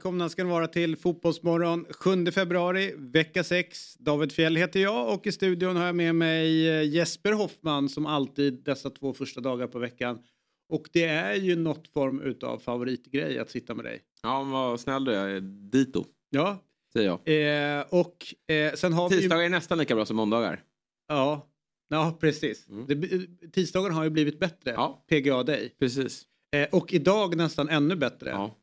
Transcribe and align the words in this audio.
Välkomna 0.00 0.28
ska 0.28 0.44
ni 0.44 0.50
vara 0.50 0.66
till 0.66 0.96
Fotbollsmorgon 0.96 1.86
7 1.90 2.26
februari, 2.26 2.94
vecka 2.96 3.44
6. 3.44 3.94
David 3.98 4.32
Fjell 4.32 4.56
heter 4.56 4.80
jag 4.80 5.14
och 5.14 5.26
i 5.26 5.32
studion 5.32 5.76
har 5.76 5.86
jag 5.86 5.94
med 5.94 6.14
mig 6.14 6.68
eh, 6.68 6.82
Jesper 6.88 7.32
Hoffman 7.32 7.88
som 7.88 8.06
alltid 8.06 8.64
dessa 8.64 8.90
två 8.90 9.12
första 9.14 9.40
dagar 9.40 9.66
på 9.66 9.78
veckan. 9.78 10.18
Och 10.68 10.88
det 10.92 11.04
är 11.04 11.34
ju 11.34 11.56
något 11.56 11.88
form 11.88 12.20
utav 12.20 12.58
favoritgrej 12.58 13.38
att 13.38 13.50
sitta 13.50 13.74
med 13.74 13.84
dig. 13.84 14.00
Ja, 14.22 14.42
men 14.42 14.52
vad 14.52 14.80
snäll 14.80 15.04
du 15.04 15.14
är. 15.14 15.40
Dito, 15.70 16.04
Ja, 16.30 16.58
säger 16.92 17.06
jag. 17.24 17.78
eh, 17.78 17.84
och 17.90 18.52
eh, 18.54 18.72
sen 18.74 18.92
har 18.92 19.08
vi 19.08 19.14
ju... 19.14 19.20
Tisdagar 19.20 19.42
är 19.44 19.48
nästan 19.48 19.78
lika 19.78 19.94
bra 19.94 20.06
som 20.06 20.16
måndagar. 20.16 20.62
Ja, 21.08 21.48
ja 21.88 22.16
precis. 22.20 22.68
Mm. 22.68 22.86
Det, 22.86 23.26
tisdagen 23.52 23.92
har 23.92 24.04
ju 24.04 24.10
blivit 24.10 24.38
bättre, 24.40 24.70
Ja. 24.70 25.04
PGA 25.08 25.42
Day. 25.42 25.74
Precis. 25.78 26.26
Eh, 26.56 26.68
och 26.72 26.92
idag 26.92 27.36
nästan 27.36 27.68
ännu 27.68 27.96
bättre. 27.96 28.30
Ja. 28.30 28.56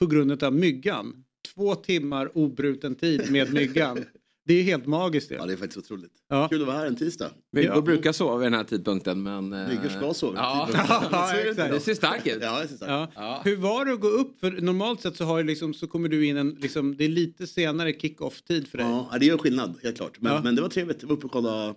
På 0.00 0.06
grund 0.06 0.42
av 0.42 0.54
myggan. 0.54 1.24
Två 1.54 1.74
timmar 1.74 2.38
obruten 2.38 2.94
tid 2.94 3.32
med 3.32 3.52
myggan. 3.52 4.04
Det 4.44 4.54
är 4.54 4.62
helt 4.62 4.86
magiskt. 4.86 5.30
Ja, 5.30 5.40
Det. 5.40 5.46
det 5.46 5.52
är 5.52 5.56
faktiskt 5.56 5.78
otroligt. 5.78 6.12
Ja. 6.28 6.48
Kul 6.48 6.60
att 6.60 6.66
vara 6.66 6.76
här 6.76 6.86
en 6.86 6.96
tisdag. 6.96 7.30
Myggor 7.52 7.74
Ja. 7.74 7.80
brukar 7.80 8.12
sova 8.12 8.36
vid 8.36 8.46
den 8.46 8.54
här 8.54 8.64
tidpunkten 8.64 9.22
men... 9.22 9.52
eh, 9.52 9.68
Myggor 9.68 9.88
ska 9.88 10.14
sova 10.14 10.32
vid 10.32 10.40
Ja, 10.40 10.66
tidpunkten. 10.66 11.08
Ja, 11.12 11.32
det 11.32 11.50
exakt. 11.50 11.72
det 11.72 11.80
ser 11.80 11.94
starkt 11.94 12.26
ut. 12.26 12.38
Ja, 12.42 12.60
det 12.62 12.68
ser 12.68 12.76
starkt. 12.76 12.90
Ja. 13.16 13.22
Ja. 13.22 13.40
Hur 13.44 13.56
var 13.56 13.84
det 13.84 13.92
att 13.92 14.00
gå 14.00 14.08
upp? 14.08 14.40
För 14.40 14.50
normalt 14.50 15.00
sett 15.00 15.16
så, 15.16 15.24
har 15.24 15.44
liksom, 15.44 15.74
så 15.74 15.86
kommer 15.86 16.08
du 16.08 16.26
in 16.26 16.36
en... 16.36 16.50
Liksom, 16.50 16.96
det 16.96 17.04
är 17.04 17.08
lite 17.08 17.46
senare 17.46 17.92
kick-off-tid 17.92 18.68
för 18.68 18.78
dig. 18.78 18.86
Ja, 18.86 19.16
det 19.20 19.26
gör 19.26 19.38
skillnad, 19.38 19.78
helt 19.82 19.96
klart. 19.96 20.20
Men, 20.20 20.32
Ja. 20.32 20.40
men 20.44 20.56
det 20.56 20.62
var 20.62 20.68
trevligt. 20.68 21.02
Jag 21.02 21.08
var 21.08 21.16
uppe 21.16 21.26
och 21.26 21.32
kollade 21.32 21.74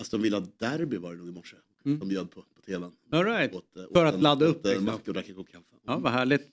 Aston 0.00 0.22
Villa 0.22 0.40
Derby 0.60 0.96
var 0.96 1.12
det 1.12 1.18
nog 1.18 1.28
i 1.28 1.32
morse. 1.32 1.56
Mm. 1.86 1.98
De 1.98 2.08
bjöd 2.08 2.30
på, 2.30 2.40
på 2.40 2.60
tvn. 2.66 2.92
All 3.12 3.24
right. 3.24 3.54
Åt, 3.54 3.76
eh, 3.76 3.82
För 3.94 4.06
åt 4.06 4.14
att 4.14 4.22
ladda 4.22 4.48
åt, 4.48 4.56
upp, 4.56 4.64
eh, 4.66 4.68
liksom. 4.70 4.84
Mackor 4.86 5.08
och 5.08 5.14
drack 5.14 5.28
en 5.28 5.34
kopp 5.34 5.48
kaffe. 5.52 5.64
Ja, 5.86 5.98
vad 5.98 6.12
härligt. 6.12 6.46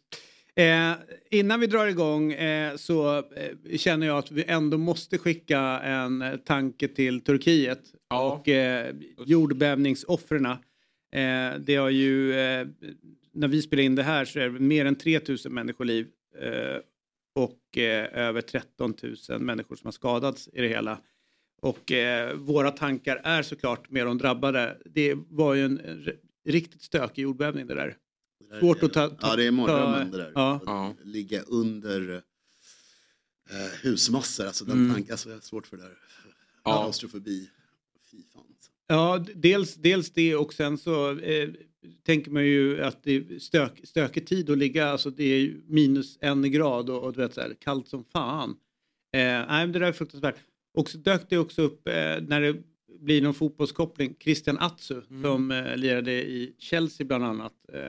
Eh, 0.57 0.93
innan 1.31 1.59
vi 1.59 1.67
drar 1.67 1.87
igång 1.87 2.31
eh, 2.33 2.75
så 2.75 3.17
eh, 3.17 3.77
känner 3.77 4.07
jag 4.07 4.17
att 4.17 4.31
vi 4.31 4.43
ändå 4.47 4.77
måste 4.77 5.17
skicka 5.17 5.59
en 5.83 6.21
eh, 6.21 6.35
tanke 6.37 6.87
till 6.87 7.21
Turkiet 7.21 7.79
Ja. 8.09 8.31
och 8.33 8.47
eh, 8.47 8.95
jordbävningsoffren. 9.25 10.45
Eh, 10.45 11.59
det 11.59 11.75
har 11.75 11.89
ju, 11.89 12.33
eh, 12.39 12.67
när 13.33 13.47
vi 13.47 13.61
spelar 13.61 13.83
in 13.83 13.95
det 13.95 14.03
här 14.03 14.25
så 14.25 14.39
är 14.39 14.49
det 14.49 14.59
mer 14.59 14.85
än 14.85 14.95
3000 14.95 15.53
människoliv 15.53 16.07
och 17.35 17.77
över 18.11 18.41
13 18.41 18.93
000 19.29 19.39
människor 19.39 19.75
som 19.75 19.87
har 19.87 19.91
skadats 19.91 20.49
i 20.53 20.61
det 20.61 20.67
hela. 20.67 20.97
Och 21.61 21.91
våra 22.35 22.71
tankar 22.71 23.21
är 23.23 23.41
såklart 23.41 23.89
med 23.89 24.05
de 24.05 24.17
drabbade. 24.17 24.77
Det 24.85 25.15
var 25.29 25.53
ju 25.53 25.65
en 25.65 25.81
riktigt 26.45 26.81
stökig 26.81 27.21
jordbävning 27.21 27.67
det 27.67 27.75
där. 27.75 27.95
Det 28.49 28.59
Svårt 28.59 28.81
är- 28.81 28.85
att 28.85 28.93
ta- 28.93 29.09
ta- 29.09 29.27
Ja, 29.29 29.35
det 29.35 29.43
är 29.47 29.51
mardrömmen 29.51 30.11
det 30.11 30.17
där. 30.17 30.31
Ja. 30.35 30.55
Att 30.55 30.61
Ja. 30.65 30.95
Ligga 31.03 31.41
under 31.41 32.13
eh, 33.49 33.81
husmassor. 33.83 34.45
Alltså 34.45 34.65
den 34.65 34.77
Mm. 34.77 34.93
tanken, 34.93 35.11
alltså, 35.13 35.29
jag 35.29 35.35
har 35.35 35.41
svårt 35.41 35.67
för 35.67 35.77
det 35.77 35.83
där. 35.83 35.97
Ja. 36.63 36.81
Klaustrofobi. 36.81 37.49
Fy 38.11 38.17
fan. 38.33 38.43
alltså. 38.49 38.71
Ja, 38.87 39.25
dels, 39.35 39.75
dels 39.75 40.09
det 40.09 40.35
och 40.35 40.53
sen 40.53 40.77
så 40.77 41.17
eh, 41.19 41.49
tänker 42.03 42.31
man 42.31 42.45
ju 42.45 42.81
att 42.83 43.03
det 43.03 43.11
är 43.15 43.39
stök, 43.39 43.81
stökig 43.83 44.27
tid 44.27 44.49
att 44.49 44.57
ligga, 44.57 44.87
alltså 44.89 45.09
det 45.09 45.23
är 45.23 45.37
ju 45.39 45.61
minus 45.67 46.17
en 46.21 46.51
grad 46.51 46.89
och, 46.89 47.03
och 47.03 47.13
du 47.13 47.17
vet 47.21 47.33
så 47.33 47.41
här, 47.41 47.55
kallt 47.59 47.87
som 47.87 48.03
fan. 48.03 48.49
Eh, 49.13 49.19
nej, 49.19 49.45
men 49.47 49.71
det 49.71 49.79
där 49.79 49.87
är 49.87 49.91
fruktansvärt. 49.91 50.35
Och 50.73 50.89
så 50.89 50.97
dök 50.97 51.29
det 51.29 51.37
också 51.37 51.61
upp 51.61 51.87
eh, 51.87 51.93
när 51.93 52.41
det 52.41 52.55
blir 52.99 53.21
någon 53.21 53.33
fotbollskoppling, 53.33 54.15
Christian 54.19 54.57
Atsu 54.59 55.01
Mm. 55.09 55.23
som 55.23 55.51
eh, 55.51 55.77
lirade 55.77 56.11
i 56.11 56.55
Chelsea 56.59 57.05
bland 57.07 57.23
annat, 57.23 57.53
eh, 57.73 57.81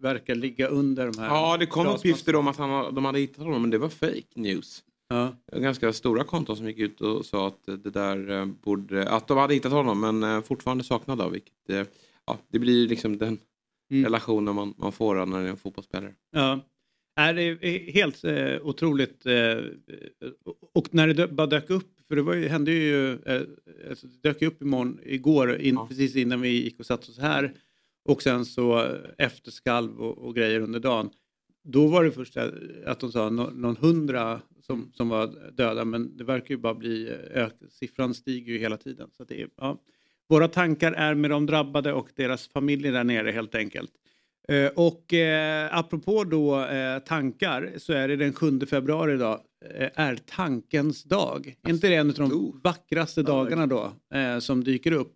verkar 0.00 0.34
ligga 0.34 0.66
under 0.68 1.06
de 1.12 1.18
här 1.18 1.26
ja, 1.26 1.56
det 1.56 1.66
kom 1.66 1.86
uppgifter 1.86 2.36
om 2.36 2.48
att 2.48 2.56
han, 2.56 2.94
de 2.94 3.04
hade 3.04 3.18
hittat 3.18 3.44
honom 3.44 3.62
men 3.62 3.70
det 3.70 3.78
var 3.78 3.88
fake 3.88 4.22
news. 4.34 4.84
Ja. 5.08 5.36
Ganska 5.56 5.92
stora 5.92 6.24
konton 6.24 6.56
som 6.56 6.66
gick 6.66 6.78
ut 6.78 7.00
och 7.00 7.26
sa 7.26 7.48
att 7.48 7.64
det 7.64 7.90
där 7.90 8.30
eh, 8.30 8.44
borde, 8.46 9.08
att 9.08 9.28
de 9.28 9.38
hade 9.38 9.54
hittat 9.54 9.72
honom 9.72 10.00
men 10.00 10.22
eh, 10.22 10.42
fortfarande 10.42 10.84
saknade 10.84 11.24
av 11.24 11.30
vilket, 11.32 11.70
eh, 11.70 11.82
ja 12.26 12.38
det 12.52 12.58
blir 12.58 12.88
liksom 12.88 13.18
den 13.18 13.38
Mm. 13.90 14.04
relationen 14.04 14.54
man, 14.54 14.74
man 14.78 14.92
får 14.92 15.26
när 15.26 15.40
det 15.40 15.46
är 15.46 15.50
en 15.50 15.56
fotbollsspelare. 15.56 16.14
Ja. 16.32 16.60
Det 17.16 17.42
är 17.42 17.92
helt 17.92 18.24
eh, 18.24 18.66
otroligt. 18.66 19.26
Eh, 19.26 19.56
och 20.74 20.94
när 20.94 21.08
det 21.14 21.28
bara 21.28 21.46
dök 21.46 21.70
upp, 21.70 21.88
för 22.08 22.16
det 22.16 22.22
var 22.22 22.34
ju, 22.34 22.48
hände 22.48 22.72
ju, 22.72 23.12
eh, 23.12 23.42
alltså 23.90 24.06
det 24.06 24.28
dök 24.28 24.42
upp 24.42 24.62
imorgon, 24.62 25.00
igår, 25.04 25.56
in, 25.56 25.74
Ja. 25.74 25.86
precis 25.88 26.16
innan 26.16 26.40
vi 26.40 26.48
gick 26.48 26.80
och 26.80 26.86
satte 26.86 27.10
oss 27.10 27.18
här. 27.18 27.54
Och 28.08 28.22
sen 28.22 28.44
så 28.44 28.86
efterskalv 29.18 30.00
och, 30.00 30.18
och 30.18 30.34
grejer 30.34 30.60
under 30.60 30.80
dagen. 30.80 31.10
Då 31.64 31.86
var 31.86 32.04
det 32.04 32.10
först 32.12 32.36
att 32.86 33.00
de 33.00 33.12
sa 33.12 33.30
nå- 33.30 33.50
någon 33.50 33.76
hundra 33.76 34.40
som, 34.62 34.92
som 34.94 35.08
var 35.08 35.50
döda, 35.52 35.84
men 35.84 36.16
det 36.16 36.24
verkar 36.24 36.50
ju 36.54 36.56
bara 36.60 36.74
bli, 36.74 37.08
eh, 37.08 37.42
ök, 37.44 37.52
siffran 37.70 38.14
stiger 38.14 38.52
ju 38.52 38.58
hela 38.58 38.76
tiden. 38.76 39.10
Så 39.16 39.24
det 39.24 39.42
är, 39.42 39.48
ja. 39.56 39.78
Våra 40.28 40.48
tankar 40.48 40.92
är 40.92 41.14
med 41.14 41.30
de 41.30 41.46
drabbade 41.46 41.92
och 41.92 42.08
deras 42.16 42.48
familjer 42.48 42.92
där 42.92 43.04
nere 43.04 43.30
helt 43.30 43.54
enkelt. 43.54 43.90
Eh, 44.48 44.70
Och 44.76 45.14
eh, 45.14 45.78
apropå 45.78 46.24
då 46.24 46.64
eh, 46.64 46.98
tankar 46.98 47.72
så 47.76 47.92
är 47.92 48.08
det 48.08 48.16
den 48.16 48.32
7 48.32 48.60
februari 48.60 49.14
idag 49.14 49.40
eh, 49.74 49.88
är 49.94 50.16
tankens 50.16 51.04
dag. 51.04 51.56
Är 51.62 51.70
inte 51.70 51.88
det 51.88 51.94
en 51.94 52.08
av 52.08 52.14
de 52.14 52.32
Oh. 52.32 52.54
vackraste 52.62 53.22
dagarna 53.22 53.66
då 53.66 53.92
eh, 54.14 54.38
som 54.38 54.64
dyker 54.64 54.92
upp? 54.92 55.14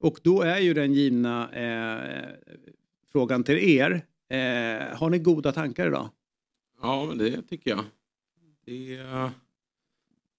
Och 0.00 0.18
då 0.22 0.42
är 0.42 0.58
ju 0.58 0.74
den 0.74 0.92
givna 0.94 1.50
eh, 1.52 2.28
frågan 3.12 3.44
till 3.44 3.58
er. 3.58 3.92
Eh, 4.30 4.96
har 4.98 5.10
ni 5.10 5.18
goda 5.18 5.52
tankar 5.52 5.86
idag? 5.86 6.08
Ja 6.82 7.04
men 7.06 7.18
det 7.18 7.42
tycker 7.42 7.70
jag. 7.70 7.84
Det 8.66 8.96
är, 8.96 9.30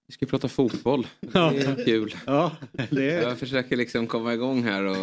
vi 0.06 0.12
ska 0.14 0.26
prata 0.26 0.48
fotboll. 0.48 1.06
Det 1.20 1.28
Ja. 1.34 1.52
är 1.54 1.84
kul. 1.84 2.14
Ja, 2.26 2.56
det 2.90 3.10
är, 3.10 3.22
Jag 3.22 3.38
försöker 3.38 3.76
liksom 3.76 4.06
komma 4.06 4.34
igång 4.34 4.62
här 4.62 4.84
och... 4.84 4.96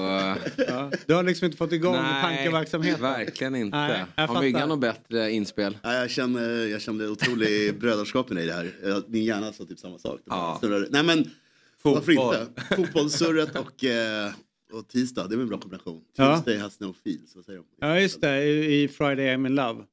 ja. 0.67 0.91
Du 1.05 1.13
har 1.13 1.23
liksom 1.23 1.45
inte 1.45 1.57
fått 1.57 1.71
igång 1.71 1.95
tankeverksamheten? 2.21 3.01
verkligen 3.01 3.55
inte. 3.55 3.77
Nej, 3.77 4.03
jag 4.15 4.27
Har. 4.27 4.41
Myggan 4.41 4.69
något 4.69 4.79
bättre 4.81 5.31
inspel? 5.31 5.77
Ja, 5.83 5.93
jag, 5.93 6.09
känner, 6.09 6.65
jag 6.67 6.81
kände 6.81 7.09
otrolig 7.09 7.79
brödraskap 7.79 8.29
med 8.29 8.37
dig 8.37 8.45
i 8.45 8.47
det 8.47 8.53
här. 8.53 9.03
Min 9.07 9.23
hjärna 9.23 9.53
sa 9.53 9.65
typ 9.65 9.79
samma 9.79 9.97
sak. 9.99 10.19
Ja. 10.25 10.59
Nej 10.89 11.03
men 11.03 11.29
varför 11.81 12.13
Fotboll. 12.13 12.35
inte? 12.41 12.75
Fotbollssurret 12.75 13.55
och, 13.55 13.83
eh, 13.83 14.31
och 14.73 14.87
tisdag, 14.87 15.27
det 15.27 15.35
är 15.35 15.39
en 15.39 15.47
bra 15.47 15.57
kombination. 15.59 16.03
Ja. 16.15 16.35
Tuesday 16.35 16.57
has 16.57 16.79
no 16.79 16.93
feels, 17.03 17.35
vad 17.35 17.45
säger 17.45 17.59
de? 17.59 17.65
Ja, 17.79 17.99
just 17.99 18.21
det. 18.21 18.45
I 18.73 18.87
Friday 18.87 19.25
I'm 19.35 19.47
in 19.47 19.55
love. 19.55 19.83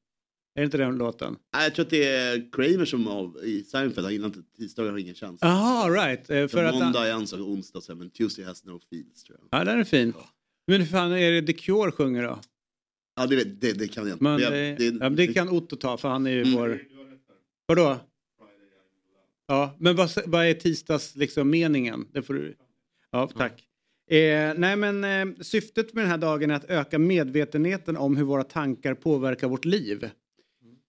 Är 0.55 0.61
det 0.61 0.65
inte 0.65 0.77
den 0.77 0.95
låten? 0.97 1.35
Nej, 1.53 1.63
jag 1.63 1.75
tror 1.75 1.85
att 1.85 1.89
det 1.89 2.05
är 2.07 2.51
Kramer 2.51 2.85
som 2.85 3.07
av, 3.07 3.39
i 3.43 3.63
Seinfeld, 3.63 4.05
han 4.05 4.13
gillar 4.13 4.27
inte 4.27 4.43
tisdagar 4.57 4.91
har 4.91 4.97
ingen 4.97 5.15
chans. 5.15 5.39
Jaha, 5.41 5.89
right. 5.89 6.29
Eh, 6.29 6.47
För 6.47 6.63
att, 6.63 6.73
måndag 6.75 7.07
är 7.07 7.13
en 7.13 7.27
sak, 7.27 7.39
onsdag 7.39 7.81
så 7.81 7.95
men 7.95 8.09
Tuesday 8.09 8.45
has 8.45 8.63
no 8.65 8.79
feels 8.89 9.23
tror 9.23 9.39
jag. 9.51 9.59
ja, 9.59 9.65
den 9.65 9.79
är 9.79 9.83
fin. 9.83 10.13
Men 10.67 10.81
hur 10.81 10.87
fan 10.87 11.11
är 11.11 11.31
det 11.31 11.41
The 11.47 11.53
Cure 11.53 11.91
sjunger 11.91 12.23
då? 12.23 12.39
Ja, 13.15 13.25
det, 13.27 13.43
det, 13.43 13.73
det 13.73 13.87
kan 13.87 14.07
jag 14.07 14.13
inte. 14.15 14.23
Men, 14.23 14.39
jag- 14.39 14.51
det, 14.51 14.85
ja, 15.01 15.09
det 15.09 15.27
kan 15.27 15.49
Otto 15.49 15.75
ta 15.75 15.97
för 15.97 16.09
han 16.09 16.25
är 16.27 16.31
ju 16.31 16.41
Mm. 16.41 16.53
vår... 16.53 16.81
Vadå? 17.67 17.97
Ja, 19.47 19.75
men 19.79 19.95
vad, 19.95 20.09
vad 20.25 20.45
är 20.45 20.53
tisdags 20.53 21.15
liksom 21.15 21.49
meningen? 21.49 22.07
Det 22.11 22.21
får 22.21 22.33
du... 22.33 22.55
Ja, 23.11 23.27
tack. 23.27 23.63
Eh, 24.11 24.53
nej 24.57 24.75
men 24.75 25.03
eh, 25.03 25.35
syftet 25.41 25.93
med 25.93 26.03
den 26.03 26.11
här 26.11 26.17
dagen 26.17 26.51
är 26.51 26.55
att 26.55 26.69
öka 26.69 26.99
medvetenheten 26.99 27.97
om 27.97 28.17
hur 28.17 28.23
våra 28.23 28.43
tankar 28.43 28.93
påverkar 28.93 29.47
vårt 29.47 29.65
liv. 29.65 30.09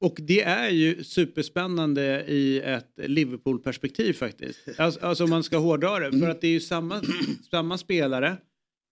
Och 0.01 0.17
det 0.21 0.43
är 0.43 0.71
ju 0.71 1.05
superspännande 1.05 2.25
i 2.29 2.61
ett 2.61 2.93
Liverpool-perspektiv 2.97 4.13
faktiskt. 4.13 4.69
Alltså, 4.79 5.01
alltså 5.01 5.25
om 5.25 5.31
man 5.31 5.43
ska 5.43 5.59
hårdra 5.59 5.99
det. 5.99 6.19
För 6.19 6.29
att 6.29 6.41
det 6.41 6.47
är 6.47 6.53
ju 6.53 6.61
samma, 6.61 7.03
samma 7.51 7.79
spelare. 7.79 8.29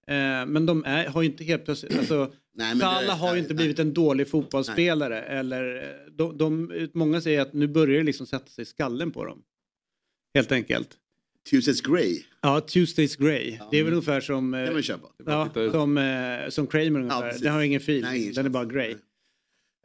Eh, 0.07 0.47
men 0.47 0.67
de 0.67 0.85
är, 0.85 1.07
har 1.07 1.23
ju 1.23 1.29
inte 1.29 1.45
helt 1.45 1.65
plötsligt... 1.65 1.99
Alltså, 1.99 2.33
Nej, 2.57 2.79
Salah 2.79 3.19
har 3.19 3.29
ju 3.29 3.33
nej, 3.33 3.41
inte 3.41 3.55
nej. 3.55 3.57
blivit 3.57 3.79
en 3.79 3.95
dålig 3.95 4.29
fotbollsspelare. 4.29 5.23
Eller, 5.23 5.77
eh, 5.77 6.13
de, 6.13 6.39
de, 6.39 6.71
många 6.95 7.21
säger 7.21 7.41
att 7.41 7.53
nu 7.53 7.67
börjar 7.67 7.99
det 7.99 8.05
liksom 8.05 8.27
sätta 8.27 8.47
sig 8.47 8.63
i 8.63 8.65
skallen 8.65 9.11
på 9.11 9.25
dem. 9.25 9.43
Helt 10.35 10.53
enkelt. 10.53 10.89
Tuesdays 11.51 11.81
Grey 11.81 12.23
Ja, 12.43 12.61
Tuesdays 12.61 13.17
Grey. 13.17 13.59
Det 13.71 13.79
är 13.79 13.85
väl 13.85 13.93
ungefär 13.93 14.21
som... 14.21 14.55
eh, 14.55 14.65
kan 14.65 14.75
man 14.75 14.83
köpa. 14.83 15.09
Ja, 15.27 15.51
som, 15.73 15.99
eh, 15.99 16.49
som 16.49 16.67
Kramer 16.67 17.01
ungefär. 17.01 17.23
precis. 17.23 17.43
Den 17.43 17.53
har 17.53 17.63
ingen 17.63 17.81
fil. 17.81 18.03
Nej, 18.03 18.23
ingen 18.23 18.35
Den 18.35 18.47
är 18.47 18.51
bara 18.51 18.65
grey. 18.65 18.91
Eh, 18.91 18.97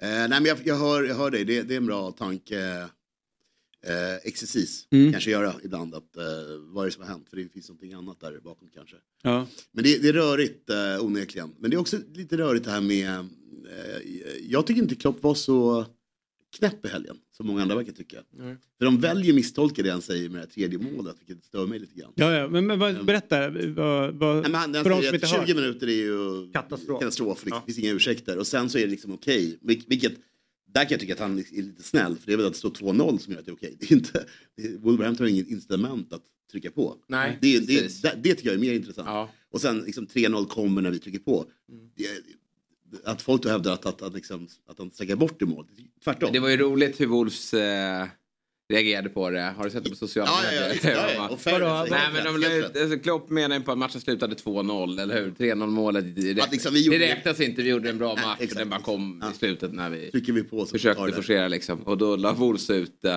nej 0.02 0.30
men 0.30 0.46
jag, 0.46 0.58
jag, 0.66 0.76
hör, 0.76 1.04
jag 1.04 1.16
hör 1.16 1.32
dig, 1.32 1.46
det, 1.46 1.62
det 1.62 1.74
är 1.74 1.78
en 1.78 1.86
bra 1.86 2.12
tanke. 2.12 2.60
eh, 3.86 4.16
exercis 4.24 4.88
Mm. 4.92 5.12
kanske 5.12 5.32
göra 5.32 5.54
ibland. 5.64 5.96
Att, 5.96 6.18
eh, 6.18 6.24
vad 6.62 6.84
är 6.84 6.86
det 6.86 6.92
som 6.92 7.04
har 7.04 7.10
hänt? 7.10 7.30
För 7.30 7.38
det 7.38 7.50
finns 7.54 7.70
någonting 7.70 7.94
annat 7.94 8.20
där 8.20 8.40
bakom 8.44 8.70
kanske. 8.74 8.96
Ja. 9.24 9.48
Men 9.72 9.84
det, 9.84 10.02
det 10.02 10.10
är 10.10 10.14
rörigt 10.14 10.70
eh, 10.70 11.06
onekligen. 11.06 11.52
Men 11.60 11.72
det 11.72 11.76
är 11.78 11.80
också 11.82 11.98
lite 12.14 12.38
rörigt 12.38 12.66
det 12.66 12.72
här 12.72 12.82
med... 12.82 13.10
Eh, 13.10 14.02
jag 14.42 14.68
tycker 14.68 14.82
inte 14.82 14.96
Klopp 14.96 15.24
var 15.24 15.36
så 15.36 15.86
knäpp 16.58 16.86
i 16.86 16.90
helgen 16.90 17.18
som 17.40 17.48
många 17.48 17.62
andra 17.62 17.76
verkar 17.76 17.92
tycka. 17.92 18.18
Nej. 18.32 18.56
För 18.78 18.86
de 18.86 19.00
väljer 19.00 19.34
misstolka 19.34 19.84
det 19.84 19.90
han 19.90 20.02
säger 20.02 20.30
med 20.30 20.42
det 20.42 20.48
tredje 20.48 20.80
målet, 20.80 21.16
vilket 21.26 21.46
stör 21.46 21.68
mig 21.68 21.80
lite 21.80 22.00
grann. 22.00 22.12
Ja, 22.16 22.32
ja, 22.34 22.48
men, 22.48 22.68
men 22.68 22.80
vad- 22.80 23.06
berätta. 23.06 23.50
Vad, 23.50 24.14
vad, 24.16 24.36
Nej, 24.42 24.52
men 24.52 24.56
han, 24.56 24.74
för 24.74 24.90
de 24.90 25.02
som 25.02 25.08
att 25.10 25.14
inte 25.14 25.28
20 25.28 25.36
hört. 25.38 25.48
minuter 25.56 25.88
är 25.88 25.92
ju 25.94 26.52
Katastrof. 26.52 27.00
katastrof 27.00 27.46
liksom. 27.46 27.56
Ja. 27.56 27.64
Det 27.68 27.74
finns 27.74 27.86
inga 27.86 27.94
ursäkter. 27.94 28.38
Och 28.38 28.48
sen 28.48 28.70
så 28.70 28.78
är 28.78 28.82
det 28.82 28.92
liksom 28.92 29.14
okej. 29.14 29.60
Vil- 29.62 29.84
Vilket, 29.88 30.14
där 30.74 30.82
kan 30.84 30.92
jag 30.92 31.00
tycka 31.00 31.14
att 31.14 31.20
han 31.20 31.40
är 31.40 31.62
lite 31.62 31.84
snäll. 31.84 32.16
För 32.18 32.28
det 32.28 32.34
är 32.34 32.38
väl 32.38 32.46
att 32.46 32.54
det 32.54 32.60
står 32.60 32.70
2-0 32.70 33.18
som 33.18 33.34
gör 33.34 33.40
att 33.40 33.46
det 33.46 33.52
är 33.52 33.56
okej. 33.56 33.78
Det 33.80 33.92
är 33.92 33.96
inte, 33.96 34.26
Wolverhampton 34.80 35.24
har 35.26 35.30
inget 35.32 35.48
incitament 35.50 36.14
att 36.14 36.24
trycka 36.52 36.72
på. 36.72 36.96
Nej, 37.08 37.38
Det, 37.42 37.60
det, 37.60 38.02
det, 38.02 38.16
det 38.24 38.36
tycker 38.36 38.50
jag 38.50 38.56
är 38.56 38.62
mer 38.62 38.74
intressant. 38.74 39.08
Ja. 39.08 39.30
Och 39.52 39.62
sen 39.62 39.80
liksom 39.80 40.08
3-0 40.08 40.46
kommer 40.48 40.82
när 40.82 40.92
vi 40.92 41.00
trycker 41.00 41.20
på. 41.20 41.46
Mm. 41.72 41.90
Att 43.04 43.22
folk 43.22 43.44
då 43.44 43.50
hävdar 43.50 43.74
att, 43.74 43.86
att, 43.86 44.02
att, 44.02 44.14
liksom, 44.14 44.48
att 44.68 44.78
han 44.80 44.92
sträcker 44.92 45.16
bort 45.16 45.42
i 45.42 45.46
mål. 45.46 45.66
Tvärtom. 46.04 46.30
Det 46.34 46.40
var 46.40 46.50
ju 46.50 46.58
roligt 46.58 47.00
hur 47.02 47.06
Wolves 47.08 47.54
eh, 47.54 48.06
reagerade 48.74 49.10
på 49.10 49.30
det. 49.30 49.42
Har 49.58 49.64
du 49.64 49.70
sett 49.70 49.84
det 49.84 49.90
på 49.90 49.96
sociala 49.96 50.30
Ja, 50.44 50.52
ja, 50.54 50.74
ja, 50.84 50.90
ja, 50.92 51.10
ja. 51.14 51.36
Fair- 51.38 51.88
Nej 51.90 52.02
men 52.14 52.24
de 52.42 52.82
alltså, 52.82 53.00
Klopp 53.00 53.30
menar 53.30 53.56
ju 53.58 53.62
på 53.64 53.72
att 53.72 53.78
matchen 53.78 54.02
slutade 54.02 54.36
2-0, 54.36 55.02
eller 55.02 55.22
hur? 55.22 55.32
3-0 55.32 55.68
målet. 55.68 56.16
Det, 56.16 56.42
Att 56.42 56.52
liksom 56.52 56.74
det 56.74 57.00
räknas 57.00 57.40
inte, 57.40 57.62
vi 57.62 57.70
gjorde 57.70 57.90
en 57.90 57.98
bra 57.98 58.16
match 58.16 58.40
och 58.52 58.56
den 58.56 58.70
bara 58.70 58.82
kom 58.82 59.20
Ja. 59.24 59.32
i 59.32 59.38
slutet 59.38 59.74
när 59.74 59.90
vi 59.90 60.10
vi 60.14 60.44
på 60.44 60.66
försökte 60.66 61.12
forcera 61.12 61.48
liksom. 61.48 61.80
Och 61.84 61.98
då 61.98 62.16
la 62.16 62.34
Wolves 62.34 62.70
ut 62.70 63.06
eh, 63.06 63.16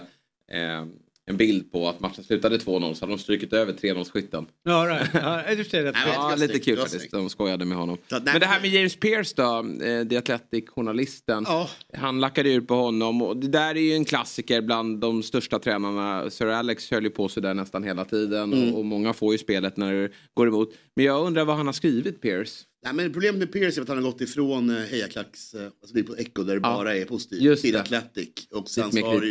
en 1.30 1.36
bild 1.36 1.72
på 1.72 1.88
att 1.88 2.00
matchen 2.00 2.24
slutade 2.24 2.58
2-0 2.58 2.94
så 2.94 3.00
hade 3.04 3.12
de 3.12 3.18
strykit 3.18 3.52
över 3.52 3.72
3-0 3.72 4.04
skytten. 4.10 4.46
Ja, 4.64 4.86
right. 4.88 5.10
ja, 5.14 5.42
det 5.46 5.72
men- 5.82 5.94
Ja, 6.14 6.34
lite 6.38 6.58
kul 6.58 6.76
det 6.76 6.82
faktiskt. 6.82 7.10
De 7.10 7.30
skojade 7.30 7.64
med 7.64 7.78
honom. 7.78 7.98
Så 8.10 8.20
Men 8.24 8.40
det 8.40 8.46
här 8.46 8.60
med 8.60 8.70
James 8.70 8.96
Pierce 8.96 9.32
då, 9.36 9.66
eh, 9.84 10.08
The 10.08 10.16
Athletic-journalisten. 10.16 11.44
Ja. 11.48 11.68
Han 11.96 12.20
lackade 12.20 12.50
ur 12.52 12.60
på 12.60 12.74
honom 12.74 13.22
och 13.22 13.36
det 13.36 13.48
där 13.48 13.74
är 13.74 13.80
ju 13.80 13.92
en 13.94 14.04
klassiker 14.04 14.62
bland 14.62 14.98
de 15.00 15.22
största 15.22 15.58
tränarna. 15.58 16.30
Sir 16.30 16.46
Alex 16.46 16.90
höll 16.90 17.04
ju 17.04 17.10
på 17.10 17.28
sig 17.28 17.42
där 17.42 17.54
nästan 17.54 17.84
hela 17.84 18.04
tiden 18.04 18.52
Mm. 18.52 18.72
och, 18.72 18.78
och 18.78 18.84
många 18.84 19.12
får 19.12 19.32
ju 19.34 19.38
spelet 19.38 19.76
när 19.76 19.94
det 19.94 20.10
går 20.34 20.48
emot. 20.48 20.74
Men 20.96 21.04
jag 21.04 21.26
undrar 21.26 21.44
vad 21.44 21.56
han 21.56 21.66
har 21.66 21.72
skrivit 21.72 22.20
Pierce. 22.22 22.64
Nej, 22.84 22.94
men 22.94 23.12
problemet 23.12 23.38
med 23.38 23.52
Pierce 23.52 23.78
är 23.78 23.82
att 23.82 23.88
han 23.88 23.96
har 23.96 24.04
gått 24.04 24.20
ifrån 24.20 24.70
eh, 24.70 24.82
hejaklacks, 24.82 25.54
eh, 25.54 25.64
alltså 25.64 25.94
det 25.94 26.00
är 26.00 26.04
på 26.04 26.16
Echo 26.16 26.42
där 26.42 26.54
det 26.54 26.68
Ja. 26.68 26.74
bara 26.76 26.96
är 26.96 27.04
positivt, 27.04 27.60
till 27.60 27.72
det. 27.72 27.80
Athletic. 27.80 28.28
Och 28.50 28.68
sen 28.68 28.92
så 28.92 29.06
har 29.06 29.20
det 29.20 29.26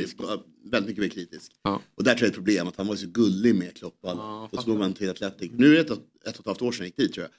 väldigt 0.63 0.87
mycket 0.87 1.01
mer 1.03 1.09
kritisk. 1.09 1.51
Ja. 1.63 1.81
Och 1.95 2.03
där 2.03 2.11
tror 2.15 2.19
jag 2.21 2.27
är 2.27 2.29
ett 2.31 2.35
problem, 2.35 2.67
att 2.67 2.75
han 2.75 2.87
var 2.87 2.95
så 2.95 3.07
gullig 3.07 3.55
med 3.55 3.75
Klopp. 3.77 3.97
och 4.01 4.09
alla. 4.11 4.21
Ja, 4.21 4.49
och 4.51 4.63
så 4.63 4.71
går 4.71 4.77
man 4.79 4.93
till 4.93 5.09
Athletic. 5.09 5.51
Nu 5.55 5.67
är 5.67 5.73
det 5.75 5.79
ett, 5.79 5.89
och- 5.89 5.97
ett 6.25 6.33
och 6.35 6.39
ett 6.39 6.45
halvt 6.45 6.61
år 6.61 6.71
sedan 6.71 6.79
jag 6.79 6.87
gick 6.87 6.97
dit 6.97 7.13
tror 7.13 7.23
jag. 7.23 7.31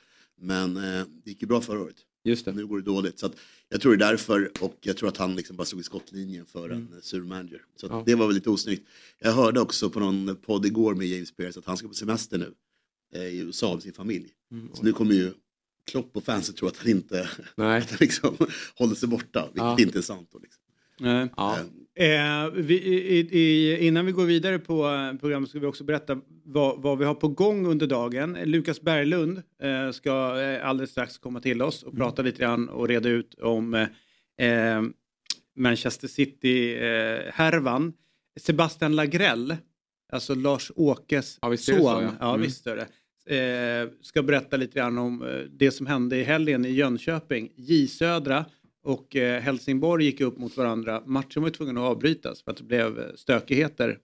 Men 0.46 0.76
eh, 0.76 1.06
det 1.24 1.30
gick 1.30 1.42
ju 1.42 1.48
bra 1.48 1.60
förra 1.60 1.80
året. 1.80 1.96
Just 2.24 2.44
det. 2.44 2.52
Nu 2.52 2.66
går 2.66 2.76
det 2.78 2.84
dåligt. 2.84 3.18
Så 3.18 3.26
att, 3.26 3.36
jag 3.68 3.80
tror 3.80 3.96
det 3.96 4.04
är 4.04 4.10
därför 4.10 4.50
och 4.60 4.78
jag 4.80 4.96
tror 4.96 5.08
att 5.08 5.16
han 5.16 5.36
liksom 5.36 5.56
bara 5.56 5.64
stod 5.64 5.80
i 5.80 5.82
skottlinjen 5.82 6.46
för 6.46 6.64
Mm. 6.70 6.78
en 6.90 6.92
eh, 6.96 7.00
sur 7.00 7.22
manager. 7.22 7.62
Så 7.76 7.86
att 7.86 7.92
Ja. 7.92 8.02
det 8.06 8.14
var 8.14 8.26
väl 8.26 8.34
lite 8.34 8.50
osnyggt. 8.50 8.88
Jag 9.18 9.32
hörde 9.32 9.60
också 9.60 9.90
på 9.90 10.00
någon 10.00 10.36
podd 10.36 10.66
igår 10.66 10.94
med 10.94 11.06
James 11.06 11.36
Pierce 11.36 11.58
att 11.58 11.64
han 11.66 11.76
ska 11.76 11.88
på 11.88 11.94
semester 11.94 12.38
nu 12.38 12.54
eh, 13.14 13.22
i 13.28 13.38
USA 13.38 13.74
med 13.74 13.82
sin 13.82 13.92
familj. 13.92 14.28
Mm. 14.50 14.68
Så 14.74 14.82
nu 14.82 14.92
kommer 14.92 15.14
ju 15.14 15.32
Klopp 15.86 16.16
och 16.16 16.24
fansen 16.24 16.54
tro 16.54 16.68
att 16.68 16.76
han 16.76 16.88
inte 16.88 17.28
Nej. 17.56 17.78
att 17.82 17.90
han 17.90 17.98
liksom 18.00 18.36
håller 18.76 18.94
sig 18.94 19.08
borta, 19.08 19.42
vilket 19.46 19.56
Ja. 19.62 19.76
inte 19.80 19.98
är 19.98 20.02
sant. 20.02 20.28
Då, 20.32 20.38
liksom. 20.38 20.62
Nej. 21.00 21.28
Ja. 21.36 21.58
Eh, 21.94 22.50
vi, 22.54 22.74
i, 22.74 23.18
i, 23.18 23.78
innan 23.86 24.06
vi 24.06 24.12
går 24.12 24.24
vidare 24.24 24.58
på 24.58 24.88
eh, 24.88 25.14
programmet 25.20 25.50
ska 25.50 25.58
vi 25.58 25.66
också 25.66 25.84
berätta 25.84 26.20
vad, 26.44 26.82
vad 26.82 26.98
vi 26.98 27.04
har 27.04 27.14
på 27.14 27.28
gång 27.28 27.66
under 27.66 27.86
dagen. 27.86 28.38
Lukas 28.44 28.80
Berglund 28.80 29.42
eh, 29.62 29.90
ska 29.90 30.40
eh, 30.40 30.68
alldeles 30.68 30.90
strax 30.90 31.18
komma 31.18 31.40
till 31.40 31.62
oss 31.62 31.82
och 31.82 31.96
prata 31.96 32.22
lite 32.22 32.38
grann 32.38 32.68
och 32.68 32.88
reda 32.88 33.08
ut 33.08 33.34
om 33.34 33.74
eh, 33.74 34.48
eh, 34.48 34.82
Manchester 35.56 36.08
City-härvan. 36.08 37.92
Sebastian 38.40 38.96
Lagrell, 38.96 39.56
alltså 40.12 40.34
Lars-Åkes 40.34 41.38
Ja, 41.42 41.56
son, 41.56 41.56
så, 41.56 41.82
ja. 41.82 42.12
ja. 42.20 42.28
Mm. 42.28 42.40
visst 42.40 42.66
är 42.66 42.76
det. 42.76 42.86
Eh, 43.26 43.88
ska 44.02 44.22
berätta 44.22 44.56
lite 44.56 44.78
grann 44.78 44.98
om 44.98 45.44
det 45.50 45.70
som 45.70 45.86
hände 45.86 46.16
i 46.16 46.22
helgen 46.22 46.64
i 46.64 46.70
Jönköping. 46.70 47.52
J 47.56 47.86
Södra 47.86 48.44
och 48.82 49.16
eh, 49.16 49.40
Helsingborg 49.40 50.04
gick 50.04 50.20
upp 50.20 50.38
mot 50.38 50.56
varandra. 50.56 51.02
Matchen 51.06 51.42
var 51.42 51.50
tvungen 51.50 51.78
att 51.78 51.82
avbrytas 51.82 52.42
för 52.42 52.50
att 52.50 52.56
det 52.56 52.64
blev 52.64 52.98
eh, 52.98 53.06
stökigheter 53.14 53.98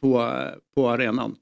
på, 0.00 0.22
eh, 0.22 0.54
på 0.74 0.88
arenan. 0.88 1.36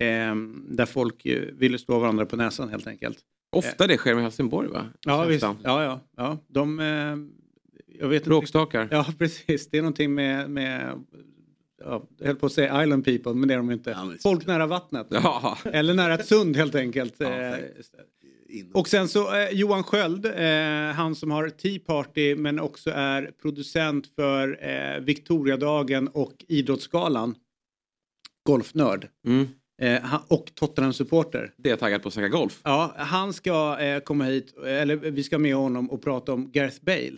Eh, 0.00 0.34
där 0.68 0.86
folk 0.86 1.26
ville 1.52 1.78
slå 1.78 1.98
varandra 1.98 2.26
på 2.26 2.36
näsan 2.36 2.68
helt 2.68 2.86
enkelt. 2.86 3.18
Ofta 3.52 3.86
det 3.86 3.96
sker 3.96 4.14
med 4.14 4.22
Helsingborg 4.22 4.68
va? 4.68 4.86
Ja, 5.00 5.24
visst. 5.24 5.42
Ja, 5.42 5.56
ja, 5.62 6.00
ja. 6.16 6.38
De, 6.48 6.80
eh, 6.80 7.16
jag 8.00 8.08
vet 8.08 8.16
inte. 8.16 8.28
Bråkstakar. 8.28 8.88
Ja, 8.90 9.06
precis. 9.18 9.70
Det 9.70 9.78
är 9.78 9.82
någonting 9.82 10.14
med, 10.14 10.50
med 10.50 11.04
ja, 11.84 12.06
jag 12.18 12.26
höll 12.26 12.36
på 12.36 12.46
att 12.46 12.52
säga 12.52 12.82
island 12.82 13.04
people, 13.04 13.34
men 13.34 13.48
det 13.48 13.54
är 13.54 13.58
de 13.58 13.70
inte. 13.70 13.90
Ja, 13.90 14.12
Folk 14.22 14.46
nära 14.46 14.66
vattnet. 14.66 15.06
Ja. 15.10 15.58
Eller 15.64 15.94
nära 15.94 16.14
ett 16.14 16.26
sund 16.26 16.56
helt 16.56 16.74
enkelt. 16.74 17.14
Ja, 17.18 17.56
in- 18.48 18.70
och 18.74 18.88
sen 18.88 19.08
så 19.08 19.34
eh, 19.36 19.50
Johan 19.50 19.82
Sköld, 19.82 20.26
eh, 20.26 20.94
han 20.94 21.14
som 21.14 21.30
har 21.30 21.48
Tea 21.50 21.78
Party 21.86 22.34
men 22.34 22.60
också 22.60 22.90
är 22.90 23.30
producent 23.42 24.06
för 24.16 24.58
eh, 24.68 25.00
Victoriadagen 25.00 26.08
och 26.08 26.44
Idrottsgalan. 26.48 27.34
Golfnörd. 28.46 29.08
Mm. 29.26 29.48
Eh, 29.82 30.14
och 30.28 30.50
Tottenham-supporter. 30.54 31.52
Det 31.56 31.70
är 31.70 31.76
taggad 31.76 32.02
på 32.02 32.08
att 32.08 32.14
snacka 32.14 32.28
golf. 32.28 32.60
Ja, 32.64 32.94
han 32.96 33.32
ska 33.32 33.78
eh, 33.80 34.00
komma 34.00 34.24
hit, 34.24 34.54
eller 34.66 34.96
vi 34.96 35.22
ska 35.22 35.38
med 35.38 35.54
honom 35.54 35.90
och 35.90 36.02
prata 36.02 36.32
om 36.32 36.50
Gareth 36.52 36.78
Bale. 36.84 37.16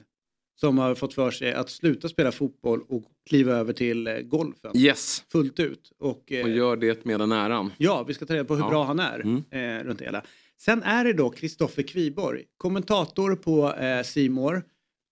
Som 0.60 0.78
har 0.78 0.94
fått 0.94 1.14
för 1.14 1.30
sig 1.30 1.52
att 1.52 1.70
sluta 1.70 2.08
spela 2.08 2.32
fotboll 2.32 2.80
och 2.88 3.02
kliva 3.28 3.52
över 3.52 3.72
till 3.72 4.06
eh, 4.06 4.14
golfen. 4.18 4.72
Yes. 4.76 5.24
Fullt 5.32 5.60
ut. 5.60 5.92
Och, 5.98 6.32
eh, 6.32 6.44
Och 6.44 6.50
gör 6.50 6.76
det 6.76 7.04
med 7.04 7.20
den 7.20 7.32
äran. 7.32 7.72
Ja, 7.78 8.02
vi 8.08 8.14
ska 8.14 8.26
ta 8.26 8.34
reda 8.34 8.44
på 8.44 8.54
hur 8.54 8.62
Ja. 8.62 8.68
bra 8.70 8.84
han 8.84 9.00
är 9.00 9.20
Mm. 9.20 9.42
eh, 9.50 9.84
runt 9.84 10.00
hela. 10.00 10.22
Sen 10.60 10.82
är 10.82 11.04
det 11.04 11.12
då 11.12 11.30
Kristoffer 11.30 11.82
Kviborg, 11.82 12.44
kommentator 12.56 13.36
på 13.36 13.74
eh, 13.74 14.02
Simor. 14.02 14.62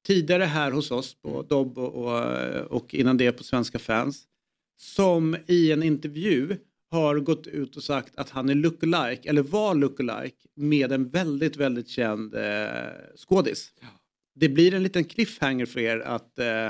Tidigare 0.07 0.45
här 0.45 0.71
hos 0.71 0.91
oss 0.91 1.15
på 1.23 1.43
Dobb 1.43 1.79
och, 1.79 1.95
och, 1.95 2.23
och 2.71 2.95
innan 2.95 3.17
det 3.17 3.33
på 3.33 3.45
Svenska 3.45 3.79
fans. 3.79 4.25
Som 4.77 5.37
i 5.47 5.73
en 5.73 5.83
intervju 5.83 6.57
har 6.91 7.19
gått 7.19 7.47
ut 7.47 7.77
och 7.77 7.83
sagt 7.83 8.17
att 8.17 8.31
han 8.31 8.49
är 8.49 8.55
lookalike, 8.55 9.29
eller 9.29 9.43
var 9.43 9.75
lookalike, 9.75 10.49
med 10.55 10.93
en 10.93 11.09
väldigt, 11.09 11.57
väldigt 11.57 11.89
känd 11.89 12.35
eh, 12.35 12.71
skådis. 13.17 13.73
Det 14.35 14.49
blir 14.49 14.75
en 14.75 14.83
liten 14.83 15.05
cliffhanger 15.05 15.67
för 15.67 15.81
er 15.81 15.99
att 16.01 16.39
eh, 16.39 16.69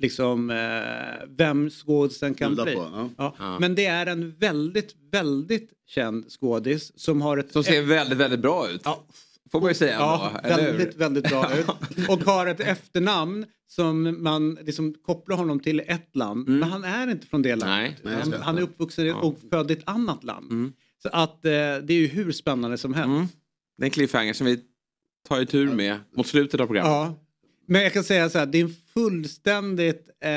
liksom 0.00 0.50
eh, 0.50 1.26
vem 1.28 1.70
skådisen 1.70 2.34
kan 2.34 2.50
Bjuda 2.50 2.64
bli. 2.64 2.74
på. 2.74 3.10
Ja. 3.16 3.34
Ja. 3.38 3.58
Men 3.58 3.74
det 3.74 3.86
är 3.86 4.06
en 4.06 4.30
väldigt, 4.30 4.94
väldigt 5.12 5.70
känd 5.94 6.24
skådis 6.32 6.92
som 7.00 7.22
har 7.22 7.36
ett... 7.38 7.52
Som 7.52 7.64
ser 7.64 7.82
väldigt, 7.82 8.18
väldigt 8.18 8.40
bra 8.40 8.70
ut. 8.70 8.80
Ja, 8.84 9.04
Får 9.52 9.60
man 9.60 9.68
ju 9.70 9.74
säga 9.74 9.92
ja 9.92 10.32
hur? 10.44 10.48
väldigt, 10.56 10.96
väldigt 10.96 11.28
bra 11.28 11.50
ut. 11.58 12.08
Och 12.08 12.20
har 12.24 12.46
ett 12.46 12.60
efternamn 12.60 13.46
som 13.66 14.22
man 14.22 14.54
liksom 14.54 14.94
kopplar 14.94 15.36
honom 15.36 15.60
till 15.60 15.80
ett 15.86 16.16
land. 16.16 16.48
Mm. 16.48 16.60
Men 16.60 16.70
han 16.70 16.84
är 16.84 17.10
inte 17.10 17.26
från 17.26 17.42
det 17.42 17.56
landet. 17.56 17.94
Nej, 18.02 18.14
han, 18.14 18.32
han 18.32 18.58
är 18.58 18.62
uppvuxen 18.62 19.06
i- 19.06 19.12
och 19.12 19.38
född 19.50 19.70
i 19.70 19.74
ett 19.74 19.82
annat 19.88 20.24
land. 20.24 20.50
Mm. 20.50 20.72
Så 21.02 21.08
att 21.12 21.44
eh, 21.44 21.50
det 21.50 21.90
är 21.90 21.92
ju 21.92 22.06
hur 22.06 22.32
spännande 22.32 22.78
som 22.78 22.94
helst. 22.94 23.06
Mm. 23.08 23.26
Det 23.78 23.82
är 23.82 23.86
en 23.86 23.90
cliffhanger 23.90 24.32
som 24.32 24.46
vi 24.46 24.60
tar 25.28 25.40
i 25.40 25.46
tur 25.46 25.72
med 25.72 25.98
mot 26.16 26.26
slutet 26.26 26.60
av 26.60 26.66
programmet. 26.66 26.90
Ja. 26.92 27.14
Men 27.72 27.82
jag 27.82 27.92
kan 27.92 28.04
säga 28.04 28.30
så 28.30 28.38
här, 28.38 28.46
det 28.46 28.58
är 28.58 28.62
en 28.64 28.74
fullständigt 28.94 30.08
eh, 30.24 30.30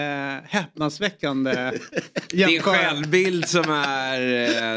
häpnadsväckande 0.49 1.51
Din 2.29 2.39
jämförelse. 2.39 2.61
självbild 2.83 3.47
som 3.47 3.63
är 3.71 4.21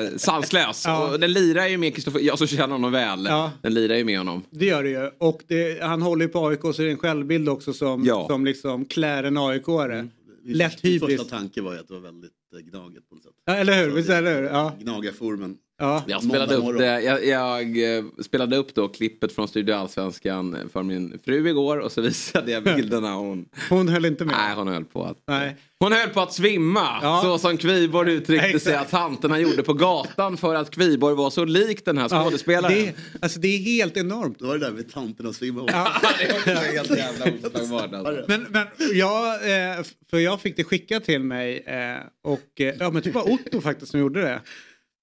eh, 0.04 0.16
sanslös. 0.16 0.82
Ja. 0.86 1.12
Och 1.12 1.20
den 1.20 1.32
lirar 1.32 1.66
ju 1.66 1.78
med 1.78 1.94
Kristoffer, 1.94 2.20
jag 2.20 2.38
som 2.38 2.46
känner 2.46 2.72
honom 2.74 2.92
väl. 2.92 3.26
Ja. 3.28 3.52
Den 3.62 3.74
lirar 3.74 3.96
ju 3.96 4.04
med 4.04 4.18
honom. 4.18 4.42
Det 4.50 4.66
gör 4.66 4.82
det 4.82 4.90
ju. 4.90 5.10
Och 5.18 5.42
det, 5.46 5.82
han 5.82 6.02
håller 6.02 6.24
ju 6.24 6.28
på 6.28 6.46
AIK 6.46 6.60
så 6.62 6.72
det 6.72 6.84
är 6.84 6.90
en 6.90 6.98
självbild 6.98 7.48
också 7.48 7.72
som, 7.72 8.04
Ja. 8.04 8.26
som 8.28 8.44
liksom 8.44 8.84
klär 8.84 9.24
en 9.24 9.38
AIK-are. 9.38 10.08
Min 10.44 10.56
Lätt 10.56 10.72
första- 10.72 10.86
min 10.88 10.92
hybris. 10.92 11.20
första 11.20 11.36
tanke 11.38 11.60
var 11.62 11.72
ju 11.72 11.78
att 11.78 11.88
det 11.88 11.94
var 11.94 12.00
väldigt 12.00 12.32
eh, 12.54 12.60
gnaget 12.70 13.08
på 13.08 13.14
något 13.14 13.24
sätt. 13.24 13.32
Ja, 13.46 13.54
eller 13.54 13.84
hur? 13.84 13.90
Visst 13.90 14.08
det- 14.08 14.14
är 14.14 14.22
det 14.22 14.30
hur? 14.30 14.42
Ja. 14.42 14.72
Gnagarformen. 14.80 15.56
Ja. 15.78 16.04
Jag 16.06 16.22
spelade 16.22 16.54
upp, 16.54 16.78
det, 16.78 17.00
jag, 17.02 17.26
jag 17.26 17.96
eh, 17.98 18.04
spelade 18.24 18.56
upp 18.56 18.74
då 18.74 18.88
klippet 18.88 19.32
från 19.32 19.48
Studio 19.48 19.74
Allsvenskan 19.74 20.56
för 20.72 20.82
min 20.82 21.18
fru 21.24 21.48
igår 21.48 21.78
och 21.78 21.92
så 21.92 22.00
visade 22.02 22.52
jag 22.52 22.62
bilderna. 22.64 23.16
och 23.16 23.24
Hon, 23.24 23.46
Hon 23.68 23.88
höll 23.88 24.04
inte 24.04 24.24
med. 24.24 24.34
nej, 24.38 24.54
hon 24.56 24.68
höll 24.68 24.84
på 24.84 25.04
att 25.04 25.16
Nej. 25.26 25.56
Hon 25.78 25.92
höll 25.92 26.08
på 26.08 26.20
att 26.20 26.32
svimma, 26.32 26.98
Ja. 27.02 27.20
så 27.24 27.38
som 27.38 27.56
Kviborg 27.56 28.12
uttryckte 28.12 28.60
sig 28.60 28.74
att 28.74 28.82
Exakt. 28.84 28.90
tanterna 28.90 29.38
gjorde 29.38 29.62
på 29.62 29.72
gatan 29.72 30.36
för 30.36 30.54
att 30.54 30.70
Kviborg 30.70 31.16
var 31.16 31.30
så 31.30 31.44
lik 31.44 31.84
den 31.84 31.98
här 31.98 32.08
Ja, 32.10 32.22
skådespelaren. 32.24 32.74
det, 32.74 32.94
alltså 33.22 33.40
det 33.40 33.48
är 33.48 33.58
helt 33.58 33.96
enormt. 33.96 34.38
Då 34.38 34.46
var 34.46 34.58
det 34.58 34.64
där 34.66 34.72
med 34.72 34.92
tanterna 34.92 35.32
svimma 35.32 35.58
ihop. 35.60 35.70
Ja. 35.72 35.92
det 36.44 36.50
är 36.50 36.72
helt 36.72 36.90
jävla 36.98 37.24
oslagbart 37.26 37.92
alltså. 37.94 38.24
Men, 38.28 38.46
men 38.50 38.66
jag, 38.94 39.34
eh, 39.34 39.84
för 40.10 40.18
jag 40.18 40.40
fick 40.40 40.56
det 40.56 40.64
skickat 40.64 41.04
till 41.04 41.20
mig 41.22 41.58
eh, 41.66 41.96
och 42.24 42.60
eh, 42.60 42.74
ja, 42.80 42.90
men 42.90 43.02
det 43.02 43.10
var 43.10 43.30
Otto 43.32 43.60
faktiskt 43.60 43.90
som 43.90 44.00
gjorde 44.00 44.20
det. 44.20 44.40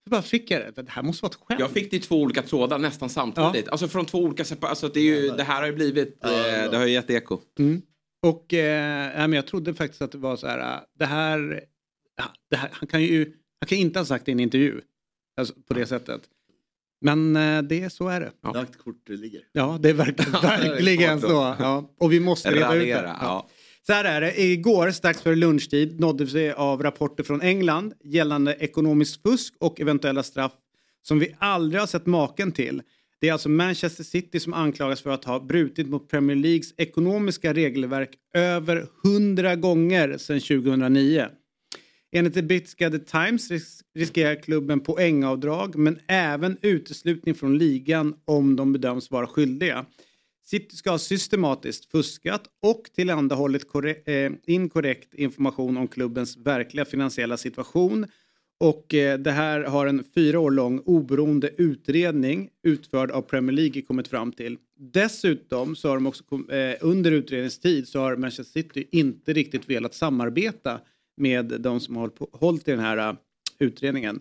Så 0.03 0.09
bara 0.09 0.21
fick 0.21 0.51
jag 0.51 0.61
det. 0.61 0.81
Det 0.81 0.89
här 0.89 1.03
måste 1.03 1.23
vara 1.23 1.29
ett 1.31 1.39
skämt. 1.47 1.59
Jag 1.59 1.71
fick 1.71 1.91
det 1.91 1.97
i 1.97 1.99
två 1.99 2.21
olika 2.21 2.41
trådar 2.41 2.77
nästan 2.79 3.09
samtidigt. 3.09 3.67
Alltså 3.69 3.87
från 3.87 4.05
två 4.05 4.17
olika 4.17 4.43
separ- 4.43 4.67
alltså 4.67 4.87
det, 4.87 4.99
är 4.99 5.03
ju, 5.03 5.29
det 5.29 5.43
här 5.43 5.59
har 5.59 5.67
ju 5.67 5.73
blivit, 5.73 6.17
Ja, 6.21 6.29
eh, 6.47 6.55
ja. 6.63 6.69
det 6.71 6.77
har 6.77 6.85
ju 6.85 6.91
gett 6.93 7.09
eko. 7.09 7.39
Och 8.25 8.53
eh, 8.53 9.11
ja, 9.15 9.27
men 9.27 9.33
jag 9.33 9.47
trodde 9.47 9.73
faktiskt 9.73 10.01
att 10.01 10.11
det 10.11 10.17
var 10.17 10.35
så 10.35 10.47
här, 10.47 10.59
äh, 10.75 10.79
det 10.99 11.05
här, 11.05 11.63
ja, 12.17 12.23
det 12.49 12.55
här 12.55 12.69
han 12.73 12.87
kan 12.87 13.03
ju 13.03 13.33
han 13.61 13.67
kan 13.67 13.77
inte 13.77 13.99
ha 13.99 14.05
sagt 14.05 14.25
det 14.25 14.31
i 14.31 14.33
en 14.33 14.39
intervju. 14.39 14.81
Alltså, 15.37 15.53
på 15.67 15.73
det 15.73 15.85
sättet. 15.85 16.21
Men 17.01 17.35
eh, 17.35 17.61
det, 17.61 17.89
så 17.93 18.07
är 18.07 18.19
det. 18.19 18.31
Lagt 18.53 18.77
kort 18.77 19.09
ligger. 19.09 19.41
Ja, 19.51 19.77
det 19.81 19.89
är 19.89 19.93
verkligen, 20.05 20.31
verkligen 20.31 21.21
så. 21.21 21.27
Ja. 21.59 21.93
Och 21.99 22.11
vi 22.13 22.19
måste 22.19 22.51
reda 22.51 22.75
ut 22.75 22.83
det. 22.83 23.15
Ja. 23.21 23.47
Så 23.85 23.93
här 23.93 24.05
är 24.05 24.21
det. 24.21 24.41
Igår 24.41 24.91
strax 24.91 25.21
före 25.21 25.35
lunchtid 25.35 25.99
nåddes 25.99 26.33
vi 26.33 26.51
av 26.51 26.83
rapporter 26.83 27.23
från 27.23 27.41
England 27.41 27.93
gällande 28.03 28.55
ekonomiskt 28.59 29.21
fusk 29.21 29.53
och 29.59 29.81
eventuella 29.81 30.23
straff 30.23 30.51
som 31.01 31.19
vi 31.19 31.35
aldrig 31.39 31.81
har 31.81 31.87
sett 31.87 32.05
maken 32.05 32.51
till. 32.51 32.81
Det 33.21 33.29
är 33.29 33.33
alltså 33.33 33.49
Manchester 33.49 34.03
City 34.03 34.39
som 34.39 34.53
anklagas 34.53 35.01
för 35.01 35.09
att 35.09 35.25
ha 35.25 35.39
brutit 35.39 35.87
mot 35.87 36.09
Premier 36.09 36.37
Leagues 36.37 36.73
ekonomiska 36.77 37.53
regelverk 37.53 38.09
över 38.33 38.87
100 39.05 39.55
gånger 39.55 40.17
sedan 40.17 40.39
2009. 40.39 41.27
Enligt 42.11 42.33
det 42.33 42.43
brittiska 42.43 42.89
The 42.89 42.99
Times 42.99 43.49
riskerar 43.95 44.43
klubben 44.43 44.79
poängavdrag 44.79 45.75
men 45.75 45.99
även 46.07 46.57
uteslutning 46.61 47.35
från 47.35 47.57
ligan 47.57 48.15
om 48.25 48.55
de 48.55 48.73
bedöms 48.73 49.11
vara 49.11 49.27
skyldiga. 49.27 49.85
City 50.45 50.75
ska 50.75 50.91
ha 50.91 50.97
systematiskt 50.97 51.91
fuskat 51.91 52.43
och 52.61 52.89
tillhandahållit 52.95 53.65
eh, 54.05 54.31
inkorrekt 54.45 55.13
information 55.13 55.77
om 55.77 55.87
klubbens 55.87 56.37
verkliga 56.37 56.85
finansiella 56.85 57.37
situation. 57.37 58.05
Och 58.59 58.93
eh, 58.93 59.19
det 59.19 59.31
här 59.31 59.63
har 59.63 59.87
en 59.87 60.03
fyra 60.15 60.39
år 60.39 60.51
lång 60.51 60.79
oberoende 60.79 61.49
utredning 61.57 62.49
utförd 62.63 63.11
av 63.11 63.21
Premier 63.21 63.55
League 63.55 63.81
kommit 63.81 64.07
fram 64.07 64.31
till. 64.31 64.57
Dessutom 64.77 65.75
så 65.75 65.89
har 65.89 65.95
de 65.95 66.07
också 66.07 66.23
eh, 66.51 66.77
under 66.81 67.11
utredningstid 67.11 67.87
så 67.87 67.99
har 67.99 68.15
Manchester 68.15 68.61
City 68.61 68.87
inte 68.91 69.33
riktigt 69.33 69.69
velat 69.69 69.93
samarbeta 69.93 70.79
med 71.17 71.45
de 71.45 71.79
som 71.79 71.95
har 71.95 72.11
hållit 72.31 72.67
i 72.67 72.71
den 72.71 72.79
här 72.79 73.15
utredningen. 73.59 74.19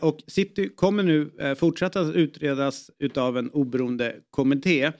Och 0.00 0.18
City 0.26 0.68
kommer 0.68 1.02
nu 1.02 1.30
fortsätta 1.58 2.00
att 2.00 2.14
utredas 2.14 2.90
utav 2.98 3.38
en 3.38 3.50
oberoende 3.50 4.16
kommitté. 4.30 4.92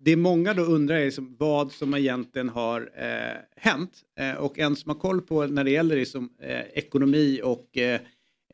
Det 0.00 0.16
många 0.16 0.54
då 0.54 0.62
undrar 0.62 0.96
är 0.96 1.04
liksom 1.04 1.36
vad 1.38 1.72
som 1.72 1.94
egentligen 1.94 2.48
har 2.48 2.90
eh, 2.96 3.36
hänt. 3.56 3.92
Eh, 4.20 4.34
och 4.34 4.58
en 4.58 4.76
som 4.76 4.90
har 4.90 4.98
koll 4.98 5.20
på 5.20 5.46
när 5.46 5.64
det 5.64 5.70
gäller 5.70 5.96
liksom, 5.96 6.30
eh, 6.42 6.60
ekonomi 6.74 7.40
och 7.44 7.78
eh, 7.78 8.00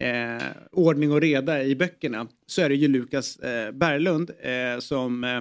eh, 0.01 0.43
ordning 0.73 1.13
och 1.13 1.21
reda 1.21 1.65
i 1.65 1.77
böckerna 1.77 2.27
så 2.47 2.63
är 2.63 2.69
det 2.69 2.75
ju 2.75 2.89
Lukas 2.89 3.37
eh, 3.37 3.73
Berglund 3.73 4.31
som 4.79 5.25
eh, 5.25 5.41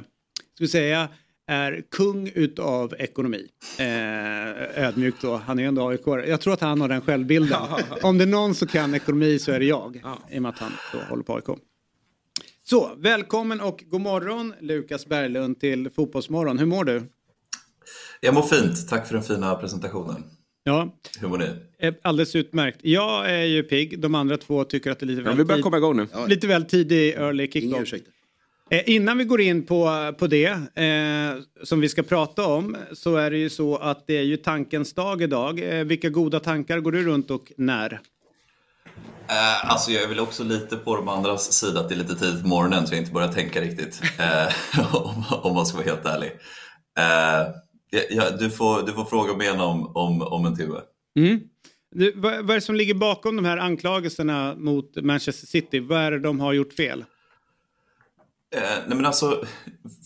ska 0.56 0.68
säga 0.68 1.10
är 1.48 1.84
kung 1.92 2.32
utav 2.36 2.94
ekonomi. 3.00 3.48
Eh, 3.80 4.84
ödmjukt 4.84 5.22
då, 5.22 5.36
han 5.36 5.60
är 5.60 5.68
ändå 5.68 5.88
AIK. 5.88 6.08
Jag 6.08 6.42
tror 6.42 6.54
att 6.54 6.62
han 6.62 6.82
har 6.82 6.88
den 6.88 7.02
självbilden. 7.02 7.60
Om 8.02 8.18
det 8.18 8.24
är 8.24 8.28
någon 8.28 8.56
som 8.56 8.68
kan 8.68 8.94
ekonomi 8.94 9.40
så 9.40 9.52
är 9.52 9.60
det 9.60 9.66
jag. 9.66 10.02
I 10.30 10.38
och 10.38 10.42
med 10.42 10.50
att 10.50 10.60
han 10.60 10.72
då 10.94 11.00
håller 11.10 11.24
på 11.24 11.36
AIK. 11.36 11.60
Så, 12.66 12.92
välkommen 12.98 13.62
och 13.62 13.84
god 13.92 14.02
morgon 14.02 14.54
Lukas 14.62 15.06
Berglund 15.06 15.60
till 15.60 15.90
Fotbollsmorgon. 15.90 16.60
Hur 16.60 16.66
mår 16.66 16.84
du? 16.84 17.04
Jag 18.22 18.34
mår 18.34 18.42
fint, 18.42 18.90
tack 18.90 19.08
för 19.08 19.14
den 19.14 19.24
fina 19.24 19.56
presentationen. 19.56 20.24
Ja, 20.64 20.98
Hur 21.20 21.28
mår 21.28 21.38
ni? 21.38 21.46
eh, 21.80 21.94
alldeles 22.02 22.36
utmärkt. 22.36 22.80
Jag 22.82 23.30
är 23.32 23.44
ju 23.44 23.64
pigg, 23.64 24.00
de 24.00 24.16
andra 24.16 24.38
två 24.38 24.64
tycker 24.64 24.92
att 24.92 25.00
det 25.00 25.06
är 25.06 25.08
lite 25.08 25.22
Ja, 25.22 25.26
väl, 25.26 25.38
vi 25.38 25.44
börjar 25.44 25.58
tid, 25.58 25.64
komma 25.64 25.78
igång 25.78 25.98
nu. 25.98 26.08
Ja, 26.12 26.26
lite 26.26 26.48
väl 26.48 26.64
tidig 26.66 27.14
early 27.14 27.50
Inga 27.54 27.86
kick-off. 27.86 28.00
Eh, 28.70 28.90
innan 28.90 29.18
vi 29.18 29.24
går 29.24 29.42
in 29.42 29.66
på, 29.66 30.14
på 30.20 30.28
det 30.28 30.46
eh, 30.76 31.42
som 31.64 31.80
vi 31.82 31.90
ska 31.90 32.04
prata 32.04 32.46
om 32.48 32.78
så 32.94 33.16
är 33.16 33.32
det 33.32 33.38
ju 33.38 33.50
så 33.50 33.76
att 33.78 34.08
det 34.08 34.18
är 34.18 34.22
ju 34.24 34.38
tankens 34.38 34.94
dag 34.94 35.22
idag. 35.22 35.80
Eh, 35.80 35.86
vilka 35.86 36.10
goda 36.10 36.40
tankar 36.40 36.80
går 36.80 36.92
du 36.92 37.04
runt 37.04 37.32
och 37.32 37.52
när? 37.58 38.00
Eh, 39.28 39.72
alltså 39.72 39.92
jag 39.92 40.04
är 40.04 40.08
väl 40.08 40.20
också 40.20 40.44
lite 40.44 40.78
på 40.78 40.96
de 40.96 41.08
andras 41.08 41.54
sida 41.54 41.80
att 41.80 41.90
det 41.90 41.96
är 41.96 41.98
lite 41.98 42.16
tidigt 42.16 42.42
på 42.42 42.48
morgonen 42.48 42.88
så 42.88 42.94
jag 42.94 43.02
inte 43.02 43.14
börjar 43.14 43.34
tänka 43.34 43.62
riktigt. 43.62 44.02
Eh, 44.20 44.96
om, 44.96 45.24
om 45.42 45.56
man 45.56 45.66
ska 45.66 45.78
vara 45.78 45.88
helt 45.88 46.06
ärlig. 46.06 46.32
Eh, 46.98 47.54
ja, 48.10 48.30
du, 48.40 48.50
får, 48.50 48.86
du 48.86 48.94
får 48.94 49.06
fråga 49.06 49.34
mig 49.34 49.48
igen 49.48 49.62
om, 49.62 49.96
om, 49.96 50.22
om 50.22 50.46
en 50.46 50.58
timme. 50.58 50.80
Mm. 51.20 51.40
Du, 51.92 52.14
vad, 52.16 52.34
vad 52.34 52.50
är 52.50 52.56
det 52.56 52.62
som 52.62 52.76
ligger 52.76 52.94
bakom 52.94 53.36
de 53.36 53.46
här 53.46 53.58
anklagelserna 53.58 54.56
mot 54.56 54.96
Manchester 54.96 55.48
City? 55.48 55.80
Vad 55.80 56.00
är 56.00 56.12
det 56.12 56.20
de 56.20 56.40
har 56.40 56.54
gjort 56.54 56.74
fel? 56.74 57.06
Nej 58.88 58.98
men 58.98 59.06
alltså, 59.06 59.44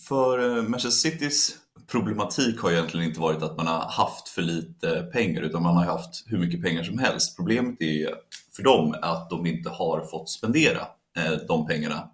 för 0.08 0.62
Manchester 0.62 1.10
Citys 1.10 1.58
problematik 1.92 2.60
har 2.60 2.72
egentligen 2.72 3.08
inte 3.08 3.20
varit 3.20 3.44
att 3.44 3.58
man 3.58 3.68
har 3.68 3.90
haft 3.90 4.30
för 4.30 4.42
lite 4.42 5.10
pengar 5.14 5.42
utan 5.42 5.64
man 5.64 5.78
har 5.78 5.86
haft 5.86 6.24
hur 6.28 6.38
mycket 6.38 6.62
pengar 6.62 6.84
som 6.84 7.00
helst. 7.00 7.38
Problemet 7.38 7.82
är 7.82 8.10
för 8.58 8.64
dem 8.64 8.96
att 9.02 9.30
de 9.30 9.46
inte 9.46 9.70
har 9.70 10.02
fått 10.02 10.30
spendera 10.30 10.82
eh, 11.18 11.32
de 11.48 11.68
pengarna 11.68 12.10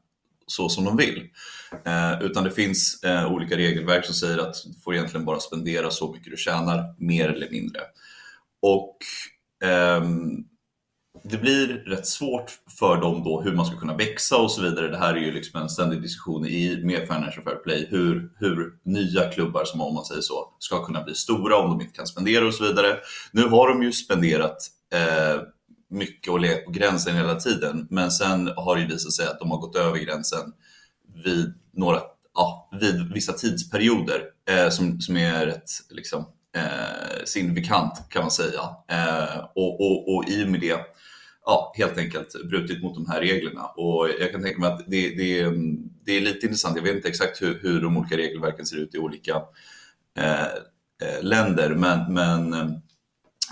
så 0.48 0.70
som 0.70 0.86
de 0.86 0.98
vill. 0.98 1.30
Eh, 1.86 2.22
utan 2.22 2.44
det 2.44 2.52
finns 2.52 3.04
eh, 3.04 3.32
olika 3.32 3.58
regelverk 3.58 4.06
som 4.06 4.16
säger 4.16 4.38
att 4.38 4.56
du 4.66 4.80
får 4.80 4.96
egentligen 4.96 5.26
bara 5.26 5.40
spendera 5.40 5.92
så 5.92 6.12
mycket 6.14 6.32
du 6.32 6.38
tjänar, 6.38 6.96
mer 6.98 7.30
eller 7.30 7.50
mindre. 7.52 7.82
Och 8.62 8.98
ehm, 9.66 10.44
det 11.24 11.38
blir 11.38 11.68
rätt 11.68 12.08
svårt 12.08 12.52
för 12.80 12.98
dem 12.98 13.24
då 13.24 13.42
hur 13.42 13.54
man 13.54 13.66
ska 13.66 13.78
kunna 13.78 13.96
växa 13.96 14.38
och 14.38 14.52
så 14.52 14.62
vidare. 14.62 14.88
Det 14.88 14.98
här 14.98 15.14
är 15.14 15.20
ju 15.20 15.32
liksom 15.32 15.62
en 15.62 15.70
ständig 15.70 16.02
diskussion 16.02 16.46
i 16.46 16.82
med 16.84 17.02
Financial 17.02 17.44
Fair 17.44 17.56
Play 17.56 17.88
hur, 17.90 18.32
hur 18.40 18.74
nya 18.84 19.30
klubbar 19.30 19.66
som 19.66 19.82
om 19.82 19.94
man 19.94 20.06
säger 20.06 20.22
så 20.22 20.54
ska 20.60 20.86
kunna 20.86 21.04
bli 21.04 21.16
stora 21.16 21.58
om 21.58 21.70
de 21.70 21.82
inte 21.82 21.96
kan 21.96 22.08
spendera 22.08 22.48
och 22.48 22.54
så 22.54 22.64
vidare. 22.64 22.98
Nu 23.32 23.44
har 23.44 23.70
de 23.70 23.84
ju 23.84 23.92
spenderat 23.92 24.58
eh, 24.94 25.42
mycket 25.94 26.34
och 26.34 26.40
legat 26.40 26.66
på 26.66 26.72
gränsen 26.72 27.16
hela 27.16 27.36
tiden 27.36 27.88
men 27.90 28.12
sen 28.12 28.52
har 28.56 28.76
det 28.76 28.86
visat 28.86 29.14
sig 29.14 29.28
att 29.28 29.40
de 29.40 29.52
har 29.52 29.58
gått 29.58 29.76
över 29.76 30.00
gränsen 30.00 30.54
vid, 31.26 31.54
några, 31.74 32.00
ja, 32.34 32.70
vid 32.82 33.14
vissa 33.14 33.34
tidsperioder 33.34 34.22
eh, 34.50 34.70
som, 34.70 35.02
som 35.02 35.18
är 35.18 35.46
rätt 35.46 35.70
liksom, 35.90 36.26
eh, 36.56 37.24
signifikant 37.26 38.10
kan 38.10 38.22
man 38.22 38.32
säga. 38.32 38.62
Eh, 38.88 39.40
och, 39.56 39.82
och, 39.82 40.16
och 40.16 40.30
i 40.30 40.46
och 40.46 40.50
med 40.50 40.62
det 40.62 40.80
ja, 41.46 41.74
helt 41.78 41.98
enkelt 41.98 42.50
brutit 42.50 42.84
mot 42.84 42.96
de 42.96 43.10
här 43.10 43.22
reglerna. 43.22 43.66
Och 43.66 44.10
jag 44.20 44.32
kan 44.32 44.44
tänka 44.44 44.60
mig 44.60 44.72
att 44.72 44.84
det, 44.88 45.10
det, 45.10 45.52
det 46.06 46.18
är 46.18 46.22
lite 46.22 46.46
intressant. 46.46 46.76
Jag 46.76 46.84
vet 46.84 46.96
inte 46.96 47.08
exakt 47.08 47.42
hur, 47.42 47.60
hur 47.62 47.82
de 47.82 47.98
olika 47.98 48.18
regelverken 48.18 48.66
ser 48.66 48.78
ut 48.78 48.96
i 48.96 48.98
olika 48.98 49.42
eh, 50.18 50.44
eh, 51.04 51.22
länder, 51.22 51.70
men, 51.70 52.14
men 52.14 52.54
eh, 52.54 52.70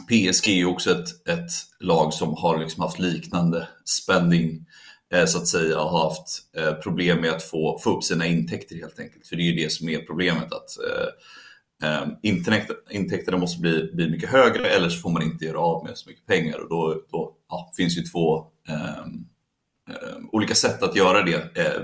PSG 0.07 0.47
är 0.47 0.55
ju 0.55 0.65
också 0.65 0.91
ett, 0.91 1.27
ett 1.27 1.51
lag 1.79 2.13
som 2.13 2.33
har 2.33 2.57
liksom 2.57 2.83
haft 2.83 2.99
liknande 2.99 3.67
spänning 3.85 4.65
eh, 5.13 5.25
så 5.25 5.37
att 5.37 5.47
säga, 5.47 5.77
har 5.79 6.09
haft 6.09 6.27
eh, 6.57 6.73
problem 6.73 7.21
med 7.21 7.31
att 7.31 7.43
få, 7.43 7.79
få 7.83 7.97
upp 7.97 8.03
sina 8.03 8.25
intäkter 8.25 8.75
helt 8.75 8.99
enkelt. 8.99 9.27
För 9.27 9.35
det 9.35 9.41
är 9.41 9.51
ju 9.51 9.63
det 9.63 9.71
som 9.71 9.89
är 9.89 9.99
problemet. 9.99 10.53
att 10.53 10.77
eh, 10.77 11.07
Eh, 11.83 12.07
intäkter, 12.21 12.75
intäkterna 12.89 13.37
måste 13.37 13.61
bli, 13.61 13.89
bli 13.93 14.09
mycket 14.09 14.29
högre 14.29 14.67
eller 14.67 14.89
så 14.89 14.99
får 14.99 15.09
man 15.09 15.23
inte 15.23 15.45
göra 15.45 15.59
av 15.59 15.83
med 15.83 15.97
så 15.97 16.09
mycket 16.09 16.25
pengar 16.25 16.57
och 16.57 16.69
då, 16.69 17.01
då 17.11 17.33
ja, 17.49 17.71
finns 17.77 17.97
ju 17.97 18.01
två 18.01 18.45
eh, 18.67 18.99
eh, 19.89 20.17
olika 20.31 20.55
sätt 20.55 20.83
att 20.83 20.95
göra 20.95 21.23
det. 21.23 21.57
Eh, 21.57 21.81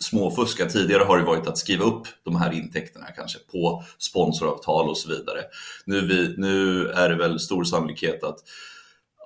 småfuska 0.00 0.66
tidigare 0.66 1.02
har 1.04 1.18
det 1.18 1.24
varit 1.24 1.46
att 1.46 1.58
skriva 1.58 1.84
upp 1.84 2.06
de 2.24 2.36
här 2.36 2.52
intäkterna 2.52 3.06
kanske 3.06 3.38
på 3.38 3.84
sponsoravtal 3.98 4.88
och 4.88 4.98
så 4.98 5.08
vidare. 5.08 5.40
Nu, 5.84 6.06
vi, 6.06 6.34
nu 6.36 6.86
är 6.88 7.08
det 7.08 7.16
väl 7.16 7.40
stor 7.40 7.64
sannolikhet 7.64 8.24
att, 8.24 8.38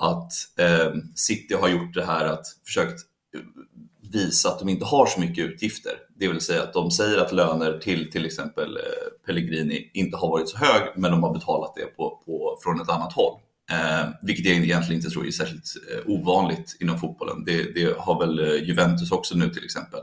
att 0.01 0.33
eh, 0.59 0.95
City 1.15 1.55
har 1.55 1.69
gjort 1.69 1.95
det 1.95 2.05
här 2.05 2.25
att 2.25 2.47
försökt 2.65 3.01
eh, 3.35 3.41
visa 4.13 4.49
att 4.49 4.59
de 4.59 4.69
inte 4.69 4.85
har 4.85 5.07
så 5.07 5.21
mycket 5.21 5.45
utgifter. 5.45 5.93
Det 6.17 6.29
vill 6.29 6.41
säga 6.41 6.63
att 6.63 6.73
de 6.73 6.91
säger 6.91 7.19
att 7.19 7.33
löner 7.33 7.79
till 7.79 8.11
till 8.11 8.27
exempel 8.27 8.77
eh, 8.77 8.83
Pellegrini 9.27 9.91
inte 9.95 10.17
har 10.17 10.29
varit 10.29 10.49
så 10.49 10.57
hög, 10.57 10.83
men 10.97 11.11
de 11.11 11.23
har 11.23 11.35
betalat 11.35 11.75
det 11.77 11.97
på, 11.97 12.23
på, 12.27 12.59
från 12.63 12.81
ett 12.81 12.89
annat 12.89 13.13
håll. 13.13 13.41
Eh, 13.71 14.09
vilket 14.23 14.47
jag 14.47 14.57
egentligen 14.57 15.01
inte 15.01 15.11
tror 15.11 15.27
är 15.27 15.31
särskilt 15.31 15.65
eh, 15.91 16.11
ovanligt 16.11 16.77
inom 16.81 16.99
fotbollen. 16.99 17.45
Det, 17.45 17.75
det 17.75 17.99
har 17.99 18.27
väl 18.27 18.39
eh, 18.39 18.69
Juventus 18.69 19.13
också 19.13 19.37
nu 19.37 19.49
till 19.49 19.65
exempel 19.65 20.01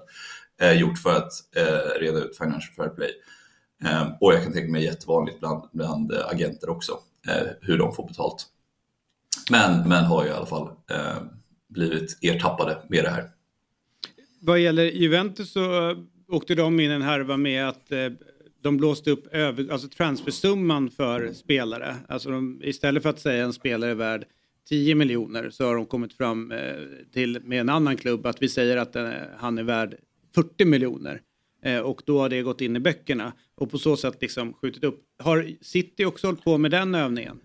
eh, 0.61 0.79
gjort 0.79 0.97
för 0.97 1.17
att 1.17 1.31
eh, 1.55 1.99
reda 1.99 2.19
ut 2.19 2.37
Financial 2.37 2.73
Fair 2.75 2.89
Play. 2.89 3.11
Eh, 3.83 4.11
och 4.19 4.33
jag 4.33 4.43
kan 4.43 4.53
tänka 4.53 4.71
mig 4.71 4.83
jättevanligt 4.83 5.39
bland, 5.39 5.63
bland 5.71 6.11
agenter 6.11 6.69
också, 6.69 6.99
eh, 7.27 7.47
hur 7.61 7.77
de 7.77 7.95
får 7.95 8.07
betalt. 8.07 8.45
Men, 9.51 9.89
men 9.89 10.03
har 10.03 10.23
ju 10.23 10.29
i 10.29 10.33
alla 10.33 10.45
fall 10.45 10.67
eh, 10.91 11.17
blivit 11.69 12.17
ertappade 12.21 12.77
med 12.89 13.03
det 13.03 13.09
här. 13.09 13.29
Vad 14.41 14.59
gäller 14.59 14.83
Juventus 14.83 15.51
så 15.51 15.89
eh, 15.89 15.97
åkte 16.27 16.55
de 16.55 16.79
in 16.79 16.91
en 16.91 17.01
härva 17.01 17.37
med 17.37 17.69
att 17.69 17.91
de 18.61 18.77
blåste 18.77 19.11
upp 19.11 19.27
över, 19.27 19.71
alltså 19.71 19.87
transfersumman 19.87 20.89
för 20.89 21.33
spelare. 21.33 21.95
Alltså 22.07 22.29
de, 22.29 22.61
istället 22.63 23.03
för 23.03 23.09
att 23.09 23.19
säga 23.19 23.43
en 23.43 23.53
spelare 23.53 23.91
är 23.91 23.95
värd 23.95 24.25
10 24.69 24.95
miljoner 24.95 25.49
så 25.49 25.65
har 25.65 25.75
de 25.75 25.85
kommit 25.85 26.13
fram 26.13 26.51
eh, 26.51 26.75
till 27.13 27.39
med 27.43 27.59
en 27.59 27.69
annan 27.69 27.97
klubb 27.97 28.25
att 28.25 28.41
vi 28.41 28.49
säger 28.49 28.77
att 28.77 28.93
den, 28.93 29.13
han 29.37 29.57
är 29.57 29.63
värd 29.63 29.95
40 30.36 30.65
miljoner. 30.65 31.21
Eh, 31.63 31.79
och 31.79 32.01
då 32.05 32.19
har 32.19 32.29
det 32.29 32.41
gått 32.41 32.62
in 32.62 32.75
i 32.75 32.79
böckerna 32.79 33.33
och 33.55 33.71
på 33.71 33.77
så 33.77 33.98
sätt 33.98 34.17
liksom 34.21 34.53
skjutit 34.53 34.83
upp. 34.83 35.00
Har 35.24 35.51
City 35.62 36.05
också 36.05 36.27
hållit 36.27 36.43
på 36.43 36.57
med 36.57 36.71
den 36.71 36.95
övningen? 36.95 37.39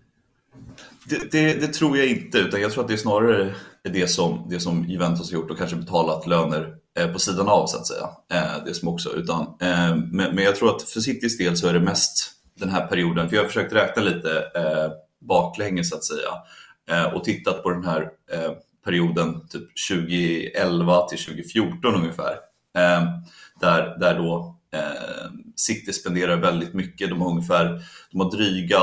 Det, 1.09 1.31
det, 1.31 1.53
det, 1.53 1.67
tror 1.67 1.97
jag 1.97 2.07
inte, 2.07 2.37
utan 2.37 2.61
jag 2.61 2.71
tror 2.71 2.83
att 2.83 2.87
det 2.87 2.95
är 2.95 2.97
snarare 2.97 3.55
det 3.83 4.07
som, 4.07 4.47
det 4.49 4.59
som 4.59 4.85
Juventus 4.85 5.31
har 5.31 5.39
gjort 5.39 5.51
och 5.51 5.57
kanske 5.57 5.77
betalat 5.77 6.27
löner 6.27 6.75
Eh, 6.99 7.11
på 7.11 7.19
sidan 7.19 7.47
av 7.47 7.67
så 7.67 7.77
att 7.77 7.87
säga. 7.87 8.09
Eh, 8.33 8.65
det 8.65 8.73
som 8.73 8.87
också, 8.87 9.09
utan, 9.09 9.41
eh, 9.41 9.95
men, 9.95 10.35
men, 10.35 10.37
jag 10.37 10.55
tror 10.55 10.75
att 10.75 10.81
för 10.81 10.99
Citys 10.99 11.37
del 11.37 11.57
så 11.57 11.67
är 11.67 11.73
det 11.73 11.79
mest 11.79 12.31
den 12.59 12.69
här 12.69 12.87
perioden, 12.87 13.29
för 13.29 13.35
jag 13.35 13.43
har 13.43 13.47
försökt 13.47 13.73
räkna 13.73 14.03
lite 14.03 14.51
eh, 14.55 14.91
baklänges 15.27 15.89
så 15.89 15.95
att 15.95 16.03
säga 16.03 16.29
eh, 16.89 17.13
och 17.13 17.23
tittat 17.23 17.63
på 17.63 17.69
den 17.69 17.83
här 17.83 18.09
perioden 18.85 19.47
typ 19.47 19.63
2011 19.89 21.07
till 21.07 21.17
2014 21.17 21.95
ungefär. 21.95 22.35
Ehm, 22.75 23.05
där, 23.61 23.99
där 23.99 24.17
då 24.17 24.57
ehm, 24.71 25.43
City 25.55 25.93
spenderar 25.93 26.37
väldigt 26.37 26.73
mycket, 26.73 27.09
de 27.09 27.21
har 27.21 27.29
ungefär 27.29 27.81
de 28.11 28.21
har 28.21 28.31
dryga 28.31 28.79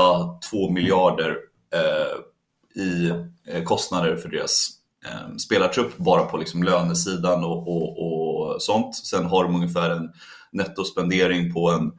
2 0.51 0.69
miljarder 0.69 1.37
eh, 1.73 2.83
i 2.83 3.09
eh, 3.47 3.63
kostnader 3.63 4.15
för 4.15 4.29
deras 4.29 4.69
eh, 5.05 5.35
spelartrupp 5.35 5.97
bara 5.97 6.23
på 6.23 6.37
liksom 6.37 6.63
lönesidan 6.63 7.43
och, 7.43 7.67
och, 7.67 7.97
och, 7.99 8.61
sånt. 8.61 8.95
Sen 8.95 9.25
har 9.25 9.43
de 9.43 9.55
ungefär 9.55 9.89
en 9.89 10.09
nettospendering 10.51 11.53
på 11.53 11.69
en 11.69 11.91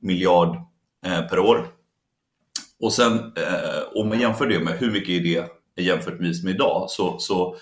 miljard 0.00 0.56
eh, 1.06 1.20
per 1.20 1.38
år. 1.38 1.66
Och 2.80 2.92
sen 2.92 3.18
eh, 3.18 3.82
om 3.94 4.08
man 4.08 4.20
jämför 4.20 4.46
det 4.46 4.58
med 4.58 4.78
hur 4.78 4.90
mycket 4.90 5.08
är 5.08 5.48
det 5.76 5.82
jämfört 5.82 6.20
med 6.20 6.54
idag 6.54 6.90
så, 6.90 7.18
så 7.18 7.56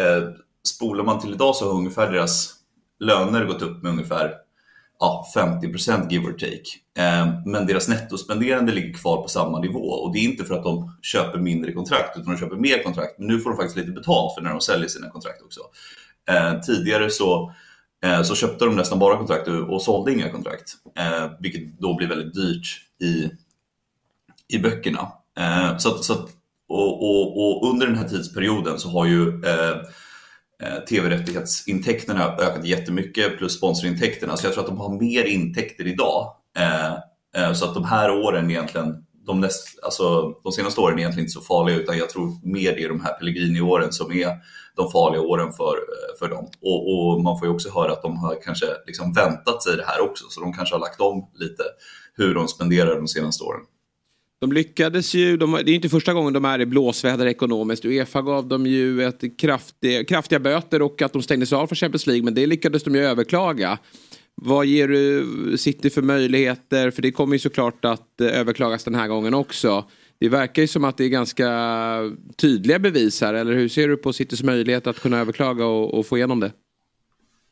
eh, 0.00 0.28
spolar 0.68 1.04
man 1.04 1.20
till 1.20 1.32
idag 1.32 1.56
så 1.56 1.64
har 1.64 1.78
ungefär 1.78 2.12
deras 2.12 2.54
löner 3.02 3.44
gått 3.44 3.62
upp 3.62 3.82
med 3.82 3.92
ungefär 3.92 4.34
ja, 5.00 5.26
50% 5.34 6.10
give 6.10 6.26
or 6.26 6.32
take. 6.32 6.62
Ehm, 6.98 7.28
men 7.46 7.66
deras 7.66 7.88
nettospenderande 7.88 8.72
ligger 8.72 8.94
kvar 8.94 9.22
på 9.22 9.28
samma 9.28 9.58
nivå 9.58 9.88
och 9.88 10.12
det 10.12 10.18
är 10.18 10.24
inte 10.24 10.44
för 10.44 10.54
att 10.54 10.64
de 10.64 10.96
köper 11.02 11.38
mindre 11.38 11.72
kontrakt 11.72 12.16
utan 12.16 12.32
de 12.32 12.38
köper 12.38 12.56
mer 12.56 12.82
kontrakt. 12.82 13.18
Men 13.18 13.28
nu 13.28 13.38
får 13.38 13.50
de 13.50 13.56
faktiskt 13.56 13.76
lite 13.76 13.92
betalt 13.92 14.34
för 14.34 14.42
när 14.42 14.50
de 14.50 14.60
säljer 14.60 14.88
sina 14.88 15.10
kontrakt 15.10 15.42
också. 15.42 15.60
Ehm, 16.30 16.60
tidigare 16.60 17.10
så, 17.10 17.52
eh, 18.04 18.22
så 18.22 18.34
köpte 18.34 18.64
de 18.64 18.76
nästan 18.76 18.98
bara 18.98 19.16
kontrakt 19.16 19.48
och 19.48 19.82
sålde 19.82 20.12
inga 20.12 20.30
kontrakt, 20.30 20.72
ehm, 20.96 21.30
vilket 21.40 21.78
då 21.78 21.94
blir 21.94 22.08
väldigt 22.08 22.34
dyrt 22.34 22.66
i, 23.02 23.30
i 24.56 24.58
böckerna. 24.58 25.12
Så, 25.78 25.90
så 25.90 26.14
och, 26.68 27.02
och, 27.02 27.38
och, 27.38 27.70
under 27.70 27.86
den 27.86 27.96
här 27.96 28.08
tidsperioden 28.08 28.78
så 28.78 28.88
har 28.88 29.06
ju 29.06 29.44
Eh, 29.44 29.76
Eh, 30.62 30.84
tv-rättighetsintäkterna 30.88 32.20
har 32.20 32.42
ökat 32.42 32.64
jättemycket 32.64 33.38
plus 33.38 33.56
sponsorintäkterna. 33.56 34.36
Så 34.36 34.46
jag 34.46 34.54
tror 34.54 34.64
att 34.64 34.70
de 34.70 34.78
har 34.78 35.00
mer 35.00 35.24
intäkter 35.24 35.86
idag. 35.86 36.36
Eh, 36.56 36.92
eh, 37.36 37.52
så 37.52 37.64
att 37.64 37.74
de 37.74 37.84
här 37.84 38.10
åren 38.10 38.50
egentligen, 38.50 39.04
de, 39.26 39.40
näst, 39.40 39.78
alltså, 39.82 40.34
de 40.42 40.52
senaste 40.52 40.80
åren 40.80 40.94
är 40.94 41.00
egentligen 41.00 41.24
inte 41.24 41.32
så 41.32 41.40
farliga 41.40 41.76
utan 41.76 41.98
jag 41.98 42.10
tror 42.10 42.46
mer 42.52 42.72
det 42.72 42.84
är 42.84 42.88
de 42.88 43.00
här 43.00 43.12
Pellegrini-åren 43.12 43.92
som 43.92 44.12
är 44.12 44.28
de 44.76 44.90
farliga 44.90 45.22
åren 45.22 45.52
för, 45.52 45.76
för 46.18 46.28
dem. 46.28 46.48
Och, 46.60 46.92
och, 46.92 47.22
man 47.22 47.38
får 47.38 47.48
ju 47.48 47.54
också 47.54 47.70
höra 47.70 47.92
att 47.92 48.02
de 48.02 48.16
har 48.16 48.42
kanske 48.44 48.66
liksom 48.86 49.12
väntat 49.12 49.62
sig 49.62 49.76
det 49.76 49.84
här 49.86 50.00
också 50.00 50.24
så 50.28 50.40
de 50.40 50.52
kanske 50.52 50.74
har 50.74 50.80
lagt 50.80 51.00
om 51.00 51.30
lite 51.34 51.62
hur 52.16 52.34
de 52.34 52.48
spenderar 52.48 52.96
de 52.96 53.08
senaste 53.08 53.44
åren. 53.44 53.60
De 54.42 54.52
lyckades 54.52 55.14
ju, 55.14 55.36
de, 55.36 55.52
det 55.52 55.72
är 55.72 55.74
inte 55.74 55.88
första 55.88 56.14
gången 56.14 56.32
de 56.32 56.44
är 56.44 56.60
i 56.60 56.66
blåsväder 56.66 57.26
ekonomiskt. 57.26 57.84
Uefa 57.84 58.22
gav 58.22 58.48
dem 58.48 58.66
ju 58.66 59.02
ett 59.02 59.38
kraftig, 59.38 60.08
kraftiga 60.08 60.38
böter 60.38 60.82
och 60.82 61.02
att 61.02 61.12
de 61.12 61.22
stängdes 61.22 61.52
av 61.52 61.66
från 61.66 61.76
Champions 61.76 62.06
League. 62.06 62.24
Men 62.24 62.34
det 62.34 62.46
lyckades 62.46 62.82
de 62.82 62.94
ju 62.94 63.00
överklaga. 63.00 63.78
Vad 64.34 64.66
ger 64.66 64.88
du 64.88 65.58
City 65.58 65.90
för 65.90 66.02
möjligheter? 66.02 66.90
För 66.90 67.02
det 67.02 67.12
kommer 67.12 67.34
ju 67.34 67.38
såklart 67.38 67.84
att 67.84 68.20
eh, 68.20 68.40
överklagas 68.40 68.84
den 68.84 68.94
här 68.94 69.08
gången 69.08 69.34
också. 69.34 69.84
Det 70.20 70.28
verkar 70.28 70.62
ju 70.62 70.68
som 70.68 70.84
att 70.84 70.96
det 70.96 71.04
är 71.04 71.08
ganska 71.08 71.48
tydliga 72.36 72.78
bevis 72.78 73.20
här. 73.20 73.34
Eller 73.34 73.52
hur 73.52 73.68
ser 73.68 73.88
du 73.88 73.96
på 73.96 74.12
Citys 74.12 74.42
möjlighet 74.42 74.86
att 74.86 75.00
kunna 75.00 75.18
överklaga 75.18 75.66
och, 75.66 75.98
och 75.98 76.06
få 76.06 76.16
igenom 76.16 76.40
det? 76.40 76.52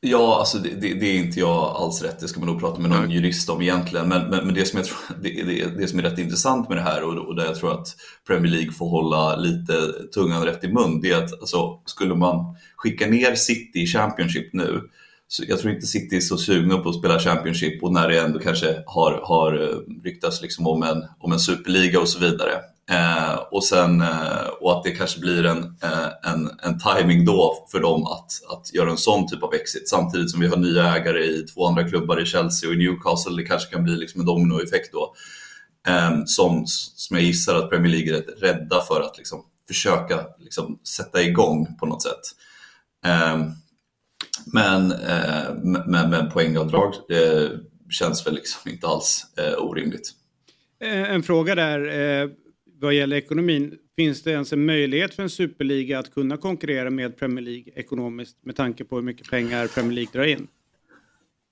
Ja, 0.02 0.38
alltså 0.38 0.58
det, 0.58 0.68
det, 0.68 0.94
det, 0.94 1.06
är 1.06 1.18
inte 1.18 1.40
jag 1.40 1.76
alls 1.76 2.02
rätt. 2.02 2.20
Det 2.20 2.28
ska 2.28 2.40
man 2.40 2.48
nog 2.48 2.60
prata 2.60 2.80
med 2.80 2.90
någon 2.90 3.06
Nej. 3.06 3.16
jurist 3.16 3.50
om 3.50 3.62
egentligen. 3.62 4.08
Men, 4.08 4.30
men, 4.30 4.46
men, 4.46 4.54
det, 4.54 4.64
som 4.66 4.76
jag 4.76 4.86
tror, 4.86 4.98
det, 5.22 5.66
det, 5.78 5.88
som 5.88 5.98
är 5.98 6.02
rätt 6.02 6.18
intressant 6.18 6.68
med 6.68 6.78
det 6.78 6.82
här 6.82 7.02
och, 7.02 7.28
och 7.28 7.36
där 7.36 7.44
jag 7.44 7.54
tror 7.54 7.72
att 7.72 7.96
Premier 8.26 8.52
League 8.52 8.72
får 8.72 8.88
hålla 8.88 9.36
lite 9.36 9.72
tungan 10.14 10.44
rätt 10.44 10.64
i 10.64 10.72
mun, 10.72 11.00
det 11.00 11.10
är 11.10 11.24
att 11.24 11.32
alltså, 11.40 11.80
skulle 11.84 12.14
man 12.14 12.56
skicka 12.76 13.06
ner 13.06 13.34
City 13.34 13.80
i 13.82 13.86
Championship 13.86 14.52
nu, 14.52 14.80
så 15.28 15.44
jag 15.48 15.58
tror 15.58 15.72
inte 15.74 15.86
City 15.86 16.16
är 16.16 16.20
så 16.20 16.36
sugna 16.36 16.78
på 16.78 16.88
att 16.88 16.98
spela 16.98 17.18
Championship 17.18 17.82
och 17.82 17.92
när 17.92 18.08
det 18.08 18.20
ändå 18.20 18.38
kanske 18.38 18.82
har, 18.86 19.20
har 19.24 19.62
eh, 19.62 20.02
ryktats 20.04 20.42
liksom 20.42 20.66
om, 20.66 20.82
en, 20.82 21.04
om 21.18 21.32
en 21.32 21.40
superliga 21.40 22.00
och 22.00 22.08
så 22.08 22.18
vidare. 22.18 22.52
Eh, 22.90 23.34
och, 23.50 23.64
sen, 23.64 24.00
eh, 24.00 24.46
och 24.60 24.72
att 24.72 24.84
det 24.84 24.90
kanske 24.90 25.20
blir 25.20 25.46
en, 25.46 25.58
eh, 25.82 26.32
en, 26.32 26.50
en 26.62 26.78
timing 26.78 27.24
då 27.24 27.68
för 27.72 27.80
dem 27.80 28.06
att, 28.06 28.30
att 28.48 28.74
göra 28.74 28.90
en 28.90 28.96
sån 28.96 29.28
typ 29.28 29.42
av 29.42 29.54
exit 29.54 29.88
samtidigt 29.88 30.30
som 30.30 30.40
vi 30.40 30.46
har 30.46 30.56
nya 30.56 30.96
ägare 30.96 31.24
i 31.24 31.46
två 31.46 31.66
andra 31.66 31.88
klubbar 31.88 32.22
i 32.22 32.26
Chelsea 32.26 32.68
och 32.68 32.74
i 32.74 32.78
Newcastle. 32.78 33.36
Det 33.36 33.48
kanske 33.48 33.70
kan 33.70 33.84
bli 33.84 33.96
liksom 33.96 34.20
en 34.20 34.26
dominoeffekt 34.26 34.92
då. 34.92 35.14
Eh, 35.88 36.24
som, 36.26 36.64
som 36.66 37.16
jag 37.16 37.26
gissar 37.26 37.54
att 37.54 37.70
Premier 37.70 37.92
League 37.92 38.16
är 38.16 38.22
rädda 38.22 38.80
för 38.80 39.00
att 39.00 39.18
liksom 39.18 39.44
försöka 39.68 40.26
liksom 40.38 40.78
sätta 40.84 41.22
igång 41.22 41.76
på 41.80 41.86
något 41.86 42.02
sätt. 42.02 42.20
Eh, 43.06 43.38
men, 44.52 44.92
eh, 44.92 45.54
men, 45.86 46.10
men 46.10 46.30
poängavdrag 46.30 46.94
eh, 47.10 47.48
känns 47.90 48.26
väl 48.26 48.34
liksom 48.34 48.70
inte 48.70 48.86
alls 48.86 49.26
eh, 49.36 49.64
orimligt. 49.64 50.10
Eh, 50.84 51.10
en 51.10 51.22
fråga 51.22 51.54
där 51.54 51.80
vad 52.80 52.94
gäller 52.94 53.16
ekonomin, 53.16 53.78
finns 53.96 54.22
det 54.22 54.30
ens 54.30 54.52
en 54.52 54.64
möjlighet 54.64 55.14
för 55.14 55.22
en 55.22 55.30
superliga 55.30 55.98
att 55.98 56.14
kunna 56.14 56.36
konkurrera 56.36 56.90
med 56.90 57.18
Premier 57.18 57.44
League 57.44 57.72
ekonomiskt 57.76 58.36
med 58.44 58.56
tanke 58.56 58.84
på 58.84 58.96
hur 58.96 59.02
mycket 59.02 59.30
pengar 59.30 59.66
Premier 59.66 59.92
League 59.92 60.10
drar 60.12 60.24
in? 60.24 60.46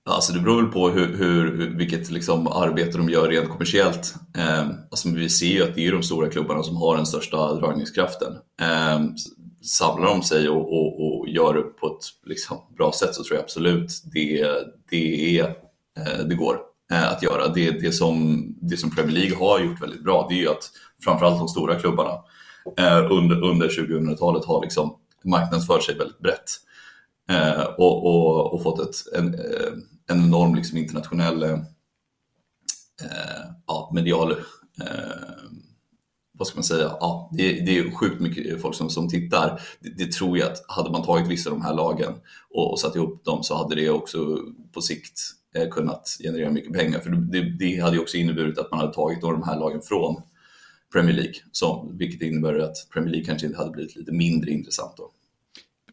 Alltså 0.05 0.33
det 0.33 0.39
beror 0.39 0.61
väl 0.61 0.71
på 0.71 0.89
hur, 0.89 1.17
hur, 1.17 1.69
vilket 1.77 2.11
liksom 2.11 2.47
arbete 2.47 2.97
de 2.97 3.09
gör 3.09 3.27
rent 3.29 3.49
kommersiellt. 3.49 4.15
Eh, 4.37 4.69
alltså 4.91 5.09
vi 5.09 5.29
ser 5.29 5.45
ju 5.47 5.63
att 5.63 5.75
det 5.75 5.87
är 5.87 5.91
de 5.91 6.03
stora 6.03 6.29
klubbarna 6.29 6.63
som 6.63 6.77
har 6.77 6.97
den 6.97 7.05
största 7.05 7.53
dragningskraften. 7.53 8.33
Eh, 8.61 8.99
samlar 9.61 10.07
de 10.07 10.23
sig 10.23 10.49
och, 10.49 10.73
och, 10.73 11.19
och, 11.19 11.29
gör 11.29 11.53
det 11.53 11.61
på 11.61 11.87
ett 11.87 12.29
liksom, 12.29 12.57
bra 12.77 12.91
sätt 12.91 13.15
så 13.15 13.23
tror 13.23 13.35
jag 13.35 13.43
absolut 13.43 13.91
det, 14.13 14.47
det, 14.89 15.39
är, 15.39 15.45
eh, 15.97 16.25
det 16.25 16.35
går 16.35 16.68
Eh, 16.91 17.11
att 17.11 17.23
göra. 17.23 17.47
Det, 17.47 17.71
det, 17.71 17.91
som, 17.91 18.45
det 18.61 18.77
som 18.77 18.91
Premier 18.91 19.17
League 19.17 19.37
har 19.37 19.59
gjort 19.59 19.81
väldigt 19.81 20.03
bra 20.03 20.25
det 20.29 20.35
är 20.35 20.39
ju 20.39 20.49
att 20.49 20.71
framförallt 21.03 21.39
de 21.39 21.47
stora 21.47 21.79
klubbarna 21.79 22.11
eh, 22.77 23.11
under, 23.11 23.43
under 23.43 23.69
2000-talet 23.69 24.45
har 24.45 24.61
liksom 24.61 24.95
marknadsfört 25.23 25.83
sig 25.83 25.97
väldigt 25.97 26.19
brett 26.19 26.51
eh, 27.29 27.63
och, 27.77 28.05
och, 28.05 28.53
och, 28.53 28.63
fått 28.63 28.79
ett, 28.79 29.17
en, 29.17 29.33
eh, 29.33 29.73
en 30.07 30.23
enorm 30.23 30.55
liksom 30.55 30.77
internationell 30.77 31.43
eh, 31.43 31.59
ja, 33.67 33.91
medial 33.93 34.31
eh, 34.31 34.37
vad 36.33 36.47
ska 36.47 36.57
man 36.57 36.63
säga, 36.63 36.91
ja, 36.99 37.29
det, 37.33 37.51
det 37.51 37.77
är 37.77 37.91
sjukt 37.91 38.21
mycket 38.21 38.61
folk 38.61 38.75
som, 38.75 38.89
som 38.89 39.09
tittar. 39.09 39.61
Det, 39.79 39.89
det, 39.97 40.11
tror 40.11 40.37
jag 40.37 40.51
att 40.51 40.65
hade 40.67 40.91
man 40.91 41.03
tagit 41.03 41.27
vissa 41.27 41.49
av 41.49 41.55
de 41.55 41.65
här 41.65 41.73
lagen 41.73 42.13
och, 42.49 42.71
och 42.71 42.79
satt 42.79 42.95
ihop 42.95 43.25
dem 43.25 43.43
så 43.43 43.55
hade 43.55 43.75
det 43.75 43.89
också 43.89 44.37
på 44.73 44.81
sikt 44.81 45.19
Eh, 45.55 45.69
kunnat 45.69 46.17
generera 46.23 46.51
mycket 46.51 46.73
pengar. 46.73 46.99
För 46.99 47.09
det, 47.09 47.41
det 47.59 47.79
hade 47.79 47.95
ju 47.95 48.01
också 48.01 48.17
inneburit 48.17 48.57
att 48.57 48.71
man 48.71 48.79
hade 48.79 48.93
tagit 48.93 49.21
de 49.21 49.43
här 49.43 49.59
lagen 49.59 49.81
från 49.81 50.21
Premier 50.93 51.15
League, 51.15 51.33
som, 51.51 51.97
vilket 51.97 52.21
innebär 52.21 52.59
att 52.59 52.75
Premier 52.93 53.11
League 53.11 53.25
kanske 53.25 53.47
inte 53.47 53.59
hade 53.59 53.71
blivit 53.71 53.95
lite 53.95 54.11
mindre 54.11 54.51
intressant 54.51 54.97
då. 54.97 55.11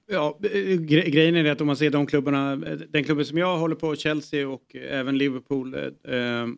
Ja, 0.09 0.39
gre 0.81 1.11
grejen 1.11 1.37
är 1.37 1.45
det 1.45 1.53
att 1.53 1.61
om 1.61 1.67
man 1.67 1.77
ser 1.77 1.91
de 1.91 2.07
klubbarna, 2.07 2.57
den 2.89 3.05
klubben 3.05 3.27
som 3.27 3.39
jag 3.39 3.59
håller 3.59 3.75
på, 3.75 3.97
Chelsea 3.97 4.49
och 4.49 4.77
även 4.77 5.19
Liverpool 5.19 5.75
eh, 5.75 5.83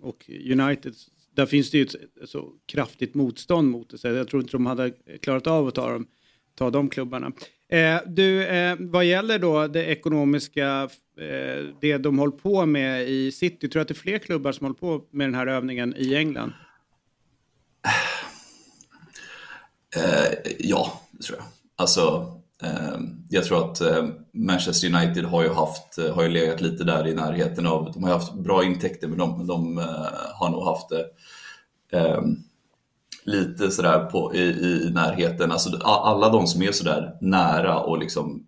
och 0.02 0.30
United, 0.52 0.94
där 1.34 1.46
finns 1.46 1.70
det 1.70 1.78
ju 1.78 1.84
ett 1.84 1.94
så 2.24 2.52
kraftigt 2.66 3.14
motstånd 3.14 3.70
mot 3.70 3.90
det. 3.90 3.98
Så 3.98 4.08
jag 4.08 4.28
tror 4.28 4.42
inte 4.42 4.52
de 4.52 4.66
hade 4.66 4.92
klarat 5.20 5.46
av 5.46 5.66
att 5.66 5.74
ta, 5.74 5.92
dem, 5.92 6.06
ta 6.54 6.70
de 6.70 6.88
klubbarna. 6.88 7.32
Eh, 7.68 8.00
du, 8.07 8.46
eh, 8.46 8.76
vad 8.81 9.04
gäller 9.04 9.38
då 9.38 9.66
det 9.66 9.85
ekonomiska, 9.85 10.88
eh, 11.18 11.64
det 11.81 11.98
de 11.98 12.18
håller 12.18 12.37
på 12.37 12.66
med 12.66 13.09
i 13.09 13.33
City, 13.33 13.68
tror 13.68 13.81
du 13.81 13.83
att 13.83 13.88
det 13.88 13.92
är 13.92 13.96
fler 13.96 14.18
klubbar 14.18 14.52
som 14.52 14.64
håller 14.64 14.78
på 14.78 15.04
med 15.11 15.26
den 15.26 15.35
här 15.35 15.46
övningen 15.46 15.94
i 15.96 16.14
England? 16.14 16.52
Eh, 19.96 20.52
ja, 20.59 21.00
det 21.11 21.22
tror 21.22 21.38
jag. 21.38 21.46
Alltså, 21.76 22.33
eh, 22.62 23.00
jag 23.31 23.44
tror 23.44 23.70
att 23.70 23.81
eh, 23.81 24.09
Manchester 24.33 24.94
United 24.94 25.24
har 25.24 25.42
ju, 25.42 25.48
haft, 25.48 25.98
eh, 25.98 26.14
har 26.14 26.22
ju 26.22 26.28
legat 26.28 26.61
lite 26.61 26.85
där 26.85 27.07
i 27.07 27.14
närheten 27.14 27.66
av, 27.66 27.92
de 27.92 28.02
har 28.04 28.11
haft 28.11 28.35
bra 28.35 28.64
intäkter 28.64 29.09
men 29.09 29.18
de, 29.18 29.46
de 29.46 29.78
eh, 29.78 29.85
har 30.35 30.50
nog 30.50 30.64
haft 30.64 30.88
det 30.88 31.04
eh, 31.98 32.22
lite 33.24 33.70
sådär 33.70 34.04
på, 34.04 34.35
i, 34.35 34.40
i 34.40 34.90
närheten. 34.90 35.52
Alltså, 35.52 35.76
alla 35.83 36.28
de 36.28 36.46
som 36.46 36.62
är 36.62 36.72
sådär 36.72 37.18
nära 37.20 37.81
och 37.81 37.98
liksom 37.98 38.46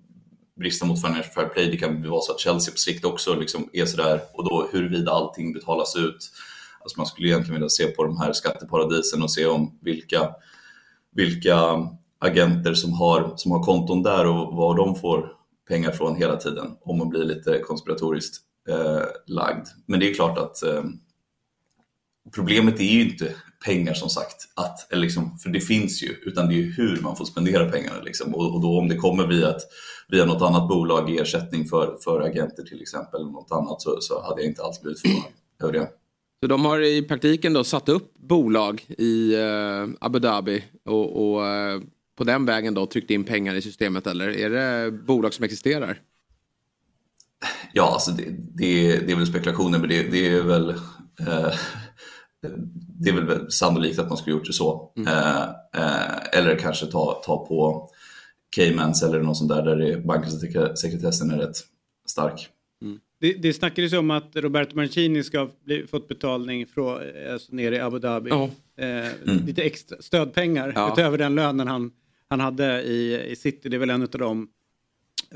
brista 0.57 0.87
mot 0.87 1.01
financial 1.01 1.35
fair 1.35 1.49
play, 1.49 1.71
det 1.71 1.77
kan 1.77 2.11
vara 2.11 2.21
så 2.21 2.33
att 2.33 2.41
Chelsea 2.41 2.73
på 2.73 2.79
sikt 2.79 3.05
också 3.05 3.35
liksom 3.35 3.69
är 3.73 3.87
sådär 3.87 4.21
och 4.33 4.45
då 4.45 4.69
huruvida 4.73 5.13
allting 5.13 5.53
betalas 5.53 5.97
ut. 5.97 6.31
Alltså 6.81 6.99
man 6.99 7.07
skulle 7.07 7.29
egentligen 7.29 7.55
vilja 7.55 7.69
se 7.69 7.87
på 7.87 8.05
de 8.05 8.19
här 8.19 8.33
skatteparadisen 8.33 9.23
och 9.23 9.31
se 9.31 9.47
om 9.47 9.79
vilka 9.81 10.35
vilka 11.13 11.57
agenter 12.19 12.75
som 12.75 12.93
har, 12.93 13.33
som 13.37 13.53
har 13.53 13.63
konton 13.63 14.03
där 14.03 14.27
och 14.27 14.57
var 14.57 14.77
de 14.77 14.97
får 14.97 15.33
pengar 15.69 15.91
från 15.91 16.17
hela 16.17 16.37
tiden 16.37 16.77
om 16.81 16.99
man 16.99 17.09
blir 17.09 17.25
lite 17.25 17.59
konspiratoriskt 17.59 18.37
eh, 18.69 19.03
lagd. 19.27 19.67
Men 19.87 20.01
det 20.01 20.11
är 20.11 20.15
klart 20.15 20.39
att 20.39 20.63
eh, 20.63 20.83
problemet 22.35 22.81
är 22.81 22.85
ju 22.85 23.11
inte 23.11 23.35
pengar 23.65 23.95
som 23.95 24.09
sagt, 24.09 24.37
att, 24.57 24.93
eller 24.93 25.03
liksom, 25.03 25.39
för 25.39 25.51
det 25.51 25.61
finns 25.61 26.03
ju, 26.03 26.09
utan 26.09 26.49
det 26.49 26.55
är 26.55 26.63
hur 26.63 27.01
man 27.03 27.17
får 27.17 27.25
spendera 27.25 27.71
pengarna. 27.71 28.01
Liksom. 28.03 28.35
Och, 28.35 28.55
och, 28.55 28.61
då 28.63 28.79
om 28.79 28.89
det 28.89 28.97
kommer 28.97 29.27
via, 29.27 29.51
ett, 29.51 29.63
via 30.09 30.25
något 30.25 30.43
annat 30.43 30.69
bolag 30.69 31.11
i 31.11 31.19
ersättning 31.19 31.65
för, 31.65 31.97
för 32.05 32.21
agenter 32.21 32.63
till 32.63 32.83
exempel, 32.83 33.21
eller 33.21 33.31
något 33.31 33.53
annat, 33.53 33.83
så, 33.83 33.97
så 34.01 34.23
hade 34.23 34.43
jag 34.43 34.51
inte 34.51 34.63
alls 34.63 34.83
blivit 34.83 35.01
förvånad 35.01 35.33
över 35.63 35.73
det. 35.73 35.89
Så 36.43 36.47
de 36.47 36.65
har 36.65 36.81
i 36.81 37.03
praktiken 37.03 37.53
då 37.53 37.65
satt 37.65 37.89
upp 37.89 38.15
bolag 38.15 38.85
i 38.99 39.37
uh, 39.37 39.89
Abu 40.01 40.19
Dhabi 40.19 40.65
och, 40.85 41.33
och 41.33 41.43
uh, 41.43 41.83
på 42.17 42.25
den 42.25 42.47
vägen 42.47 42.75
då 42.75 42.87
tryckt 42.87 43.11
in 43.11 43.25
pengar 43.25 43.55
i 43.55 43.63
systemet 43.63 44.07
eller 44.07 44.29
är 44.29 44.51
det 44.51 44.91
bolag 44.91 45.35
som 45.35 45.45
existerar? 45.45 46.01
Ja, 47.73 47.93
alltså 47.93 48.11
det, 48.11 48.25
det, 48.55 48.97
det 49.07 49.13
är 49.13 49.17
väl 49.17 49.27
spekulationer 49.27 49.79
men 49.79 49.89
det, 49.89 50.03
det 50.03 50.29
är 50.29 50.43
väl 50.43 50.71
uh, 50.71 51.53
det 53.01 53.11
är 53.11 53.15
väl 53.15 53.51
sannolikt 53.51 53.99
att 53.99 54.09
man 54.09 54.19
skulle 54.19 54.37
gjort 54.37 54.47
det 54.47 54.53
så. 54.53 54.93
Mm. 54.97 55.09
eller 56.33 56.59
kanske 56.59 56.87
ta, 56.87 57.23
ta 57.25 57.47
på 57.47 57.89
Caymans 58.51 59.03
eller 59.03 59.23
något 59.23 59.37
sånt 59.37 59.51
där 59.51 59.63
där 59.63 60.01
banksekretessen 60.01 61.31
är 61.31 61.39
rätt 61.39 61.57
stark. 62.07 62.51
Det, 63.21 63.33
det 63.33 63.53
snackades 63.53 63.93
om 63.93 64.11
att 64.11 64.37
Roberto 64.37 64.77
Mancini 64.77 65.23
ska 65.23 65.39
ha 65.39 65.51
fått 65.91 66.09
betalning 66.09 66.67
från, 66.67 67.01
alltså 67.33 67.55
nere 67.55 67.77
i 67.77 67.81
Abu 67.81 67.99
Dhabi. 67.99 68.31
Ja. 68.31 68.51
Eh, 68.77 69.13
mm. 69.29 69.47
Lite 69.47 69.63
extra 69.63 69.97
stödpengar 70.01 70.73
ja. 70.75 70.93
utöver 70.93 71.19
den 71.19 71.35
lönen 71.35 71.69
han, 71.69 71.93
han 72.29 72.41
hade 72.41 72.83
i, 72.83 73.31
i 73.31 73.37
City. 73.37 73.69
Det 73.69 73.77
är 73.77 73.79
väl 73.79 73.91
en 73.91 74.03
av 74.03 74.09
de 74.09 74.49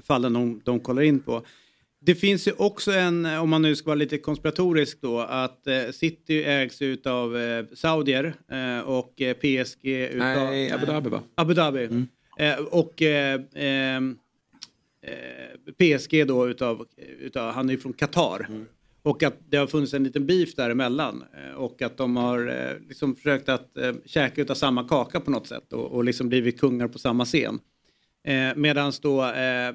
fallen 0.02 0.32
de, 0.32 0.60
de 0.64 0.80
kollar 0.80 1.02
in 1.02 1.20
på. 1.20 1.42
Det 2.06 2.14
finns 2.14 2.48
ju 2.48 2.52
också 2.52 2.92
en, 2.92 3.26
om 3.26 3.50
man 3.50 3.62
nu 3.62 3.76
ska 3.76 3.86
vara 3.86 3.94
lite 3.94 4.18
konspiratorisk 4.18 4.98
då, 5.00 5.20
att 5.20 5.66
eh, 5.66 5.90
City 5.92 6.44
ägs 6.44 6.80
av 7.06 7.36
eh, 7.36 7.64
saudier 7.74 8.34
eh, 8.50 8.80
och 8.80 9.20
eh, 9.20 9.34
PSG 9.34 9.86
utav... 9.86 10.18
Nej, 10.18 10.70
Abu 10.70 10.86
Dhabi 10.86 11.10
va? 11.10 11.22
Abu 11.34 11.54
Dhabi. 11.54 11.84
Mm. 11.84 12.06
Eh, 12.38 12.58
och 12.58 13.02
eh, 13.02 13.40
Eh, 15.06 15.72
PSG 15.78 16.26
då 16.26 16.48
utav, 16.48 16.86
utav, 17.20 17.52
han 17.52 17.68
är 17.68 17.72
ju 17.72 17.78
från 17.78 17.92
Qatar. 17.92 18.46
Mm. 18.48 18.66
Och 19.02 19.22
att 19.22 19.36
det 19.48 19.56
har 19.56 19.66
funnits 19.66 19.94
en 19.94 20.04
liten 20.04 20.26
beef 20.26 20.54
däremellan. 20.54 21.24
Eh, 21.34 21.54
och 21.54 21.82
att 21.82 21.96
de 21.96 22.16
har 22.16 22.48
eh, 22.48 22.88
liksom 22.88 23.16
försökt 23.16 23.48
att 23.48 23.76
eh, 23.76 23.92
käka 24.04 24.42
utav 24.42 24.54
samma 24.54 24.88
kaka 24.88 25.20
på 25.20 25.30
något 25.30 25.46
sätt 25.46 25.72
och, 25.72 25.92
och 25.92 26.04
liksom 26.04 26.28
blivit 26.28 26.60
kungar 26.60 26.88
på 26.88 26.98
samma 26.98 27.24
scen. 27.24 27.58
Eh, 28.24 28.56
Medan 28.56 28.92
då 29.02 29.24
eh, 29.24 29.68
eh 29.68 29.74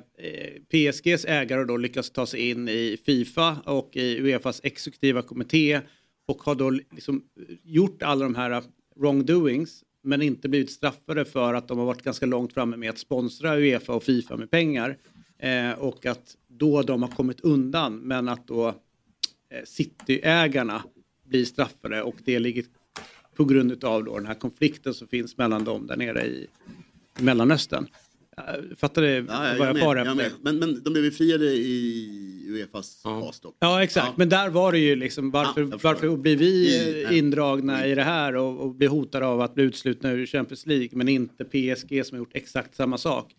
PSGs 0.70 1.26
ägare 1.26 1.64
då 1.64 1.78
lyckas 1.78 2.10
ta 2.10 2.26
sig 2.26 2.50
in 2.50 2.70
i 2.70 2.98
Fifa 3.06 3.58
och 3.66 3.96
i 3.96 4.20
Uefas 4.20 4.62
exekutiva 4.64 5.22
kommitté 5.22 5.82
och 6.28 6.42
har 6.44 6.56
då 6.56 6.70
liksom 6.70 7.24
gjort 7.64 8.04
alla 8.04 8.24
de 8.24 8.36
här 8.36 8.64
wrongdoings 8.96 9.84
men 10.04 10.22
inte 10.22 10.50
blivit 10.50 10.72
straffade 10.72 11.26
för 11.26 11.54
att 11.54 11.68
de 11.68 11.78
har 11.78 11.86
varit 11.86 12.04
ganska 12.04 12.26
långt 12.26 12.54
framme 12.54 12.78
med 12.78 12.90
att 12.90 12.98
sponsra 12.98 13.58
Uefa 13.58 13.94
och 13.94 14.04
Fifa 14.04 14.38
med 14.38 14.52
pengar. 14.52 14.98
Eh, 15.40 15.72
och 15.72 16.06
att 16.06 16.36
då 16.48 16.82
de 16.82 17.04
har 17.04 17.10
kommit 17.10 17.42
undan 17.42 17.98
men 17.98 18.30
att 18.30 18.48
då 18.48 18.68
eh, 18.68 18.74
Cityägarna 19.66 20.84
blir 21.26 21.46
straffade 21.46 22.04
och 22.04 22.16
det 22.26 22.40
ligger 22.40 22.66
på 23.36 23.46
grund 23.46 23.84
av 23.84 24.04
då 24.04 24.18
den 24.18 24.28
här 24.28 24.34
konflikten 24.34 24.94
som 24.94 25.08
finns 25.08 25.38
mellan 25.38 25.64
dem 25.64 25.88
där 25.88 25.98
nere 25.98 26.26
i 26.26 26.48
Mellanöstern. 27.20 27.88
Fattar 28.78 29.02
du 29.02 29.08
ja, 29.08 29.24
vad 29.28 29.68
jag, 29.68 29.76
jag 29.76 29.80
far 29.80 29.96
efter? 29.96 30.32
Men, 30.42 30.60
men 30.60 30.84
de 30.84 30.94
blev 30.94 31.04
befriade 31.04 31.46
i 31.46 32.46
Uefas 32.50 33.02
ja. 33.04 33.22
fas 33.22 33.40
dock. 33.40 33.58
Ja 33.60 33.84
exakt, 33.84 34.08
ja. 34.08 34.14
men 34.18 34.30
där 34.30 34.50
var 34.50 34.72
det 34.72 34.80
ju 34.80 34.96
liksom 34.96 35.32
varför, 35.32 35.62
ja, 35.62 35.80
varför 35.84 36.18
blir 36.18 36.36
vi 36.36 36.76
I, 36.76 37.18
indragna 37.18 37.88
i 37.88 37.96
det 37.96 38.04
här 38.04 38.36
och, 38.36 38.60
och 38.60 38.76
blir 38.76 38.88
hotade 38.88 39.26
av 39.26 39.42
att 39.42 39.56
bli 39.56 39.64
utslutna 39.64 40.12
ur 40.12 40.26
Champions 40.26 40.66
League 40.66 40.90
men 40.92 41.08
inte 41.08 41.46
PSG 41.46 42.06
som 42.06 42.16
har 42.16 42.18
gjort 42.18 42.36
exakt 42.36 42.76
samma 42.76 42.98
sak. 42.98 43.36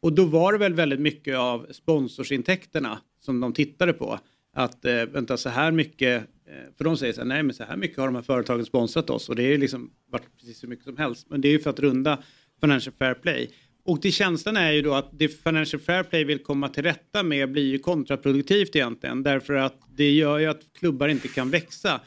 Och 0.00 0.12
då 0.12 0.24
var 0.24 0.52
det 0.52 0.58
väl 0.58 0.74
väldigt 0.74 1.00
mycket 1.00 1.36
av 1.36 1.66
sponsorsintäkterna 1.70 2.98
som 3.20 3.40
de 3.40 3.52
tittade 3.52 3.92
på. 3.92 4.18
Att 4.54 4.84
eh, 4.84 4.92
vänta 4.92 5.36
så 5.36 5.48
här 5.48 5.72
mycket, 5.72 6.22
eh, 6.46 6.74
för 6.76 6.84
de 6.84 6.96
säger 6.96 7.12
så 7.12 7.20
här, 7.20 7.28
nej 7.28 7.42
men 7.42 7.54
så 7.54 7.64
här 7.64 7.76
mycket 7.76 7.98
har 7.98 8.06
de 8.06 8.14
här 8.14 8.22
företagen 8.22 8.64
sponsrat 8.64 9.10
oss 9.10 9.28
och 9.28 9.36
det 9.36 9.42
är 9.42 9.58
liksom 9.58 9.90
varit 10.10 10.36
precis 10.38 10.62
hur 10.62 10.68
mycket 10.68 10.84
som 10.84 10.96
helst. 10.96 11.26
Men 11.30 11.40
det 11.40 11.48
är 11.48 11.52
ju 11.52 11.58
för 11.58 11.70
att 11.70 11.80
runda 11.80 12.18
Financial 12.60 12.94
Fair 12.98 13.14
Play. 13.14 13.50
Och 13.88 14.00
det 14.00 14.12
känslan 14.12 14.56
är 14.56 14.70
ju 14.70 14.82
då 14.82 14.94
att 14.94 15.08
det 15.12 15.28
Financial 15.28 15.80
Fair 15.82 16.02
Play 16.02 16.24
vill 16.24 16.42
komma 16.42 16.68
till 16.68 16.82
rätta 16.82 17.22
med 17.22 17.52
blir 17.52 17.66
ju 17.66 17.78
kontraproduktivt 17.78 18.76
egentligen. 18.76 19.22
Därför 19.22 19.54
att 19.54 19.74
det 19.96 20.10
gör 20.10 20.38
ju 20.38 20.46
att 20.46 20.60
klubbar 20.78 21.08
inte 21.08 21.28
kan 21.28 21.50
växa. 21.50 22.00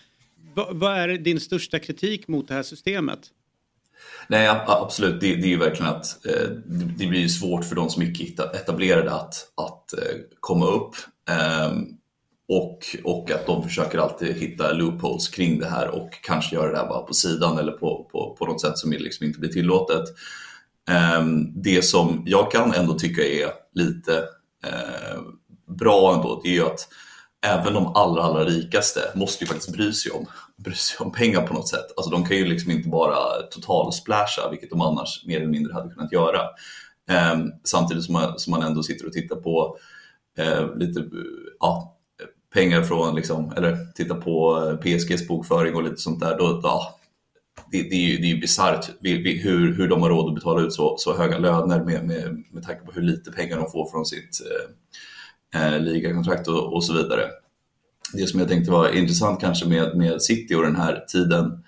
Va, 0.54 0.67
vad 0.72 0.98
är 0.98 1.08
din 1.08 1.39
största 1.39 1.80
kritik 1.80 2.28
mot 2.28 2.48
det 2.48 2.54
här 2.54 2.63
systemet? 2.63 3.20
Nej, 4.28 4.48
absolut. 4.67 5.22
Det, 5.22 5.36
det 5.36 5.44
är 5.44 5.50
ju 5.50 5.58
verkligen 5.58 5.91
att 5.91 6.26
eh, 6.26 6.50
det 6.98 7.08
blir 7.08 7.28
svårt 7.28 7.65
för 7.65 7.76
de 7.76 7.89
som 7.89 8.02
är 8.02 8.56
etablerade 8.56 9.12
att, 9.12 9.34
att 9.58 9.94
eh, 9.94 10.20
komma 10.39 10.65
upp. 10.65 10.96
Eh, 11.30 11.72
och, 12.48 12.80
och 13.04 13.32
att 13.32 13.46
de 13.46 13.63
försöker 13.63 13.98
alltid 13.98 14.36
hitta 14.36 14.74
loopholes 14.74 15.28
kring 15.28 15.60
det 15.60 15.67
här 15.67 15.88
och 15.88 16.10
kanske 16.24 16.56
göra 16.56 16.72
det 16.72 16.78
här 16.78 16.88
bara 16.88 17.02
på 17.02 17.13
sidan 17.13 17.58
eller 17.58 17.72
på, 17.72 18.10
på, 18.12 18.36
på 18.39 18.46
något 18.46 18.62
sätt 18.62 18.78
som 18.78 18.91
liksom 18.91 19.26
inte 19.26 19.39
blir 19.39 19.52
tillåtet. 19.52 20.04
Ehm, 20.89 21.62
det 21.62 21.82
som 21.82 22.24
jag 22.26 22.52
kan 22.52 22.74
ändå 22.74 22.94
tycka 22.94 23.22
är 23.22 23.52
lite 23.74 24.17
eh, 24.65 25.22
bra 25.80 26.13
ändå, 26.15 26.41
det 26.44 26.50
är 26.50 26.54
ju 26.54 26.65
att 26.65 26.88
även 27.46 27.74
de 27.74 27.96
allra, 27.96 28.24
allra 28.24 28.46
rikaste 28.46 29.00
måste 29.15 29.44
ju 29.44 29.48
faktiskt 29.48 29.74
bry 29.74 29.94
sig 29.94 30.12
om, 30.12 30.26
bry 30.58 30.74
sig 30.74 30.98
om 31.00 31.12
pengar 31.12 31.48
på 31.48 31.54
något 31.54 31.70
sätt. 31.70 31.86
Alltså 31.98 32.12
de 32.12 32.26
kan 32.26 32.38
ju 32.38 32.46
liksom 32.46 32.72
inte 32.72 32.89
bara 32.89 33.41
totalsplasha, 33.52 34.50
vilket 34.52 34.70
de 34.70 34.82
annars 34.82 35.26
mer 35.26 35.38
eller 35.38 35.52
mindre 35.52 35.74
hade 35.74 35.94
kunnat 35.94 36.12
göra. 36.12 36.39
Eh, 37.10 37.39
samtidigt 37.63 38.04
som 38.04 38.13
man, 38.13 38.39
som 38.39 38.52
man 38.52 38.63
ändå 38.63 38.84
sitter 38.84 39.08
och 39.08 39.13
tittar 39.13 39.36
på 39.36 39.78
eh, 40.38 40.76
lite 40.76 41.04
ja, 41.60 41.98
pengar 42.54 42.82
från, 42.82 43.15
liksom, 43.15 43.54
eller 43.58 43.91
tittar 43.96 44.15
på 44.15 44.65
eh, 44.67 44.76
PSGs 44.76 45.28
bokföring 45.28 45.76
och 45.76 45.84
lite 45.84 45.98
sånt 45.98 46.20
där. 46.20 46.38
Då, 46.38 46.60
ja, 46.63 47.00
det, 47.71 47.82
det, 47.82 47.95
är 47.95 48.10
ju, 48.10 48.17
det 48.17 48.32
är 48.32 48.41
bisarrt 48.41 48.89
hur, 49.43 49.74
hur 49.74 49.88
de 49.88 50.02
har 50.02 50.10
råd 50.10 50.28
att 50.28 50.36
betala 50.36 50.62
ut 50.62 50.74
så, 50.74 50.95
så 50.97 51.17
höga 51.17 51.38
löner 51.38 51.84
med, 51.84 52.06
med, 52.06 52.43
med 52.52 52.63
tanke 52.63 52.86
på 52.86 52.91
hur 52.91 53.02
lite 53.02 53.32
pengar 53.32 53.58
de 53.58 53.71
får 53.71 53.91
från 53.91 54.06
sitt 54.06 54.41
eh, 55.56 55.62
eh 55.62 55.80
ligakontrakt 55.80 56.47
och, 56.47 56.74
och, 56.74 56.84
så 56.84 56.93
vidare. 56.93 57.30
Det 58.13 58.28
som 58.28 58.39
jag 58.39 58.50
tänkte 58.50 58.71
var 58.71 58.97
intressant 58.97 59.41
kanske 59.41 59.65
med, 59.67 59.97
med 59.97 60.21
City 60.21 60.56
och 60.56 60.63
den 60.63 60.76
här 60.76 61.06
tiden 61.08 61.63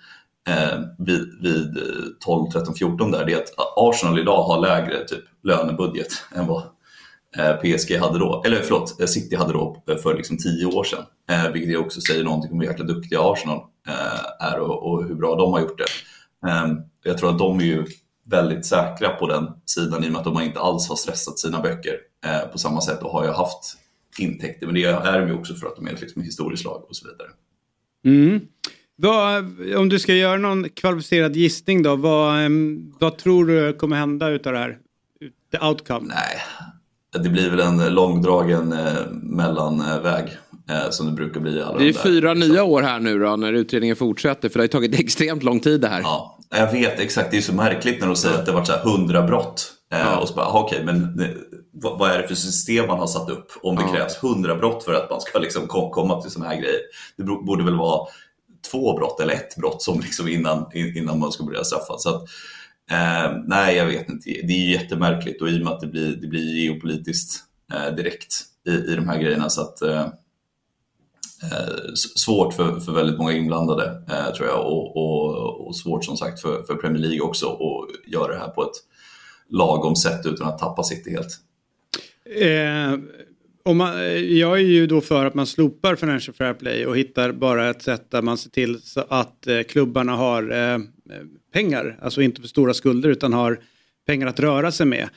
eh, 0.48 0.80
vid, 0.98 1.42
vid 1.42 1.78
12, 2.20 2.50
13, 2.50 2.74
14 2.74 3.10
där, 3.10 3.24
det 3.24 3.32
är 3.32 3.38
att 3.38 3.54
Arsenal 3.76 4.18
idag 4.18 4.42
har 4.42 4.60
lägre 4.60 5.04
typ, 5.04 5.24
lönebudget 5.42 6.08
än 6.34 6.46
vad 6.46 6.62
PSG 7.62 7.98
hade 7.98 8.18
då, 8.18 8.42
eller 8.46 8.56
förlåt, 8.56 9.00
eh, 9.00 9.06
City 9.06 9.36
hade 9.36 9.52
då 9.52 9.82
för 10.02 10.14
liksom 10.16 10.36
tio 10.36 10.66
år 10.66 10.84
sedan. 10.84 11.04
Eh, 11.30 11.52
vilket 11.52 11.78
också 11.78 12.00
säger 12.00 12.24
någonting 12.24 12.52
om 12.52 12.60
hur 12.60 12.66
jäkla 12.66 12.84
duktiga 12.84 13.20
Arsenal 13.20 13.60
Eh, 13.88 14.46
är 14.52 14.60
och, 14.60 14.92
och, 14.92 15.04
hur 15.04 15.14
bra 15.14 15.36
de 15.36 15.52
har 15.52 15.60
gjort 15.60 15.78
det. 15.78 16.48
Ehm, 16.48 16.76
jag 17.02 17.18
tror 17.18 17.30
att 17.30 17.38
de 17.38 17.60
är 17.60 17.64
ju 17.64 17.86
väldigt 18.26 18.66
säkra 18.66 19.08
på 19.08 19.28
den 19.28 19.46
sidan 19.66 20.04
i 20.04 20.08
och 20.08 20.12
med 20.12 20.18
att 20.18 20.24
de 20.24 20.40
inte 20.40 20.60
alls 20.60 20.88
har 20.88 20.96
stressat 20.96 21.38
sina 21.38 21.60
böcker 21.60 21.98
eh, 22.26 22.52
på 22.52 22.58
samma 22.58 22.80
sätt 22.80 23.02
och 23.02 23.10
har 23.10 23.24
ju 23.24 23.30
haft 23.30 23.76
intäkter. 24.18 24.66
Men 24.66 24.74
det 24.74 24.84
är 24.84 25.20
de 25.20 25.28
ju 25.28 25.34
också 25.34 25.54
för 25.54 25.66
att 25.66 25.76
de 25.76 25.86
är 25.86 25.96
liksom 26.00 26.22
historiskt 26.22 26.64
lag 26.64 26.84
och 26.88 26.96
så 26.96 27.08
vidare. 27.08 27.28
Mm. 28.04 28.40
Vad, 28.96 29.44
om 29.76 29.88
du 29.88 29.98
ska 29.98 30.14
göra 30.14 30.36
någon 30.36 30.68
kvalificerad 30.68 31.36
gissning 31.36 31.82
då, 31.82 31.96
vad, 31.96 32.44
ehm, 32.44 32.94
vad 32.98 33.18
tror 33.18 33.46
du 33.46 33.72
kommer 33.72 33.96
hända 33.96 34.28
utav 34.28 34.52
det 34.52 34.58
här? 34.58 34.78
The 35.52 35.66
outcome? 35.66 36.06
Nej, 36.08 36.42
det 37.22 37.28
blir 37.28 37.50
väl 37.50 37.60
en 37.60 37.94
långdragen 37.94 38.72
eh, 38.72 39.06
mellanväg 39.22 40.36
eh, 40.70 40.90
som 40.90 41.06
det 41.06 41.12
brukar 41.12 41.40
bli. 41.40 41.62
Alla 41.62 41.78
Det 41.78 41.84
är 41.84 41.86
de 41.86 41.92
där, 41.92 42.00
fyra 42.02 42.34
liksom. 42.34 42.52
nya 42.52 42.64
år 42.64 42.82
här 42.82 43.00
nu 43.00 43.18
då 43.18 43.36
när 43.36 43.52
utredningen 43.52 43.96
fortsätter 43.96 44.48
för 44.48 44.58
det 44.58 44.62
har 44.62 44.68
tagit 44.68 44.94
extremt 45.00 45.42
lång 45.42 45.60
tid 45.60 45.80
det 45.80 45.88
här. 45.88 46.00
Ja, 46.00 46.38
jag 46.50 46.72
vet 46.72 47.00
exakt. 47.00 47.30
Det 47.30 47.36
är 47.36 47.40
så 47.40 47.54
märkligt 47.54 48.00
när 48.00 48.06
de 48.06 48.16
säger 48.16 48.38
att 48.38 48.46
det 48.46 48.52
har 48.52 48.58
varit 48.58 48.66
så 48.66 48.72
här 48.72 48.82
100 48.94 49.22
brott. 49.22 49.70
Eh, 49.94 50.18
Och 50.18 50.28
så 50.28 50.34
bara, 50.34 50.46
aha, 50.46 50.60
okej, 50.60 50.82
men 50.84 51.20
eh, 51.20 51.26
vad, 51.72 51.98
vad 51.98 52.10
är 52.10 52.18
det 52.22 52.28
för 52.28 52.34
system 52.34 52.86
man 52.86 52.98
har 52.98 53.06
satt 53.06 53.30
upp 53.30 53.46
om 53.62 53.76
det 53.76 53.82
Ja. 53.82 53.92
krävs 53.94 54.22
100 54.22 54.54
brott 54.54 54.84
för 54.84 54.94
att 54.94 55.10
man 55.10 55.20
ska 55.20 55.38
liksom 55.38 55.66
kom, 55.66 55.90
komma 55.90 56.22
till 56.22 56.30
sådana 56.30 56.50
här 56.50 56.60
grejer? 56.60 56.80
Det 57.16 57.22
borde 57.24 57.64
väl 57.64 57.76
vara 57.76 58.06
två 58.70 58.96
brott 58.96 59.20
eller 59.20 59.34
ett 59.34 59.56
brott 59.56 59.82
som 59.82 60.00
liksom 60.00 60.28
innan, 60.28 60.66
in- 60.74 60.96
innan 60.96 61.18
man 61.18 61.32
ska 61.32 61.44
börja 61.44 61.64
straffa. 61.64 61.98
Så 61.98 62.08
att, 62.14 62.24
eh, 62.90 63.42
nej, 63.46 63.76
jag 63.76 63.86
vet 63.86 64.08
inte. 64.08 64.30
Det 64.30 64.52
är 64.52 64.70
jättemärkligt 64.70 65.42
och 65.42 65.48
i 65.48 65.58
och 65.58 65.64
med 65.64 65.72
att 65.72 65.80
det 65.80 65.86
blir, 65.86 66.16
det 66.16 66.26
blir 66.26 66.54
geopolitiskt 66.54 67.44
eh, 67.72 67.94
direkt 67.94 68.34
i, 68.68 68.70
i 68.70 68.96
de 68.96 69.08
här 69.08 69.18
grejerna 69.18 69.50
så 69.50 69.60
att 69.60 69.82
eh, 69.82 70.00
eh 71.42 71.94
svårt 72.16 72.54
för, 72.54 72.80
för 72.80 72.92
väldigt 72.92 73.18
många 73.18 73.32
inblandade 73.32 74.02
eh, 74.08 74.34
tror 74.34 74.48
jag 74.48 74.66
och, 74.66 74.96
och, 74.96 75.66
och 75.66 75.76
svårt 75.76 76.04
som 76.04 76.16
sagt 76.16 76.40
för, 76.40 76.62
för 76.62 76.74
Premier 76.74 77.02
League 77.02 77.20
också 77.20 77.46
att 77.46 78.12
göra 78.12 78.32
det 78.32 78.38
här 78.38 78.48
på 78.48 78.62
ett 78.62 78.76
lagom 79.48 79.96
sätt 79.96 80.26
utan 80.26 80.48
att 80.48 80.58
tappa 80.58 80.82
City 80.82 81.10
helt. 81.10 81.40
Eh, 82.40 82.98
om 83.64 83.76
man, 83.76 83.94
jag 84.38 84.58
är 84.58 84.64
ju 84.64 84.86
då 84.86 85.00
för 85.00 85.24
att 85.24 85.34
man 85.34 85.46
slopar 85.46 85.96
Financial 85.96 86.34
Fair 86.34 86.54
Play 86.54 86.86
och 86.86 86.96
hittar 86.96 87.32
bara 87.32 87.70
ett 87.70 87.82
sätt 87.82 88.10
där 88.10 88.22
man 88.22 88.38
ser 88.38 88.50
till 88.50 88.82
så 88.82 89.04
att 89.08 89.46
eh, 89.46 89.62
klubbarna 89.62 90.12
har 90.16 90.52
eh, 90.52 90.78
pengar, 91.54 91.98
alltså 92.02 92.22
inte 92.22 92.40
för 92.40 92.48
stora 92.48 92.74
skulder 92.74 93.08
utan 93.08 93.32
har 93.32 93.60
pengar 94.06 94.26
att 94.26 94.40
röra 94.40 94.72
sig 94.72 94.86
med. 94.86 95.08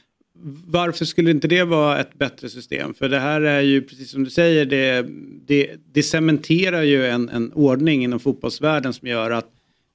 Varför 0.68 1.06
skulle 1.06 1.32
inte 1.32 1.48
det 1.48 1.64
vara 1.64 2.00
ett 2.00 2.14
bättre 2.14 2.50
system? 2.50 2.94
För 2.94 3.10
det 3.10 3.20
här 3.20 3.42
är 3.42 3.62
ju, 3.62 3.82
precis 3.82 4.12
som 4.12 4.24
du 4.24 4.30
säger, 4.30 4.66
det, 4.66 5.06
det, 5.48 5.76
det 5.94 6.04
cementerar 6.04 6.82
ju 6.82 7.08
en, 7.08 7.30
en 7.30 7.54
ordning 7.54 8.04
inom 8.04 8.20
fotbollsvärlden 8.20 8.94
som 8.94 9.08
gör 9.08 9.32
att 9.32 9.50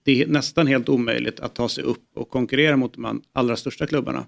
det 0.05 0.22
är 0.22 0.26
nästan 0.26 0.66
helt 0.66 0.88
omöjligt 0.88 1.40
att 1.40 1.55
ta 1.55 1.68
sig 1.68 1.85
upp 1.85 2.16
och 2.16 2.31
konkurrera 2.31 2.76
mot 2.76 2.94
de 2.94 3.22
allra 3.33 3.57
största 3.57 3.87
klubbarna. 3.87 4.26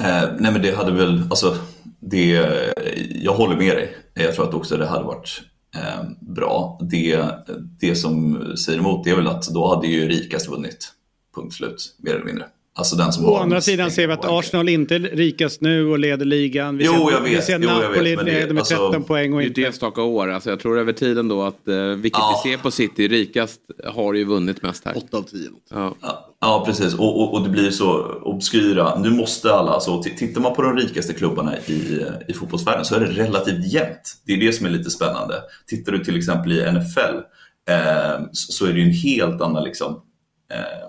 Eh, 0.00 0.28
nej 0.38 0.52
men 0.52 0.62
det 0.62 0.76
hade 0.76 0.92
väl, 0.92 1.22
alltså, 1.30 1.56
det, 2.00 2.26
jag 3.22 3.32
håller 3.32 3.56
med 3.56 3.76
dig. 3.76 3.96
Jag 4.14 4.34
tror 4.34 4.48
att 4.48 4.54
också 4.54 4.76
det 4.76 4.86
hade 4.86 5.04
varit 5.04 5.42
Eh, 5.76 6.04
bra. 6.20 6.78
Det, 6.82 7.24
det 7.80 7.94
som 7.94 8.42
säger 8.56 8.78
emot 8.78 9.04
det 9.04 9.10
är 9.10 9.16
väl 9.16 9.26
att 9.26 9.48
då 9.48 9.74
hade 9.74 9.86
ju 9.86 10.08
rikast 10.08 10.48
vunnit. 10.48 10.92
Punkt 11.34 11.54
slut, 11.54 11.96
mer 11.98 12.14
eller 12.14 12.24
mindre. 12.24 12.46
Alltså 12.78 12.96
den 12.96 13.12
som 13.12 13.24
Å 13.26 13.34
har 13.34 13.42
andra 13.42 13.60
sidan 13.60 13.90
ser 13.90 14.06
vi 14.06 14.12
att. 14.12 14.24
Arsenal 14.24 14.68
inte 14.68 14.94
är 14.94 14.98
rikast 15.00 15.60
nu 15.60 15.86
och 15.90 15.98
leder 15.98 16.24
ligan. 16.26 16.76
Vi 16.76 16.84
Jo, 16.84 16.92
ser, 16.92 17.12
jag 17.12 17.20
vet. 17.20 17.32
Vi 17.38 17.42
ser 17.42 17.58
Jo, 17.58 17.68
jag 17.68 17.80
vet, 17.80 17.88
Napoli 17.90 18.16
men 18.16 18.24
det- 18.24 18.32
leder 18.32 18.54
med 18.54 18.60
alltså- 18.60 18.90
13 18.90 19.04
poäng 19.04 19.32
och 19.32 19.38
Det 19.38 19.44
är 19.44 19.48
inte... 19.48 19.60
ett 19.60 19.66
enstaka 19.66 20.02
år. 20.02 20.28
Alltså 20.30 20.50
jag 20.50 20.60
tror 20.60 20.78
över 20.78 20.92
tiden 20.92 21.28
då 21.28 21.42
att 21.42 21.68
eh, 21.68 21.74
vilket 21.76 22.18
Ja. 22.18 22.42
vi 22.44 22.50
ser 22.50 22.58
på 22.58 22.70
City, 22.70 23.08
rikast 23.08 23.60
har 23.84 24.14
ju 24.14 24.24
vunnit 24.24 24.62
mest 24.62 24.84
här. 24.84 24.96
8 24.96 25.16
av 25.16 25.22
10. 25.22 25.50
Något. 25.50 25.62
Ja. 25.70 25.94
Ja, 26.02 26.32
Ja, 26.40 26.62
precis. 26.66 26.94
Och, 26.94 27.20
och, 27.22 27.34
och 27.34 27.42
det 27.42 27.48
blir 27.48 27.70
så 27.70 28.02
obskyra. 28.22 28.98
Nu 28.98 29.10
måste 29.10 29.54
alla, 29.54 29.70
alltså, 29.70 30.02
tittar 30.02 30.40
man 30.40 30.54
på 30.54 30.62
de 30.62 30.76
rikaste 30.76 31.12
klubbarna 31.12 31.58
i, 31.58 32.04
i 32.28 32.32
fotbollsvärlden 32.32 32.84
så 32.84 32.94
är 32.94 33.00
det 33.00 33.06
relativt 33.06 33.72
jämnt. 33.72 34.16
Det 34.26 34.32
är 34.32 34.36
det 34.36 34.52
som 34.52 34.66
är 34.66 34.70
lite 34.70 34.90
spännande. 34.90 35.34
Tittar 35.66 35.92
du 35.92 36.04
till 36.04 36.16
exempel 36.16 36.52
i 36.52 36.72
NFL 36.72 37.16
eh, 37.70 38.24
så, 38.32 38.52
så 38.52 38.66
är 38.66 38.72
det 38.72 38.78
ju 38.78 38.84
en 38.84 38.92
helt 38.92 39.40
annan 39.42 39.64
liksom, 39.64 39.92
eh, 40.52 40.85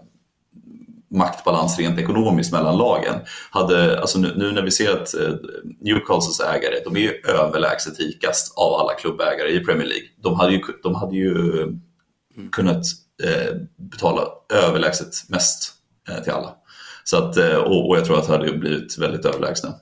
maktbalans 1.11 1.79
rent 1.79 1.99
ekonomiskt 1.99 2.51
mellan 2.51 2.77
lagen. 2.77 3.15
Hade, 3.51 3.99
alltså 4.01 4.19
nu, 4.19 4.33
nu 4.35 4.51
när 4.51 4.61
vi 4.61 4.71
ser 4.71 4.91
att 4.91 5.13
eh, 5.13 5.33
Newcastles 5.81 6.39
ägare, 6.39 6.75
de 6.85 6.95
är 6.95 6.99
ju 6.99 7.21
överlägset 7.27 7.99
rikast 7.99 8.57
av 8.57 8.73
alla 8.73 8.93
klubbägare 8.93 9.51
i 9.51 9.59
Premier 9.59 9.87
League. 9.87 10.07
De 10.23 10.35
hade 10.35 10.53
ju, 10.53 10.61
de 10.83 10.95
hade 10.95 11.15
ju 11.15 11.61
eh, 11.61 11.67
kunnat 12.51 12.83
eh, 13.23 13.55
betala 13.91 14.21
överlägset 14.53 15.29
mest 15.29 15.73
eh, 16.09 16.23
till 16.23 16.33
alla. 16.33 16.53
Så 17.03 17.17
att, 17.17 17.37
eh, 17.37 17.55
och, 17.55 17.89
och 17.89 17.97
jag 17.97 18.05
tror 18.05 18.19
att 18.19 18.27
det 18.27 18.33
hade 18.33 18.57
blivit 18.57 18.97
väldigt 18.97 19.25
överlägsna. 19.25 19.73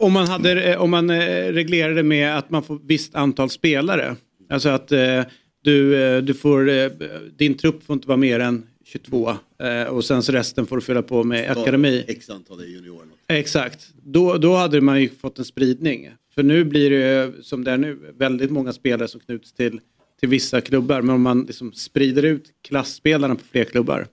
Om 0.00 0.12
man, 0.12 0.28
hade, 0.28 0.76
om 0.76 0.90
man 0.90 1.10
reglerade 1.10 2.02
med 2.02 2.38
att 2.38 2.50
man 2.50 2.62
får 2.62 2.78
visst 2.82 3.14
antal 3.14 3.50
spelare. 3.50 4.16
Alltså 4.50 4.68
att 4.68 4.92
eh, 4.92 5.22
du, 5.62 6.20
du 6.20 6.34
får, 6.34 6.68
eh, 6.68 6.90
din 7.38 7.58
trupp 7.58 7.84
får 7.84 7.94
inte 7.94 8.08
vara 8.08 8.16
mer 8.16 8.40
än 8.40 8.66
22 8.88 9.36
eh, 9.58 9.82
och 9.82 10.04
sen 10.04 10.22
så 10.22 10.32
resten 10.32 10.66
får 10.66 10.76
du 10.76 10.82
fylla 10.82 11.02
på 11.02 11.24
med 11.24 11.50
akademi. 11.50 12.04
X 12.08 12.30
antal 12.30 12.60
är 12.60 12.88
något. 12.88 13.18
Exakt, 13.26 13.88
då, 14.02 14.36
då 14.36 14.56
hade 14.56 14.80
man 14.80 15.00
ju 15.00 15.08
fått 15.08 15.38
en 15.38 15.44
spridning. 15.44 16.10
För 16.34 16.42
nu 16.42 16.64
blir 16.64 16.90
det 16.90 17.32
som 17.44 17.64
det 17.64 17.70
är 17.70 17.78
nu 17.78 18.14
väldigt 18.18 18.50
många 18.50 18.72
spelare 18.72 19.08
som 19.08 19.20
knuts 19.20 19.52
till, 19.52 19.80
till 20.20 20.28
vissa 20.28 20.60
klubbar. 20.60 21.02
Men 21.02 21.14
om 21.14 21.22
man 21.22 21.42
liksom 21.42 21.72
sprider 21.72 22.22
ut 22.22 22.44
klassspelarna 22.68 23.34
på 23.34 23.44
fler 23.50 23.64
klubbar. 23.64 24.06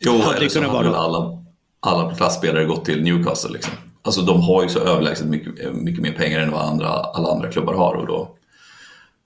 Jo, 0.00 0.12
hade 0.12 0.36
eller 0.36 0.40
det 0.40 0.50
så 0.50 0.60
kunnat 0.60 0.76
hade 0.76 0.96
alla, 0.96 1.44
alla 1.80 2.14
klasspelare 2.14 2.64
gått 2.64 2.84
till 2.84 3.02
Newcastle. 3.02 3.52
Liksom. 3.52 3.72
Alltså 4.02 4.22
de 4.22 4.40
har 4.40 4.62
ju 4.62 4.68
så 4.68 4.78
överlägset 4.78 5.26
mycket, 5.26 5.74
mycket 5.74 6.02
mer 6.02 6.12
pengar 6.12 6.40
än 6.40 6.50
vad 6.50 6.68
andra, 6.68 6.88
alla 6.88 7.28
andra 7.28 7.50
klubbar 7.50 7.74
har 7.74 7.94
och 7.94 8.06
då 8.06 8.36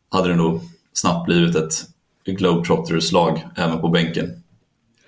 hade 0.09 0.29
det 0.29 0.37
nog 0.37 0.61
snabbt 0.92 1.27
blivit 1.27 1.57
ett 1.57 1.72
Globetrotters-lag 2.25 3.48
även 3.57 3.81
på 3.81 3.88
bänken. 3.88 4.41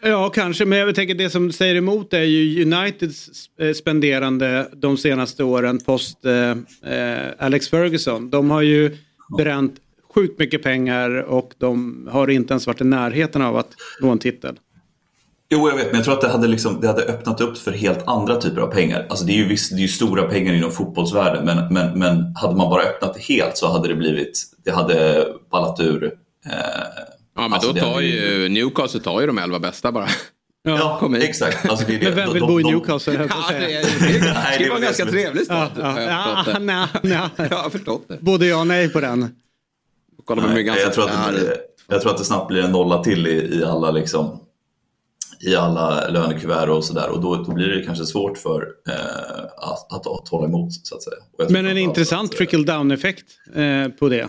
Ja, 0.06 0.30
kanske. 0.30 0.64
Men 0.64 0.78
jag 0.78 0.94
tänker 0.94 1.14
det 1.14 1.30
som 1.30 1.52
säger 1.52 1.74
emot 1.74 2.12
är 2.12 2.22
ju 2.22 2.62
Uniteds 2.62 3.28
eh, 3.60 3.72
spenderande 3.72 4.68
de 4.72 4.96
senaste 4.96 5.44
åren 5.44 5.80
post 5.80 6.24
eh, 6.24 6.50
eh, 6.92 7.28
Alex 7.38 7.68
Ferguson. 7.68 8.30
De 8.30 8.50
har 8.50 8.62
ju 8.62 8.96
bränt 9.38 9.74
sjukt 10.14 10.38
mycket 10.38 10.62
pengar 10.62 11.10
och 11.10 11.52
de 11.58 12.08
har 12.12 12.30
inte 12.30 12.52
ens 12.52 12.66
varit 12.66 12.80
i 12.80 12.84
närheten 12.84 13.42
av 13.42 13.56
att 13.56 13.68
nå 14.00 14.10
en 14.10 14.18
titel. 14.18 14.58
Jo, 15.48 15.68
jag 15.68 15.76
vet, 15.76 15.86
men 15.86 15.94
jag 15.94 16.04
tror 16.04 16.14
att 16.14 16.20
det 16.20 16.28
hade, 16.28 16.48
liksom, 16.48 16.80
det 16.80 16.86
hade 16.86 17.02
öppnat 17.02 17.40
upp 17.40 17.58
för 17.58 17.72
helt 17.72 18.08
andra 18.08 18.36
typer 18.36 18.60
av 18.60 18.66
pengar. 18.66 19.06
Alltså 19.08 19.24
det 19.24 19.32
är 19.32 19.36
ju 19.36 19.48
visst, 19.48 19.70
det 19.70 19.76
är 19.76 19.82
ju 19.82 19.88
stora 19.88 20.22
pengar 20.22 20.54
inom 20.54 20.70
fotbollsvärlden, 20.70 21.44
men, 21.44 21.74
men, 21.74 21.98
men 21.98 22.36
hade 22.36 22.56
man 22.56 22.70
bara 22.70 22.82
öppnat 22.82 23.14
det 23.14 23.20
helt 23.20 23.56
så 23.56 23.72
hade 23.72 23.88
det 23.88 23.94
blivit, 23.94 24.42
det 24.64 24.70
hade 24.70 25.26
ballat 25.50 25.80
ur. 25.80 26.04
Eh, 26.46 27.13
Ja, 27.34 27.42
men 27.42 27.52
alltså 27.52 27.72
då 27.72 27.80
tar 27.80 28.00
ju 28.00 28.48
Newcastle 28.48 29.00
tar 29.00 29.20
ju 29.20 29.26
de 29.26 29.38
elva 29.38 29.58
bästa 29.58 29.92
bara. 29.92 30.08
Ja, 30.62 30.96
kom 31.00 31.14
hit. 31.14 31.24
exakt. 31.24 31.66
Alltså 31.70 31.86
det 31.86 31.94
är 31.94 31.98
det. 31.98 32.04
Men 32.04 32.14
vem 32.14 32.32
vill 32.32 32.40
De- 32.42 32.46
bo 32.46 32.60
i 32.60 32.62
de- 32.62 32.70
Newcastle? 32.72 33.12
jag 33.14 33.22
att 33.24 33.30
Ja, 33.30 33.58
det, 33.58 33.74
är, 33.74 33.82
det, 33.82 34.32
Nej, 34.34 34.58
det 34.58 34.64
det 34.64 34.70
var 34.70 34.76
en 34.76 34.82
ganska 34.82 35.06
trevlig 35.06 35.44
stad. 35.44 35.70
Ja, 35.78 36.00
jag 36.00 36.10
ja, 36.12 36.44
ja, 36.52 36.58
nej, 36.58 36.86
nej. 37.02 37.28
Jag 37.50 37.56
har 37.56 37.70
förstått 37.70 38.04
det. 38.08 38.18
Både 38.20 38.46
ja 38.46 38.60
och 38.60 38.66
nej 38.66 38.88
på 38.88 39.00
den. 39.00 39.34
Kolla 40.24 40.46
Nej, 40.46 40.54
Myggan. 40.54 40.76
jag, 40.78 40.92
tror 40.92 41.04
att 41.10 41.34
det, 41.34 41.56
jag 41.88 42.00
tror 42.02 42.10
att 42.12 42.18
det 42.18 42.24
snabbt 42.24 42.48
blir 42.48 42.62
en 42.62 42.72
nolla 42.72 43.02
till 43.04 43.26
i, 43.26 43.58
i 43.58 43.64
alla 43.64 43.90
liksom 43.90 44.40
i 45.40 45.54
alla 45.56 46.08
lönekuvert 46.08 46.68
och 46.68 46.84
sådär 46.84 47.08
och 47.08 47.20
då, 47.20 47.36
då 47.36 47.52
blir 47.52 47.68
det 47.68 47.82
kanske 47.84 48.04
svårt 48.04 48.38
för 48.38 48.62
eh, 48.88 48.94
att, 49.56 49.92
att, 49.92 50.06
att 50.06 50.28
hålla 50.28 50.46
emot 50.46 50.72
så 50.72 50.94
att 50.94 51.02
säga. 51.02 51.16
Jag 51.38 51.50
Men 51.50 51.66
en 51.66 51.78
intressant 51.78 52.30
att, 52.30 52.36
trickle 52.36 52.64
down 52.64 52.90
effekt 52.90 53.24
eh, 53.54 53.88
på 53.98 54.08
det. 54.08 54.28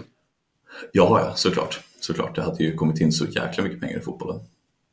Ja, 0.91 1.19
ja, 1.19 1.33
såklart. 1.35 1.79
Såklart, 2.05 2.35
det 2.35 2.41
hade 2.41 2.63
ju 2.63 2.73
kommit 2.75 3.01
in 3.01 3.11
så 3.11 3.25
jäkla 3.25 3.63
mycket 3.63 3.79
pengar 3.81 3.97
i 3.97 4.01
fotbollen. 4.01 4.39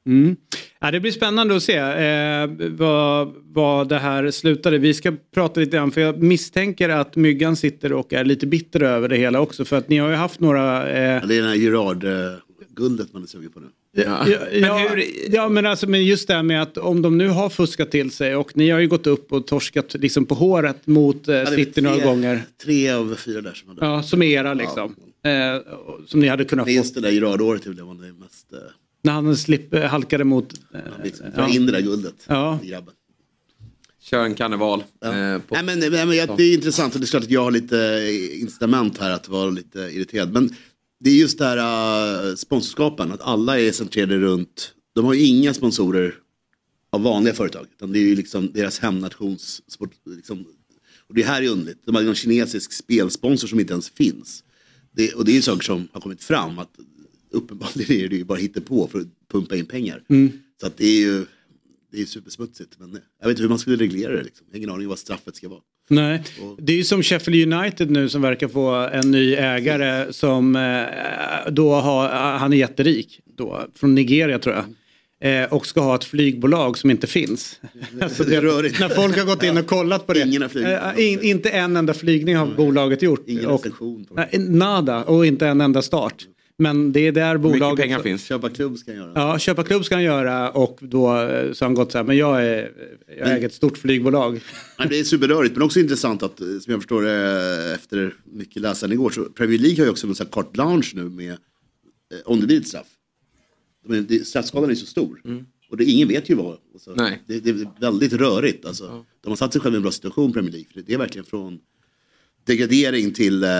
Mm. 0.06 0.36
Ja, 0.80 0.90
det 0.90 1.00
blir 1.00 1.12
spännande 1.12 1.56
att 1.56 1.62
se 1.62 1.76
eh, 1.76 2.50
vad, 2.70 3.34
vad 3.44 3.88
det 3.88 3.98
här 3.98 4.30
slutade. 4.30 4.78
Vi 4.78 4.94
ska 4.94 5.12
prata 5.34 5.60
lite 5.60 5.76
grann 5.76 5.90
för 5.90 6.00
jag 6.00 6.22
misstänker 6.22 6.88
att 6.88 7.16
Myggan 7.16 7.56
sitter 7.56 7.92
och 7.92 8.12
är 8.12 8.24
lite 8.24 8.46
bitter 8.46 8.82
över 8.82 9.08
det 9.08 9.16
hela 9.16 9.40
också. 9.40 9.64
För 9.64 9.76
att 9.78 9.88
ni 9.88 9.98
har 9.98 10.08
ju 10.08 10.14
haft 10.14 10.40
några... 10.40 10.90
Eh, 10.90 11.02
Ja, 11.12 11.20
det 11.26 11.34
är 11.36 11.40
den 11.40 11.48
här 11.48 11.56
Gerard-guldet 11.56 13.12
man 13.12 13.22
är 13.22 13.26
sugen 13.26 13.50
på 13.52 13.60
nu. 13.60 13.66
ja, 13.96 14.26
ja, 14.52 14.90
ja, 15.28 15.48
men 15.48 15.66
alltså 15.66 15.86
men 15.88 16.04
just 16.04 16.28
det 16.28 16.34
här 16.34 16.42
med 16.42 16.62
att 16.62 16.78
om 16.78 17.02
de 17.02 17.18
nu 17.18 17.28
har 17.28 17.48
fuskat 17.48 17.90
till 17.90 18.10
sig 18.10 18.36
och 18.36 18.56
ni 18.56 18.70
har 18.70 18.80
ju 18.80 18.88
gått 18.88 19.06
upp 19.06 19.32
och 19.32 19.46
torskat 19.46 19.94
liksom 19.94 20.26
på 20.26 20.34
håret 20.34 20.86
mot 20.86 21.28
eh, 21.28 21.34
Ja, 21.36 21.46
City 21.46 21.80
några 21.80 21.96
tre- 21.96 22.04
gånger. 22.04 22.42
Tre 22.64 22.90
av 22.90 23.14
fyra 23.14 23.40
där 23.40 23.52
som 23.54 23.68
hade. 23.68 23.86
Ja, 23.86 24.02
som 24.02 24.22
era 24.22 24.54
liksom. 24.54 24.96
Eh, 25.24 25.60
som 26.06 26.20
ni 26.20 26.28
hade 26.28 26.44
kunnat 26.44 26.66
få. 26.66 26.72
Minst 26.72 26.94
det 26.94 27.00
där 27.00 27.10
Gerard-året 27.10 27.66
är 27.66 27.70
det 27.70 27.84
man 27.84 28.00
är 28.00 28.12
mest... 28.12 28.52
Eh, 28.52 28.58
När 29.02 29.12
han 29.12 29.36
slip, 29.36 29.74
eh, 29.74 29.82
halkade 29.82 30.24
mot... 30.24 30.54
Eh, 30.74 30.80
liksom, 31.04 31.26
dra 31.34 31.42
ja. 31.42 31.48
in 31.48 31.66
det 31.66 31.72
där 31.72 31.80
guldet. 31.80 32.14
Ja. 32.26 32.58
Grabben. 32.62 32.94
Kör 34.00 34.24
en 34.24 34.34
karneval. 34.34 34.84
Ja. 35.00 35.18
Eh, 35.18 35.38
på, 35.38 35.54
Nej, 35.54 35.64
men, 35.64 35.78
nej, 35.78 35.90
men 35.90 36.16
jag, 36.16 36.36
det 36.36 36.42
är 36.42 36.54
intressant 36.54 36.94
och 36.94 37.00
det 37.00 37.04
är 37.04 37.08
klart 37.08 37.22
att 37.22 37.30
jag 37.30 37.44
har 37.44 37.50
lite 37.50 37.78
eh, 37.78 38.40
incitament 38.40 38.98
här 38.98 39.10
att 39.10 39.28
vara 39.28 39.50
lite 39.50 39.78
irriterad. 39.78 40.32
Men 40.32 40.54
det 41.00 41.10
är 41.10 41.14
just 41.14 41.38
det 41.38 41.44
här 41.44 42.28
uh, 42.28 42.34
sponsorskapen, 42.34 43.12
att 43.12 43.22
alla 43.22 43.60
är 43.60 43.72
centrerade 43.72 44.18
runt, 44.18 44.74
de 44.94 45.04
har 45.04 45.14
ju 45.14 45.26
inga 45.26 45.54
sponsorer 45.54 46.14
av 46.90 47.02
vanliga 47.02 47.34
företag. 47.34 47.66
Utan 47.76 47.92
det 47.92 47.98
är 47.98 48.02
ju 48.02 48.16
liksom 48.16 48.52
deras 48.52 48.78
hemnations 48.78 49.62
liksom, 50.16 50.44
och 51.08 51.14
det 51.14 51.22
här 51.22 51.42
är 51.42 51.48
underligt. 51.48 51.82
De 51.86 51.94
har 51.94 52.02
någon 52.02 52.14
kinesisk 52.14 52.72
spelsponsor 52.72 53.48
som 53.48 53.60
inte 53.60 53.72
ens 53.72 53.90
finns. 53.90 54.44
Det, 54.92 55.12
och 55.12 55.24
det 55.24 55.32
är 55.32 55.34
ju 55.34 55.42
saker 55.42 55.62
som 55.62 55.88
har 55.92 56.00
kommit 56.00 56.22
fram. 56.22 56.58
Att 56.58 56.70
uppenbarligen 57.30 58.04
är 58.04 58.08
det 58.08 58.16
ju 58.16 58.24
bara 58.24 58.38
på 58.64 58.88
för 58.92 59.00
att 59.00 59.06
pumpa 59.32 59.56
in 59.56 59.66
pengar. 59.66 60.02
Mm. 60.08 60.32
Så 60.60 60.66
att 60.66 60.76
det 60.76 60.86
är 60.86 61.00
ju 61.00 61.24
det 61.92 62.00
är 62.00 62.06
supersmutsigt. 62.06 62.74
Men 62.78 62.98
jag 63.20 63.28
vet 63.28 63.30
inte 63.30 63.42
hur 63.42 63.48
man 63.48 63.58
skulle 63.58 63.76
reglera 63.76 64.16
det. 64.16 64.22
Liksom. 64.22 64.46
Jag 64.48 64.54
har 64.54 64.58
ingen 64.58 64.70
aning 64.70 64.88
vad 64.88 64.98
straffet 64.98 65.36
ska 65.36 65.48
vara. 65.48 65.60
Nej, 65.88 66.22
det 66.58 66.72
är 66.72 66.76
ju 66.76 66.84
som 66.84 67.02
Sheffield 67.02 67.54
United 67.54 67.90
nu 67.90 68.08
som 68.08 68.22
verkar 68.22 68.48
få 68.48 68.70
en 68.74 69.10
ny 69.10 69.34
ägare 69.34 70.12
som 70.12 70.56
eh, 70.56 71.52
då 71.52 71.74
har, 71.74 72.08
han 72.38 72.52
är 72.52 72.56
jätterik 72.56 73.20
då, 73.36 73.66
från 73.74 73.94
Nigeria 73.94 74.38
tror 74.38 74.54
jag. 74.54 74.64
Eh, 75.22 75.52
och 75.52 75.66
ska 75.66 75.80
ha 75.80 75.94
ett 75.94 76.04
flygbolag 76.04 76.78
som 76.78 76.90
inte 76.90 77.06
finns. 77.06 77.60
Alltså, 78.00 78.24
det. 78.24 78.40
När 78.40 78.88
folk 78.88 79.18
har 79.18 79.24
gått 79.24 79.42
in 79.42 79.58
och 79.58 79.66
kollat 79.66 80.06
på 80.06 80.12
det. 80.12 80.20
Ingen. 80.20 80.42
Eh, 80.42 81.12
in, 81.12 81.22
inte 81.22 81.50
en 81.50 81.76
enda 81.76 81.94
flygning 81.94 82.36
har 82.36 82.46
bolaget 82.46 83.02
gjort. 83.02 83.24
Ingen 83.26 83.46
och, 83.46 83.66
nej, 84.10 84.28
nada 84.38 85.04
och 85.04 85.26
inte 85.26 85.46
en 85.46 85.60
enda 85.60 85.82
start. 85.82 86.26
Men 86.58 86.92
det 86.92 87.06
är 87.06 87.12
där 87.12 87.38
Mycket 87.38 87.52
bolaget... 87.52 87.82
pengar 87.82 88.02
finns. 88.02 88.24
Köpa 88.24 88.50
klubb 88.50 88.78
ska 88.78 88.90
jag 88.90 88.98
göra. 88.98 89.12
Ja, 89.14 89.38
köpa 89.38 89.64
klubb 89.64 89.84
ska 89.84 89.94
han 89.94 90.04
göra 90.04 90.50
och 90.50 90.78
då 90.80 91.06
eh, 91.06 91.52
så 91.52 91.64
har 91.64 91.68
han 91.68 91.74
gått 91.74 91.92
så 91.92 91.98
här, 91.98 92.04
men 92.04 92.16
jag, 92.16 92.44
är, 92.44 92.70
jag 93.18 93.36
äger 93.36 93.46
ett 93.46 93.54
stort 93.54 93.78
flygbolag. 93.78 94.40
Nej, 94.78 94.88
det 94.90 94.98
är 94.98 95.04
superrörigt 95.04 95.54
men 95.54 95.62
också 95.62 95.80
intressant 95.80 96.22
att 96.22 96.38
som 96.38 96.64
jag 96.66 96.80
förstår 96.80 97.06
efter 97.74 98.14
mycket 98.24 98.62
läsande 98.62 98.94
igår 98.94 99.10
så 99.10 99.24
Premier 99.24 99.58
League 99.58 99.78
har 99.78 99.84
ju 99.84 99.90
också 99.90 100.06
en 100.06 100.14
sån 100.14 100.26
här 100.26 100.32
carte 100.32 100.50
blanche 100.52 100.92
nu 100.94 101.04
med 101.04 101.36
om 102.24 102.40
det 102.40 102.46
blir 102.46 102.60
ett 102.60 102.68
straff. 102.68 102.86
Men 103.84 104.24
straffskalan 104.24 104.70
är 104.70 104.74
så 104.74 104.86
stor. 104.86 105.22
Och 105.70 105.76
det, 105.76 105.84
ingen 105.84 106.08
vet 106.08 106.30
ju 106.30 106.34
vad. 106.34 106.58
Alltså, 106.72 106.94
Nej. 106.96 107.22
Det, 107.26 107.40
det 107.40 107.50
är 107.50 107.80
väldigt 107.80 108.12
rörigt. 108.12 108.64
Alltså. 108.64 109.04
De 109.20 109.28
har 109.28 109.36
satt 109.36 109.52
sig 109.52 109.60
själva 109.60 109.76
i 109.76 109.78
en 109.78 109.82
bra 109.82 109.92
situation 109.92 110.32
Premier 110.32 110.52
League. 110.52 110.68
För 110.74 110.82
det 110.82 110.94
är 110.94 110.98
verkligen 110.98 111.24
från 111.24 111.58
degradering 112.44 113.12
till 113.12 113.44
eh, 113.44 113.50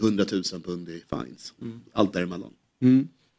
100 0.00 0.24
000 0.32 0.42
pund 0.62 0.88
i 0.88 1.02
fines. 1.10 1.52
Allt 1.92 2.12
däremellan. 2.12 2.50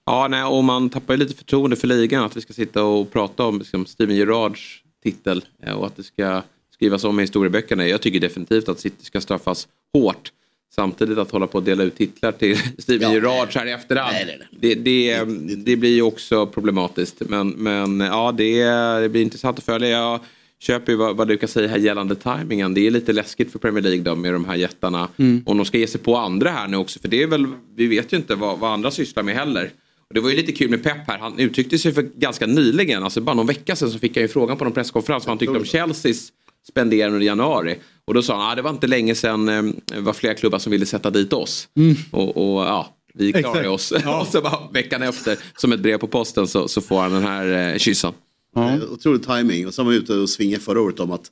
Ja, 0.05 0.27
nej, 0.27 0.43
och 0.43 0.63
man 0.63 0.89
tappar 0.89 1.13
ju 1.13 1.17
lite 1.17 1.33
förtroende 1.35 1.75
för 1.75 1.87
ligan. 1.87 2.23
Att 2.23 2.37
vi 2.37 2.41
ska 2.41 2.53
sitta 2.53 2.83
och 2.83 3.11
prata 3.11 3.43
om 3.43 3.59
liksom, 3.59 3.85
Steven 3.85 4.15
Gerrards 4.15 4.83
titel 5.03 5.45
eh, 5.63 5.73
och 5.73 5.85
att 5.85 5.95
det 5.95 6.03
ska 6.03 6.43
skrivas 6.73 7.03
om 7.03 7.19
i 7.19 7.23
historieböckerna. 7.23 7.87
Jag 7.87 8.01
tycker 8.01 8.19
definitivt 8.19 8.69
att 8.69 8.79
City 8.79 9.05
ska 9.05 9.21
straffas 9.21 9.67
hårt. 9.93 10.31
Samtidigt 10.75 11.17
att 11.17 11.31
hålla 11.31 11.47
på 11.47 11.57
att 11.57 11.65
dela 11.65 11.83
ut 11.83 11.95
titlar 11.95 12.31
till 12.31 12.57
Steven 12.77 13.01
Ja, 13.01 13.13
Gerrard 13.13 13.53
så 13.53 13.59
här 13.59 13.65
i 13.65 13.71
efterhand. 13.71 14.13
Nej, 14.13 14.25
nej, 14.25 14.37
nej. 14.39 14.47
Det, 14.51 14.75
det, 14.75 15.25
det 15.55 15.75
blir 15.75 15.95
ju 15.95 16.01
också 16.01 16.47
problematiskt. 16.47 17.15
Men, 17.19 17.49
men 17.49 17.99
ja, 17.99 18.31
det, 18.31 18.63
det 19.01 19.09
blir 19.09 19.21
intressant 19.21 19.57
att 19.57 19.63
följa. 19.63 19.89
Jag 19.89 20.19
köper 20.59 20.91
ju 20.91 20.97
vad, 20.97 21.17
vad 21.17 21.27
du 21.27 21.37
kan 21.37 21.49
säga 21.49 21.67
här 21.67 21.77
gällande 21.77 22.15
tajmingen. 22.15 22.73
Det 22.73 22.87
är 22.87 22.91
lite 22.91 23.13
läskigt 23.13 23.51
för 23.51 23.59
Premier 23.59 23.83
League 23.83 24.01
då 24.01 24.15
med 24.15 24.33
de 24.33 24.45
här 24.45 24.55
jättarna. 24.55 25.07
Om 25.45 25.57
de 25.57 25.65
ska 25.65 25.77
ge 25.77 25.87
sig 25.87 26.01
på 26.01 26.17
andra 26.17 26.49
här 26.49 26.67
nu 26.67 26.77
också. 26.77 26.99
För 26.99 27.07
det 27.07 27.23
är 27.23 27.27
väl, 27.27 27.47
vi 27.75 27.87
vet 27.87 28.13
ju 28.13 28.17
inte 28.17 28.35
vad, 28.35 28.59
vad 28.59 28.73
andra 28.73 28.91
sysslar 28.91 29.23
med 29.23 29.35
heller. 29.35 29.71
Och 30.07 30.13
det 30.13 30.21
var 30.21 30.29
ju 30.29 30.35
lite 30.35 30.51
kul 30.51 30.69
med 30.69 30.83
Pep 30.83 31.07
här. 31.07 31.19
Han 31.19 31.39
uttryckte 31.39 31.77
sig 31.77 31.93
för 31.93 32.01
ganska 32.01 32.45
nyligen, 32.45 33.03
alltså 33.03 33.21
bara 33.21 33.35
någon 33.35 33.47
vecka 33.47 33.75
sedan 33.75 33.91
så 33.91 33.99
fick 33.99 34.17
jag 34.17 34.21
ju 34.21 34.27
frågan 34.27 34.57
på 34.57 34.63
någon 34.63 34.73
presskonferens 34.73 35.25
vad 35.25 35.31
han 35.31 35.37
tyckte 35.37 35.57
om 35.57 35.65
Chelseas 35.65 36.31
spenderande 36.67 37.15
under 37.15 37.25
januari. 37.25 37.79
Och 38.05 38.13
då 38.13 38.21
sa 38.21 38.33
han 38.33 38.45
att 38.45 38.51
ah, 38.51 38.55
det 38.55 38.61
var 38.61 38.69
inte 38.69 38.87
länge 38.87 39.15
sedan 39.15 39.49
eh, 39.49 39.63
det 39.85 39.99
var 39.99 40.13
flera 40.13 40.33
klubbar 40.33 40.59
som 40.59 40.71
ville 40.71 40.85
sätta 40.85 41.09
dit 41.09 41.33
oss. 41.33 41.69
Och, 42.11 42.37
och 42.37 42.61
ja, 42.61 42.95
vi 43.13 43.31
klarade 43.31 43.59
Exakt. 43.59 43.69
oss. 43.69 43.93
Ja. 44.03 44.21
och 44.21 44.27
så 44.27 44.41
bara 44.41 44.69
veckan 44.73 45.03
efter, 45.03 45.39
som 45.57 45.71
ett 45.71 45.79
brev 45.79 45.97
på 45.97 46.07
posten, 46.07 46.47
så, 46.47 46.67
så 46.67 46.81
får 46.81 47.01
han 47.01 47.11
den 47.11 47.23
här 47.23 47.71
eh, 47.73 47.77
kyssen. 47.77 48.13
Ja. 48.55 48.77
Otrolig 48.91 49.23
timing 49.23 49.67
och 49.67 49.73
så 49.73 49.83
var 49.83 49.91
han 49.91 50.01
ute 50.01 50.13
och 50.13 50.29
svingade 50.29 50.63
förra 50.63 50.81
året 50.81 50.99
om 50.99 51.11
att 51.11 51.31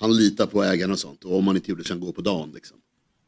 han 0.00 0.16
litar 0.16 0.46
på 0.46 0.64
ägarna 0.64 0.92
och 0.92 0.98
sånt. 0.98 1.24
Och 1.24 1.38
om 1.38 1.44
man 1.44 1.56
inte 1.56 1.70
gjorde 1.70 1.82
det 1.82 1.86
så 1.86 1.94
han 1.94 2.00
gå 2.00 2.12
på 2.12 2.20
dagen. 2.20 2.50
Liksom. 2.54 2.76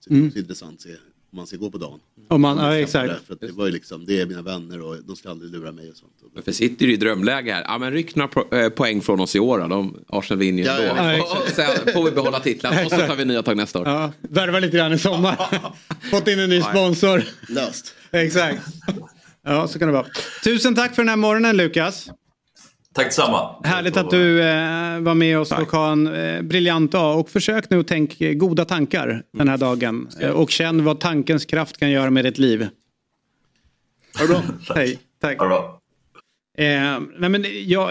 Så 0.00 0.10
det 0.10 0.18
är 0.18 0.26
också 0.26 0.38
intressant 0.38 0.74
att 0.74 0.80
se 0.80 0.88
om 1.32 1.36
man 1.36 1.46
ska 1.46 1.56
gå 1.56 1.70
på 1.70 1.78
dagen. 1.78 1.98
Om 2.28 2.40
man, 2.40 2.58
ja, 2.58 2.76
exakt. 2.76 3.08
det, 3.08 3.18
för 3.26 3.34
att 3.34 3.40
det 3.40 3.52
var 3.52 3.66
ju 3.66 3.72
liksom, 3.72 4.06
det 4.06 4.20
är 4.20 4.26
mina 4.26 4.42
vänner 4.42 4.80
och 4.82 4.96
de 5.06 5.16
ska 5.16 5.30
aldrig 5.30 5.50
lura 5.52 5.72
mig 5.72 5.90
och 5.90 5.96
sånt. 5.96 6.12
Men 6.34 6.42
för 6.42 6.52
City 6.52 6.84
är 6.84 6.86
det 6.86 6.92
ju 6.92 6.96
drömläge 6.96 7.52
här. 7.52 7.62
Ja 7.62 7.78
men 7.78 7.92
ryck 7.92 8.14
några 8.14 8.62
eh, 8.62 8.68
poäng 8.68 9.00
från 9.00 9.20
oss 9.20 9.36
i 9.36 9.38
år 9.40 9.58
då. 9.58 9.66
De, 9.66 9.96
Arsenal 10.08 10.38
vinner 10.38 10.62
ju 10.62 10.68
Ja, 10.68 10.78
ändå. 10.78 11.02
ja, 11.02 11.12
exakt. 11.12 11.40
och 11.40 11.84
sen 11.84 11.94
får 11.94 12.04
vi 12.04 12.10
behålla 12.10 12.40
titlarna 12.40 12.84
och 12.84 12.90
så 12.90 12.96
tar 12.96 13.16
vi 13.16 13.24
nya 13.24 13.42
tag 13.42 13.56
nästa 13.56 13.78
år. 13.80 13.88
Ja, 13.88 14.12
värva 14.20 14.58
lite 14.58 14.76
grann 14.76 14.92
i 14.92 14.98
sommar. 14.98 15.36
Fått 16.10 16.28
in 16.28 16.38
en 16.38 16.50
ny 16.50 16.62
sponsor. 16.62 17.22
Löst. 17.48 17.94
Exakt. 18.12 18.62
Ja, 19.44 19.68
så 19.68 19.78
kan 19.78 19.88
det 19.88 19.92
vara. 19.94 20.06
Tusen 20.44 20.74
tack 20.74 20.94
för 20.94 21.02
den 21.02 21.08
här 21.08 21.16
morgonen 21.16 21.56
Lukas. 21.56 22.08
Tack 22.96 23.06
detsamma. 23.06 23.54
Härligt 23.64 23.96
att 23.96 24.10
du 24.10 24.42
eh, 24.42 25.00
var 25.00 25.14
med 25.14 25.38
oss 25.38 25.52
och 25.52 25.72
ha 25.72 25.92
en 25.92 26.06
eh, 26.06 26.42
briljant 26.42 26.92
dag. 26.92 27.20
Och 27.20 27.30
försök 27.30 27.70
nu 27.70 27.80
att 27.80 27.88
tänka 27.88 28.32
goda 28.32 28.64
tankar 28.64 29.22
den 29.32 29.48
här 29.48 29.56
dagen. 29.56 30.08
Eh, 30.20 30.30
och 30.30 30.50
känn 30.50 30.84
vad 30.84 31.00
tankens 31.00 31.44
kraft 31.44 31.76
kan 31.76 31.90
göra 31.90 32.10
med 32.10 32.24
ditt 32.24 32.38
liv. 32.38 32.68
Ha 34.18 34.26
det 34.26 34.28
bra. 34.28 34.42
Hej, 34.74 34.98
tack. 35.20 35.38
Ha 35.38 35.44
det 35.44 35.48
bra. 35.48 35.80
Eh, 36.58 37.00
nej 37.18 37.30
men 37.30 37.44
jag, 37.64 37.90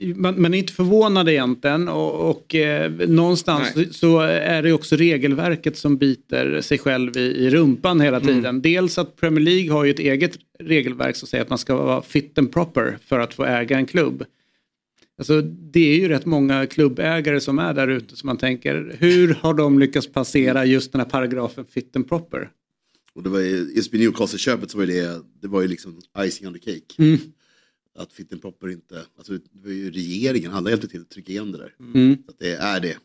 man, 0.00 0.42
man 0.42 0.54
är 0.54 0.58
inte 0.58 0.72
förvånad 0.72 1.28
egentligen 1.28 1.88
och, 1.88 2.30
och 2.30 2.54
eh, 2.54 2.90
någonstans 2.90 3.72
Nej. 3.76 3.88
så 3.92 4.20
är 4.20 4.62
det 4.62 4.72
också 4.72 4.96
regelverket 4.96 5.76
som 5.76 5.96
biter 5.96 6.60
sig 6.60 6.78
själv 6.78 7.16
i, 7.16 7.20
i 7.20 7.50
rumpan 7.50 8.00
hela 8.00 8.16
Mm. 8.20 8.34
tiden. 8.34 8.62
Dels 8.62 8.98
att 8.98 9.16
Premier 9.16 9.44
League 9.44 9.72
har 9.72 9.84
ju 9.84 9.90
ett 9.90 9.98
eget 9.98 10.38
regelverk 10.58 11.16
som 11.16 11.28
säger 11.28 11.42
att 11.44 11.50
man 11.50 11.58
ska 11.58 11.76
vara 11.76 12.02
fit 12.02 12.38
and 12.38 12.52
proper 12.52 12.98
för 13.06 13.18
att 13.20 13.34
få 13.34 13.44
äga 13.44 13.76
en 13.76 13.86
klubb. 13.86 14.24
Alltså, 15.18 15.40
det 15.42 15.80
är 15.94 15.98
ju 15.98 16.08
rätt 16.08 16.26
många 16.26 16.66
klubbägare 16.66 17.40
som 17.40 17.58
är 17.58 17.74
där 17.74 17.88
ute 17.88 18.16
som 18.16 18.26
man 18.26 18.36
tänker, 18.36 18.96
hur 18.98 19.34
har 19.34 19.54
de 19.54 19.78
lyckats 19.78 20.12
passera 20.12 20.64
just 20.64 20.92
den 20.92 21.00
här 21.00 21.08
paragrafen 21.08 21.64
fit 21.64 21.96
and 21.96 22.08
proper? 22.08 22.48
Och 23.14 23.22
det 23.22 23.28
var 23.28 23.40
ju, 23.40 23.72
just 23.76 23.94
vid 23.94 24.00
Newcastle-köpet 24.00 24.70
så 24.70 24.78
var 24.78 24.86
det, 24.86 25.22
det 25.42 25.48
var 25.48 25.62
ju 25.62 25.68
liksom 25.68 25.98
icing 26.18 26.46
on 26.48 26.54
the 26.54 26.58
cake. 26.58 26.94
Mm. 26.98 27.18
Att 27.98 28.12
Fitten 28.12 28.38
Proper 28.38 28.68
inte, 28.70 29.02
alltså 29.16 29.32
det 29.32 29.40
var 29.64 29.70
ju 29.70 29.90
regeringen, 29.90 30.52
alla 30.52 30.70
hjälpte 30.70 30.88
till 30.88 31.00
att 31.00 31.10
trycka 31.10 31.32
igenom 31.32 31.52
det 31.52 31.58
där. 31.58 31.72
Mm. 31.94 32.16
Så 32.24 32.30
att 32.30 32.38
det 32.38 32.52
är 32.54 32.80
det. 32.80 32.96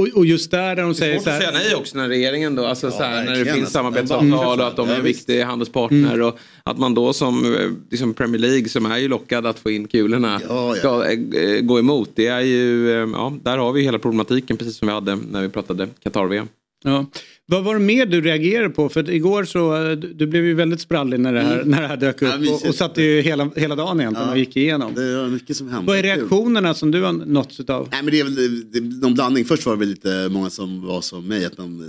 Och, 0.00 0.08
och 0.14 0.26
just 0.26 0.50
där 0.50 0.76
där 0.76 0.82
de 0.82 0.94
säger 0.94 1.14
Svårt 1.14 1.24
så 1.24 1.30
att 1.30 1.38
säga 1.38 1.50
här, 1.50 1.58
nej 1.58 1.74
också 1.74 1.96
när 1.96 2.08
regeringen 2.08 2.54
då, 2.54 2.64
alltså 2.64 2.90
så 2.90 3.02
här, 3.02 3.24
när 3.24 3.44
det 3.44 3.52
finns 3.52 3.70
samarbetsavtal 3.70 4.60
och 4.60 4.66
att 4.66 4.76
de 4.76 4.88
är 4.88 4.92
Ja, 4.92 4.98
en 4.98 5.04
viktig 5.04 5.42
handelspartner 5.42 6.22
och 6.22 6.38
att 6.62 6.78
man 6.78 6.94
då 6.94 7.12
som 7.12 7.54
eh, 7.54 7.70
liksom 7.90 8.14
Premier 8.14 8.40
League 8.40 8.68
som 8.68 8.86
är 8.86 8.98
ju 8.98 9.08
lockad 9.08 9.46
att 9.46 9.58
få 9.58 9.70
in 9.70 9.88
kulorna 9.88 10.40
Ja, 10.48 10.76
ja. 10.76 10.78
ska 10.78 11.10
eh, 11.38 11.60
gå 11.60 11.78
emot. 11.78 12.10
Det 12.14 12.26
är 12.26 12.40
ju, 12.40 12.90
eh, 12.90 13.08
ja, 13.12 13.32
där 13.42 13.58
har 13.58 13.72
vi 13.72 13.82
hela 13.82 13.98
problematiken 13.98 14.56
precis 14.56 14.76
som 14.76 14.88
vi 14.88 14.94
hade 14.94 15.16
när 15.16 15.42
vi 15.42 15.48
pratade 15.48 15.88
Qatar-VM. 16.02 16.48
Ja. 16.84 17.10
Vad 17.46 17.64
var 17.64 17.74
det 17.74 17.80
mer 17.80 18.06
du 18.06 18.20
reagerade 18.20 18.70
på? 18.70 18.88
För 18.88 19.10
igår 19.10 19.44
så, 19.44 19.84
eh, 19.84 19.96
du, 19.96 20.26
blev 20.26 20.44
ju 20.44 20.54
väldigt 20.54 20.80
sprallig 20.80 21.20
när 21.20 21.32
det 21.32 21.40
här, 21.40 21.64
när 21.64 21.82
det 21.82 21.88
här 21.88 21.96
dök 21.96 22.22
upp 22.22 22.34
Mm. 22.34 22.44
Ja, 22.44 22.54
och, 22.54 22.68
och 22.68 22.74
satt 22.74 22.98
ju 22.98 23.20
hela, 23.20 23.50
hela 23.56 23.76
dagen 23.76 24.00
egentligen 24.00 24.26
Ja. 24.28 24.32
och 24.32 24.38
gick 24.38 24.56
igenom. 24.56 24.94
Det 24.94 25.16
var 25.16 25.28
mycket 25.28 25.56
som 25.56 25.68
hände. 25.68 25.86
Vad 25.86 25.98
är 25.98 26.02
reaktionerna 26.02 26.74
som 26.74 26.90
du 26.90 27.02
har 27.02 27.12
nåtts 27.12 27.60
utav? 27.60 27.88
Nej 27.92 28.02
men 28.02 28.12
det 28.12 28.20
är 28.20 28.24
väl 28.24 28.34
det, 28.34 28.80
det, 28.80 28.80
någon 28.80 29.14
blandning. 29.14 29.44
Först 29.44 29.66
var 29.66 29.72
det 29.72 29.78
väl 29.78 29.88
lite 29.88 30.28
många 30.28 30.50
som 30.50 30.86
var 30.86 31.00
som 31.00 31.26
mig, 31.26 31.44
att 31.44 31.56
de 31.56 31.80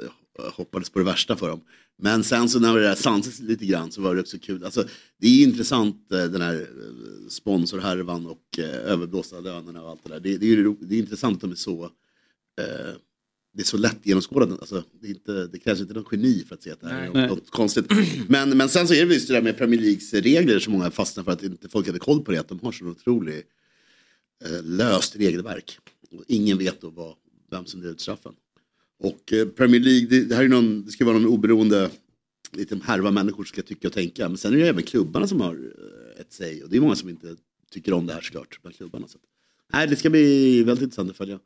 eh, 0.00 0.52
hoppades 0.52 0.90
på 0.90 0.98
det 0.98 1.04
värsta 1.04 1.36
för 1.36 1.48
dem. 1.48 1.60
Men 2.02 2.24
sen 2.24 2.48
så 2.48 2.60
när 2.60 2.74
det 2.74 2.82
där 2.82 2.94
sansades 2.94 3.40
lite 3.40 3.66
grann 3.66 3.92
så 3.92 4.02
var 4.02 4.14
det 4.14 4.20
också 4.20 4.36
kul. 4.42 4.64
Alltså, 4.64 4.84
det 5.20 5.26
är 5.26 5.42
intressant 5.42 6.12
eh, 6.12 6.24
den 6.24 6.40
här 6.40 6.66
sponsorhärvan 7.28 8.26
och 8.26 8.58
överblåsta 8.86 9.40
lönerna 9.40 9.82
och 9.82 9.90
allt 9.90 10.00
det 10.04 10.12
där. 10.12 10.20
Det, 10.20 10.36
det 10.36 10.52
är 10.52 10.74
det 10.80 10.94
är 10.94 10.98
intressant 10.98 11.34
att 11.34 11.40
de 11.40 11.50
är 11.50 11.54
så 11.54 11.84
eh, 12.60 12.94
det 13.54 13.62
är 13.62 13.64
så 13.64 13.76
lätt 13.76 13.98
genomskådat. 14.02 14.50
Alltså, 14.50 14.84
det, 15.00 15.08
inte, 15.08 15.46
det 15.46 15.58
krävs 15.58 15.80
inte 15.80 15.94
någon 15.94 16.04
geni 16.12 16.44
för 16.48 16.54
att 16.54 16.62
se 16.62 16.70
att 16.70 16.80
det 16.80 16.88
här 16.88 17.10
Nej. 17.14 17.24
är 17.24 17.28
något, 17.28 17.50
konstigt. 17.50 17.86
Men, 18.28 18.56
men 18.56 18.68
sen 18.68 18.88
så 18.88 18.94
är 18.94 19.06
det 19.06 19.14
just 19.14 19.28
det 19.28 19.34
där 19.34 19.42
med 19.42 19.56
Premier 19.56 19.80
Leagues 19.80 20.14
regler 20.14 20.58
som 20.58 20.72
många 20.72 20.90
fastnar 20.90 21.24
för 21.24 21.32
att 21.32 21.42
inte 21.42 21.68
folk 21.68 21.86
hade 21.86 21.98
koll 21.98 22.24
på 22.24 22.32
det. 22.32 22.38
Att 22.38 22.48
de 22.48 22.60
har 22.60 22.72
så 22.72 22.84
otrolig 22.84 23.42
eh, 24.44 24.64
löst 24.64 25.16
regelverk. 25.16 25.78
Och 26.10 26.24
ingen 26.28 26.58
vet 26.58 26.80
då 26.80 26.90
vad, 26.90 27.14
vem 27.50 27.66
som 27.66 27.80
delar 27.80 27.92
ut 27.92 28.00
straffen. 28.00 28.32
Och 28.98 29.32
eh, 29.32 29.48
Premier 29.48 29.80
League, 29.80 30.08
det, 30.08 30.24
det 30.24 30.34
här 30.34 30.44
är 30.44 30.48
någon, 30.48 30.84
det 30.84 30.90
ska 30.90 31.04
vara 31.04 31.18
någon 31.18 31.26
oberoende 31.26 31.90
liten 32.52 32.80
härva 32.80 33.10
människor 33.10 33.44
ska 33.44 33.62
tycka 33.62 33.88
och 33.88 33.94
tänka. 33.94 34.28
Men 34.28 34.38
sen 34.38 34.52
är 34.52 34.58
det 34.58 34.68
även 34.68 34.82
klubbarna 34.82 35.26
som 35.26 35.40
har 35.40 35.54
eh, 35.54 36.20
ett 36.20 36.32
säg. 36.32 36.62
Och 36.62 36.70
det 36.70 36.76
är 36.76 36.80
många 36.80 36.96
som 36.96 37.08
inte 37.08 37.36
tycker 37.70 37.92
om 37.92 38.06
det 38.06 38.12
här 38.12 38.20
såklart. 38.20 38.58
Bland 38.62 38.76
klubbarna. 38.76 39.08
Så. 39.08 39.18
Nej, 39.72 39.86
det 39.86 39.96
ska 39.96 40.10
bli 40.10 40.62
väldigt 40.62 40.82
intressant 40.82 41.10
att 41.10 41.16
följa. 41.16 41.38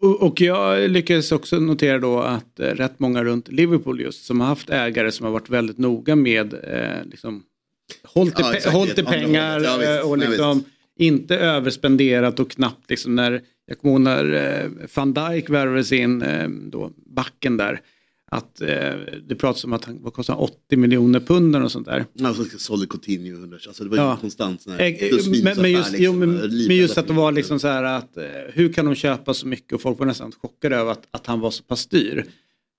Och, 0.00 0.40
jag 0.40 0.90
lyckades 0.90 1.32
också 1.32 1.60
notera 1.60 1.98
då 1.98 2.20
att 2.20 2.60
eh, 2.60 2.64
rätt 2.66 2.98
många 2.98 3.24
runt 3.24 3.48
Liverpool 3.48 4.00
just 4.00 4.24
som 4.24 4.40
har 4.40 4.48
haft 4.48 4.70
ägare 4.70 5.12
som 5.12 5.24
har 5.26 5.32
varit 5.32 5.50
väldigt 5.50 5.78
noga 5.78 6.16
med 6.16 6.54
eh, 6.54 7.04
liksom, 7.10 7.42
hållit 8.04 8.38
i, 8.38 8.42
Ja, 8.42 8.52
pe- 8.52 8.70
Andra 9.00 9.12
pengar. 9.12 9.60
Ja, 9.60 9.76
visst. 9.76 9.90
eh, 9.90 10.10
och 10.10 10.18
liksom 10.18 10.64
inte 10.98 11.36
överspenderat 11.38 12.40
och 12.40 12.50
knappt 12.50 12.90
liksom 12.90 13.14
när 13.14 13.42
jag 13.66 13.78
kommer 13.78 13.92
ihåg 13.94 14.00
när 14.00 14.32
eh, 14.64 14.70
van 14.94 15.14
Dijk 15.14 15.50
värvades 15.50 15.92
in, 15.92 16.22
eh, 16.22 16.48
då, 16.48 16.90
backen 16.96 17.56
där, 17.56 17.80
att 18.30 18.60
eh, 18.60 18.68
det 19.28 19.34
pratas 19.38 19.64
om 19.64 19.72
att 19.72 19.84
han 19.84 19.98
vad 20.02 20.12
kostar 20.12 20.34
han, 20.34 20.42
80 20.42 20.76
miljoner 20.76 21.20
pund 21.20 21.56
och 21.56 21.72
sånt 21.72 21.86
där. 21.86 22.04
Alltså 22.24 22.44
sålde 22.58 22.86
Coutinho 22.86 23.36
100, 23.38 23.58
alltså 23.66 23.84
det 23.84 23.90
var 23.90 23.96
ju 23.96 24.02
Ja. 24.02 24.16
konstant 24.20 24.62
sån 24.62 24.72
här 24.72 24.80
Eh, 24.80 24.92
minus 25.10 25.42
Men, 25.44 25.56
men, 25.62 25.72
just, 25.72 25.88
affär, 25.88 25.98
jo, 25.98 26.12
liksom. 26.12 26.18
men, 26.18 26.66
men 26.66 26.76
just 26.76 26.98
att 26.98 27.06
det 27.06 27.12
var 27.12 27.32
mycket. 27.32 27.36
liksom 27.36 27.60
så 27.60 27.68
här 27.68 27.82
att 27.84 28.16
eh, 28.16 28.24
hur 28.52 28.72
kan 28.72 28.84
de 28.84 28.94
köpa 28.94 29.34
så 29.34 29.46
mycket 29.46 29.72
och 29.72 29.80
folk 29.80 29.98
var 29.98 30.06
nästan 30.06 30.32
chockade 30.32 30.76
över 30.76 30.92
att, 30.92 31.06
att 31.10 31.26
han 31.26 31.40
var 31.40 31.50
så 31.50 31.62
pass 31.62 31.86
dyr. 31.86 32.24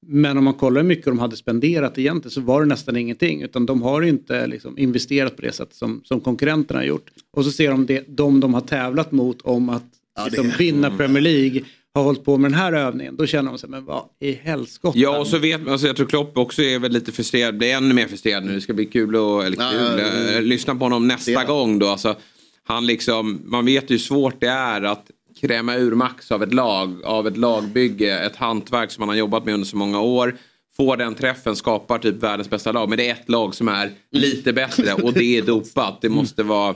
Men 0.08 0.38
om 0.38 0.44
man 0.44 0.54
kollar 0.54 0.82
hur 0.82 0.88
mycket 0.88 1.06
de 1.06 1.20
hade 1.20 1.36
spenderat 1.36 1.98
egentligen 1.98 2.32
så 2.32 2.42
var 2.42 2.62
det 2.62 2.68
nästan 2.68 2.96
ingenting. 2.98 3.42
Utan 3.42 3.66
de 3.66 3.82
har 3.82 4.02
inte 4.02 4.48
liksom 4.48 4.78
investerat 4.78 5.36
på 5.36 5.42
det 5.42 5.52
sätt 5.52 5.74
som, 5.74 6.02
som 6.06 6.20
konkurrenterna 6.22 6.80
har 6.80 6.86
gjort. 6.86 7.10
Och 7.34 7.46
så 7.46 7.52
ser 7.52 7.72
de 7.72 7.86
det, 7.86 8.04
de 8.08 8.40
de 8.40 8.54
har 8.54 8.62
tävlat 8.62 9.12
mot 9.12 9.42
om 9.42 9.70
att 9.70 9.84
Ja, 10.16 10.26
liksom, 10.26 10.52
vinna 10.58 10.98
Premier 10.98 11.22
League 11.24 11.62
har 11.96 12.04
hållit 12.04 12.26
på 12.26 12.38
med 12.38 12.52
den 12.52 12.60
här 12.60 12.74
övningen. 12.74 13.16
Då 13.18 13.26
känner 13.26 13.52
de 13.52 13.58
sig, 13.58 13.70
men 13.70 13.86
vad 13.86 14.04
i 14.20 14.34
helskotta. 14.34 15.00
Ja 15.00 15.20
och 15.20 15.28
så 15.28 15.38
vet 15.38 15.62
man, 15.62 15.72
alltså 15.72 15.88
jag 15.88 15.96
tror 15.96 16.08
Klopp 16.08 16.38
också 16.38 16.62
är 16.62 16.80
väl 16.80 16.92
lite 16.92 17.12
frustrerad, 17.12 17.58
blir 17.58 17.74
ännu 17.74 17.94
mer 17.94 18.08
frustrerad 18.08 18.46
nu. 18.46 18.54
Det 18.54 18.62
ska 18.62 18.74
bli 18.74 18.86
kul 18.86 19.16
att, 19.16 19.46
eller 19.46 19.72
kul, 19.72 20.00
ja, 20.00 20.32
ja. 20.32 20.38
eh, 20.38 20.42
lyssna 20.42 20.76
på 20.76 20.86
honom 20.86 21.08
nästa 21.08 21.40
Det. 21.40 21.46
gång 21.46 21.80
då. 21.80 21.88
Alltså, 21.88 22.16
han 22.64 22.86
liksom, 22.86 23.42
man 23.46 23.66
vet 23.66 23.84
ju 23.84 23.94
hur 23.94 24.00
svårt 24.00 24.42
det 24.42 24.48
är 24.48 24.82
att 24.82 25.12
kräma 25.42 25.76
ur 25.76 25.96
max 25.96 26.32
av 26.32 26.44
ett 26.44 26.54
lag, 26.54 27.04
av 27.04 27.28
ett 27.28 27.38
lagbygge, 27.38 28.20
ett 28.20 28.36
hantverk 28.36 28.92
som 28.92 29.02
man 29.02 29.10
har 29.10 29.16
jobbat 29.16 29.46
med 29.46 29.54
under 29.54 29.68
så 29.68 29.78
många 29.78 30.02
år. 30.02 30.38
Får 30.78 30.98
den 30.98 31.16
träffen, 31.16 31.56
skapar 31.56 32.00
typ 32.00 32.24
världens 32.24 32.50
bästa 32.50 32.72
lag. 32.72 32.90
Men 32.90 32.98
det 32.98 33.10
är 33.10 33.14
ett 33.14 33.30
lag 33.30 33.56
som 33.56 33.68
är 33.68 33.92
lite 34.12 34.54
bättre 34.54 34.94
och 34.94 35.14
det 35.14 35.38
är 35.38 35.42
dopat. 35.42 36.02
Det 36.02 36.10
måste 36.10 36.44
vara 36.44 36.76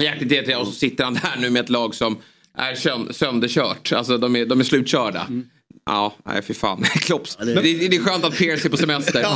jäkligt 0.00 0.32
irriterande. 0.32 0.56
Och 0.56 0.66
så 0.66 0.72
sitter 0.72 1.04
han 1.04 1.14
där 1.14 1.36
nu 1.40 1.50
med 1.50 1.60
ett 1.64 1.70
lag 1.70 1.94
som 1.94 2.16
är 2.56 2.74
sön- 2.74 3.12
sönderkört. 3.12 3.92
Alltså 3.92 4.18
de 4.18 4.36
är, 4.36 4.46
de 4.46 4.60
är 4.60 4.64
slutkörda. 4.64 5.26
Ja, 5.86 6.14
nej 6.26 6.42
fy 6.42 6.54
fan. 6.54 6.82
Klopps. 6.94 7.36
det- 7.36 7.44
det... 7.44 7.54
Det, 7.54 7.88
det 7.88 7.96
är 7.96 8.00
skönt 8.00 8.24
att 8.24 8.36
Pierce 8.38 8.64
är 8.66 8.68
på 8.70 8.76
semester. 8.76 9.20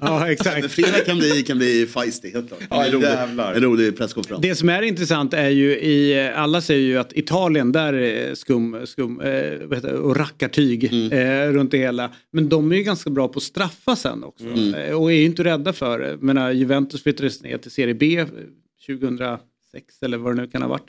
Ja, 0.00 0.18
Men 0.20 0.30
exakt. 0.30 0.72
fredag 0.72 0.98
kan 1.06 1.18
bli, 1.18 1.42
kan 1.42 1.58
bli 1.58 1.86
feisty, 1.86 2.30
helt 2.32 2.48
klart. 2.48 2.60
Ja, 2.70 2.84
en, 2.86 2.92
rolig, 2.92 3.06
jävlar. 3.06 3.54
en 3.54 3.62
rolig 3.62 3.96
presskonferens. 3.98 4.42
Det 4.42 4.54
som 4.54 4.68
är 4.68 4.82
intressant 4.82 5.34
är 5.34 5.48
ju 5.48 5.70
i, 5.72 6.28
alla 6.36 6.60
säger 6.60 6.80
ju 6.88 6.98
att 6.98 7.12
Italien 7.12 7.72
där 7.72 7.92
är 7.92 8.34
skum, 8.34 8.86
skum 8.86 9.20
eh, 9.20 9.52
vad 9.66 9.74
heter 9.78 9.92
det, 9.92 9.98
och 9.98 10.16
rackartyg 10.16 10.84
eh, 11.12 11.52
runt 11.52 11.70
det 11.70 11.78
hela. 11.78 12.10
Men 12.32 12.48
de 12.48 12.72
är 12.72 12.76
ju 12.76 12.82
ganska 12.82 13.10
bra 13.10 13.28
på 13.28 13.36
att 13.36 13.42
straffa 13.42 13.96
sen 13.96 14.24
också. 14.24 14.44
Eh, 14.46 14.94
och 15.00 15.12
är 15.12 15.16
ju 15.16 15.24
inte 15.24 15.44
rädda 15.44 15.72
för 15.72 15.98
det. 15.98 16.16
Men 16.20 16.38
äh, 16.38 16.50
Juventus 16.50 17.02
flyttades 17.02 17.42
ner 17.42 17.58
till 17.58 17.70
Serie 17.70 17.94
B 17.94 18.16
eh, 18.18 18.26
2006 18.86 20.02
eller 20.02 20.18
vad 20.18 20.36
det 20.36 20.42
nu 20.42 20.48
kan 20.48 20.62
ha 20.62 20.68
varit. 20.68 20.86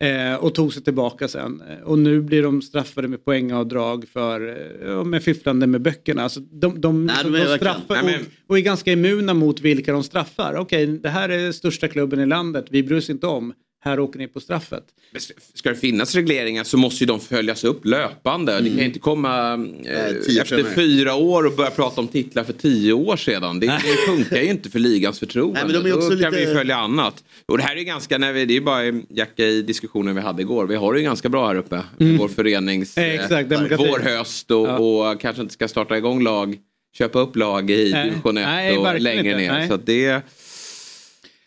Eh, 0.00 0.34
och 0.34 0.54
tog 0.54 0.72
sig 0.74 0.82
tillbaka 0.82 1.28
sen. 1.28 1.62
Eh, 1.70 1.84
Och 1.86 1.98
nu 1.98 2.20
blir 2.20 2.42
de 2.42 2.62
straffade 2.62 3.08
med 3.08 3.24
poängavdrag 3.24 4.04
för 4.12 4.56
eh, 4.88 5.04
med 5.04 5.22
fifflande 5.22 5.66
med 5.66 5.82
böckerna. 5.82 6.22
Alltså 6.22 6.40
de, 6.40 6.80
de, 6.80 7.06
Nej, 7.06 7.16
de, 7.24 7.32
de 7.32 7.38
är 7.38 7.46
verkligen- 7.46 7.58
straffar 7.58 7.94
Nej, 7.94 8.04
men- 8.04 8.20
och, 8.20 8.50
och 8.50 8.58
är 8.58 8.62
ganska 8.62 8.92
immuna 8.92 9.34
mot 9.34 9.60
vilka 9.60 9.92
de 9.92 10.02
straffar. 10.02 10.54
Okej, 10.56 10.86
det 10.86 11.08
här 11.08 11.28
är 11.28 11.52
största 11.52 11.88
klubben 11.88 12.20
i 12.20 12.26
landet. 12.26 12.64
Vi 12.70 12.82
bryr 12.82 12.98
oss 12.98 13.10
inte 13.10 13.26
om. 13.26 13.52
Här 13.84 14.00
åker 14.00 14.18
ni 14.18 14.28
på 14.28 14.40
straffet. 14.40 14.84
Ska 15.54 15.68
det 15.70 15.76
finnas 15.76 16.14
regleringar 16.14 16.64
så 16.64 16.76
måste 16.76 17.04
ju 17.04 17.06
de 17.08 17.20
följas 17.20 17.64
upp 17.64 17.84
löpande. 17.84 18.60
Det 18.60 18.68
kan 18.68 18.78
ju 18.78 18.84
inte 18.84 18.98
komma 18.98 19.52
eh, 19.84 20.06
efter 20.40 20.74
fyra 20.74 21.14
år 21.14 21.46
och 21.46 21.52
börja 21.56 21.70
prata 21.70 22.00
om 22.00 22.08
titlar 22.08 22.44
för 22.44 22.52
tio 22.52 22.92
år 22.92 23.16
sedan. 23.16 23.60
Det, 23.60 23.66
det 23.66 24.12
funkar 24.12 24.36
ju 24.36 24.50
inte 24.50 24.70
för 24.70 24.78
ligans 24.78 25.18
förtroende. 25.18 25.54
Nej, 25.64 25.72
men 25.72 25.82
de 25.84 25.90
är 25.90 25.94
också 25.96 26.10
Då 26.10 26.22
kan 26.22 26.32
lite- 26.32 26.46
vi 26.50 26.54
följa 26.54 26.76
annat. 26.76 27.24
Och 27.46 27.58
det 27.58 27.64
här 27.64 27.74
är 27.74 27.78
ju 27.78 27.84
ganska, 27.84 28.18
när 28.18 28.32
vi, 28.32 28.44
det 28.46 28.52
är 28.52 28.56
ju 28.56 28.60
bara 28.60 28.84
Jacka 29.08 29.44
i 29.44 29.62
diskussionen 29.62 30.14
vi 30.14 30.20
hade 30.20 30.42
igår. 30.42 30.66
Vi 30.66 30.76
har 30.76 30.92
det 30.92 30.98
ju 30.98 31.04
ganska 31.04 31.28
bra 31.28 31.46
här 31.48 31.54
uppe. 31.56 31.80
Vår 31.98 32.28
förenings... 32.28 32.98
Eh, 32.98 33.14
exakt, 33.14 33.50
vår 33.78 33.98
höst 34.00 34.50
och, 34.50 34.68
Ja. 34.68 34.78
och 34.78 35.20
kanske 35.20 35.42
inte 35.42 35.54
ska 35.54 35.68
starta 35.68 35.96
igång 35.96 36.22
lag. 36.22 36.56
Köpa 36.98 37.18
upp 37.20 37.36
lag 37.36 37.70
i 37.70 37.92
division 37.92 38.36
1 38.36 38.46
Nej, 38.46 38.78
och 38.78 39.00
längre 39.00 39.18
inte. 39.26 39.36
ner. 39.36 39.52
Nej. 39.52 39.68
Så 39.68 39.74
att 39.74 39.86
det, 39.86 40.22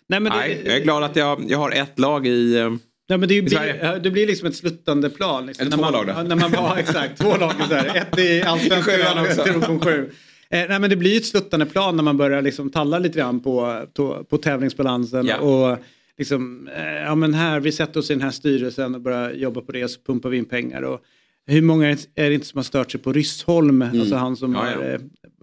Nej, 0.09 0.19
men 0.19 0.31
det, 0.31 0.37
nej, 0.37 0.61
jag 0.65 0.75
är 0.75 0.79
glad 0.83 1.03
att 1.03 1.15
jag, 1.15 1.45
jag 1.51 1.57
har 1.57 1.71
ett 1.71 1.99
lag 1.99 2.27
i... 2.27 2.55
eh, 2.57 2.69
Nej, 3.09 3.17
men 3.19 3.29
det, 3.29 3.35
I 3.35 3.41
blir, 3.41 3.57
Sverige. 3.57 3.99
det 3.99 4.11
blir 4.11 4.27
liksom 4.27 4.47
ett 4.47 4.55
sluttande 4.55 5.09
plan. 5.09 5.45
Liksom, 5.45 5.61
Eller 5.67 5.77
när 5.77 5.77
två 5.77 5.91
man, 5.91 6.07
lag 6.07 6.15
då? 6.15 6.23
När 6.29 6.35
man, 6.35 6.51
ja, 6.53 6.75
exakt, 6.79 7.17
två 7.21 7.37
lag. 7.37 7.51
Så 7.69 7.73
här, 7.75 7.95
ett 7.95 8.19
i 8.19 8.41
allsvenskan 8.41 9.17
och 9.19 9.27
ett 9.27 9.39
i 9.47 9.49
division 9.49 9.79
7. 9.79 10.09
Eh, 10.49 10.65
nej, 10.69 10.79
men 10.79 10.89
det 10.89 10.95
blir 10.95 11.17
ett 11.17 11.25
sluttande 11.25 11.65
plan 11.65 11.95
när 11.95 12.03
man 12.03 12.17
börjar 12.17 12.41
liksom 12.41 12.69
talla 12.69 12.99
lite 12.99 13.17
grann 13.19 13.39
på, 13.39 13.85
på, 13.93 14.23
på 14.23 14.37
tävlingsbalansen. 14.37 15.25
Ja. 15.25 15.37
Och 15.37 15.77
liksom, 16.17 16.67
eh, 16.75 16.83
ja 16.93 17.15
men 17.15 17.33
här, 17.33 17.59
vi 17.59 17.71
sätter 17.71 17.99
oss 17.99 18.09
i 18.11 18.13
den 18.13 18.21
här 18.23 18.31
styrelsen 18.31 18.95
och 18.95 19.01
börjar 19.01 19.31
jobba 19.33 19.61
på 19.61 19.71
det 19.71 19.87
så 19.87 19.99
pumpar 20.01 20.29
vi 20.29 20.37
in 20.37 20.45
pengar. 20.45 20.81
Och 20.81 21.01
hur 21.45 21.61
många 21.61 21.89
är 21.89 22.29
det 22.29 22.33
inte 22.33 22.47
som 22.47 22.57
har 22.57 22.63
stört 22.63 22.91
sig 22.91 23.01
på 23.01 23.13
Ryssholm, 23.13 23.81
alltså 23.81 24.15
han 24.15 24.35
som 24.37 24.55
Mm. 24.55 24.67
Ja, 24.67 24.75
har 24.77 24.99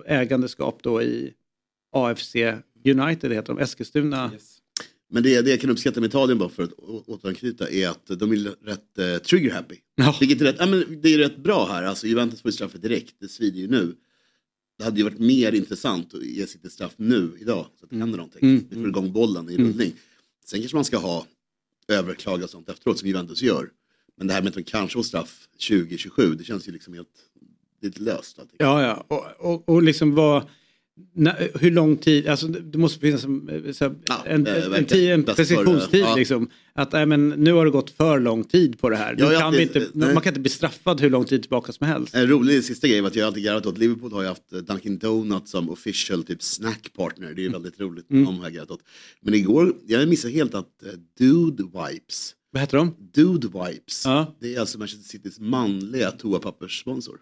eh, 0.08 0.20
ägandeskap 0.20 0.78
då 0.82 1.02
i 1.02 1.32
AFC 1.92 2.34
United 2.86 3.32
heter 3.32 3.54
de, 3.54 3.58
Eskilstuna. 3.58 4.30
Men 5.10 5.22
det, 5.22 5.42
det 5.42 5.50
jag 5.50 5.60
kan 5.60 5.70
uppskatta 5.70 6.00
med 6.00 6.08
Italien 6.08 6.38
bara 6.38 6.48
för 6.48 6.62
att 6.62 6.72
återanknyta 7.06 7.70
är 7.70 7.88
att 7.88 8.06
de 8.06 8.32
är 8.32 8.66
rätt 8.66 8.98
eh, 8.98 9.16
trigger 9.16 9.50
happy. 9.50 9.76
Ja. 9.94 10.16
Vilket 10.20 10.40
är 10.40 10.44
rätt, 10.44 10.56
ja, 10.58 10.66
men 10.66 11.00
det 11.02 11.14
är 11.14 11.18
rätt 11.18 11.36
bra 11.36 11.66
här, 11.66 11.82
alltså 11.82 12.06
Juventus 12.06 12.42
får 12.42 12.48
ju 12.48 12.52
straffet 12.52 12.82
direkt, 12.82 13.14
det 13.18 13.28
svider 13.28 13.60
ju 13.60 13.68
nu. 13.68 13.94
Det 14.78 14.84
hade 14.84 14.96
ju 14.96 15.04
varit 15.04 15.18
mer 15.18 15.52
intressant 15.52 16.14
att 16.14 16.22
ge 16.22 16.46
sitt 16.46 16.72
straff 16.72 16.92
nu, 16.96 17.32
idag, 17.40 17.66
så 17.78 17.84
att 17.84 17.90
det 17.90 17.96
händer 17.96 18.16
någonting. 18.16 18.50
Mm. 18.50 18.66
Vi 18.70 18.76
får 18.76 18.88
igång 18.88 19.12
bollen 19.12 19.50
i 19.50 19.56
rullning. 19.56 19.92
Sen 20.44 20.60
kanske 20.60 20.76
man 20.76 20.84
ska 20.84 20.98
ha 20.98 21.26
överklaga 21.88 22.44
och 22.44 22.50
sånt 22.50 22.68
efteråt 22.68 22.98
som 22.98 23.08
Juventus 23.08 23.42
gör. 23.42 23.70
Men 24.16 24.26
det 24.26 24.32
här 24.32 24.42
med 24.42 24.48
att 24.48 24.54
de 24.54 24.62
kanske 24.62 24.96
får 24.96 25.02
straff 25.02 25.48
2027, 25.68 26.34
det 26.34 26.44
känns 26.44 26.68
ju 26.68 26.72
liksom 26.72 26.94
helt, 26.94 27.08
det 27.80 27.96
är 27.96 28.00
löst. 28.00 28.38
Ja, 28.58 28.82
ja. 28.82 29.04
Och, 29.08 29.52
och, 29.52 29.68
och 29.68 29.82
liksom 29.82 30.14
vad... 30.14 30.48
hur 31.60 31.70
lång 31.70 31.96
tid, 31.96 32.28
alltså 32.28 32.46
det 32.46 32.78
måste 32.78 33.00
finnas 33.00 33.24
en, 33.24 33.48
eh, 33.66 33.72
så 33.72 33.84
här, 33.84 33.94
Ja, 34.06 34.22
en, 34.26 34.46
en, 34.46 34.84
tid, 34.84 35.10
en 35.10 35.24
preskriptionstid 35.24 36.00
ja. 36.00 36.16
liksom. 36.16 36.48
Att 36.74 36.92
nej, 36.92 37.06
men, 37.06 37.28
nu 37.28 37.52
har 37.52 37.64
det 37.64 37.70
gått 37.70 37.90
för 37.90 38.20
lång 38.20 38.44
tid 38.44 38.78
på 38.80 38.90
det 38.90 38.96
här. 38.96 39.16
Ja, 39.18 39.30
kan 39.30 39.42
alltid- 39.42 39.60
inte, 39.62 39.88
nej. 39.92 40.14
man 40.14 40.22
kan 40.22 40.30
inte 40.30 40.40
bli 40.40 40.50
straffad 40.50 41.00
hur 41.00 41.10
lång 41.10 41.24
tid 41.24 41.42
tillbaka 41.42 41.72
som 41.72 41.86
helst. 41.86 42.14
En 42.14 42.26
rolig 42.28 42.64
sista 42.64 42.88
grej 42.88 43.00
var 43.00 43.08
att 43.08 43.16
jag 43.16 43.26
alltid 43.26 43.44
garvat 43.44 43.66
åt 43.66 43.78
Liverpool 43.78 44.12
har 44.12 44.22
ju 44.22 44.28
haft 44.28 44.52
eh, 44.52 44.58
Dunkin 44.58 44.98
Donuts 44.98 45.50
som 45.50 45.70
official 45.70 46.22
typ 46.24 46.42
snack 46.42 46.92
partner. 46.96 47.34
Det 47.34 47.40
är 47.40 47.44
ju 47.44 47.48
väldigt 47.48 47.80
roligt. 47.80 48.10
Mm. 48.10 48.24
De 48.24 48.36
har 48.38 48.44
jag 48.44 48.52
garvat 48.54 48.70
åt. 48.70 48.80
Men 49.22 49.34
igår, 49.34 49.72
jag 49.86 50.08
missade 50.08 50.34
helt 50.34 50.54
att 50.54 50.82
eh, 50.86 50.92
Dude 51.18 51.62
Wipes, 51.62 52.34
Vad 52.52 52.60
heter 52.60 52.76
de? 52.78 52.94
Dude 53.14 53.46
Wipes, 53.48 54.02
Ja. 54.04 54.36
det 54.40 54.54
är 54.54 54.60
alltså 54.60 54.78
Manchester 54.78 55.08
Citys 55.08 55.40
manliga 55.40 56.10
toapapperssponsor. 56.10 57.18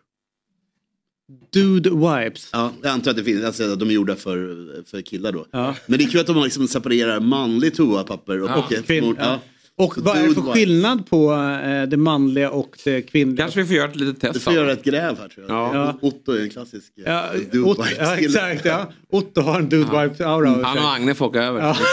Dude 1.53 1.91
Wipes. 1.91 2.49
Ja, 2.53 2.73
jag 2.83 2.91
antar 2.91 3.11
att 3.11 3.17
det 3.17 3.25
finns, 3.25 3.45
alltså, 3.45 3.73
att 3.73 3.79
de 3.79 3.89
är 3.89 3.93
gjorda 3.95 4.17
för, 4.17 4.57
för 4.91 5.01
killar 5.01 5.33
då. 5.33 5.47
Ja. 5.51 5.75
Men 5.87 5.99
det 5.99 6.05
är 6.05 6.09
kul 6.09 6.21
att 6.21 6.27
de 6.27 6.45
liksom 6.45 6.69
separerar 6.69 7.21
manlig 7.21 7.75
toapapper 7.75 8.43
och, 8.43 8.51
Ja, 8.51 8.57
och 8.65 8.73
ett 8.73 8.87
Kvinn, 8.87 9.05
mord- 9.05 9.17
ja. 9.19 9.25
ja. 9.25 9.41
Och 9.85 9.95
Så 9.95 10.01
vad 10.01 10.17
är 10.17 10.23
det 10.23 10.35
för 10.35 10.41
Wipes. 10.41 10.55
skillnad 10.55 11.07
på 11.11 11.33
eh, 11.33 11.83
det 11.89 11.97
manliga 11.97 12.51
och 12.51 12.77
det 12.85 13.03
kvinnliga? 13.03 13.45
Kanske 13.45 13.61
vi 13.63 13.67
får 13.67 13.77
göra 13.77 13.89
ett 13.91 13.97
litet 13.97 14.21
test. 14.21 14.43
får 14.45 14.51
av 14.51 14.57
göra 14.57 14.73
ett 14.73 14.85
gräv 14.85 15.19
här 15.19 15.29
tror 15.29 15.47
jag. 15.49 15.75
Ja. 15.77 15.99
Otto 16.03 16.33
är 16.33 16.41
en 16.43 16.51
klassisk 16.51 16.93
eh, 16.99 17.13
Ja, 17.13 17.25
Dude 17.53 17.71
Otto, 17.71 17.83
Wipes 17.83 17.99
ja, 17.99 18.17
exakt. 18.17 18.65
Ja. 18.65 18.93
Otto 19.11 19.41
har 19.41 19.59
en 19.61 19.69
Dude 19.69 20.03
Wipes 20.03 20.21
aura. 20.21 20.51
över 20.51 20.65
Han 20.65 20.79
och 20.79 20.93
Agne 20.95 21.15
får 21.15 21.27
åka 21.27 21.43
över. 21.43 21.61
Ja. 21.61 21.77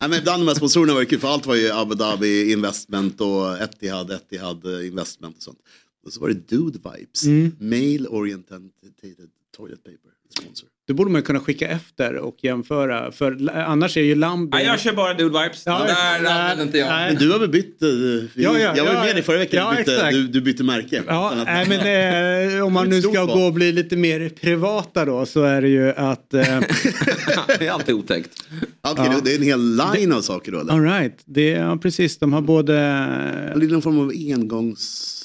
Nej, 0.00 0.10
men 0.10 0.22
bland 0.22 0.42
de 0.42 0.48
här 0.48 0.54
sponsorerna 0.54 0.92
var 0.92 1.00
det 1.00 1.06
kul 1.06 1.18
för 1.20 1.28
allt 1.28 1.46
var 1.46 1.54
ju 1.54 1.70
Abu 1.72 1.94
Dhabi 1.94 2.52
Investment 2.52 3.20
och 3.20 3.58
Etihad, 3.58 4.10
Etihad 4.10 4.64
Investment 4.84 5.36
och 5.36 5.42
sånt. 5.42 5.58
Och 6.04 6.12
så 6.12 6.20
var 6.20 6.28
det 6.28 6.48
Dude 6.48 6.78
Vibes, 6.78 7.24
Mm. 7.24 7.56
Male 7.60 8.08
Oriented 8.08 8.70
Toilet 9.56 9.84
Paper 9.84 9.98
Sponsor. 10.40 10.68
Då 10.86 10.94
borde 10.94 11.10
man 11.10 11.22
kunna 11.22 11.40
skicka 11.40 11.68
efter 11.68 12.14
och 12.14 12.36
jämföra. 12.42 13.12
För 13.12 13.50
annars 13.56 13.96
är 13.96 14.00
ju 14.02 14.14
Lambi... 14.14 14.50
Nej, 14.56 14.66
jag 14.66 14.80
kör 14.80 14.92
bara 14.92 15.14
Dude 15.14 15.42
Vibes. 15.42 15.62
Ja, 15.66 15.78
där 15.78 16.22
nej, 16.22 16.32
använder 16.32 16.64
inte 16.64 16.78
jag. 16.78 16.88
nej. 16.88 17.12
Men 17.12 17.22
du 17.22 17.32
har 17.32 17.38
väl 17.38 17.48
bytt, 17.48 17.82
eh, 17.82 17.88
vi, 17.88 18.30
Ja, 18.34 18.58
ja, 18.58 18.76
jag 18.76 18.84
var 18.84 18.92
med 18.92 19.14
dig 19.16 19.22
förra 19.22 19.38
veckan, 19.38 19.58
ja, 19.64 19.70
du, 19.70 19.76
bytte, 19.76 19.94
exakt. 19.94 20.12
du, 20.12 20.26
du 20.28 20.40
bytte 20.40 20.64
märke. 20.64 21.02
Ja, 21.06 21.32
nej, 21.46 21.68
men 21.68 22.54
eh, 22.56 22.62
om 22.66 22.72
man 22.72 22.88
Det 22.90 22.96
nu 22.96 23.02
ska 23.02 23.24
gå 23.24 23.42
och 23.46 23.52
bli 23.52 23.72
lite 23.72 23.96
mer 23.96 24.28
privata 24.28 25.04
då 25.04 25.26
så 25.26 25.42
är 25.42 25.62
det 25.62 25.68
ju 25.68 25.88
att... 25.90 26.34
Eh, 26.34 26.40
det 27.58 27.66
är 27.66 27.70
alltid 27.70 27.94
otäckt. 27.94 28.30
Okej, 28.80 29.04
Ja. 29.06 29.12
det, 29.14 29.20
det 29.24 29.32
är 29.34 29.36
en 29.38 29.42
hel 29.44 29.76
line 29.94 30.12
av 30.12 30.20
saker 30.20 30.52
då 30.52 30.60
eller? 30.60 30.72
all 30.72 30.82
right, 30.82 31.18
det, 31.24 31.48
ja, 31.50 31.76
precis. 31.76 32.18
De 32.18 32.32
har 32.32 32.40
både... 32.42 32.78
Eller 32.78 33.56
är 33.56 33.66
det 33.66 33.72
någon 33.72 33.82
form 33.82 33.98
av 34.00 34.12
engångs... 34.28 35.20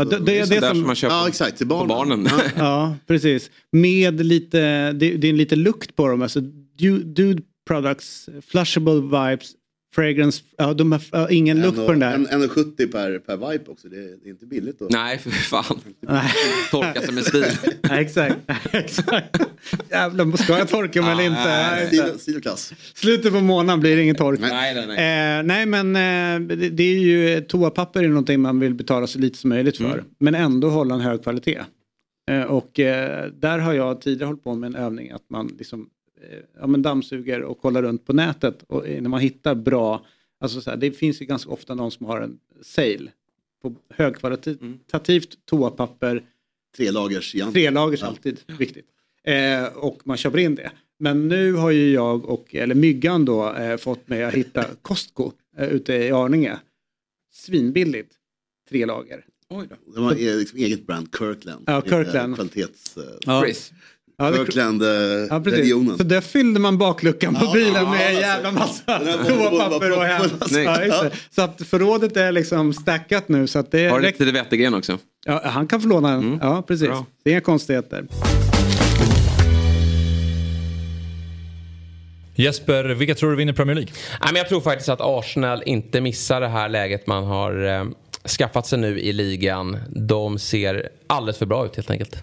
Alltså, 0.00 0.14
Ja, 0.14 0.18
det- 0.18 0.24
Det 0.24 0.38
är 0.38 0.46
det 0.46 0.60
där 0.60 0.68
som- 0.68 0.76
som 0.78 0.86
man 0.86 0.96
köper 0.96 1.14
ja 1.14 1.28
exakt, 1.28 1.56
till 1.58 1.68
på 1.68 1.86
barnen. 1.86 2.24
barnen. 2.24 2.28
Ja. 2.38 2.50
Ja, 2.56 2.96
precis. 3.06 3.50
Med 3.72 4.26
lite... 4.26 4.58
Det, 4.92 5.16
det 5.16 5.28
är 5.28 5.32
lite 5.32 5.56
lukt 5.56 5.96
på 5.96 6.08
dem. 6.08 6.22
Alltså, 6.22 6.40
Du- 6.76 7.02
Dude 7.04 7.42
Products, 7.66 8.28
Flushable 8.50 8.94
Vibes, 9.00 9.50
Fragrance... 9.94 10.42
Ja, 10.56 10.74
de 10.74 10.92
har 10.92 11.02
ja, 11.12 11.30
ingen 11.30 11.60
lukt 11.62 11.76
på 11.76 11.90
den 11.90 11.98
där. 11.98 12.14
En- 12.14 12.26
1,70 12.26 12.92
per, 12.92 13.18
per 13.18 13.36
vibe 13.36 13.70
också, 13.70 13.88
det 13.88 13.96
är, 13.96 14.16
det 14.22 14.28
är 14.28 14.30
inte 14.30 14.46
billigt 14.46 14.78
då. 14.78 14.86
Nej, 14.90 15.18
för 15.18 15.30
fan. 15.30 15.80
Torka 16.70 17.00
sig 17.00 17.14
med 17.14 17.24
stil. 17.24 17.44
Nej, 17.82 18.00
exakt. 18.04 18.36
exakt. 18.72 19.36
Jävlar, 19.90 20.36
ska 20.36 20.58
jag 20.58 20.68
torka 20.68 21.02
mig 21.02 21.12
eller 21.12 21.24
inte? 21.24 21.44
Nej, 21.44 21.86
Stil, 21.86 22.18
stil 22.18 22.36
och 22.36 22.42
klass. 22.42 22.72
Slutet 22.94 23.32
på 23.32 23.40
månaden 23.40 23.80
blir 23.80 23.96
det 23.96 24.02
ingen 24.02 24.16
tork. 24.16 24.40
Nej, 24.40 24.74
nej, 24.74 24.86
nej. 24.86 25.38
Eh, 25.38 25.42
nej 25.42 25.66
men 25.66 25.96
eh, 25.96 26.56
det, 26.56 26.68
det 26.68 26.82
är 26.82 26.98
ju 26.98 27.40
toapapper 27.40 28.02
är 28.02 28.08
någonting 28.08 28.40
man 28.40 28.60
vill 28.60 28.74
betala 28.74 29.06
så 29.06 29.18
lite 29.18 29.38
som 29.38 29.50
möjligt 29.50 29.76
för. 29.76 29.92
Mm. 29.92 30.04
Men 30.18 30.34
ändå 30.34 30.68
hålla 30.70 30.94
en 30.94 31.00
hög 31.00 31.22
kvalitet. 31.22 31.60
Eh, 32.30 32.42
och 32.42 32.80
eh, 32.80 33.30
där 33.32 33.58
har 33.58 33.72
jag 33.72 34.00
tidigare 34.00 34.26
hållit 34.26 34.44
på 34.44 34.54
med 34.54 34.66
en 34.66 34.76
övning 34.76 35.10
att 35.10 35.30
man 35.30 35.50
liksom 35.58 35.88
ja, 36.60 36.66
men 36.66 36.82
dammsuger 36.82 37.42
och 37.42 37.60
kollar 37.60 37.82
runt 37.82 38.06
på 38.06 38.12
nätet. 38.12 38.62
Och 38.62 38.88
eh, 38.88 39.02
när 39.02 39.08
man 39.10 39.20
hittar 39.20 39.54
bra, 39.54 40.06
alltså 40.40 40.60
så 40.60 40.70
här, 40.70 40.76
det 40.76 40.90
finns 40.92 41.22
ju 41.22 41.26
ganska 41.26 41.50
ofta 41.50 41.74
någon 41.74 41.90
som 41.90 42.06
har 42.06 42.20
en 42.20 42.38
sale 42.62 43.10
på 43.62 43.74
högkvalitativt 43.90 44.60
Mm. 44.62 45.40
toapapper 45.44 46.22
tre 46.76 46.90
lagers 46.90 47.34
igen. 47.34 47.52
Tre 47.52 47.70
lagers 47.70 48.00
Ja. 48.00 48.06
alltid 48.06 48.40
viktigt. 48.58 48.86
Eh, 49.24 49.64
och 49.64 50.00
man 50.04 50.16
köper 50.16 50.38
in 50.38 50.54
det. 50.54 50.70
Men 50.98 51.28
nu 51.28 51.52
har 51.52 51.70
ju 51.70 51.90
jag 51.92 52.24
och, 52.24 52.54
eller 52.54 52.74
Myggan 52.74 53.24
då, 53.24 53.52
eh, 53.54 53.76
fått 53.76 54.08
mig 54.08 54.24
att 54.24 54.34
hitta 54.34 54.64
Costco 54.82 55.32
eh, 55.56 55.68
ute 55.68 55.94
i 55.94 56.10
Arninge. 56.12 56.58
Svinbilligt. 57.32 58.12
Tre 58.68 58.86
lager. 58.86 59.24
Oj 59.48 59.66
då. 59.70 59.76
De 59.94 60.04
har 60.04 60.14
eget 60.54 60.86
brand, 60.86 61.08
Kirkland. 61.18 61.64
Ja, 61.66 61.82
Kirkland. 61.82 62.32
Eh, 62.32 62.36
Kvalitets... 62.36 62.96
eh, 62.96 63.02
Ja. 63.26 63.42
Chris. 63.44 63.72
Ja, 64.20 64.30
det- 64.30 64.36
Ja. 64.38 64.44
Kirkland-regionen. 64.44 65.96
Så 65.98 66.04
där 66.04 66.20
fyllde 66.20 66.60
man 66.60 66.78
bakluckan 66.78 67.34
på 67.34 67.44
Ja, 67.44 67.52
bilen 67.54 67.74
ja, 67.74 67.90
med 67.90 68.00
en 68.00 68.06
alltså. 68.06 68.20
jävla 68.20 68.50
massa 68.52 68.98
toapapper 69.28 69.92
och 69.98 70.04
hem. 70.04 70.30
Ja. 70.88 71.04
Så 71.30 71.42
att 71.42 71.62
förrådet 71.66 72.16
är 72.16 72.32
liksom 72.32 72.72
stackat 72.72 73.28
nu. 73.28 73.46
Så 73.46 73.58
att 73.58 73.70
det 73.70 73.88
Har 73.88 74.00
du 74.00 74.06
lite 74.06 74.24
Wettergren 74.24 74.74
också? 74.74 74.98
Ja, 75.26 75.40
han 75.44 75.66
kan 75.66 75.80
få 75.80 75.88
låna 75.88 76.10
den. 76.10 76.38
Ja, 76.42 76.62
precis. 76.66 76.88
Bra. 76.88 77.06
Det 77.24 77.30
är 77.30 77.32
inga 77.32 77.40
konstigheter. 77.40 78.04
Jesper, 82.34 82.84
vilka 82.84 83.14
tror 83.14 83.30
du 83.30 83.36
vinner 83.36 83.52
Premier 83.52 83.74
League? 83.74 83.92
Nej, 84.20 84.32
men 84.32 84.36
jag 84.36 84.48
tror 84.48 84.60
faktiskt 84.60 84.88
att 84.88 85.00
Arsenal 85.00 85.62
inte 85.66 86.00
missar 86.00 86.40
det 86.40 86.48
här 86.48 86.68
läget 86.68 87.06
man 87.06 87.24
har 87.24 87.66
eh, 87.66 87.84
skaffat 88.38 88.66
sig 88.66 88.78
nu 88.78 89.00
i 89.00 89.12
ligan. 89.12 89.76
De 89.88 90.38
ser 90.38 90.88
alldeles 91.06 91.38
för 91.38 91.46
bra 91.46 91.66
ut 91.66 91.76
helt 91.76 91.90
enkelt. 91.90 92.22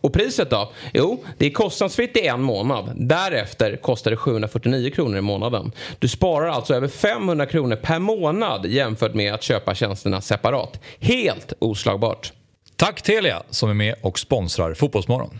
Och 0.00 0.12
priset 0.12 0.50
då? 0.50 0.72
Jo, 0.94 1.24
det 1.38 1.46
är 1.46 1.50
kostnadsfritt 1.50 2.16
i 2.16 2.26
en 2.26 2.42
månad. 2.42 2.92
Därefter 2.96 3.76
kostar 3.76 4.10
det 4.10 4.16
749 4.16 4.90
kronor 4.90 5.18
i 5.18 5.20
månaden. 5.20 5.72
Du 5.98 6.08
sparar 6.08 6.48
alltså 6.48 6.74
över 6.74 6.88
500 6.88 7.46
kronor 7.46 7.76
per 7.76 7.98
månad 7.98 8.66
jämfört 8.66 9.14
med 9.14 9.34
att 9.34 9.42
köpa 9.42 9.74
tjänsterna 9.74 10.20
separat. 10.20 10.80
Helt 11.00 11.52
oslagbart. 11.58 12.32
Tack 12.76 13.02
Telia 13.02 13.42
som 13.50 13.70
är 13.70 13.74
med 13.74 13.94
och 14.02 14.18
sponsrar 14.18 14.74
Fotbollsmorgon. 14.74 15.38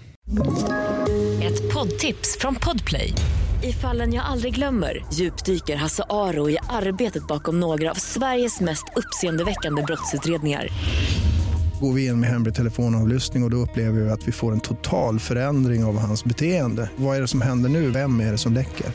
Ett 1.43 1.75
poddtips 1.75 2.39
från 2.39 2.55
Podplay. 2.55 3.13
I 3.63 3.73
fallen 3.73 4.15
jag 4.15 4.25
aldrig 4.25 4.55
glömmer 4.55 5.05
djupdyker 5.13 5.77
Hasse 5.77 6.05
Aro 6.11 6.51
i 6.51 6.59
arbetet 6.69 7.27
bakom 7.27 7.61
några 7.61 7.91
av 7.91 7.95
Sveriges 7.95 8.61
mest 8.61 8.85
uppseendeväckande 8.97 9.83
brottsutredningar. 9.83 10.69
Går 11.81 11.93
vi 11.93 12.07
in 12.07 12.21
med 12.21 12.31
hemlig 12.31 12.55
telefonavlyssning 12.55 13.43
och, 13.43 13.47
och 13.47 13.51
då 13.51 13.57
upplever 13.57 14.01
vi 14.01 14.11
att 14.11 14.29
vi 14.29 14.33
får 14.33 14.53
en 14.53 14.61
total 14.61 15.19
förändring 15.19 15.85
av 15.85 15.99
hans 15.99 16.25
beteende. 16.25 16.91
Vad 16.97 17.17
är 17.17 17.21
det 17.21 17.29
som 17.29 17.41
händer 17.41 17.69
nu? 17.69 17.91
Vem 17.91 18.21
är 18.21 18.33
det 18.33 18.39
som 18.39 18.53
läcker? 18.53 18.87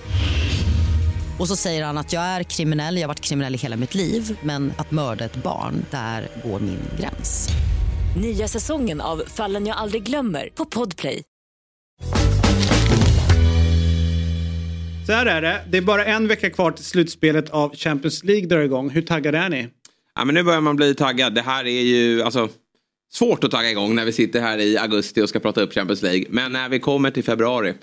Och 1.39 1.47
så 1.47 1.55
säger 1.55 1.85
han 1.85 1.97
att 1.97 2.13
jag 2.13 2.23
är 2.23 2.43
kriminell, 2.43 2.95
jag 2.95 3.03
har 3.03 3.07
varit 3.07 3.21
kriminell 3.21 3.55
i 3.55 3.57
hela 3.57 3.77
mitt 3.77 3.95
liv 3.95 4.37
men 4.43 4.73
att 4.77 4.91
mörda 4.91 5.25
ett 5.25 5.43
barn, 5.43 5.85
där 5.91 6.27
går 6.43 6.59
min 6.59 6.79
gräns. 6.99 7.49
Nya 8.21 8.47
säsongen 8.47 9.01
av 9.01 9.23
Fallen 9.27 9.65
jag 9.65 9.77
aldrig 9.77 10.03
glömmer 10.03 10.49
på 10.55 10.65
Podplay. 10.65 11.23
Så 15.05 15.11
här 15.11 15.25
är 15.25 15.41
det. 15.41 15.61
Det 15.69 15.77
är 15.77 15.81
bara 15.81 16.05
en 16.05 16.27
vecka 16.27 16.49
kvar 16.49 16.71
till 16.71 16.85
slutspelet 16.85 17.49
av 17.49 17.75
Champions 17.75 18.23
League 18.23 18.47
drar 18.47 18.59
igång. 18.59 18.89
Hur 18.89 19.01
taggade 19.01 19.37
är 19.37 19.49
ni? 19.49 19.67
Ja, 20.15 20.25
men 20.25 20.35
nu 20.35 20.43
börjar 20.43 20.61
man 20.61 20.75
bli 20.75 20.95
taggad. 20.95 21.35
Det 21.35 21.41
här 21.41 21.65
är 21.65 21.81
ju 21.81 22.21
alltså, 22.21 22.49
svårt 23.15 23.43
att 23.43 23.51
tagga 23.51 23.71
igång 23.71 23.95
när 23.95 24.05
vi 24.05 24.11
sitter 24.11 24.41
här 24.41 24.57
i 24.57 24.77
augusti 24.77 25.21
och 25.21 25.29
ska 25.29 25.39
prata 25.39 25.61
upp 25.61 25.73
Champions 25.73 26.01
League. 26.01 26.25
Men 26.29 26.51
när 26.51 26.69
vi 26.69 26.79
kommer 26.79 27.11
till 27.11 27.23
februari 27.23 27.73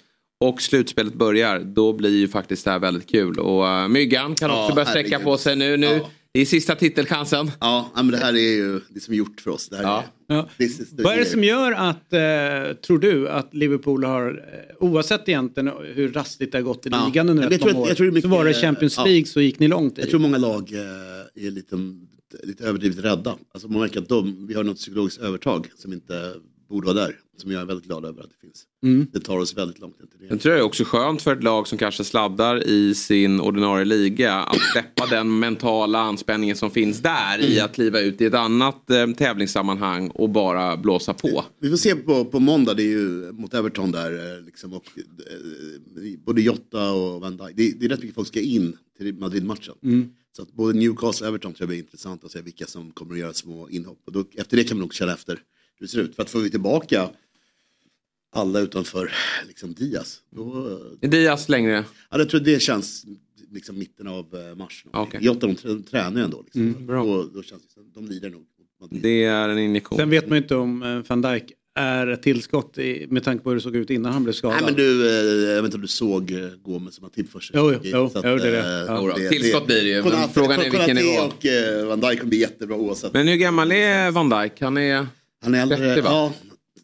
och 0.40 0.62
slutspelet 0.62 1.14
börjar, 1.14 1.58
då 1.60 1.92
blir 1.92 2.10
ju 2.16 2.28
faktiskt 2.28 2.64
det 2.64 2.70
här 2.70 2.78
väldigt 2.78 3.06
kul. 3.10 3.38
Och 3.38 3.64
uh, 3.64 3.88
Myggan 3.88 4.34
kan 4.34 4.50
Ja, 4.50 4.62
också 4.64 4.74
börja 4.74 4.86
sträcka 4.86 5.08
herregud. 5.08 5.24
på 5.24 5.38
sig 5.38 5.56
nu. 5.56 5.76
nu. 5.76 5.86
Ja. 5.86 6.10
Det 6.34 6.40
är 6.40 6.44
sista 6.44 6.74
titelchansen. 6.74 7.50
Ja, 7.60 7.90
ja, 7.96 8.02
men 8.02 8.10
det 8.12 8.16
här 8.18 8.32
är 8.32 8.38
ju 8.56 8.80
det 8.88 9.00
som 9.00 9.14
är 9.14 9.18
gjort 9.18 9.40
för 9.40 9.50
oss. 9.50 9.68
Det 9.68 9.76
här 9.76 9.82
Ja. 9.82 9.98
är, 10.28 10.34
Ja. 10.34 10.48
Vad 10.98 11.14
är 11.14 11.18
det 11.18 11.24
som 11.24 11.44
gör 11.44 11.72
att, 11.72 12.12
eh, 12.12 12.76
tror 12.86 12.98
du, 12.98 13.28
att 13.28 13.54
Liverpool 13.54 14.04
har, 14.04 14.28
eh, 14.30 14.76
oavsett 14.86 15.28
egentligen 15.28 15.70
hur 15.94 16.12
rastigt 16.12 16.52
det 16.52 16.58
har 16.58 16.62
gått 16.62 16.86
i 16.86 16.88
Ja. 16.92 17.04
ligan 17.06 17.28
under 17.28 17.42
Jag 17.42 17.52
ett 17.52 17.60
tror 17.60 17.70
att- 17.70 17.76
år, 17.76 17.88
jag 17.88 17.96
tror 17.96 18.06
mycket- 18.10 18.22
så 18.30 18.36
var 18.36 18.44
det 18.44 18.54
Champions 18.54 18.94
ja. 18.96 19.04
League 19.04 19.26
så 19.26 19.40
gick 19.40 19.58
ni 19.58 19.68
långt 19.68 19.98
i. 19.98 20.00
Jag 20.00 20.10
tror 20.10 20.20
många 20.20 20.38
lag 20.38 20.72
eh, 20.72 21.46
är 21.46 21.50
lite, 21.50 21.76
lite 22.42 22.64
överdrivet 22.64 23.04
rädda. 23.04 23.36
Alltså 23.54 23.68
man 23.68 23.80
märker 23.80 24.00
att 24.00 24.08
de, 24.08 24.46
vi 24.46 24.54
har 24.54 24.64
något 24.64 24.76
psykologiskt 24.76 25.20
övertag 25.20 25.66
som 25.76 25.92
inte 25.92 26.34
borde 26.68 26.86
vara 26.86 26.96
där. 27.06 27.18
Som 27.36 27.50
jag 27.50 27.60
är 27.60 27.64
väldigt 27.66 27.86
glad 27.86 28.04
över 28.04 28.22
att 28.22 28.30
det 28.30 28.46
finns. 28.46 28.64
Mm. 28.82 29.06
Det 29.12 29.20
tar 29.20 29.38
oss 29.38 29.56
väldigt 29.56 29.80
långt 29.80 29.98
till 29.98 30.06
det. 30.20 30.26
Jag 30.26 30.40
tror 30.40 30.52
det 30.52 30.58
är 30.58 30.62
också 30.62 30.84
skönt 30.84 31.22
för 31.22 31.36
ett 31.36 31.42
lag 31.42 31.68
som 31.68 31.78
kanske 31.78 32.04
sladdar 32.04 32.62
i 32.68 32.94
sin 32.94 33.40
ordinarie 33.40 33.84
liga 33.84 34.34
att 34.34 34.60
släppa 34.72 35.06
den 35.06 35.38
mentala 35.38 35.98
anspänningen 35.98 36.56
som 36.56 36.70
finns 36.70 37.02
där 37.02 37.40
i 37.40 37.60
att 37.60 37.74
kliva 37.74 38.00
ut 38.00 38.20
i 38.20 38.24
ett 38.24 38.34
annat 38.34 38.90
eh, 38.90 39.06
tävlingssammanhang 39.06 40.08
och 40.08 40.30
bara 40.30 40.76
blåsa 40.76 41.14
på. 41.14 41.44
Vi 41.60 41.70
får 41.70 41.76
se 41.76 41.94
på, 41.94 42.24
på 42.24 42.40
måndag, 42.40 42.74
det 42.74 42.82
är 42.82 42.98
ju 42.98 43.32
mot 43.32 43.54
Everton 43.54 43.92
där. 43.92 44.36
eh, 44.38 44.44
Liksom, 44.44 44.72
och, 44.72 44.84
eh, 44.96 46.18
både 46.26 46.42
Jota 46.42 46.92
och 46.92 47.20
Van 47.20 47.36
Dijk. 47.36 47.56
Det, 47.56 47.72
det 47.80 47.84
är 47.86 47.88
rätt 47.88 48.00
mycket 48.00 48.14
folk 48.14 48.28
ska 48.28 48.40
in 48.40 48.76
till 48.98 49.14
Madrid-matchen. 49.14 49.74
Mm. 49.82 50.08
Så 50.36 50.42
att 50.42 50.52
både 50.52 50.78
Newcastle 50.78 51.26
och 51.26 51.28
Everton 51.28 51.52
tror 51.52 51.62
jag 51.62 51.68
blir 51.68 51.78
intressant 51.78 52.24
att 52.24 52.32
se 52.32 52.42
vilka 52.42 52.66
som 52.66 52.92
kommer 52.92 53.14
att 53.14 53.20
göra 53.20 53.32
små 53.32 53.68
inhopp. 53.68 54.00
Och 54.06 54.12
då, 54.12 54.24
efter 54.34 54.56
det 54.56 54.64
kan 54.64 54.76
man 54.76 54.80
nog 54.80 54.94
känna 54.94 55.12
efter 55.12 55.34
hur 55.78 55.86
det 55.86 55.88
ser 55.88 56.00
ut. 56.00 56.16
För 56.16 56.22
att 56.22 56.30
får 56.30 56.40
vi 56.40 56.50
tillbaka 56.50 57.10
alla 58.32 58.60
utanför 58.60 59.12
liksom 59.46 59.74
Diaz. 59.74 60.20
Då, 60.30 60.78
Är 61.00 61.08
Diaz 61.08 61.48
längre? 61.48 61.84
ja, 62.10 62.18
jag 62.18 62.28
tror 62.28 62.40
det 62.40 62.62
känns 62.62 63.06
liksom 63.50 63.78
mitten 63.78 64.08
av 64.08 64.34
eh, 64.34 64.54
mars. 64.54 64.84
Okej. 64.92 65.20
Jota 65.24 65.54
tränar 65.90 66.16
ju 66.20 66.24
ändå. 66.24 66.42
Liksom. 66.42 66.86
bra. 66.86 67.04
Då, 67.04 67.24
då 67.24 67.42
känns 67.42 67.62
det, 67.74 67.80
de 67.94 68.06
lider 68.06 68.30
nog. 68.30 68.46
Det 68.90 69.24
är 69.24 69.48
en 69.48 69.58
injektion. 69.58 69.98
Sen 69.98 70.10
vet 70.10 70.28
man 70.28 70.36
ju 70.38 70.42
inte 70.42 70.56
om 70.56 70.82
eh, 70.82 71.02
van 71.08 71.22
Dijk 71.22 71.52
är 71.74 72.06
ett 72.06 72.22
tillskott 72.22 72.78
i, 72.78 73.06
med 73.10 73.24
tanke 73.24 73.44
på 73.44 73.50
hur 73.50 73.56
det 73.56 73.62
såg 73.62 73.76
ut 73.76 73.90
innan 73.90 74.12
han 74.12 74.24
blev 74.24 74.32
skadad. 74.32 74.56
Nej 74.56 74.64
men 74.64 74.74
du, 74.74 75.08
eh, 75.08 75.50
jag 75.54 75.62
vet 75.62 75.64
inte 75.64 75.76
om 75.76 75.80
du 75.82 75.88
såg 75.88 76.30
eh, 76.30 76.38
Gomes 76.64 76.94
som 76.94 77.04
har 77.04 77.10
tillfört 77.10 77.42
sig. 77.42 77.56
Jo, 77.58 77.72
jo, 77.72 77.78
jo, 77.82 78.08
Så 78.12 78.18
att, 78.18 78.24
jo, 78.28 78.36
det 78.36 78.48
är 78.48 78.52
det. 78.52 78.58
eh, 78.58 78.84
Ja. 78.86 79.02
Jodå, 79.02 79.14
tillskott 79.30 79.66
blir 79.66 79.76
det 79.82 79.88
ju, 79.88 80.02
men 80.02 80.28
frågan 80.34 80.60
är 80.60 80.70
vilken 80.70 80.96
nivå. 80.96 81.10
och 81.22 81.46
eh, 81.46 81.86
Van 81.86 82.00
Dijk 82.00 82.18
kommer 82.18 82.28
bli 82.30 82.38
jättebra 82.38 82.76
oavsett. 82.76 83.12
Men 83.12 83.28
hur 83.28 83.36
gammal 83.36 83.72
är 83.72 84.10
Van 84.10 84.28
Dijk? 84.30 84.60
Han 84.60 84.76
är... 84.76 85.06
han 85.44 85.54
är 85.54 85.62
äldre. 85.62 85.76
30, 85.78 86.00
va? 86.02 86.10
ja, 86.10 86.32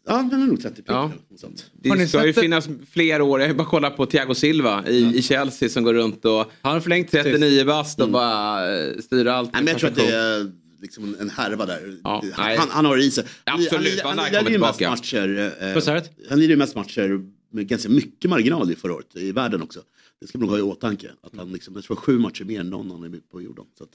ja, 0.07 0.13
han 0.31 0.33
är 0.43 0.47
nog 0.47 0.61
30 0.61 0.81
Ja. 0.85 1.11
ja. 1.41 1.47
Det 1.83 1.89
ska 2.07 2.17
sett 2.19 2.27
ju 2.27 2.31
det? 2.31 2.41
finnas 2.41 2.69
fler 2.91 3.21
år. 3.21 3.41
Jag 3.41 3.57
bara 3.57 3.67
kolla 3.67 3.89
på 3.89 4.05
Thiago 4.05 4.33
Silva 4.35 4.83
i, 4.87 5.17
i 5.17 5.21
Chelsea 5.21 5.69
som 5.69 5.83
går 5.83 5.93
runt 5.93 6.25
och 6.25 6.51
Han 6.61 6.73
har 6.73 6.79
förlängt 6.79 7.09
till 7.11 7.23
39 7.23 7.65
bast 7.65 8.01
och 8.01 8.09
bara 8.09 8.75
eh, 8.79 8.97
styr 8.97 9.25
allt. 9.27 9.53
Nej, 9.53 9.61
men 9.63 9.71
jag 9.71 9.79
tror 9.79 9.89
att 9.89 9.95
det 9.95 10.15
är 10.15 10.51
liksom 10.81 11.15
en 11.19 11.29
härva 11.29 11.65
där. 11.65 11.97
Ja, 12.03 12.23
han, 12.33 12.69
han 12.69 12.85
har 12.85 12.97
det 12.97 13.03
i 13.03 13.11
sig. 13.11 13.25
Absolut, 13.43 14.01
han, 14.01 14.09
han, 14.09 14.19
han, 14.19 14.27
kommer 14.29 14.41
lirar 14.41 14.51
ju 14.51 14.59
mest 14.59 14.77
tillbaka. 14.77 14.89
matcher. 14.89 15.53
eh? 15.61 16.03
Han 16.29 16.39
lirar 16.39 16.49
ju 16.49 16.57
mest 16.57 16.75
matcher 16.75 17.21
med 17.51 17.67
ganska 17.67 17.89
mycket 17.89 18.29
marginal 18.29 18.71
i 18.71 18.75
förra 18.75 18.93
året 18.93 19.15
i 19.15 19.31
världen 19.31 19.61
också. 19.61 19.79
Det 20.21 20.27
ska 20.27 20.37
man 20.37 20.47
nog 20.47 20.51
ha 20.51 20.59
i 20.59 20.61
åtanke. 20.61 21.11
Att 21.21 21.35
han 21.37 21.51
liksom, 21.53 21.75
jag 21.75 21.83
tror 21.83 21.95
sju 21.95 22.19
matcher 22.19 22.43
mer 22.43 22.59
än 22.59 22.69
någon 22.69 22.91
annan 22.91 23.13
är 23.13 23.19
på 23.31 23.41
jorden. 23.41 23.65
Så 23.77 23.83
att 23.83 23.89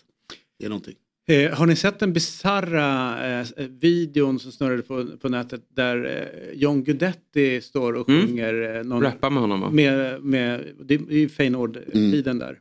det 0.59 0.65
är 0.65 0.69
någonting. 0.69 0.95
Eh, 1.27 1.51
har 1.53 1.67
ni 1.67 1.77
sett 1.77 1.99
den 1.99 2.13
bisarra 2.13 3.41
eh, 3.41 3.47
videon 3.69 4.39
som 4.41 4.53
snurrade 4.53 4.83
på, 4.83 5.07
på 5.21 5.29
nätet 5.29 5.63
där 5.69 6.05
eh, 6.05 6.59
John 6.61 6.85
Guidetti 6.85 7.61
står 7.61 7.93
och 7.93 8.09
Mm. 8.09 8.27
sjunger 8.27 8.77
eh, 8.77 8.85
någon, 8.85 9.03
Rappa 9.03 9.31
med 9.31 9.41
honom 9.41 9.61
va? 9.61 9.71
med, 9.71 10.23
med, 10.23 10.65
det 10.85 10.95
är 10.95 10.99
ju 11.13 11.29
Feyenoord-tiden 11.29 12.39
där. 12.39 12.61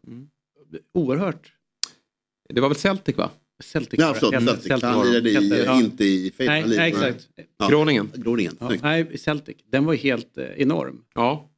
Oerhört. 0.94 1.52
Det 2.50 2.62
var 2.62 2.70
väl 2.70 2.78
Celtic 2.78 3.18
va? 3.18 3.32
Celtic. 3.64 4.00
Ja, 4.00 4.14
förlåt. 4.20 4.34
Celtic. 4.34 4.64
Celtic 4.68 4.84
Han 4.84 5.12
lirade 5.12 5.30
i, 5.30 5.34
Helt- 5.34 5.66
ja. 5.66 5.80
inte 5.80 6.06
i 6.06 6.32
Faith 6.38 6.50
Nej, 6.52 6.64
nej, 6.68 6.90
exakt. 6.90 7.28
Ja. 7.58 7.68
Groningen. 7.68 8.12
Groningen. 8.16 8.58
Ja, 8.60 8.72
nej, 8.82 9.18
Celtic. 9.18 9.58
Den 9.72 9.86
var 9.86 9.94
helt 9.94 10.38
eh, 10.38 10.46
enorm. 10.46 11.02
Ja, 11.16 11.50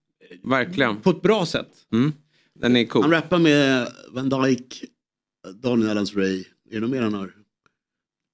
verkligen. 0.43 1.01
På 1.01 1.09
ett 1.09 1.21
bra 1.21 1.45
sätt. 1.45 1.69
Mm. 1.93 2.13
Den 2.59 2.75
är 2.75 2.79
Han 2.79 2.87
cool. 2.87 3.11
rappar 3.11 3.37
med 3.39 3.87
Van 4.11 4.29
Dijk, 4.29 4.83
Daniel 5.63 5.97
Adams-Ray. 5.97 6.43
Är 6.71 6.73
det 6.73 6.79
något 6.79 6.89
mer 6.89 7.01
han 7.01 7.13
har? 7.13 7.31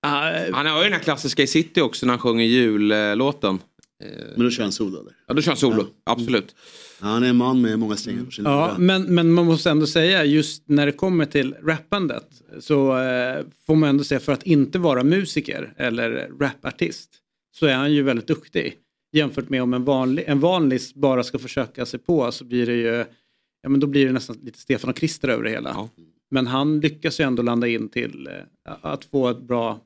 Ah, 0.03 0.31
Han 0.53 0.65
har 0.65 0.77
ju 0.77 0.83
den 0.83 0.93
här 0.93 0.99
klassiska 0.99 1.43
i 1.43 1.47
City 1.47 1.81
också 1.81 2.05
när 2.05 2.13
han 2.13 2.19
sjunger 2.19 2.45
jullåten. 2.45 3.59
Men 4.35 4.45
då 4.45 4.49
kör 4.49 4.63
han 4.63 4.71
solo 4.71 4.99
eller? 5.01 5.13
Ja, 5.27 5.33
då 5.33 5.41
kör 5.41 5.51
han 5.51 5.57
solo. 5.57 5.87
Absolut. 6.03 6.55
Ja, 7.01 7.07
han 7.07 7.23
är 7.23 7.29
en 7.29 7.35
man 7.35 7.61
med 7.61 7.79
många 7.79 7.95
strängar 7.95 8.23
på 8.23 8.31
sin 8.31 8.45
Ja, 8.45 8.75
men, 8.77 9.15
men 9.15 9.31
man 9.31 9.45
måste 9.45 9.69
ändå 9.69 9.87
säga 9.87 10.25
just 10.25 10.63
när 10.65 10.85
det 10.85 10.91
kommer 10.91 11.25
till 11.25 11.55
rappandet 11.63 12.27
så 12.59 12.97
eh, 12.97 13.45
får 13.65 13.75
man 13.75 13.89
ändå 13.89 14.03
säga 14.03 14.19
för 14.19 14.33
att 14.33 14.43
inte 14.43 14.79
vara 14.79 15.03
musiker 15.03 15.73
eller 15.77 16.31
rapartist 16.39 17.09
så 17.55 17.65
är 17.65 17.75
han 17.75 17.93
ju 17.93 18.03
väldigt 18.03 18.27
duktig. 18.27 18.77
Jämfört 19.13 19.49
med 19.49 19.63
om 19.63 19.73
en 19.73 19.83
vanlig, 19.83 20.23
en 20.27 20.39
vanlig 20.39 20.81
bara 20.95 21.23
ska 21.23 21.39
försöka 21.39 21.85
sig 21.85 21.99
på 21.99 22.31
så 22.31 22.45
blir 22.45 22.65
det 22.65 22.75
ju, 22.75 23.05
ja 23.63 23.69
men 23.69 23.79
då 23.79 23.87
blir 23.87 24.05
det 24.05 24.11
nästan 24.11 24.37
lite 24.43 24.59
Stefan 24.59 24.89
och 24.89 24.95
Krister 24.95 25.27
över 25.27 25.43
det 25.43 25.49
hela. 25.49 25.69
Ja. 25.69 25.89
Men 26.31 26.47
han 26.47 26.79
lyckas 26.79 27.19
ju 27.19 27.23
ändå 27.23 27.43
landa 27.43 27.67
in 27.67 27.89
till 27.89 28.27
eh, 28.27 28.73
att 28.81 29.05
få 29.05 29.29
ett 29.29 29.41
bra, 29.41 29.79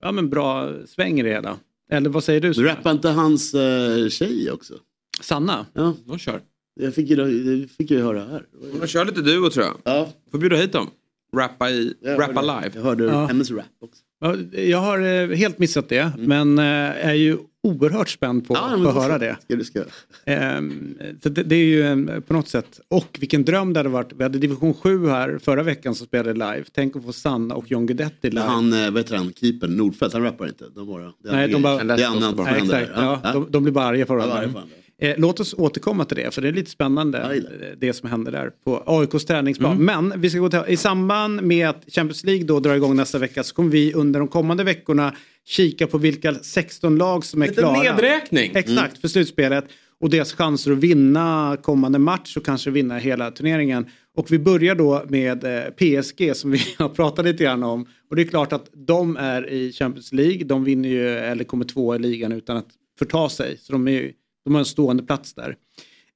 ja 0.00 0.12
men 0.12 0.30
bra 0.30 0.72
sväng 0.86 1.20
i 1.20 1.22
det 1.22 1.30
hela. 1.30 1.58
Eller 1.90 2.10
vad 2.10 2.24
säger 2.24 2.40
du? 2.40 2.48
Du 2.48 2.54
Sune? 2.54 2.68
rappar 2.68 2.90
inte 2.90 3.08
hans 3.08 3.54
uh, 3.54 4.08
tjej 4.08 4.50
också? 4.50 4.74
Sanna? 5.20 5.66
Ja, 5.72 5.94
De 6.06 6.18
kör. 6.18 6.40
jag 6.80 6.94
fick 6.94 7.10
ju, 7.10 7.16
det 7.16 7.68
fick 7.68 7.90
jag 7.90 8.00
höra 8.00 8.24
här. 8.24 8.46
De 8.80 8.86
kör 8.86 9.04
lite 9.04 9.20
duo 9.20 9.50
tror 9.50 9.64
jag. 9.66 9.74
Ja, 9.84 10.12
Får 10.30 10.38
bjuda 10.38 10.56
hit 10.56 10.72
dem. 10.72 10.90
Rappa, 11.36 11.70
i, 11.70 11.94
jag 12.00 12.20
rappa 12.20 12.40
hörde- 12.40 12.60
live. 12.62 12.70
Jag 12.74 12.82
hörde 12.82 13.04
Ja. 13.04 13.26
hennes 13.26 13.50
rap 13.50 13.64
också. 13.80 14.02
Ja, 14.20 14.36
Jag 14.60 14.78
har 14.78 14.98
eh, 14.98 15.36
helt 15.36 15.58
missat 15.58 15.88
det 15.88 16.12
men 16.18 16.58
eh, 16.58 16.64
är 17.06 17.14
ju 17.14 17.38
oerhört 17.62 18.08
spänd 18.08 18.48
på 18.48 18.54
Ja, 18.54 18.74
att 18.74 18.94
få 18.94 19.00
höra 19.00 19.18
det. 19.18 19.36
Ska 19.42 19.56
du 19.56 19.64
ska. 19.64 19.82
Ehm, 20.24 20.94
så 21.22 21.28
det, 21.28 21.42
det 21.42 21.54
är 21.56 21.64
ju 21.64 22.20
på 22.20 22.32
något 22.32 22.48
sätt, 22.48 22.80
och 22.88 23.16
vilken 23.20 23.44
dröm 23.44 23.72
det 23.72 23.78
hade 23.78 23.88
varit. 23.88 24.12
Vi 24.16 24.22
hade 24.22 24.38
division 24.38 24.74
7 24.74 25.06
här 25.08 25.38
förra 25.42 25.62
veckan 25.62 25.94
som 25.94 26.06
spelade 26.06 26.32
live. 26.32 26.64
Tänk 26.74 26.96
att 26.96 27.04
få 27.04 27.12
Sanna 27.12 27.54
och 27.54 27.70
John 27.70 27.86
Guidetti 27.86 28.30
live. 28.30 28.40
Han, 28.42 28.72
eh, 28.72 28.90
vad 28.90 28.96
heter 29.02 29.16
han, 29.16 29.32
keepern, 29.32 29.76
Nordfeldt, 29.76 30.14
han 30.14 30.22
rappar 30.22 30.46
inte. 30.48 30.64
De 30.74 30.86
bara, 30.86 31.12
det 31.22 31.28
är 31.28 31.32
Nej, 31.32 31.48
de 31.48 31.62
bara- 31.62 31.84
det 31.84 32.02
är 32.02 32.06
annat 32.06 32.36
som 32.36 32.46
händer. 32.46 32.92
ja, 32.96 33.20
Ja, 33.24 33.32
de, 33.32 33.46
de 33.50 33.62
blir 33.62 33.72
bara 33.72 33.84
arga 33.86 34.06
på 34.06 34.12
ja, 34.14 34.26
varandra. 34.26 34.62
Eh, 35.02 35.14
låt 35.18 35.40
oss 35.40 35.54
återkomma 35.58 36.04
till 36.04 36.16
det 36.16 36.34
för 36.34 36.42
det 36.42 36.48
är 36.48 36.52
lite 36.52 36.70
spännande 36.70 37.42
det 37.78 37.92
som 37.92 38.10
händer 38.10 38.32
där 38.32 38.50
på 38.64 38.82
AIKs 38.86 39.24
träningsplan. 39.24 39.84
Men 39.84 40.20
vi 40.20 40.30
ska 40.30 40.38
gå 40.38 40.48
till, 40.50 40.60
i 40.68 40.76
samband 40.76 41.42
med 41.42 41.68
att 41.68 41.84
Champions 41.88 42.24
League 42.24 42.44
då 42.44 42.60
drar 42.60 42.74
igång 42.74 42.96
nästa 42.96 43.18
vecka 43.18 43.42
så 43.42 43.54
kommer 43.54 43.70
vi 43.70 43.94
under 43.94 44.20
de 44.20 44.28
kommande 44.28 44.64
veckorna 44.64 45.14
kika 45.46 45.86
på 45.86 45.98
vilka 45.98 46.34
16 46.34 46.96
lag 46.96 47.24
som 47.24 47.42
är 47.42 47.46
Lite 47.48 47.60
klara. 47.60 47.82
nedräkning. 47.82 48.52
Exakt, 48.54 48.98
för 49.00 49.08
slutspelet. 49.08 49.64
Och 50.00 50.10
deras 50.10 50.32
chanser 50.32 50.72
att 50.72 50.78
vinna 50.78 51.56
kommande 51.62 51.98
match 51.98 52.36
och 52.36 52.44
kanske 52.44 52.70
vinna 52.70 52.98
hela 52.98 53.30
turneringen. 53.30 53.86
Och 54.16 54.32
vi 54.32 54.38
börjar 54.38 54.74
då 54.74 55.04
med 55.08 55.44
eh, 55.44 55.62
PSG 55.70 56.36
som 56.36 56.50
vi 56.50 56.58
har 56.78 56.88
pratat 56.88 57.24
lite 57.24 57.44
grann 57.44 57.62
om. 57.62 57.86
Och 58.10 58.16
det 58.16 58.22
är 58.22 58.26
klart 58.26 58.52
att 58.52 58.70
de 58.74 59.16
är 59.16 59.50
i 59.50 59.72
Champions 59.72 60.12
League. 60.12 60.44
De 60.44 60.64
vinner 60.64 60.88
ju, 60.88 61.08
eller 61.08 61.44
kommer 61.44 61.64
två 61.64 61.94
i 61.96 61.98
ligan 61.98 62.32
utan 62.32 62.56
att 62.56 62.68
förta 62.98 63.28
sig. 63.28 63.56
Så 63.60 63.72
de, 63.72 63.88
är, 63.88 63.92
ju- 63.92 64.12
de 64.48 64.54
har 64.54 64.60
en 64.60 64.64
stående 64.66 65.02
plats 65.02 65.34
där. 65.34 65.56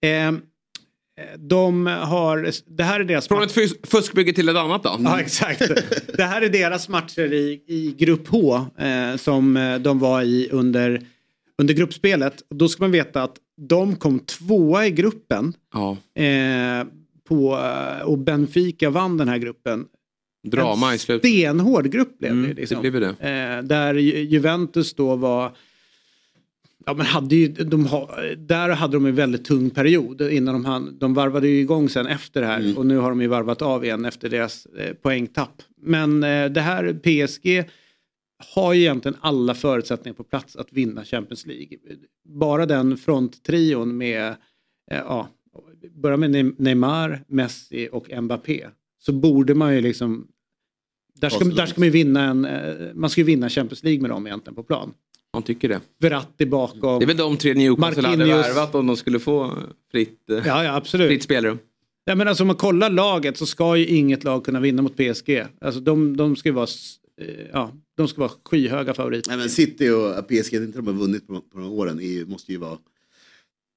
Eh, 0.01 0.33
de 1.39 1.87
har, 1.87 2.51
det 2.77 2.83
här 2.83 3.01
är 3.01 3.05
deras 3.05 3.29
Från 3.29 3.43
ett 3.43 3.53
fus- 3.53 3.75
fuskbygge 3.85 4.33
till 4.33 4.49
ett 4.49 4.57
annat 4.57 4.83
då. 4.83 4.97
Ja, 5.05 5.21
exakt. 5.21 5.63
Det 6.17 6.23
här 6.23 6.43
är 6.43 6.49
deras 6.49 6.89
matcher 6.89 7.33
i, 7.33 7.63
i 7.67 7.95
grupp 7.99 8.29
H 8.29 8.67
eh, 8.79 9.17
som 9.17 9.57
eh, 9.57 9.79
de 9.79 9.99
var 9.99 10.23
i 10.23 10.49
under, 10.53 11.03
under 11.59 11.75
gruppspelet. 11.75 12.43
Då 12.55 12.69
ska 12.69 12.83
man 12.83 12.91
veta 12.91 13.23
att 13.23 13.37
de 13.69 13.97
kom 13.97 14.19
tvåa 14.19 14.87
i 14.87 14.91
gruppen 14.91 15.53
Ja, 15.75 15.97
eh, 16.23 16.87
på, 17.29 17.55
eh, 17.59 18.03
och 18.07 18.19
Benfica 18.19 18.91
vann 18.91 19.17
den 19.17 19.29
här 19.29 19.39
gruppen. 19.39 19.85
drama 20.47 20.95
i 20.95 20.99
slutet. 20.99 21.31
Stenhård 21.31 21.91
grupp 21.91 22.19
blev 22.19 22.33
Mm, 22.33 22.49
det. 22.49 22.55
Liksom. 22.61 22.83
det 22.83 22.91
blev 22.91 23.01
det. 23.21 23.29
Eh, 23.31 23.63
där 23.63 23.95
Ju- 23.95 24.19
Juventus 24.23 24.95
då 24.95 25.17
var 25.17 25.53
Ja, 26.87 26.95
men 26.95 27.07
hade 27.07 27.37
ju, 27.37 27.49
de 27.49 27.89
där 28.39 28.69
hade 28.69 28.97
de 28.97 29.07
en 29.07 29.15
väldigt 29.15 29.45
tung 29.45 29.71
period 29.71 30.21
innan 30.21 30.55
de 30.55 30.65
hann, 30.65 30.99
de 30.99 31.15
varvade 31.15 31.49
ju 31.49 31.61
igång 31.61 31.89
sen 31.89 32.07
efter 32.07 32.41
det 32.41 32.47
här 32.47 32.79
och 32.79 32.87
nu 32.87 32.97
har 32.97 33.11
de 33.11 33.21
ju 33.21 33.27
varvat 33.27 33.63
av 33.63 33.85
igen 33.85 34.05
efter 34.05 34.29
deras 34.29 34.67
eh, 34.67 34.93
poängtapp. 34.95 35.63
Men 35.83 36.25
eh, 36.25 36.47
det 36.51 36.61
här 36.61 36.93
PSG 36.93 37.71
har 38.55 38.73
ju 38.73 38.81
egentligen 38.81 39.17
alla 39.21 39.55
förutsättningar 39.55 40.15
på 40.15 40.25
plats 40.25 40.57
att 40.57 40.73
vinna 40.73 41.05
Champions 41.05 41.47
League. 41.47 41.79
Bara 42.29 42.67
den 42.67 42.97
fronttrion 42.97 43.97
med, 43.97 44.29
eh, 44.91 44.99
ja, 44.99 45.29
börja 46.03 46.17
med 46.17 46.31
Ne- 46.31 46.55
Neymar, 46.59 47.25
Messi 47.29 47.89
och 47.93 48.23
Mbappé. 48.23 48.67
Så 48.99 49.13
borde 49.13 49.55
man 49.55 49.75
ju 49.75 49.81
liksom, 49.81 50.27
där 51.21 51.29
ska, 51.29 51.45
där 51.45 51.67
ska 51.67 51.81
man 51.81 51.91
vinna 51.91 52.25
en, 52.25 52.45
eh, 52.45 52.95
man 52.95 53.11
ska 53.11 53.21
ju 53.21 53.25
vinna 53.25 53.49
Champions 53.49 53.83
League 53.85 54.01
med 54.01 54.11
dem 54.11 54.27
egentligen 54.27 54.55
på 54.55 54.63
plan. 54.63 54.95
Man 55.35 55.43
tycker 55.43 55.69
det. 55.69 55.81
Verratti 56.01 56.47
bakom. 56.47 56.99
Det 56.99 57.05
är 57.05 57.07
väl 57.07 57.17
de 57.17 57.37
tre 57.37 57.55
Newcastle 57.55 58.09
hade 58.09 58.25
värvat 58.25 58.75
om 58.75 58.87
de 58.87 58.97
skulle 58.97 59.19
få 59.21 59.59
fritt, 59.91 60.31
eh, 60.31 60.37
Ja, 60.47 60.65
ja 60.65 60.75
absolut. 60.77 61.09
fritt 61.09 61.23
spelrum. 61.23 61.59
Ja, 62.05 62.15
men 62.15 62.29
alltså, 62.29 62.45
om 62.45 62.47
man 62.47 62.57
kollar 62.57 62.91
laget 62.91 63.37
så 63.37 63.47
ska 63.47 63.77
ju 63.77 63.87
inget 63.87 64.25
lag 64.25 64.45
kunna 64.45 64.61
vinna 64.61 64.83
mot 64.83 64.97
PSG. 64.97 65.45
Alltså, 65.61 65.81
de, 65.81 66.17
de 66.17 66.37
ska 66.37 66.49
ju 66.49 66.53
vara, 66.53 66.67
eh, 67.21 67.27
ja, 67.53 67.73
de 67.97 68.09
ska 68.09 68.21
vara 68.21 68.31
skyhöga 68.45 68.95
favoriter. 68.95 69.31
Nej, 69.31 69.39
men 69.39 69.49
City 69.51 69.89
och 69.89 70.29
PSG, 70.29 70.55
inte 70.55 70.79
de 70.79 70.87
har 70.87 70.95
vunnit 70.95 71.27
på, 71.27 71.41
på 71.41 71.59
några 71.59 71.71
åren, 71.71 72.01
är, 72.01 72.05
ju- 72.13 72.27
måste 72.27 72.53
ju 72.53 72.59
vara... 72.59 72.79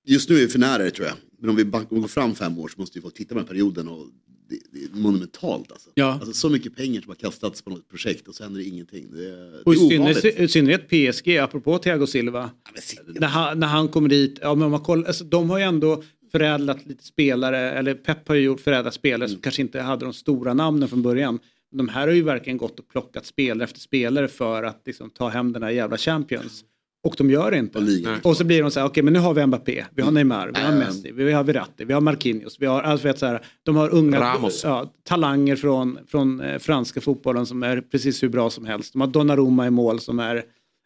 Just 0.07 0.29
nu 0.29 0.35
är 0.35 0.39
vi 0.39 0.47
för 0.47 0.59
nära 0.59 0.83
det 0.83 0.91
tror 0.91 1.07
jag. 1.07 1.15
Men 1.39 1.49
om 1.49 1.55
vi, 1.55 1.63
om 1.63 1.85
vi 1.89 1.99
går 1.99 2.07
fram 2.07 2.35
fem 2.35 2.59
år 2.59 2.67
så 2.67 2.79
måste 2.81 2.97
vi 2.99 3.01
få 3.03 3.09
titta 3.09 3.33
på 3.35 3.39
den 3.39 3.47
perioden 3.47 3.87
och 3.87 4.05
det, 4.49 4.59
det 4.71 4.83
är 4.85 5.01
monumentalt 5.01 5.71
alltså. 5.71 5.89
Ja. 5.93 6.13
alltså. 6.13 6.33
Så 6.33 6.49
mycket 6.49 6.75
pengar 6.75 7.01
som 7.01 7.09
har 7.09 7.15
kastats 7.15 7.61
på 7.61 7.69
något 7.69 7.89
projekt 7.89 8.27
och 8.27 8.35
så 8.35 8.43
händer 8.43 8.59
det 8.59 8.65
ingenting. 8.67 9.07
Det, 9.11 9.25
är- 9.29 9.67
Och 9.67 9.73
det 10.21 10.39
i 10.39 10.47
synnerhet 10.47 10.87
PSG, 10.89 11.37
apropå 11.37 11.77
Thiago 11.77 12.07
Silva. 12.07 12.49
Ja, 12.75 13.01
När 13.19 13.27
han, 13.27 13.59
när 13.59 13.67
han 13.67 13.87
kommer 13.87 14.09
dit, 14.09 14.39
ja, 14.41 14.55
men 14.55 14.63
om 14.65 14.71
man 14.71 14.79
kollar, 14.81 15.07
alltså, 15.07 15.23
de 15.23 15.49
har 15.49 15.57
ju 15.57 15.63
ändå 15.63 16.03
förädlat 16.31 16.85
lite 16.85 17.03
spelare, 17.03 17.71
eller 17.71 17.93
Pep 17.93 18.27
har 18.27 18.35
ju 18.35 18.41
gjort 18.41 18.59
förädlat 18.61 18.93
spelare 18.93 19.29
som 19.29 19.41
kanske 19.41 19.61
inte 19.61 19.81
hade 19.81 20.05
de 20.05 20.13
stora 20.13 20.53
namnen 20.53 20.89
från 20.89 21.01
början. 21.01 21.39
De 21.71 21.89
här 21.89 22.07
har 22.07 22.13
ju 22.13 22.21
verkligen 22.23 22.57
gått 22.57 22.79
och 22.79 22.87
plockat 22.87 23.25
spelare 23.25 23.63
efter 23.63 23.79
spelare 23.79 24.27
för 24.27 24.63
att 24.63 24.81
liksom, 24.85 25.09
ta 25.09 25.29
hem 25.29 25.53
den 25.53 25.63
här 25.63 25.69
jävla 25.71 25.97
Champions. 25.97 26.63
Och 27.05 27.15
de 27.17 27.29
gör 27.29 27.51
det 27.51 27.57
inte. 27.57 27.77
Och. 27.77 28.29
Och 28.29 28.37
så 28.37 28.43
blir 28.43 28.61
de 28.61 28.71
så 28.71 28.79
här, 28.79 28.87
okej 28.87 29.03
men 29.03 29.13
nu 29.13 29.19
har 29.19 29.33
vi 29.33 29.45
Mbappé, 29.45 29.85
vi 29.95 30.01
har 30.01 30.11
Neymar, 30.11 30.51
vi 30.55 30.61
har 30.61 30.71
Mm. 30.71 30.79
Messi, 30.79 31.11
vi 31.11 31.31
har 31.31 31.43
Verratti, 31.43 31.85
vi 31.85 31.93
har 31.93 32.01
Marquinhos, 32.01 32.57
vi 32.59 32.65
har, 32.65 32.81
alltså 32.81 33.07
vet 33.07 33.19
så 33.19 33.25
här, 33.25 33.41
de 33.63 33.75
har 33.75 33.89
unga 33.93 34.19
Ramos. 34.19 34.63
Ja, 34.63 34.93
talanger 35.03 35.55
från, 35.55 35.99
från 36.07 36.41
eh, 36.41 36.59
franska 36.59 37.01
fotbollen 37.01 37.45
som 37.45 37.63
är 37.63 37.81
precis 37.81 38.23
hur 38.23 38.29
bra 38.29 38.49
som 38.49 38.65
helst. 38.65 38.93
De 38.93 39.01
har 39.01 39.07
Donnarumma 39.07 39.67
i 39.67 39.69
mål 39.69 39.99
som 39.99 40.19
är 40.19 40.43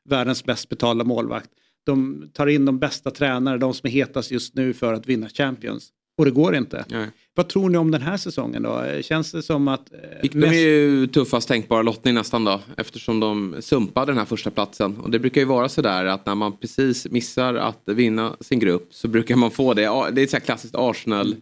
världens 0.10 0.44
bäst 0.44 0.70
betalda 0.70 1.04
målvakt. 1.04 1.50
De 1.86 2.30
tar 2.34 2.48
in 2.48 2.66
de 2.66 2.80
bästa 2.80 3.12
tränare, 3.12 3.58
de 3.58 3.74
som 3.74 3.88
är 3.88 3.92
hetast 3.92 4.32
just 4.32 4.56
nu 4.56 4.74
för 4.74 4.94
att 4.94 5.08
vinna 5.08 5.30
Champions. 5.30 5.90
Och 6.20 6.26
det 6.26 6.32
går 6.32 6.56
inte. 6.56 6.86
Nej. 6.90 7.08
Vad 7.36 7.50
tror 7.50 7.70
ni 7.70 7.78
om 7.78 7.92
den 7.92 8.02
här 8.02 8.18
säsongen 8.18 8.64
då? 8.64 8.84
Känns 9.02 9.32
det 9.32 9.44
som 9.44 9.68
att... 9.68 9.94
eh, 9.94 10.22
Fick 10.22 10.34
de 10.34 10.40
Messi- 10.40 10.54
är 10.54 10.68
ju 10.68 11.08
tuffast 11.08 11.48
tänkbara 11.48 11.82
lottning 11.82 12.14
nästan 12.14 12.44
då. 12.46 12.60
Eftersom 12.78 13.20
de 13.20 13.56
sumpade 13.60 14.12
den 14.12 14.18
här 14.18 14.26
första 14.26 14.52
platsen. 14.52 14.98
Och 14.98 15.12
det 15.12 15.20
brukar 15.20 15.42
ju 15.42 15.46
vara 15.48 15.70
sådär 15.70 16.06
att 16.06 16.26
när 16.26 16.36
man 16.36 16.58
precis 16.58 17.08
missar 17.12 17.54
att 17.56 17.82
vinna 17.86 18.36
sin 18.40 18.60
grupp 18.60 18.88
så 18.92 19.08
brukar 19.08 19.36
man 19.36 19.52
få 19.52 19.74
det. 19.74 19.82
Det 20.12 20.22
är 20.22 20.24
ett 20.24 20.30
så 20.32 20.40
klassiskt 20.40 20.76
Arsenal 20.78 21.36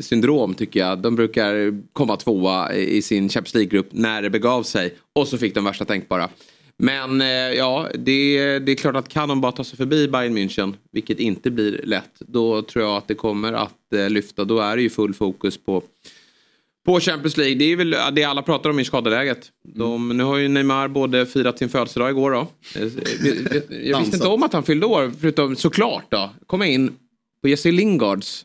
syndrom 0.00 0.54
tycker 0.54 0.80
jag. 0.80 0.98
De 0.98 1.16
brukar 1.16 1.82
komma 1.92 2.16
tvåa 2.16 2.72
i 2.74 3.02
sin 3.02 3.28
Champions 3.28 3.54
League-grupp 3.54 3.88
när 3.90 4.22
det 4.22 4.30
begav 4.30 4.62
sig. 4.62 4.94
Och 5.12 5.28
så 5.28 5.38
fick 5.38 5.54
de 5.54 5.64
värsta 5.64 5.84
tänkbara. 5.84 6.28
Men 6.82 7.20
eh, 7.20 7.26
ja, 7.28 7.88
det, 7.94 8.58
det 8.58 8.72
är 8.72 8.76
klart 8.76 8.96
att 8.96 9.08
kan 9.08 9.28
de 9.28 9.40
bara 9.40 9.52
ta 9.52 9.64
sig 9.64 9.76
förbi 9.76 10.08
Bayern 10.08 10.38
München, 10.38 10.74
vilket 10.92 11.18
inte 11.18 11.50
blir 11.50 11.80
lätt, 11.84 12.10
då 12.18 12.62
tror 12.62 12.84
jag 12.84 12.96
att 12.96 13.08
det 13.08 13.14
kommer 13.14 13.52
att 13.52 13.92
eh, 13.94 14.10
lyfta. 14.10 14.44
Då 14.44 14.58
är 14.58 14.76
det 14.76 14.82
ju 14.82 14.90
full 14.90 15.14
fokus 15.14 15.58
på 15.58 15.82
på 16.86 17.00
Champions 17.00 17.36
League, 17.36 17.54
det 17.54 17.64
är 17.64 17.76
väl 17.76 17.90
det 18.12 18.24
alla 18.24 18.42
pratar 18.42 18.70
om 18.70 18.80
i 18.80 18.84
skadeläget. 18.84 19.48
De, 19.74 20.16
nu 20.16 20.24
har 20.24 20.36
ju 20.36 20.48
Neymar 20.48 20.88
både 20.88 21.26
firat 21.26 21.58
sin 21.58 21.68
födelsedag 21.68 22.10
igår 22.10 22.30
då. 22.30 22.46
Eh, 22.76 23.86
Jag 23.88 23.98
visste 24.00 24.16
inte 24.16 24.28
om 24.28 24.42
att 24.42 24.52
han 24.52 24.62
fyllde 24.62 24.86
år, 24.86 25.12
förutom 25.20 25.56
såklart 25.56 26.04
då. 26.10 26.30
Kom 26.46 26.60
jag 26.60 26.70
in 26.70 26.92
på 27.42 27.48
Jesse 27.48 27.70
Lingards 27.70 28.44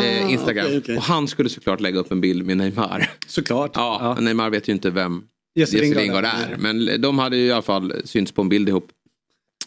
eh, 0.00 0.32
Instagram. 0.32 0.66
okej, 0.66 0.78
okej. 0.78 0.96
Och 0.96 1.02
han 1.02 1.28
skulle 1.28 1.48
såklart 1.48 1.80
lägga 1.80 1.98
upp 2.00 2.12
en 2.12 2.20
bild 2.20 2.46
med 2.46 2.56
Neymar. 2.56 3.10
Såklart. 3.26 3.70
Ja, 3.74 4.12
men 4.14 4.24
Neymar 4.24 4.50
vet 4.50 4.68
ju 4.68 4.72
inte 4.72 4.90
vem 4.90 5.22
Jesse 5.56 5.78
Lingard 5.80 5.98
Lingard 6.02 6.24
är. 6.24 6.56
Men 6.58 7.00
de 7.00 7.18
hade 7.18 7.36
ju 7.36 7.46
i 7.46 7.52
alla 7.52 7.62
fall 7.62 7.92
synts 8.04 8.32
på 8.32 8.42
en 8.42 8.48
bild 8.48 8.68
ihop. 8.68 8.88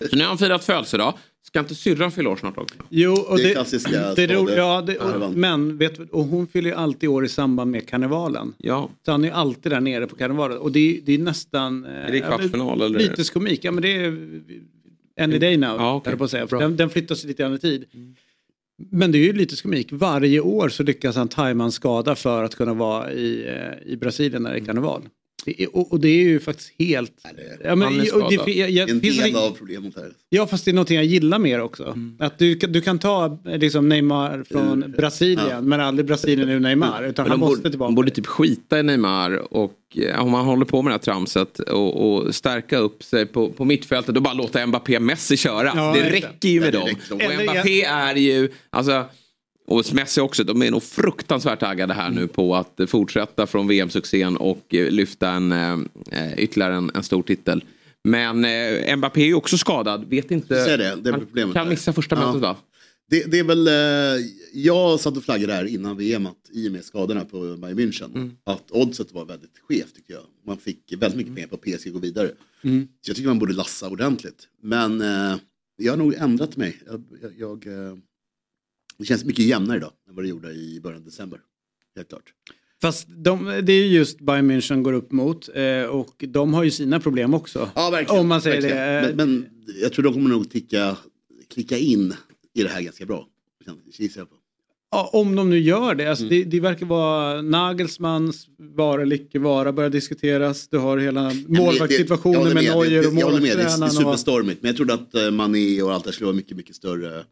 Så 0.09 0.15
nu 0.15 0.21
har 0.21 0.27
han 0.29 0.37
firat 0.37 0.63
födelsedag. 0.63 1.13
Ska 1.47 1.59
inte 1.59 1.75
syrran 1.75 2.11
fylla 2.11 2.29
år 2.29 2.35
snart 2.35 2.57
också? 2.57 2.75
Jo, 2.89 3.13
och 3.13 3.37
Det 3.37 3.43
är 3.43 3.47
det, 3.47 3.53
klassiska 3.53 4.13
det, 4.13 4.27
skador. 4.27 4.51
ja, 4.51 4.81
det, 4.81 4.97
och, 4.97 5.31
men 5.33 5.77
vet, 5.77 5.99
och 6.11 6.23
hon 6.25 6.47
fyller 6.47 6.69
ju 6.69 6.75
alltid 6.75 7.09
år 7.09 7.25
i 7.25 7.29
samband 7.29 7.71
med 7.71 7.87
karnevalen. 7.89 8.53
Ja. 8.57 8.89
Så 9.05 9.11
han 9.11 9.23
är 9.23 9.27
ju 9.27 9.33
alltid 9.33 9.71
där 9.71 9.79
nere 9.81 10.07
på 10.07 10.15
karnevalen. 10.15 10.57
Och 10.57 10.71
det, 10.71 10.79
är- 10.97 11.01
det 11.05 11.13
är 11.13 11.17
nästan... 11.17 11.85
eh, 11.85 11.91
Är 11.91 12.11
det 12.11 12.19
kvartsfinal 12.19 12.81
eller? 12.81 12.99
Lite 12.99 13.23
komik. 13.23 13.63
Ja 13.63 13.71
men 13.71 13.81
det 13.81 13.95
är 13.95 14.17
any 15.21 15.37
day 15.37 15.57
now. 15.57 15.75
Ja, 15.79 16.01
jag 16.05 16.17
på 16.17 16.23
att 16.23 16.31
säga. 16.31 16.45
Den, 16.45 16.75
den 16.75 16.89
flyttas 16.89 17.23
lite 17.23 17.43
grann 17.43 17.53
i 17.53 17.59
tid. 17.59 17.85
Men 18.91 19.11
det 19.11 19.17
är 19.17 19.23
ju 19.23 19.33
lite 19.33 19.55
komik. 19.61 19.87
Varje 19.91 20.39
år 20.39 20.69
så 20.69 20.83
lyckas 20.83 21.15
han 21.15 21.27
tajma 21.27 21.63
en 21.63 21.71
skada 21.71 22.15
för 22.15 22.43
att 22.43 22.55
kunna 22.55 22.73
vara 22.73 23.11
i, 23.11 23.47
eh, 23.47 23.91
i 23.93 23.97
Brasilien 23.97 24.43
när 24.43 24.51
det 24.53 24.59
är 24.59 24.65
karneval. 24.65 25.01
Det 25.45 25.63
är, 25.63 25.75
och, 25.75 25.91
och 25.91 25.99
det 25.99 26.07
är 26.09 26.23
ju 26.23 26.39
faktiskt 26.39 26.71
helt... 26.79 27.11
Ja, 27.63 27.75
men, 27.75 27.87
Han 27.87 27.99
är 27.99 28.23
och 28.23 28.29
det, 28.45 28.51
jag, 28.51 28.69
jag, 28.71 28.89
En 28.89 29.01
finns 29.01 29.17
del 29.17 29.33
det- 29.33 29.39
av 29.39 29.51
problemet 29.51 29.95
här. 29.95 30.11
Ja 30.29 30.47
fast 30.47 30.65
det 30.65 30.71
är 30.71 30.73
någonting 30.73 30.95
jag 30.95 31.05
gillar 31.05 31.39
mer 31.39 31.61
också. 31.61 31.83
Mm. 31.85 32.15
Att 32.19 32.39
du, 32.39 32.55
kan- 32.55 32.71
du 32.71 32.81
kan 32.81 32.99
ta 32.99 33.39
eh, 33.47 33.57
liksom 33.57 33.89
Neymar 33.89 34.43
från 34.49 34.83
Ur- 34.83 34.87
Brasilien 34.87 35.47
ja. 35.49 35.61
men 35.61 35.81
aldrig 35.81 36.05
Brasilien 36.05 36.49
ur 36.49 36.59
Neymar. 36.59 37.03
Utan 37.03 37.23
Men 37.23 37.31
han 37.31 37.39
de 37.39 37.45
måste 37.45 37.57
borde, 37.61 37.69
tillbaka. 37.69 37.87
de 37.89 37.95
borde 37.95 38.11
typ 38.11 38.25
skita 38.27 38.79
i 38.79 38.83
Neymar 38.83 39.53
och 39.53 39.73
eh, 39.95 40.23
om 40.23 40.31
man 40.31 40.45
håller 40.45 40.65
på 40.65 40.81
med 40.81 40.89
det 40.91 40.93
här 40.93 40.99
tramset 40.99 41.59
och, 41.59 42.11
och 42.25 42.35
stärka 42.35 42.77
upp 42.77 43.03
sig 43.03 43.25
på, 43.25 43.49
på 43.51 43.65
mittfältet 43.65 44.15
och 44.15 44.21
bara 44.21 44.33
låta 44.33 44.67
Mbappé 44.67 44.99
Messi 44.99 45.37
köra. 45.37 45.71
Ja, 45.75 45.93
det 45.93 46.09
räcker 46.09 46.49
ju 46.49 46.59
med 46.59 46.73
dem. 46.73 46.85
räcker. 46.87 47.13
Och 47.37 47.43
Mbappé 47.43 47.83
är 47.83 48.15
ju, 48.15 48.49
alltså, 48.69 49.05
och 49.70 49.93
Messi 49.93 50.22
också, 50.22 50.43
de 50.43 50.61
är 50.61 50.72
nog 50.72 50.84
fruktansvärt 50.84 51.59
taggade 51.59 51.93
här 51.93 52.09
nu 52.09 52.28
på 52.28 52.55
att 52.55 52.80
fortsätta 52.88 53.47
från 53.47 53.67
VM-succén 53.67 54.38
och 54.38 54.74
eh, 54.74 54.91
lyfta 54.91 55.30
en, 55.30 55.51
eh, 55.51 56.34
ytterligare 56.38 56.76
en, 56.76 56.91
en 56.93 57.03
stor 57.03 57.24
titel. 57.24 57.63
Men 58.03 58.45
eh, 58.45 58.95
Mbappé 58.97 59.22
är 59.22 59.26
ju 59.26 59.34
också 59.34 59.57
skadad, 59.57 60.05
vet 60.09 60.32
inte. 60.32 60.78
Det, 60.78 60.95
det 60.95 61.09
är 61.09 61.43
han 61.43 61.53
kan 61.53 61.70
missa 61.70 61.93
första 61.93 62.15
Ja. 62.15 62.26
mötet 62.28 62.41
va? 62.41 62.55
Det, 63.09 63.32
det 63.32 63.39
är 63.39 63.43
väl, 63.43 63.67
eh, 63.67 64.26
jag 64.53 64.99
satt 64.99 65.17
och 65.17 65.24
flaggade 65.24 65.53
här 65.53 65.65
innan 65.65 65.97
VM 65.97 66.26
att 66.26 66.36
i 66.51 66.67
och 66.67 66.72
med 66.72 66.84
skadorna 66.86 67.26
på 67.26 67.57
Bayern 67.57 67.78
München 67.80 68.15
Mm. 68.15 68.32
att 68.43 68.72
oddset 68.72 69.11
var 69.11 69.26
väldigt 69.26 69.57
skevt 69.67 69.95
tycker 69.95 70.13
jag. 70.13 70.24
Man 70.47 70.57
fick 70.57 70.93
väldigt 70.97 71.17
mycket 71.17 71.36
pengar 71.36 71.47
på 71.47 71.55
att 71.55 71.61
PSG 71.61 71.93
gå 71.93 71.99
vidare. 71.99 72.32
Mm. 72.63 72.88
Så 73.01 73.09
jag 73.09 73.15
tycker 73.15 73.28
man 73.28 73.39
borde 73.39 73.53
lassa 73.53 73.89
ordentligt. 73.89 74.47
Men 74.61 75.01
eh, 75.01 75.36
jag 75.78 75.91
har 75.91 75.97
nog 75.97 76.13
ändrat 76.13 76.57
mig. 76.57 76.78
Jag, 76.86 77.03
jag, 77.22 77.32
jag, 77.38 77.67
eh, 77.88 77.95
det 78.99 79.05
känns 79.05 79.25
mycket 79.25 79.45
jämnare 79.45 79.77
idag 79.77 79.91
än 80.09 80.15
vad 80.15 80.25
det 80.25 80.29
gjorde 80.29 80.51
i 80.51 80.79
början 80.83 80.99
av 80.99 81.05
december. 81.05 81.39
Helt 81.95 82.09
klart. 82.09 82.33
Fast 82.81 83.07
de, 83.09 83.45
det 83.63 83.73
är 83.73 83.83
ju 83.85 83.97
just 83.97 84.19
Bayern 84.21 84.51
München 84.51 84.81
går 84.81 84.93
upp 84.93 85.11
mot 85.11 85.49
eh, 85.55 85.83
och 85.83 86.23
de 86.27 86.53
har 86.53 86.63
ju 86.63 86.71
sina 86.71 86.99
problem 86.99 87.33
också. 87.33 87.69
Ja, 87.75 87.89
verkligen. 87.89 88.21
Om 88.21 88.27
man 88.27 88.41
säger 88.41 88.61
verkligen. 88.61 88.77
det. 89.17 89.25
Men, 89.25 89.39
men 89.39 89.49
jag 89.81 89.93
tror 89.93 90.03
de 90.03 90.13
kommer 90.13 90.29
nog 90.29 90.49
ticka, 90.51 90.97
klicka 91.53 91.77
in 91.77 92.13
i 92.53 92.63
det 92.63 92.69
här 92.69 92.81
ganska 92.81 93.05
bra. 93.05 93.27
Gissar 93.97 94.21
jag 94.21 94.29
på. 94.29 94.35
Ja, 94.91 95.09
om 95.13 95.35
de 95.35 95.49
nu 95.49 95.59
gör 95.59 95.95
det. 95.95 96.07
Alltså, 96.07 96.25
Mm. 96.25 96.37
det, 96.37 96.43
det 96.43 96.59
verkar 96.59 96.85
vara 96.85 97.41
Nagelsmans 97.41 98.47
vara 98.57 99.01
eller 99.01 99.15
icke 99.15 99.39
vara 99.39 99.73
börjar 99.73 99.89
diskuteras. 99.89 100.67
Du 100.67 100.77
har 100.77 100.97
hela 100.97 101.21
det- 101.23 101.47
målvaktssituationen 101.59 102.43
med. 102.43 102.55
Neuer 102.55 102.75
och 102.77 102.85
Det- 102.85 102.91
Jag 103.19 103.25
håller 103.25 103.41
med, 103.41 103.41
det 103.41 103.51
är, 103.51 103.57
det 103.57 103.63
är 103.63 103.77
målvaktstränaren. 103.77 103.91
superstormigt. 103.91 104.61
Men 104.63 104.69
jag 104.69 104.75
trodde 104.77 104.93
att 104.93 105.15
eh, 105.15 105.31
Mané 105.31 105.81
och 105.81 105.93
allt 105.93 106.03
det 106.05 106.11
skulle 106.11 106.25
vara 106.25 106.35
mycket, 106.35 106.57
mycket 106.57 106.75
större, 106.75 107.23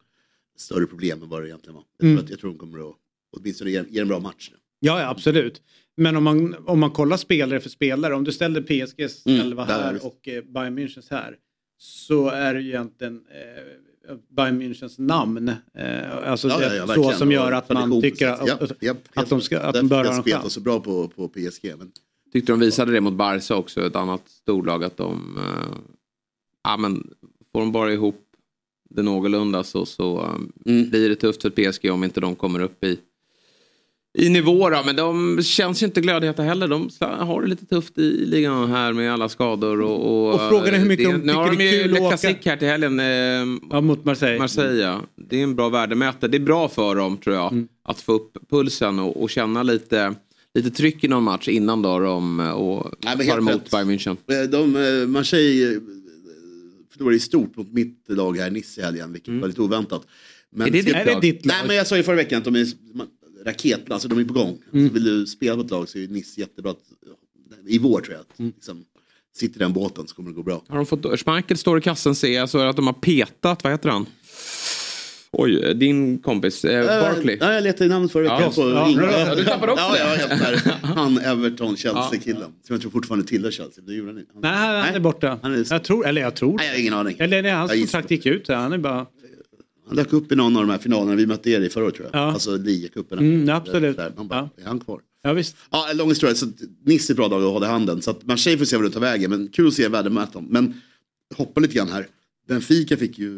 större 0.58 0.86
problem 0.86 1.24
än 1.24 1.30
vad 1.30 1.42
det 1.42 1.48
egentligen 1.48 1.76
var. 1.76 1.84
Jag 1.98 2.00
tror, 2.00 2.10
Mm. 2.12 2.24
att, 2.24 2.30
jag 2.30 2.40
tror 2.40 2.50
de 2.52 2.58
kommer 2.58 2.90
att 2.90 2.96
åtminstone 3.38 3.72
ge, 3.72 3.84
ge 3.90 4.00
en 4.00 4.08
bra 4.08 4.20
match. 4.20 4.50
nu. 4.52 4.58
Ja, 4.80 5.02
ja, 5.02 5.10
absolut. 5.10 5.62
Men 5.98 6.16
om 6.16 6.24
man, 6.24 6.56
om 6.66 6.80
man 6.80 6.92
kollar 6.92 7.18
spelare 7.18 7.60
för 7.60 7.70
spelare, 7.70 8.16
om 8.16 8.24
du 8.24 8.32
ställer 8.32 8.62
PSGs 8.62 9.26
Mm, 9.26 9.42
elva 9.42 9.66
där 9.66 9.80
är 9.80 9.84
här 9.84 10.06
och 10.06 10.28
eh, 10.28 10.44
Bayern 10.44 10.80
Münchens 10.80 11.08
här, 11.12 11.36
så 11.78 12.28
är 12.30 12.54
det 12.54 12.62
ju 12.62 12.68
egentligen 12.70 13.16
eh, 14.10 14.16
Bayern 14.30 14.62
Münchens 14.62 14.96
namn, 15.02 15.48
eh, 15.74 16.18
alltså 16.30 16.48
Ja, 16.48 16.62
ja, 16.62 16.74
ja, 16.76 16.88
så 16.88 17.12
som 17.12 17.32
gör 17.32 17.52
att 17.52 17.70
man 17.70 18.02
tycker 18.02 18.28
att, 18.28 18.48
Ja, 18.80 18.94
att, 19.16 19.30
de, 19.30 19.42
ska, 19.42 19.60
att 19.60 19.76
de 19.76 19.88
bör 19.88 20.06
ha 20.06 20.14
en 20.16 20.24
chans. 20.24 20.54
så 20.54 20.60
bra 20.62 20.80
på, 20.80 21.08
på 21.08 21.28
PSG. 21.30 21.74
Men 21.78 21.92
Tyckte 22.34 22.52
de 22.52 22.60
visade 22.60 22.92
det 22.92 23.02
mot 23.02 23.14
Barca 23.14 23.56
också, 23.56 23.86
ett 23.88 23.96
annat 23.96 24.30
storlag, 24.30 24.84
att 24.84 24.98
de... 24.98 25.38
eh, 25.38 25.78
ja, 26.64 26.78
men 26.78 27.14
får 27.52 27.60
de 27.60 27.72
bara 27.72 27.94
ihop 27.94 28.27
det 28.90 29.02
någorlunda 29.02 29.64
så, 29.64 29.86
så 29.86 30.20
eh, 30.20 30.72
Mm. 30.74 30.90
blir 30.90 31.10
det 31.10 31.16
tufft 31.16 31.42
för 31.42 31.50
PSG 31.50 31.92
om 31.92 32.04
inte 32.04 32.20
de 32.22 32.36
kommer 32.36 32.60
upp 32.60 32.84
i, 32.84 32.98
i 34.18 34.30
nivå. 34.30 34.70
Då. 34.70 34.82
Men 34.86 34.96
de 34.96 35.44
känns 35.44 35.82
ju 35.82 35.86
inte 35.86 36.02
glödheta 36.02 36.44
heller. 36.44 36.68
De 36.68 36.90
har 37.00 37.42
det 37.42 37.48
lite 37.48 37.66
tufft 37.66 37.98
i 37.98 38.26
ligan 38.26 38.70
här 38.72 38.94
med 38.94 39.14
alla 39.14 39.30
skador. 39.30 39.82
Och, 39.82 40.06
och, 40.28 40.34
Och 40.34 40.50
frågan 40.50 40.74
är 40.74 40.80
hur 40.80 40.88
mycket 40.88 41.06
det, 41.06 41.12
de 41.12 41.18
Nu 41.18 41.34
har 41.34 41.50
tycker 41.50 41.58
de 41.64 41.70
det 41.70 41.70
är 41.70 41.78
ju 41.78 41.82
kul 41.84 41.92
Le 41.92 41.98
att 41.98 42.02
åka. 42.02 42.10
Classique 42.18 42.50
här 42.50 42.58
till 42.58 42.68
helgen. 42.68 43.00
Eh, 43.00 43.60
Ja, 43.72 43.82
mot 43.82 44.06
Marseille. 44.06 44.40
Marseille, 44.40 44.82
ja. 44.84 45.02
Det 45.16 45.40
är 45.40 45.44
en 45.44 45.56
bra 45.56 45.70
värdemätare. 45.70 46.32
Det 46.32 46.38
är 46.38 46.40
bra 46.40 46.68
för 46.68 46.96
dem 46.96 47.18
tror 47.18 47.36
jag. 47.36 47.52
Mm. 47.52 47.68
Att 47.84 48.02
få 48.02 48.14
upp 48.14 48.38
pulsen 48.50 49.00
och, 49.00 49.22
och 49.24 49.30
känna 49.30 49.64
lite, 49.64 50.16
lite 50.54 50.70
tryck 50.72 51.04
i 51.04 51.08
någon 51.08 51.24
match 51.24 51.48
innan 51.48 51.82
då 51.82 52.00
de 52.00 52.40
eh, 52.40 52.52
och 52.52 52.94
Nej, 53.18 53.28
tar 53.28 53.38
emot. 53.38 53.72
Bayern 53.72 53.90
München. 53.90 54.18
Eh, 54.44 54.50
De, 54.50 54.76
eh, 54.76 55.08
Marseille 55.08 55.80
förlorade 56.98 57.18
i 57.18 57.20
stort 57.20 57.56
mot 57.56 57.74
mitt 57.74 58.04
lag 58.08 58.38
här 58.38 58.50
Nice 58.52 58.82
i 58.82 58.84
helgen, 58.84 59.14
vilket 59.14 59.34
var 59.42 59.48
lite 59.48 59.62
oväntat. 59.62 60.08
Men 60.50 60.68
Är 60.68 60.72
det 60.72 60.82
ditt 60.82 60.96
Är 60.96 61.06
det 61.06 61.20
ditt 61.22 61.46
lag? 61.46 61.56
Nej 61.58 61.68
men 61.68 61.76
jag 61.76 61.88
sa 61.88 61.98
ju 61.98 62.04
förra 62.04 62.16
veckan 62.16 62.38
att 62.38 62.44
de 62.46 62.56
är 62.56 62.68
man- 62.94 63.08
raket, 63.46 63.92
alltså 63.92 64.08
de 64.08 64.20
är 64.20 64.24
på 64.26 64.34
gång. 64.34 64.58
Mm. 64.74 64.88
Så 64.88 64.94
vill 64.94 65.04
du 65.04 65.26
spela 65.26 65.56
på 65.56 65.62
ett 65.62 65.72
lag 65.72 65.90
så 65.90 65.98
är 66.00 66.08
Nice 66.08 66.40
jättebra. 66.42 66.72
Att, 66.72 66.78
I 67.68 67.78
vår 67.78 68.02
tror 68.02 68.14
jag 68.14 68.22
att 68.22 68.40
Mm. 68.40 68.52
liksom, 68.56 68.86
sitter 69.36 69.56
i 69.56 69.64
den 69.64 69.74
båten 69.74 70.08
så 70.08 70.16
kommer 70.16 70.30
det 70.30 70.36
gå 70.36 70.44
bra. 70.44 70.64
Har 70.68 70.76
de 70.78 70.86
fått, 70.86 71.20
Schmeichel 71.20 71.58
står 71.58 71.78
i 71.78 71.82
kassen 71.82 72.16
ser 72.16 72.34
jag 72.34 72.50
så 72.50 72.60
att 72.60 72.76
de 72.76 72.88
har 72.88 72.94
petat, 72.94 73.64
vad 73.64 73.74
heter 73.74 73.90
han? 73.90 74.06
Oj, 75.40 75.74
din 75.76 76.18
kompis, 76.20 76.66
eh, 76.66 77.02
Barkley. 77.02 77.38
Ja, 77.40 77.54
jag 77.54 77.64
letade 77.64 77.86
i 77.86 77.88
namnet 77.90 78.12
förra 78.12 78.26
Ja, 78.26 78.38
veckan. 78.38 78.52
på 78.54 78.62
ja, 78.62 79.12
ja, 79.28 79.36
du 79.36 79.44
tappade 79.44 79.72
också 79.72 79.84
ja, 79.84 79.94
det. 79.94 80.28
ja, 80.30 80.36
helt. 80.36 80.64
Han 80.82 81.18
Everton-Chelsea-killen. 81.20 82.52
Som 82.64 82.74
jag 82.74 82.82
tror 82.82 82.92
fortfarande 82.92 83.28
tillhör 83.28 83.52
Chelsea. 83.52 83.84
Det 83.88 83.94
gjorde 83.94 84.10
han 84.12 84.20
inte. 84.20 84.32
Han- 84.34 84.42
Nej, 84.42 84.52
han 84.52 84.76
är 84.88 84.92
Nej. 84.92 85.00
borta. 85.00 85.40
Han 85.42 85.54
är- 85.54 85.66
Jag 85.70 85.84
tror, 85.84 86.08
eller 86.08 86.22
jag 86.22 86.36
tror. 86.36 86.58
Nej, 86.58 86.66
jag 86.68 86.74
har 86.74 86.80
ingen 86.80 86.94
aning. 86.94 87.16
Eller 87.20 87.44
är 87.44 87.54
hans 87.54 87.72
Jag 87.72 87.80
kontrakt 87.80 88.12
gick 88.12 88.26
ut. 88.26 88.48
Han 88.48 88.74
är 88.74 88.78
bara... 88.78 89.06
Han 89.88 89.96
dök 89.96 90.14
upp 90.14 90.32
i 90.32 90.36
någon 90.36 90.56
av 90.58 90.64
de 90.68 90.72
här 90.72 90.78
finalerna. 90.78 91.16
Vi 91.16 91.26
mötte 91.26 91.50
er 91.50 91.62
i 91.62 91.70
förra 91.70 91.84
året 91.86 91.96
tror 91.96 92.10
jag. 92.14 92.22
Ja. 92.22 92.32
Alltså 92.32 92.58
ligacuperna. 92.58 93.22
Mm, 93.22 93.50
absolut. 93.50 93.98
Där. 93.98 94.12
Man 94.18 94.28
bara, 94.28 94.50
är 94.62 94.66
han 94.66 94.80
kvar? 94.80 95.00
Ja, 95.24 95.34
visst. 95.34 95.56
Ja, 95.72 95.88
lång 95.94 96.10
historia. 96.10 96.36
Så 96.36 96.46
ett 97.10 97.16
bra 97.16 97.28
dag 97.28 97.44
att 97.44 97.52
hålla 97.52 97.68
i 97.68 97.70
handen. 97.70 98.02
Så 98.02 98.12
att 98.12 98.26
Marseille 98.26 98.58
får 98.58 98.66
se 98.66 98.76
vad 98.76 98.86
det 98.86 98.92
tar 98.92 99.00
vägen. 99.00 99.30
Men 99.30 99.48
kul 99.48 99.68
att 99.68 99.74
se 99.74 99.88
värdemätaren. 99.88 100.46
Men 100.50 100.74
hoppa 101.36 101.62
lite 101.62 101.74
grann 101.74 101.90
här. 101.90 102.08
Benfica 102.48 102.98
fick 102.98 103.20
ju 103.20 103.32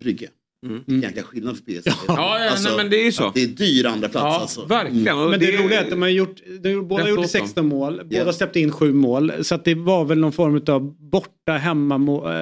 Brygge. 0.00 0.28
Mm. 0.66 1.00
Jäkla 1.02 1.22
skillnad 1.22 1.56
för 1.56 1.64
PSG. 1.64 1.86
Ja, 1.86 1.94
ja, 2.44 2.56
nej, 2.64 2.76
men 2.76 2.90
det 2.90 3.00
är 3.00 3.04
ju 3.04 3.12
så. 3.12 3.32
Det 3.34 3.42
är 3.42 3.46
dyr 3.46 3.86
andra 3.86 4.08
plats 4.08 4.24
Ja, 4.24 4.40
alltså. 4.40 4.64
verkligen. 4.66 5.18
Och 5.18 5.30
Men 5.30 5.40
det, 5.40 5.52
roliga 5.64 5.80
är 5.80 5.84
att 5.84 5.90
de 5.90 6.02
har 6.02 6.08
gjort, 6.08 6.36
de, 6.60 6.74
har- 6.74 6.82
båda 6.82 7.02
har 7.02 7.08
gjort 7.10 7.18
åt 7.18 7.32
dem. 7.32 7.46
16 7.46 7.66
mål, 7.66 8.00
båda 8.04 8.16
Ja. 8.26 8.32
släppte 8.32 8.60
in 8.60 8.72
7 8.72 8.92
mål. 8.92 9.32
Så 9.42 9.54
att 9.54 9.64
det 9.64 9.74
var 9.74 10.04
väl 10.04 10.18
någon 10.18 10.32
form 10.32 10.62
av 10.68 10.96
borta 11.10 11.52
hemma, 11.52 11.94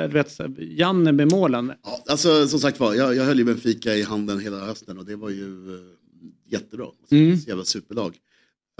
äh, 0.05 0.11
vet, 0.11 0.39
Janne 0.59 1.13
med 1.13 1.31
målen. 1.33 1.73
Ja, 1.85 2.03
alltså 2.09 2.49
som 2.49 2.61
sagt 2.61 2.81
var, 2.81 2.95
jag, 2.95 3.17
jag 3.17 3.25
höll 3.25 3.39
ju 3.39 3.45
Benfica 3.45 3.95
i 3.95 4.03
handen 4.03 4.41
hela 4.41 4.59
hösten 4.67 4.99
och 4.99 5.05
det 5.05 5.17
var 5.17 5.31
ju 5.31 5.75
eh, 5.75 5.81
jättebra. 6.53 6.85
Alltså, 6.87 7.15
Mm. 7.15 7.33
ett 7.35 7.49
Jävla 7.49 7.65
superlag. 7.65 8.17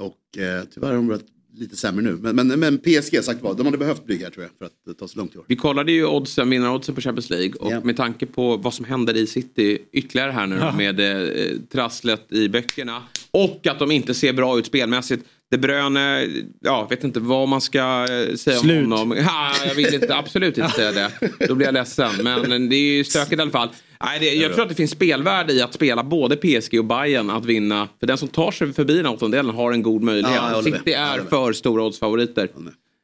Och 0.01 0.39
eh, 0.43 0.63
tyvärr 0.75 0.89
har 0.89 0.95
de 0.95 1.09
varit 1.09 1.27
lite 1.57 1.77
sämre 1.77 2.03
nu. 2.05 2.19
Men, 2.23 2.37
men, 2.49 2.61
men 2.61 2.79
PSG 2.79 3.25
sagt 3.25 3.43
var, 3.43 3.55
de 3.55 3.67
hade 3.67 3.79
behövt 3.79 4.03
här 4.09 4.31
tror 4.31 4.45
jag 4.45 4.51
för 4.59 4.65
att 4.65 4.87
eh, 4.89 4.93
ta 4.93 5.09
sig 5.09 5.19
långt 5.19 5.35
i 5.35 5.39
år. 5.39 5.45
Vi 5.49 5.57
kollade 5.57 5.93
ju 5.93 6.07
oddsen, 6.07 6.51
vinnaroddsen 6.51 6.95
på 6.95 7.01
Champions 7.01 7.31
League 7.31 7.53
och 7.61 7.73
Ja. 7.73 7.81
med 7.81 7.97
tanke 7.97 8.27
på 8.27 8.57
vad 8.57 8.75
som 8.75 8.85
händer 8.85 9.17
i 9.17 9.27
City 9.27 9.79
ytterligare 9.93 10.31
här 10.31 10.47
nu 10.47 10.59
då, 10.59 10.73
med 10.77 11.01
eh, 11.01 11.57
trasslet 11.73 12.33
i 12.33 12.49
böckerna 12.49 13.03
och 13.31 13.67
att 13.67 13.79
de 13.79 13.91
inte 13.91 14.15
ser 14.15 14.33
bra 14.33 14.59
ut 14.59 14.67
spelmässigt. 14.67 15.25
De 15.51 15.59
Bruyne, 15.59 16.27
ja, 16.61 16.87
vet 16.91 17.05
inte 17.05 17.21
vad 17.21 17.49
man 17.49 17.61
ska 17.61 17.79
eh, 18.11 18.35
säga 18.37 18.59
Slut. 18.59 18.85
om 18.87 18.93
honom. 18.93 19.11
Ha, 19.25 19.53
jag 19.67 19.75
vill 19.75 19.95
inte, 19.95 20.17
absolut 20.17 20.59
inte 20.59 20.71
säga 20.71 20.93
det. 20.93 21.11
Då 21.49 21.55
blir 21.55 21.67
jag 21.67 21.73
ledsen. 21.75 22.11
Men 22.23 22.69
det 22.69 22.77
är 22.77 22.97
ju 22.97 23.05
stökigt 23.05 23.39
i 23.39 23.43
alla 23.43 23.51
fall. 23.51 23.69
Nej, 24.05 24.21
det, 24.21 24.35
jag 24.35 24.53
tror 24.53 24.63
att 24.63 24.69
det 24.69 24.75
finns 24.75 24.91
spelvärde 24.91 25.53
i 25.53 25.63
att 25.63 25.75
spela 25.75 26.05
både 26.05 26.37
PSG 26.37 26.79
och 26.79 26.85
Bayern 26.85 27.31
att 27.31 27.45
vinna. 27.45 27.89
För 28.01 28.07
den 28.07 28.19
som 28.19 28.29
tar 28.29 28.51
sig 28.51 28.73
förbi 28.73 28.97
den 28.97 29.07
åttondelen 29.07 29.55
har 29.55 29.73
en 29.73 29.83
god 29.83 30.03
möjlighet. 30.03 30.41
Ja. 30.53 30.63
City 30.63 30.93
är 30.93 31.21
för 31.21 31.53
stora 31.53 31.83
oddsfavoriter. 31.83 32.49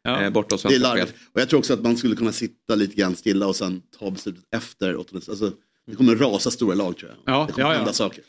Ja. 0.03 0.23
Eh, 0.23 0.31
borta 0.31 0.55
hos 0.55 0.63
Det 0.63 0.75
är 0.75 0.79
larvigt. 0.79 1.15
Och 1.33 1.41
jag 1.41 1.49
tror 1.49 1.59
också 1.59 1.75
att 1.75 1.83
man 1.83 1.97
skulle 1.97 2.17
kunna 2.17 2.33
sitta 2.33 2.75
lite 2.75 2.97
grann 2.97 3.17
stilla 3.17 3.47
och 3.47 3.57
sen 3.57 3.83
ta 3.99 4.11
beslutet 4.11 4.45
efter 4.57 4.97
åttonde. 4.97 5.27
Alltså, 5.29 5.53
det 5.87 5.97
kommer 5.97 6.17
rasa 6.17 6.51
stora 6.51 6.75
lag 6.75 6.97
tror 6.97 7.11
jag. 7.11 7.35
Ja, 7.35 7.45
det 7.47 7.53
kommer 7.53 7.69
ja, 7.69 7.73
ja. 7.73 7.79
hända 7.79 7.93
saker. 7.93 8.25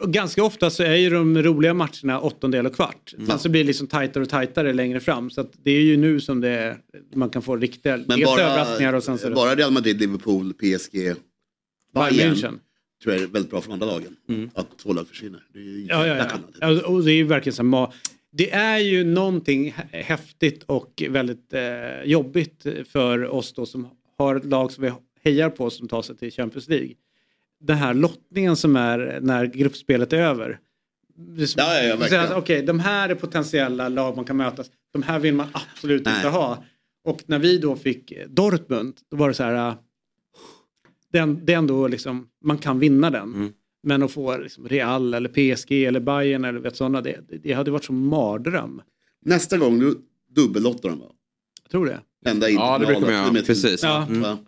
Och 0.00 0.12
ganska 0.12 0.44
ofta 0.44 0.70
så 0.70 0.82
är 0.82 0.94
ju 0.94 1.10
de 1.10 1.42
roliga 1.42 1.74
matcherna 1.74 2.20
åttondel 2.20 2.66
och 2.66 2.74
kvart. 2.74 3.14
Sen 3.26 3.38
så 3.38 3.48
blir 3.48 3.62
det 3.62 3.66
liksom 3.66 3.86
tajtare 3.86 4.22
och 4.22 4.28
tajtare 4.30 4.72
längre 4.72 5.00
fram. 5.00 5.30
Så 5.30 5.40
att 5.40 5.52
det 5.64 5.70
är 5.70 5.80
ju 5.80 5.96
nu 5.96 6.20
som 6.20 6.40
det 6.40 6.48
är, 6.48 6.76
man 7.14 7.30
kan 7.30 7.42
få 7.42 7.56
riktiga 7.56 7.96
Men 7.96 8.20
bara, 8.20 8.42
överraskningar 8.42 8.92
och 8.92 9.04
sen 9.04 9.18
så 9.18 9.30
bara 9.30 9.54
Real 9.54 9.72
Madrid, 9.72 10.00
Liverpool, 10.00 10.54
PSG, 10.54 11.14
Bayern 11.94 12.34
Bayern 12.34 12.60
tror 13.02 13.14
jag 13.14 13.22
är 13.22 13.26
väldigt 13.26 13.50
bra 13.50 13.60
för 13.60 13.68
de 13.68 13.72
andra 13.74 13.86
lagen. 13.86 14.16
Att 14.54 14.78
två 14.78 14.92
lag 14.92 15.08
försvinner. 15.08 15.42
Det 15.52 15.58
är 15.58 15.88
Ja, 15.88 16.06
ja, 16.06 16.16
ja. 16.16 16.24
skillnad. 16.28 16.54
ja. 16.60 16.86
Och 16.86 17.04
det 17.04 17.12
är 17.12 17.16
ju 17.16 17.24
verkligen 17.24 17.54
så 17.54 17.62
här, 17.76 17.88
det 18.32 18.50
är 18.50 18.78
ju 18.78 19.04
någonting 19.04 19.70
hä- 19.76 20.02
häftigt 20.02 20.62
och 20.62 21.02
väldigt 21.10 21.52
eh, 21.52 22.02
jobbigt 22.04 22.66
för 22.88 23.24
oss 23.24 23.52
då 23.52 23.66
som 23.66 23.88
har 24.18 24.36
ett 24.36 24.44
lag 24.44 24.72
som 24.72 24.84
vi 24.84 24.92
hejar 25.24 25.50
på 25.50 25.70
som 25.70 25.88
tar 25.88 26.02
sig 26.02 26.16
till 26.16 26.30
Champions 26.32 26.68
League. 26.68 26.94
Den 27.60 27.76
här 27.76 27.94
lottningen 27.94 28.56
som 28.56 28.76
är 28.76 29.18
när 29.22 29.46
gruppspelet 29.46 30.12
är 30.12 30.18
över. 30.18 30.58
Ja, 31.56 31.82
ja, 31.82 32.20
att, 32.24 32.32
Okej, 32.32 32.62
de 32.62 32.80
här 32.80 33.08
är 33.08 33.14
potentiella 33.14 33.88
lag 33.88 34.16
man 34.16 34.24
kan 34.24 34.36
mötas. 34.36 34.70
De 34.92 35.02
här 35.02 35.18
vill 35.18 35.34
man 35.34 35.46
absolut 35.52 36.04
Nej. 36.04 36.16
inte 36.16 36.28
ha. 36.28 36.64
Och 37.04 37.22
när 37.26 37.38
vi 37.38 37.58
då 37.58 37.76
fick 37.76 38.12
Dortmund, 38.28 38.94
då 39.10 39.16
var 39.16 39.28
det 39.28 39.34
så 39.34 39.42
här. 39.42 39.74
Den, 41.18 41.40
det 41.46 41.52
är 41.52 41.56
ändå 41.58 41.88
liksom, 41.88 42.26
man 42.44 42.58
kan 42.58 42.78
vinna 42.78 43.10
den. 43.10 43.34
Mm. 43.34 43.52
Men 43.82 44.02
att 44.02 44.12
få 44.12 44.36
liksom 44.36 44.68
Real 44.68 45.14
eller 45.14 45.28
PSG 45.28 45.72
eller 45.84 46.00
Bayern 46.00 46.44
eller 46.44 46.60
vet 46.60 46.76
sådana, 46.76 47.00
det, 47.00 47.20
det 47.42 47.52
hade 47.52 47.70
varit 47.70 47.84
som 47.84 48.06
mardröm. 48.08 48.82
Nästa 49.24 49.58
gång 49.58 49.78
du 49.78 49.98
dubbellottar 50.34 50.88
de 50.88 50.98
va? 51.00 51.06
Jag 51.62 51.70
tror 51.70 51.86
det. 51.86 52.00
Ända 52.30 52.48
in 52.48 52.56
Ja, 52.56 52.78
det 52.78 52.86
brukar 52.86 53.00
man 53.00 53.12
göra. 53.12 53.32
Med 53.32 53.46
Precis. 53.46 53.82
Ja. 53.82 54.06
Ja, 54.22 54.38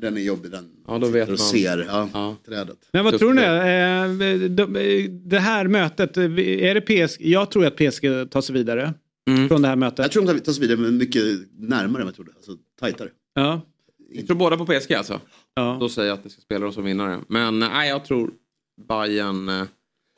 Den 0.00 0.16
är 0.16 0.20
jobbig 0.20 0.50
den. 0.50 0.70
Ja, 0.86 0.98
då 0.98 1.06
vet 1.08 1.28
man. 1.28 1.38
ser 1.38 1.84
ja, 1.88 2.08
Ja. 2.12 2.36
trädet. 2.46 2.78
Men 2.92 3.04
vad 3.04 3.12
Tufft 3.12 3.20
tror 3.20 3.34
ni? 3.34 3.40
det. 3.40 5.36
Eh, 5.36 5.40
här 5.40 5.68
mötet, 5.68 6.16
eh, 6.16 6.24
är 6.24 6.74
det 6.74 6.80
PSG? 6.80 7.20
Jag 7.26 7.50
tror 7.50 7.66
att 7.66 7.76
PSG 7.76 8.30
tar 8.30 8.40
sig 8.40 8.54
vidare 8.54 8.94
Mm. 9.30 9.48
från 9.48 9.62
det 9.62 9.68
här 9.68 9.76
mötet. 9.76 9.98
Jag 9.98 10.10
tror 10.12 10.26
de 10.26 10.40
tar 10.40 10.52
sig 10.52 10.60
vidare 10.60 10.78
men 10.78 10.96
mycket 10.96 11.22
närmare 11.58 12.02
än 12.02 12.06
jag 12.08 12.14
trodde. 12.14 12.30
Alltså 12.36 12.52
tajtare. 12.80 13.08
Ja. 13.34 13.60
Jag 14.14 14.26
tror 14.26 14.36
båda 14.36 14.56
på 14.56 14.66
PSG 14.66 14.92
alltså. 14.94 15.20
Ja. 15.54 15.76
Då 15.80 15.88
säger 15.88 16.08
jag 16.08 16.14
att 16.18 16.24
det 16.24 16.30
ska 16.30 16.40
spela 16.40 16.64
dem 16.64 16.72
som 16.72 16.84
vinnare. 16.84 17.18
Men 17.28 17.62
eh, 17.62 17.68
nej, 17.68 17.88
jag 17.88 18.04
tror 18.04 18.30
Bayern 18.88 19.48
eh, 19.48 19.62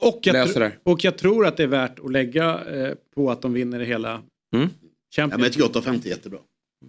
Och, 0.03 0.21
jag 0.23 0.33
löser 0.33 0.61
det. 0.61 0.73
och 0.83 1.05
jag 1.05 1.19
tror 1.19 1.47
att 1.47 1.57
det 1.57 1.63
är 1.63 1.67
värt 1.67 1.99
att 1.99 2.13
lägga 2.13 2.65
eh, 2.65 2.95
på 3.15 3.31
att 3.31 3.43
de 3.43 3.53
vinner 3.53 3.81
hela 3.81 4.23
Mm. 4.55 4.69
Ja, 5.17 5.27
men 5.27 5.41
jag 5.41 5.53
tycker 5.53 5.69
8,50 5.69 6.05
är 6.07 6.09
jättebra. 6.09 6.39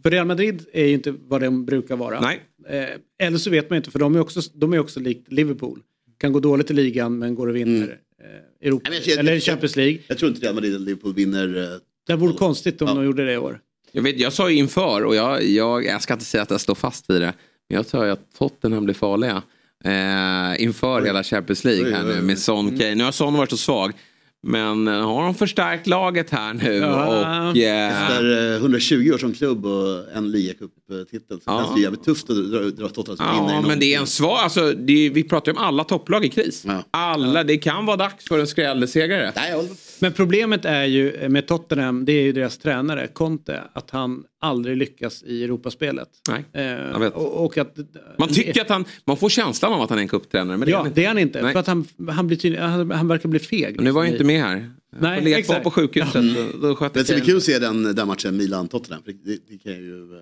För 0.03 0.11
Real 0.11 0.27
Madrid 0.27 0.65
är 0.73 0.85
ju 0.85 0.93
inte 0.93 1.11
vad 1.11 1.41
de 1.41 1.65
brukar 1.65 1.95
vara. 1.95 2.21
Nej. 2.21 2.41
Eh, 2.67 2.97
eller 3.27 3.37
så 3.37 3.49
vet 3.49 3.69
man 3.69 3.77
inte 3.77 3.91
för 3.91 3.99
de 3.99 4.15
är 4.15 4.19
också, 4.19 4.41
de 4.53 4.73
är 4.73 4.79
också 4.79 4.99
likt 4.99 5.31
Liverpool. 5.31 5.79
Kan 6.17 6.33
gå 6.33 6.39
dåligt 6.39 6.71
i 6.71 6.73
ligan 6.73 7.17
men 7.19 7.35
går 7.35 7.47
och 7.47 7.55
vinner 7.55 7.83
Mm. 7.85 8.35
eh, 8.35 8.67
Europa, 8.67 8.89
Nej, 8.89 9.01
jag- 9.05 9.19
eller 9.19 9.33
jag- 9.33 9.43
Champions 9.43 9.75
League. 9.75 9.99
Jag 10.07 10.17
tror 10.17 10.31
inte 10.31 10.45
Real 10.45 10.55
Madrid 10.55 10.75
eller 10.75 10.85
Liverpool 10.85 11.13
vinner. 11.13 11.57
eh, 11.73 11.79
Det 12.07 12.15
vore 12.15 12.33
konstigt 12.33 12.81
om 12.81 12.87
Ja. 12.87 12.93
de 12.93 13.05
gjorde 13.05 13.25
det 13.25 13.33
i 13.33 13.37
år. 13.37 13.59
Jag, 13.95 14.01
vet, 14.01 14.19
jag 14.19 14.33
sa 14.33 14.49
ju 14.49 14.55
inför 14.57 15.05
och 15.05 15.15
jag, 15.15 15.43
jag, 15.43 15.85
jag 15.85 16.01
ska 16.01 16.13
inte 16.13 16.25
säga 16.25 16.43
att 16.43 16.51
jag 16.51 16.61
står 16.61 16.75
fast 16.75 17.09
vid 17.09 17.21
det. 17.21 17.33
Men 17.69 17.75
jag 17.75 17.85
sa 17.85 18.05
ju 18.05 18.11
att 18.11 18.37
Tottenham 18.37 18.85
blir 18.85 18.95
farliga. 18.95 19.41
Eh, 19.85 20.63
inför 20.63 21.01
hela 21.05 21.23
Champions 21.23 21.63
League 21.63 21.85
Oj, 21.85 21.91
här 21.91 22.01
oj, 22.03 22.07
nu 22.07 22.19
oj. 22.19 22.21
med 22.21 22.39
Son 22.39 22.77
Kane. 22.77 22.95
Nu 22.95 23.03
har 23.03 23.11
Son 23.11 23.33
varit 23.33 23.49
så 23.49 23.57
svag. 23.57 23.91
Men 24.47 24.87
eh, 24.87 24.93
har 24.93 25.23
de 25.23 25.35
förstärkt 25.35 25.87
laget 25.87 26.29
här 26.29 26.53
nu 26.53 26.73
Ja. 26.73 27.49
och... 27.51 27.57
Eh, 27.57 28.01
Efter 28.11 28.51
eh, 28.53 28.57
120 28.57 29.11
år 29.13 29.17
som 29.17 29.33
klubb 29.33 29.65
och 29.65 30.11
en 30.15 30.31
ligacuptitel. 30.31 31.37
Så 31.37 31.41
Ja. 31.45 31.59
känns 31.63 31.75
det 31.75 31.81
jävligt 31.81 32.03
tufft 32.03 32.29
att 32.29 32.51
dra, 32.51 32.59
dra 32.59 32.89
Tottenham 32.89 33.37
som 33.37 33.49
Ja, 33.55 33.63
men 33.67 33.79
det 33.79 33.93
är 33.93 33.99
en 33.99 34.07
svag, 34.07 34.37
alltså, 34.37 34.61
är, 34.61 35.09
vi 35.09 35.23
pratar 35.23 35.51
ju 35.51 35.57
om 35.57 35.63
alla 35.63 35.83
topplag 35.83 36.25
i 36.25 36.29
kris. 36.29 36.63
Ja. 36.67 36.83
Alla, 36.91 37.43
det 37.43 37.57
kan 37.57 37.85
vara 37.85 37.97
dags 37.97 38.27
för 38.27 38.39
en 38.39 38.47
skrällsegrare. 38.47 39.31
Nej, 39.35 39.69
Men 40.05 40.13
problemet 40.13 40.65
är 40.65 40.85
ju 40.85 41.29
med 41.29 41.47
Tottenham, 41.47 42.05
det 42.05 42.11
är 42.11 42.21
ju 42.21 42.31
deras 42.31 42.57
tränare 42.57 43.07
Conte, 43.07 43.61
att 43.73 43.91
han 43.91 44.23
aldrig 44.41 44.77
lyckas 44.77 45.23
i 45.23 45.43
Europaspelet. 45.43 46.09
Nej. 46.29 46.65
Eh, 46.65 46.99
vet. 46.99 47.13
och, 47.13 47.45
och 47.45 47.57
att, 47.57 47.77
Man 48.17 48.29
tycker 48.29 48.61
att 48.61 48.69
han, 48.69 48.85
man 49.05 49.17
får 49.17 49.29
känslan 49.29 49.73
av 49.73 49.81
att 49.81 49.89
han 49.89 49.99
är 49.99 50.01
en 50.01 50.07
cuptränare. 50.07 50.57
Men 50.57 50.65
det 50.65 50.71
är 50.71 50.73
Ja, 50.73 50.77
han 50.77 50.87
inte. 50.87 51.01
det 51.01 51.05
är 51.05 51.07
han 51.07 51.17
inte. 51.17 51.41
Nej. 51.41 51.53
För 51.53 51.59
att 51.59 51.67
han, 51.67 51.85
han, 52.09 52.27
blir 52.27 52.37
tydlig, 52.37 52.59
han, 52.59 52.91
han 52.91 53.07
verkar 53.07 53.29
bli 53.29 53.39
feg. 53.39 53.75
Men 53.75 53.85
nu 53.85 53.91
var 53.91 54.03
jag 54.03 54.11
liksom, 54.11 54.29
inte 54.29 54.39
med 54.39 54.43
här. 54.43 54.71
Jag 54.91 55.01
Nej, 55.01 55.21
kvar 55.21 55.39
exakt. 55.39 55.63
på 55.63 55.71
sjukhuset. 55.71 56.23
Då, 56.35 56.67
då 56.67 56.75
sköt 56.75 56.93
Det 56.93 57.05
ska 57.05 57.15
bli 57.15 57.25
kul 57.25 57.37
att 57.37 57.43
se 57.43 57.59
den, 57.59 57.95
den 57.95 58.07
matchen 58.07 58.37
Milan-Tottenham. 58.37 59.01
Det, 59.05 59.11
det 59.49 59.57
kan 59.57 59.73
ju... 59.73 60.01
eh, 60.01 60.19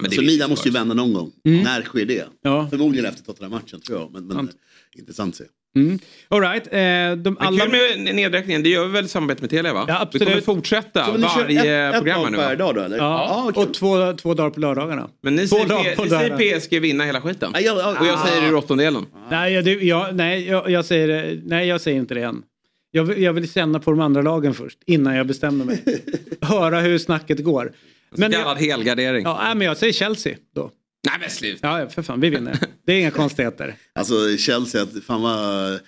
men 0.00 0.10
det 0.10 0.16
så 0.16 0.22
är 0.22 0.26
Milan 0.26 0.50
måste 0.50 0.68
ju 0.68 0.72
vända 0.72 0.94
någon 0.94 1.12
gång. 1.12 1.32
När 1.44 1.82
sker 1.82 2.06
det? 2.06 2.24
Ja. 2.42 2.68
Förmodligen 2.70 3.06
efter 3.06 3.24
Tottenham-matchen 3.24 3.80
tror 3.80 4.00
jag. 4.00 4.12
Men, 4.12 4.26
men 4.26 4.36
Sant. 4.36 4.50
intressant 4.98 5.34
att 5.34 5.38
se. 5.38 5.44
Mm. 5.74 5.98
All 6.28 6.40
right. 6.40 6.66
Eh, 6.66 6.72
de, 6.72 7.16
Men 7.22 7.36
alla... 7.38 7.64
Kul 7.64 7.70
med 8.04 8.14
nedräkningen, 8.14 8.62
det 8.62 8.68
gör 8.68 8.86
vi 8.86 8.92
väl 8.92 9.08
samarbete 9.08 9.40
med 9.42 9.50
Telia 9.50 9.72
va? 9.74 9.84
Ja, 9.88 10.00
absolut. 10.00 10.28
Vi 10.28 10.30
kommer 10.32 10.42
fortsätta 10.42 11.04
Så 11.06 11.12
varje 11.12 11.88
ett, 11.88 11.94
ett 11.94 12.00
program 12.00 12.22
lag 12.22 12.30
nu 12.32 12.38
per 12.38 12.48
va? 12.48 12.54
dag 12.54 12.74
då 12.74 12.80
eller? 12.80 12.96
Ja, 12.96 13.50
kul. 13.54 13.62
och 13.62 13.74
två, 13.74 14.12
två 14.12 14.34
dagar 14.34 14.50
på 14.50 14.60
lördagarna. 14.60 15.08
Men 15.22 15.34
ni 15.36 15.48
Två 15.48 15.56
säger, 15.56 15.68
dagar 15.68 15.84
P- 15.84 15.96
på 15.96 16.04
ni 16.04 16.10
säger. 16.10 16.58
PSG 16.60 16.80
vinna 16.80 17.04
hela 17.04 17.20
skiten. 17.20 17.50
Ja, 17.54 17.60
ja, 17.60 17.74
ja. 17.78 18.00
Och 18.00 18.06
jag 18.06 18.18
säger 18.28 18.48
ur 18.48 18.54
åttondelen. 18.54 19.06
Nej, 19.30 19.52
jag, 19.52 19.64
det- 19.64 19.72
jag, 19.84 20.14
nej, 20.14 20.46
jag, 20.48 20.70
jag 20.70 20.84
säger, 20.84 21.40
nej, 21.44 21.68
jag 21.68 21.80
säger 21.80 21.98
inte 21.98 22.14
det 22.14 22.22
än. 22.22 22.42
Jag, 22.90 23.04
vill- 23.04 23.22
jag 23.22 23.32
vill 23.32 23.52
känna 23.52 23.80
på 23.80 23.90
de 23.90 24.00
andra 24.00 24.22
lagen 24.22 24.54
först, 24.54 24.78
innan 24.86 25.14
jag 25.16 25.26
bestämmer 25.26 25.64
mig. 25.64 25.84
Höra 26.40 26.80
hur 26.80 26.98
snacket 26.98 27.44
går. 27.44 27.72
Men 28.16 28.32
Så 28.32 28.38
kallad 28.38 28.58
helgardering. 28.58 29.22
ja, 29.24 29.52
men 29.54 29.66
jag 29.66 29.76
säger 29.76 29.92
Chelsea 29.92 30.34
då. 30.54 30.70
Nej 31.04 31.14
men 31.20 31.30
sluta. 31.30 31.80
Ja, 31.80 31.88
för 31.88 32.02
fan, 32.02 32.20
vi 32.20 32.30
vinner. 32.30 32.58
Det 32.86 32.92
är 32.92 32.98
inga 33.00 33.10
konstigheter. 33.22 33.74
Alltså 33.92 34.36
Chelsea, 34.36 34.86
fan 35.06 35.22
vad 35.22 35.72
eh, 35.74 35.78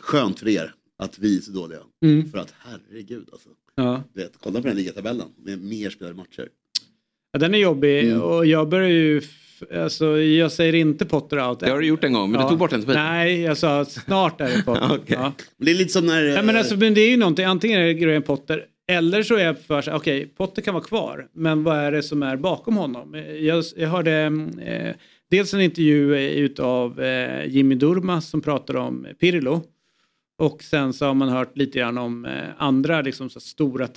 skönt 0.00 0.38
för 0.40 0.48
er 0.48 0.74
att 0.98 1.18
vi 1.18 1.36
är 1.36 1.40
så 1.40 1.50
dåliga. 1.50 1.78
Mm. 2.04 2.30
För 2.30 2.38
att 2.38 2.54
herregud 2.58 3.28
alltså. 3.32 3.48
Ja. 3.76 4.02
Du 4.14 4.22
Vet, 4.22 4.32
kolla 4.42 4.60
på 4.62 4.66
den 4.68 4.76
ligatabellen 4.76 5.26
med 5.44 5.58
mer 5.62 5.90
spelade 5.90 6.16
matcher. 6.16 6.48
Ja, 7.32 7.38
den 7.38 7.54
är 7.54 7.58
jobbig 7.58 8.04
Mm. 8.08 8.22
och 8.22 8.46
jag 8.46 8.68
börjar 8.68 8.88
ju... 8.88 9.22
Alltså, 9.74 10.18
jag 10.20 10.52
säger 10.52 10.74
inte 10.74 11.04
Potter 11.06 11.48
out. 11.48 11.60
Det 11.60 11.70
har 11.70 11.80
du 11.80 11.86
gjort 11.86 12.04
en 12.04 12.12
gång, 12.12 12.30
men 12.30 12.40
du 12.40 12.44
Ja. 12.44 12.48
tog 12.48 12.58
bort 12.58 12.70
den 12.70 12.82
spelet. 12.82 13.00
Nej, 13.02 13.40
jag 13.40 13.58
sa 13.58 13.84
snart 13.84 14.40
är 14.40 14.56
det 14.56 14.62
Potter. 14.66 14.88
Okej. 15.02 15.16
ja. 15.20 15.32
Det 15.56 15.70
är 15.70 15.74
lite 15.74 15.92
som 15.92 16.06
när... 16.06 16.22
Nej, 16.22 16.42
men 16.42 16.48
eh, 16.54 16.58
alltså, 16.58 16.76
men 16.76 16.94
det 16.94 17.00
är 17.00 17.10
ju 17.10 17.16
någonting, 17.16 17.44
antingen 17.44 17.80
är 17.80 17.84
det 17.86 17.94
Graham 17.94 18.22
Potter 18.22 18.64
eller 18.86 19.22
så 19.22 19.34
är 19.34 19.44
jag 19.44 19.58
för 19.58 19.82
sig, 19.82 19.94
okej, 19.94 20.26
Potter 20.26 20.62
kan 20.62 20.74
vara 20.74 20.84
kvar, 20.84 21.28
men 21.32 21.64
vad 21.64 21.76
är 21.76 21.92
det 21.92 22.02
som 22.02 22.22
är 22.22 22.36
bakom 22.36 22.76
honom? 22.76 23.14
Jag, 23.40 23.64
jag 23.76 23.88
hörde 23.88 24.12
eh, 24.62 24.94
dels 25.30 25.54
en 25.54 25.60
intervju 25.60 26.14
eh, 26.14 26.32
utav 26.32 27.00
eh, 27.00 27.46
Jimmy 27.46 27.74
Durmaz 27.74 28.28
som 28.28 28.40
pratar 28.40 28.76
om 28.76 29.06
Pirlo 29.20 29.62
och 30.38 30.62
sen 30.62 30.92
så 30.92 31.06
har 31.06 31.14
man 31.14 31.28
hört 31.28 31.56
lite 31.56 31.78
grann 31.78 31.98
om 31.98 32.24
eh, 32.24 32.48
andra 32.56 33.00
liksom, 33.00 33.30
så 33.30 33.40
stora, 33.40 33.88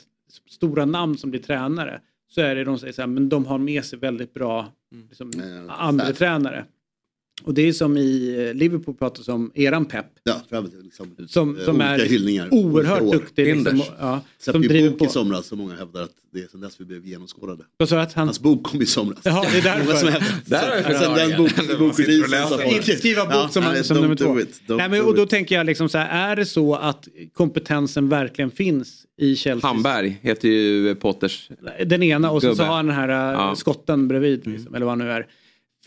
stora 0.49 0.85
namn 0.85 1.17
som 1.17 1.31
blir 1.31 1.41
tränare. 1.41 2.01
Så 2.29 2.41
är 2.41 2.55
det 2.55 2.63
de 2.63 2.79
säger 2.79 2.93
så 2.93 3.01
här, 3.01 3.07
men 3.07 3.29
de 3.29 3.45
har 3.45 3.57
med 3.57 3.85
sig 3.85 3.99
väldigt 3.99 4.33
bra 4.33 4.73
liksom, 5.09 5.31
Eh, 5.37 5.81
andra 5.83 6.13
tränare. 6.13 6.65
Och 7.43 7.53
det 7.53 7.61
är 7.67 7.73
som 7.73 7.97
i 7.97 8.35
eh, 8.49 8.53
Liverpool 8.53 8.95
pratas 8.95 9.27
om 9.27 9.51
eran 9.55 9.85
pepp. 9.85 10.05
Ja, 10.23 10.41
fram 10.49 10.69
till 10.69 10.79
liksom, 10.83 11.15
Som, 11.27 11.57
eh, 11.57 11.63
som 11.65 11.81
är 11.81 11.99
hyllningar. 11.99 12.47
oerhört 12.53 13.11
duktig. 13.11 13.55
Liksom, 13.55 13.81
ja, 13.99 14.21
Släppte 14.39 14.51
som 14.51 14.63
ju 14.63 14.69
driver 14.69 14.89
bok 14.89 14.99
på. 14.99 15.05
i 15.05 15.09
somras 15.09 15.45
som 15.47 15.57
många 15.57 15.75
hävdar 15.75 16.01
att 16.01 16.11
det 16.33 16.39
är 16.39 16.47
sen 16.51 16.61
dess 16.61 16.81
vi 16.81 16.85
blev 16.85 17.05
genomskådade. 17.07 17.63
Vad 17.77 17.89
sa 17.89 17.99
att 18.01 18.13
han... 18.13 18.27
Hans 18.27 18.39
bok 18.39 18.63
kom 18.63 18.81
i 18.81 18.85
somras. 18.85 19.19
Jaha, 19.23 19.45
det 19.51 19.69
är 19.69 19.83
Många 19.85 19.95
som 19.97 20.05
därför. 20.09 20.19
hävdar. 20.21 20.41
Där 20.45 20.83
har 20.83 21.15
Sen 21.15 21.29
den 21.29 21.37
bok, 21.37 21.79
bokreleasen. 21.79 22.67
Inte 22.67 22.91
skriva 22.95 23.25
bok 23.25 23.33
Ja, 23.33 23.49
som, 23.49 23.63
nej, 23.63 23.83
som 23.83 23.97
nummer 24.01 24.15
två. 24.15 24.39
it, 24.39 24.61
Nej, 24.67 24.89
men, 24.89 25.01
och 25.01 25.15
då 25.15 25.25
tänker 25.25 25.55
jag 25.55 25.65
liksom 25.65 25.89
så 25.89 25.97
här, 25.97 26.31
är 26.31 26.35
det 26.35 26.45
så 26.45 26.75
att 26.75 27.07
kompetensen 27.33 28.09
verkligen 28.09 28.51
finns 28.51 29.05
i 29.17 29.35
Chelsea? 29.35 29.67
Hamberg 29.67 30.19
heter 30.21 30.47
ju 30.47 30.95
Potters. 30.95 31.49
Den 31.85 32.03
ena 32.03 32.31
och 32.31 32.41
så, 32.41 32.55
så 32.55 32.63
har 32.63 32.75
han 32.75 32.85
den 32.85 32.95
här 32.95 33.09
äh, 33.09 33.15
Ja. 33.15 33.55
skotten 33.55 34.07
bredvid, 34.07 34.47
liksom, 34.47 34.75
eller 34.75 34.85
vad 34.85 34.91
han 34.91 35.07
nu 35.07 35.11
är. 35.11 35.27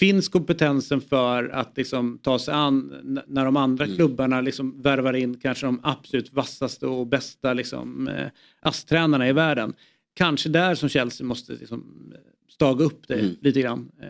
Finns 0.01 0.29
kompetensen 0.29 1.01
för 1.01 1.49
att 1.49 1.77
liksom, 1.77 2.19
ta 2.23 2.39
sig 2.39 2.55
an 2.55 3.23
när 3.27 3.45
de 3.45 3.57
andra 3.57 3.85
Mm. 3.85 3.97
klubbarna 3.97 4.41
liksom, 4.41 4.83
värvar 4.83 5.13
in 5.15 5.35
kanske 5.43 5.67
de 5.67 5.81
absolut 5.83 6.33
vassaste 6.33 6.87
och 6.87 7.07
bästa 7.07 7.53
liksom, 7.53 8.09
eh, 8.09 8.27
ASS-tränarna 8.63 9.29
i 9.29 9.33
världen? 9.33 9.75
Kanske 10.15 10.49
där 10.49 10.75
som 10.75 10.89
Chelsea 10.89 11.27
måste 11.27 11.53
liksom, 11.53 12.13
staga 12.51 12.85
upp 12.85 13.09
det 13.09 13.15
Mm. 13.15 13.37
lite 13.41 13.61
grann. 13.61 13.91
Eh, 14.03 14.07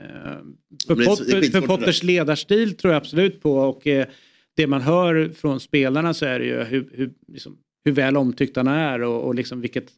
för, 0.86 0.94
det 0.94 1.02
det 1.02 1.06
Pot- 1.06 1.18
skitsvårt 1.18 1.52
för 1.52 1.60
det 1.60 1.66
Potters 1.66 2.02
ledarstil 2.02 2.76
tror 2.76 2.92
jag 2.92 3.00
absolut 3.00 3.42
på 3.42 3.54
och 3.58 3.86
eh, 3.86 4.06
det 4.56 4.66
man 4.66 4.80
hör 4.80 5.28
från 5.34 5.60
spelarna 5.60 6.14
så 6.14 6.26
är 6.26 6.38
det 6.38 6.44
ju 6.46 6.62
hur, 6.64 6.90
hur, 6.92 7.10
liksom, 7.32 7.56
hur 7.84 7.92
väl 7.92 8.16
omtyckt 8.16 8.56
han 8.56 8.66
är 8.68 9.02
och, 9.02 9.22
och 9.26 9.34
liksom 9.34 9.60
vilket, 9.60 9.88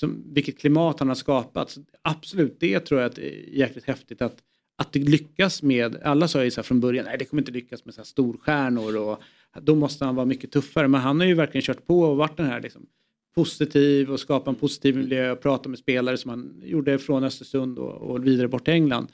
som, 0.00 0.22
vilket 0.34 0.58
klimat 0.58 0.98
han 0.98 1.08
har 1.08 1.14
skapat. 1.14 1.70
Så 1.70 1.80
absolut, 2.02 2.56
det 2.60 2.80
tror 2.80 3.00
jag 3.00 3.08
att 3.10 3.16
det 3.16 3.34
är 3.34 3.58
jäkligt 3.58 3.84
häftigt 3.84 4.22
att, 4.22 4.36
att 4.80 4.92
det 4.92 4.98
lyckas 4.98 5.62
med, 5.62 5.96
alla 6.02 6.28
sa 6.28 6.44
ju 6.44 6.50
så 6.50 6.62
från 6.62 6.80
början, 6.80 7.04
nej 7.04 7.18
det 7.18 7.24
kommer 7.24 7.40
inte 7.40 7.52
lyckas 7.52 7.84
med 7.84 7.94
så 7.94 8.00
här 8.00 8.06
storstjärnor 8.06 8.96
och 8.96 9.22
då 9.62 9.74
måste 9.74 10.04
han 10.04 10.14
vara 10.14 10.26
mycket 10.26 10.52
tuffare. 10.52 10.88
Men 10.88 11.00
han 11.00 11.20
har 11.20 11.26
ju 11.26 11.34
verkligen 11.34 11.62
kört 11.62 11.86
på 11.86 12.00
och 12.02 12.16
varit 12.16 12.36
den 12.36 12.46
här 12.46 12.60
liksom, 12.60 12.86
positiv 13.34 14.10
och 14.10 14.20
skapa 14.20 14.50
en 14.50 14.56
positiv 14.56 14.96
miljö 14.96 15.30
och 15.30 15.40
prata 15.40 15.68
med 15.68 15.78
spelare 15.78 16.16
som 16.16 16.30
han 16.30 16.62
gjorde 16.64 16.98
från 16.98 17.24
Östersund 17.24 17.78
och, 17.78 17.94
och 17.94 18.26
vidare 18.26 18.48
bort 18.48 18.64
till 18.64 18.74
England. 18.74 19.08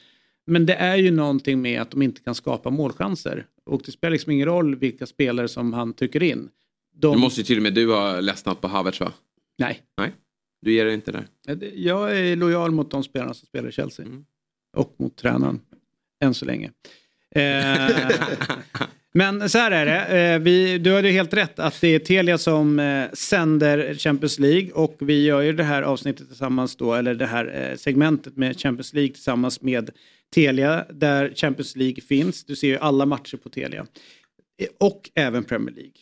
Men 0.47 0.67
det 0.67 0.75
är 0.75 0.97
ju 0.97 1.11
någonting 1.11 1.63
med 1.63 1.83
att 1.83 1.91
de 1.91 2.03
inte 2.03 2.21
kan 2.21 2.35
skapa 2.35 2.71
målchanser. 2.71 3.47
Och 3.65 3.83
det 3.85 3.93
spelar 3.93 4.13
liksom 4.13 4.33
ingen 4.33 4.47
roll 4.47 4.77
vilka 4.77 5.07
spelare 5.07 5.49
som 5.49 5.73
han 5.73 5.93
trycker 5.93 6.23
in. 6.23 6.49
De... 6.95 7.15
Nu 7.15 7.21
måste 7.21 7.41
ju 7.41 7.45
till 7.45 7.57
och 7.57 7.63
med 7.63 7.75
du 7.75 7.93
ha 7.93 8.21
ledsnat 8.21 8.61
på 8.61 8.69
Havertz 8.69 9.01
va? 9.01 9.13
Nej, 9.59 9.83
Nej, 9.97 10.13
du 10.61 10.73
ger 10.73 10.85
dig 10.85 10.95
inte 10.95 11.13
där. 11.13 11.27
jag 11.75 12.19
är 12.19 12.37
lojal 12.37 12.71
mot 12.71 12.91
de 12.91 13.05
spelarna 13.05 13.35
som 13.35 13.47
spelar 13.47 13.69
i 13.69 13.73
Chelsea. 13.73 14.07
Mm. 14.07 14.25
Och 14.77 14.95
mot 14.99 15.17
tränaren. 15.17 15.61
Än 16.25 16.35
så 16.35 16.45
länge. 16.45 16.71
Eh, 17.35 17.91
Men 19.17 19.49
så 19.49 19.59
här 19.59 19.71
är 19.71 19.87
det, 19.87 20.19
eh, 20.19 20.39
vi, 20.39 20.79
du 20.79 20.95
hade 20.95 21.09
ju 21.09 21.15
helt 21.15 21.35
rätt 21.35 21.59
att 21.59 21.81
det 21.81 21.89
är 21.89 21.99
Telia 21.99 22.39
som 22.39 22.79
eh, 22.79 23.11
sänder 23.13 23.95
Champions 23.95 24.39
League 24.39 24.73
och 24.73 24.97
vi 24.99 25.25
gör 25.25 25.41
ju 25.41 25.53
det 25.53 25.65
här 25.65 25.83
avsnittet 25.83 26.29
tillsammans 26.29 26.77
då, 26.77 26.95
eller 26.95 27.15
det 27.15 27.27
här 27.27 27.71
eh, 27.71 27.77
segmentet 27.77 28.37
med 28.37 28.61
Champions 28.61 28.95
League 28.95 29.13
tillsammans 29.13 29.63
med 29.63 29.91
Telia 30.35 30.87
där 30.91 31.33
Champions 31.35 31.77
League 31.77 32.01
finns. 32.01 32.45
Du 32.45 32.57
ser 32.57 32.69
ju 32.69 32.79
alla 32.79 33.07
matcher 33.07 33.37
på 33.37 33.49
Telia. 33.49 33.87
Eh, 34.63 34.69
och 34.81 35.11
även 35.15 35.45
Premier 35.45 35.75
League 35.75 36.01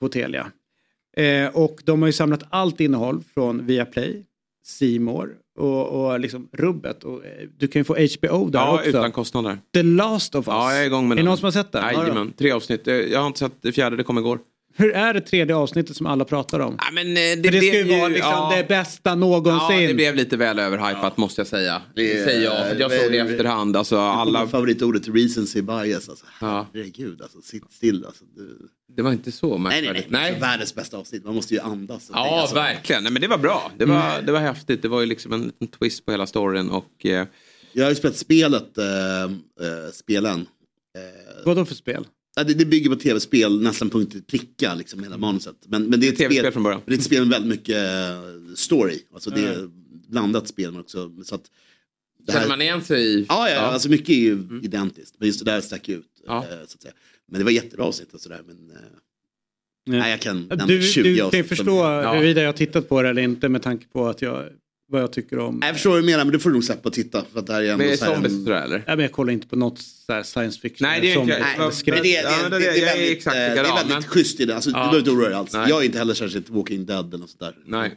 på 0.00 0.08
Telia. 0.08 0.52
Eh, 1.16 1.56
och 1.56 1.80
de 1.84 2.02
har 2.02 2.08
ju 2.08 2.12
samlat 2.12 2.42
allt 2.50 2.80
innehåll 2.80 3.22
från 3.34 3.66
Viaplay, 3.66 4.24
Simor 4.64 5.36
och, 5.60 5.86
och 6.12 6.20
liksom 6.20 6.48
rubbet. 6.52 7.04
Och, 7.04 7.24
eh, 7.24 7.30
du 7.58 7.68
kan 7.68 7.80
ju 7.80 7.84
få 7.84 7.94
HBO 7.94 8.48
där 8.50 8.58
Ja, 8.58 8.74
också. 8.74 8.88
utan 8.88 9.12
kostnader. 9.12 9.58
The 9.74 9.82
Last 9.82 10.34
of 10.34 10.48
Us. 10.48 10.52
Ja, 10.54 10.72
jag 10.72 10.82
är 10.82 10.86
igång 10.86 11.08
med 11.08 11.14
Är 11.14 11.16
den. 11.16 11.24
någon 11.24 11.36
som 11.36 11.44
har 11.44 11.52
sett 11.52 11.72
den? 11.72 11.84
Jajamän, 11.94 12.32
tre 12.38 12.50
avsnitt. 12.52 12.88
Eh, 12.88 12.94
Jag 12.94 13.20
har 13.20 13.26
inte 13.26 13.38
sett 13.38 13.52
det 13.62 13.72
fjärde, 13.72 13.96
det 13.96 14.02
kom 14.04 14.18
igår. 14.18 14.38
Hur 14.74 14.92
är 14.92 15.14
det 15.14 15.20
tredje 15.20 15.56
avsnittet 15.56 15.96
som 15.96 16.06
alla 16.06 16.24
pratar 16.24 16.60
om? 16.60 16.76
Ja, 16.78 16.84
men, 16.92 17.06
eh, 17.06 17.12
det, 17.14 17.36
det 17.36 17.60
ska 17.60 17.78
ju 17.78 17.98
vara 17.98 18.08
liksom 18.08 18.30
ja. 18.30 18.54
det 18.56 18.68
bästa 18.68 19.14
någonsin. 19.14 19.80
Ja, 19.80 19.88
det 19.88 19.94
blev 19.94 20.14
lite 20.14 20.36
väl 20.36 20.58
överhypat 20.58 21.16
måste 21.16 21.40
jag 21.40 21.46
säga. 21.46 21.82
Det 21.94 22.24
säger 22.24 22.44
jag, 22.44 22.68
för 22.68 22.80
jag 22.80 22.92
såg 22.92 23.10
det 23.10 23.16
i 23.16 23.20
efterhand. 23.20 23.76
Alltså, 23.76 23.98
Alla... 23.98 24.46
Favoritordet 24.46 25.08
recency 25.08 25.62
bias. 25.62 26.08
Alltså. 26.08 26.26
Ja. 26.40 26.66
Herregud, 26.74 27.22
alltså, 27.22 27.40
sitt 27.42 27.72
still. 27.72 28.04
Alltså. 28.06 28.24
Du... 28.36 28.68
Det 28.96 29.02
var 29.02 29.12
inte 29.12 29.32
så 29.32 29.58
Nej, 29.58 29.58
nej, 29.58 29.82
märkvärdigt. 29.82 30.10
nej. 30.10 30.28
Alltså, 30.28 30.40
världens 30.40 30.74
bästa 30.74 30.96
avsnitt. 30.96 31.24
Man 31.24 31.34
måste 31.34 31.54
ju 31.54 31.60
andas. 31.60 32.10
Ja, 32.12 32.40
alltså. 32.40 32.54
verkligen. 32.54 33.02
Nej, 33.02 33.12
men 33.12 33.22
det 33.22 33.28
var 33.28 33.38
bra. 33.38 33.72
Det 33.76 33.84
var, 33.84 34.22
det 34.22 34.32
var 34.32 34.40
häftigt. 34.40 34.82
Det 34.82 34.88
var 34.88 35.00
ju 35.00 35.06
liksom 35.06 35.32
en 35.32 35.42
liten 35.42 35.68
twist 35.68 36.06
på 36.06 36.12
hela 36.12 36.26
storyn. 36.26 36.70
Och, 36.70 37.06
eh, 37.06 37.26
Jag 37.72 37.84
har 37.84 37.90
ju 37.90 37.96
spelat 37.96 38.16
spelet, 38.16 38.78
äh, 38.78 38.84
äh, 39.24 39.30
spelen. 39.92 40.46
Vadå 41.44 41.64
för 41.64 41.74
spel? 41.74 42.06
Ja, 42.40 42.44
det, 42.44 42.54
det 42.54 42.64
bygger 42.64 42.90
på 42.90 42.96
tv-spel 42.96 43.62
nästan 43.62 43.90
punkt 43.90 44.12
till 44.12 44.22
pricka, 44.22 44.74
liksom, 44.74 45.02
hela 45.02 45.16
manuset. 45.16 45.56
Men, 45.66 45.84
men 45.86 46.00
det 46.00 46.08
är 46.08 46.12
ett 46.12 46.18
TV-spel 46.18 46.42
spel, 46.42 46.52
från 46.52 46.62
början. 46.62 46.80
Det 46.86 46.92
är 46.94 46.98
ett 46.98 47.04
spel 47.04 47.20
med 47.20 47.28
väldigt 47.28 47.50
mycket 47.50 47.76
eh, 47.76 48.54
story. 48.54 48.98
Alltså 49.12 49.30
det 49.30 49.40
är 49.40 49.68
blandat 50.08 50.48
spel 50.48 50.72
men 50.72 50.80
också. 50.80 51.12
Så 51.24 51.34
att 51.34 51.50
det 52.26 52.32
känner 52.32 52.48
man 52.48 52.62
igen 52.62 52.84
sig 52.84 53.02
i... 53.06 53.26
Ja, 53.28 53.50
ja, 53.50 53.60
alltså 53.60 53.88
mycket 53.88 54.08
är 54.08 54.14
ju 54.14 54.60
identiskt. 54.62 55.14
Men 55.18 55.26
just 55.26 55.44
det 55.44 55.50
där 55.50 55.60
stack 55.60 55.88
ut. 55.88 56.06
Ja. 56.26 56.38
eh, 56.38 56.50
Så 56.66 56.74
att 56.74 56.82
säga. 56.82 56.94
Men 57.28 57.38
det 57.38 57.44
var 57.44 57.50
jättebra 57.50 57.84
avsnitt 57.86 58.14
och 58.14 58.20
sådär. 58.20 58.40
Men, 58.46 58.70
eh, 58.70 58.76
nej, 59.86 60.10
jag 60.10 60.20
kan 60.20 60.48
Du, 60.66 60.82
20 60.82 61.02
du 61.02 61.30
kan 61.30 61.44
förstå 61.44 61.76
Ja. 61.76 62.12
huruvida 62.12 62.40
jag 62.40 62.48
har 62.48 62.52
tittat 62.52 62.88
på 62.88 63.02
det 63.02 63.08
eller 63.08 63.22
inte 63.22 63.48
med 63.48 63.62
tanke 63.62 63.86
på 63.88 64.08
att 64.08 64.22
jag, 64.22 64.48
vad 64.90 65.02
jag 65.02 65.12
tycker 65.12 65.38
om... 65.38 65.56
Nej, 65.56 65.68
Jag 65.68 65.76
förstår 65.76 65.90
vad 65.90 65.98
du 65.98 66.06
menar 66.06 66.24
men 66.24 66.32
du 66.32 66.38
får 66.38 66.50
nog 66.50 66.64
släppa 66.64 66.88
och 66.88 66.92
titta. 66.92 67.24
För 67.32 67.38
att 67.38 67.46
det 67.46 67.52
här 67.52 67.62
är 67.62 67.72
ändå 67.72 67.84
Med 67.84 67.98
så 67.98 68.04
här 68.04 68.12
zombies 68.14 68.32
en- 68.32 68.38
och 68.40 68.44
sådär 68.46 68.62
eller? 68.62 68.78
Ja, 68.86 68.96
men 68.96 68.98
jag 69.00 69.12
kollar 69.12 69.32
inte 69.32 69.46
på 69.46 69.56
något 69.56 69.78
så 69.78 70.12
här 70.12 70.22
science 70.22 70.60
fiction. 70.60 70.88
Nej, 70.88 71.00
det 71.00 71.12
är 71.12 71.20
inte- 71.20 71.38
Nej, 71.38 71.56
men 71.58 71.70
det, 71.96 72.02
det, 72.02 72.08
Ja, 72.08 72.30
men 72.42 72.50
det, 72.50 72.58
det- 72.58 72.64
det, 72.64 72.76
jag 72.78 72.88
är 72.88 72.92
är 72.92 72.98
väldigt, 72.98 73.26
eh, 73.26 73.32
det 73.32 73.38
är 73.38 73.88
men- 73.88 74.02
schysst 74.02 74.40
i 74.40 74.44
det. 74.44 74.54
Alltså, 74.54 74.70
Ja. 74.70 74.76
Du 74.76 74.80
behöver 74.82 74.98
inte 74.98 75.10
oroa 75.10 75.28
dig 75.28 75.34
alls. 75.38 75.52
Nej. 75.52 75.68
Jag 75.68 75.80
är 75.80 75.84
inte 75.86 75.98
heller 75.98 76.14
särskilt 76.14 76.50
Walking 76.50 76.86
Dead 76.86 77.08
eller 77.08 77.18
något 77.18 77.30
sånt 77.30 77.40
där. 77.40 77.54
Nej. 77.66 77.96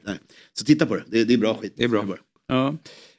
Så 0.53 0.65
titta 0.65 0.85
på 0.85 0.95
det, 0.95 1.03
det, 1.07 1.23
det 1.23 1.33
är 1.33 1.37
bra 1.37 1.57
skit. 1.61 1.73
Det 1.77 1.83
är 1.83 1.87
bra. 1.87 2.05
Ja. 2.47 2.75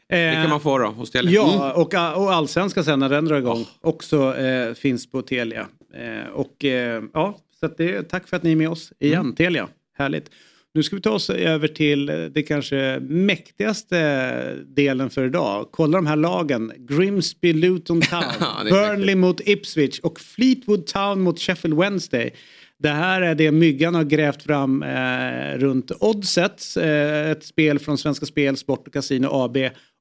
Det 0.09 0.33
kan 0.35 0.43
Eh, 0.45 0.49
man 0.49 0.61
få 0.61 0.79
då 0.79 0.87
hos 0.87 1.11
Telia. 1.11 1.33
Ja, 1.33 1.73
och, 1.73 1.95
och 2.25 2.33
allsvenskan 2.35 2.85
sen 2.85 2.99
när 2.99 3.09
den 3.09 3.25
drar 3.25 3.39
igång 3.39 3.67
också 3.81 4.37
eh, 4.37 4.75
finns 4.75 5.11
på 5.11 5.23
Telia. 5.23 5.67
Eh, 5.95 6.31
och 6.33 6.65
eh, 6.65 7.03
ja, 7.13 7.39
så 7.61 7.67
att 7.67 7.77
det, 7.77 8.03
tack 8.03 8.29
för 8.29 8.37
att 8.37 8.43
ni 8.43 8.53
är 8.53 8.57
med 8.57 8.69
oss 8.69 8.93
igen, 9.01 9.21
Mm. 9.21 9.35
Telia. 9.35 9.69
Härligt. 9.99 10.31
Nu 10.75 10.83
ska 10.83 10.97
vi 10.97 11.03
ta 11.03 11.11
oss 11.11 11.31
över 11.31 11.69
till 11.69 12.09
eh, 12.09 12.17
det 12.17 12.43
kanske 12.43 13.01
mäktigaste 13.01 14.65
delen 14.67 15.11
för 15.11 15.27
idag. 15.27 15.69
Kolla 15.71 15.99
de 15.99 16.07
här 16.07 16.17
lagen. 16.17 16.73
Grimsby, 16.77 17.53
Luton 17.53 18.01
Town, 18.11 18.23
Burnley 18.71 19.15
mot 19.15 19.41
Ipswich 19.49 19.99
och 19.99 20.21
Fleetwood 20.21 20.87
Town 20.87 21.21
mot 21.21 21.41
Sheffield 21.41 21.79
Wednesday. 21.79 22.35
Det 22.79 22.89
här 22.89 23.23
är 23.23 23.35
det 23.35 23.53
Myggan 23.53 23.95
har 23.95 24.05
grävt 24.05 24.43
fram 24.43 24.83
eh, 24.83 25.59
runt 25.59 25.91
Oddset. 26.01 26.77
Eh, 26.77 27.31
ett 27.31 27.45
spel 27.45 27.79
från 27.79 27.99
Svenska 27.99 28.27
Spel, 28.27 28.57
Sport 28.57 28.87
och 28.87 28.93
Casino 28.93 29.29
AB. 29.31 29.57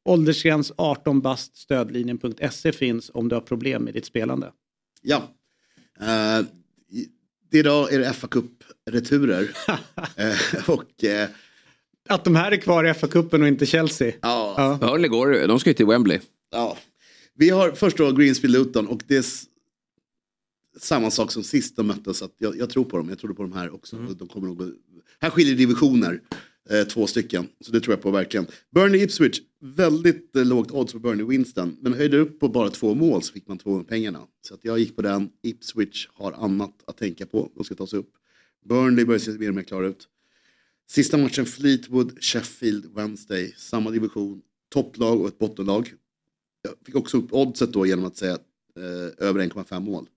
Åldersgräns 0.05 0.71
18 0.75 1.21
bast. 1.21 1.55
Stödlinjen.se 1.57 2.71
finns 2.71 3.11
om 3.13 3.29
du 3.29 3.35
har 3.35 3.41
problem 3.41 3.83
med 3.83 3.93
ditt 3.93 4.05
spelande. 4.05 4.51
Ja. 5.01 5.23
Uh, 6.01 6.45
idag 7.51 7.93
är 7.93 7.99
det 7.99 8.13
fa 8.13 8.27
Cup-returer. 8.27 8.72
Eh, 10.15 10.69
och 10.69 11.03
eh, 11.03 11.29
Att 12.09 12.23
de 12.23 12.35
här 12.35 12.51
är 12.51 12.57
kvar 12.57 12.83
i 12.83 12.93
FA-cupen 12.93 13.41
och 13.41 13.47
inte 13.47 13.65
Chelsea. 13.65 14.13
ja, 14.21 14.77
Ja. 14.81 15.07
Går 15.07 15.47
De 15.47 15.59
ska 15.59 15.69
ju 15.69 15.73
till 15.73 15.85
Wembley. 15.85 16.19
ja. 16.51 16.77
Vi 17.35 17.49
har 17.49 17.71
först 17.71 17.97
då 17.97 18.11
Greensby 18.11 18.47
Luton 18.47 18.87
och 18.87 19.01
det 19.07 19.15
är 19.17 19.25
samma 20.79 21.11
sak 21.11 21.31
som 21.31 21.43
sist 21.43 21.75
de 21.75 21.87
möttes. 21.87 22.21
Att 22.21 22.35
jag, 22.37 22.57
jag 22.57 22.69
tror 22.69 22.83
på 22.85 22.97
dem, 22.97 23.09
jag 23.09 23.19
trodde 23.19 23.35
på 23.35 23.41
dem 23.43 23.53
här 23.53 23.73
också. 23.73 23.95
Mm. 23.95 24.17
De 24.17 24.27
kommer 24.27 24.47
nog, 24.47 24.61
här 25.19 25.29
skiljer 25.29 25.55
divisioner, 25.55 26.21
eh, 26.69 26.83
två 26.87 27.07
stycken. 27.07 27.47
Så 27.61 27.71
det 27.71 27.79
tror 27.81 27.93
jag 27.93 28.01
på 28.01 28.11
verkligen. 28.11 28.47
Burnley 28.75 29.03
Ipswich, 29.03 29.39
väldigt 29.61 30.35
eh, 30.35 30.45
lågt 30.45 30.71
odds 30.71 30.93
på 30.93 30.99
Burnley 30.99 31.25
Winston. 31.25 31.77
Men 31.81 31.93
höjde 31.93 32.17
upp 32.17 32.39
på 32.39 32.47
bara 32.47 32.69
två 32.69 32.93
mål 32.95 33.23
så 33.23 33.33
fick 33.33 33.47
man 33.47 33.57
två 33.57 33.69
gånger 33.71 33.83
pengarna. 33.85 34.19
Så 34.47 34.53
att 34.53 34.65
jag 34.65 34.79
gick 34.79 34.95
på 34.95 35.01
den. 35.01 35.29
Ipswich 35.41 36.07
har 36.13 36.31
annat 36.31 36.73
att 36.87 36.97
tänka 36.97 37.25
på. 37.25 37.51
De 37.55 37.63
ska 37.63 37.75
ta 37.75 37.87
sig 37.87 37.99
upp. 37.99 38.09
Burnley 38.63 39.05
börjar 39.05 39.19
se 39.19 39.31
mer 39.31 39.49
och 39.49 39.55
mer 39.55 39.63
klar 39.63 39.83
ut. 39.83 40.07
Sista 40.89 41.17
matchen 41.17 41.45
Fleetwood, 41.45 42.23
Sheffield, 42.23 42.95
Wednesday. 42.95 43.53
Samma 43.57 43.91
division. 43.91 44.41
Topplag 44.69 45.21
och 45.21 45.27
ett 45.27 45.39
bottenlag. 45.39 45.93
Jag 46.61 46.73
fick 46.85 46.95
också 46.95 47.17
upp 47.17 47.33
oddset 47.33 47.73
då 47.73 47.85
genom 47.85 48.05
att 48.05 48.17
säga 48.17 48.33
eh, 48.77 49.27
över 49.27 49.39
1,5 49.41 49.79
mål. 49.79 50.07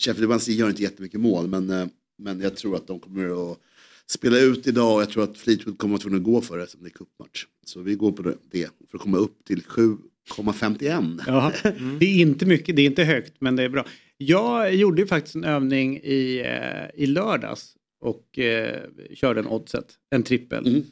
Sheffield 0.00 0.28
Wednesday 0.28 0.54
gör 0.54 0.68
inte 0.68 0.82
jättemycket 0.82 1.20
mål 1.20 1.48
men, 1.48 1.70
eh, 1.70 1.86
men 2.18 2.40
jag 2.40 2.56
tror 2.56 2.76
att 2.76 2.86
de 2.86 3.00
kommer 3.00 3.52
att 3.52 3.58
spela 4.06 4.38
ut 4.38 4.66
idag 4.66 4.94
och 4.94 5.00
jag 5.02 5.10
tror 5.10 5.24
att 5.24 5.38
Fleetwood 5.38 5.78
kommer 5.78 5.94
att 5.94 6.04
vara 6.04 6.10
tvungna 6.10 6.18
att 6.18 6.34
gå 6.34 6.40
för 6.40 6.58
det 6.58 6.66
som 6.66 6.82
det 6.82 6.88
är 6.88 6.90
cupmatch. 6.90 7.46
Så 7.64 7.80
vi 7.80 7.94
går 7.94 8.12
på 8.12 8.22
det 8.50 8.68
för 8.90 8.98
att 8.98 9.02
komma 9.02 9.16
upp 9.16 9.44
till 9.44 9.62
7,51. 9.62 11.22
Ja, 11.26 11.52
det 12.00 12.06
är 12.06 12.20
inte 12.20 12.46
mycket, 12.46 12.76
det 12.76 12.82
är 12.82 12.86
inte 12.86 13.04
högt 13.04 13.34
men 13.38 13.56
det 13.56 13.62
är 13.62 13.68
bra. 13.68 13.86
Jag 14.22 14.74
gjorde 14.74 15.00
ju 15.02 15.06
faktiskt 15.08 15.36
en 15.36 15.44
övning 15.44 15.96
i, 16.02 16.42
eh, 16.46 17.02
i 17.02 17.06
lördags 17.06 17.74
och 18.00 18.38
eh, 18.38 18.80
körde 19.14 19.40
en 19.40 19.46
oddset, 19.46 19.94
en 20.10 20.22
trippel. 20.22 20.66
Mm. 20.68 20.82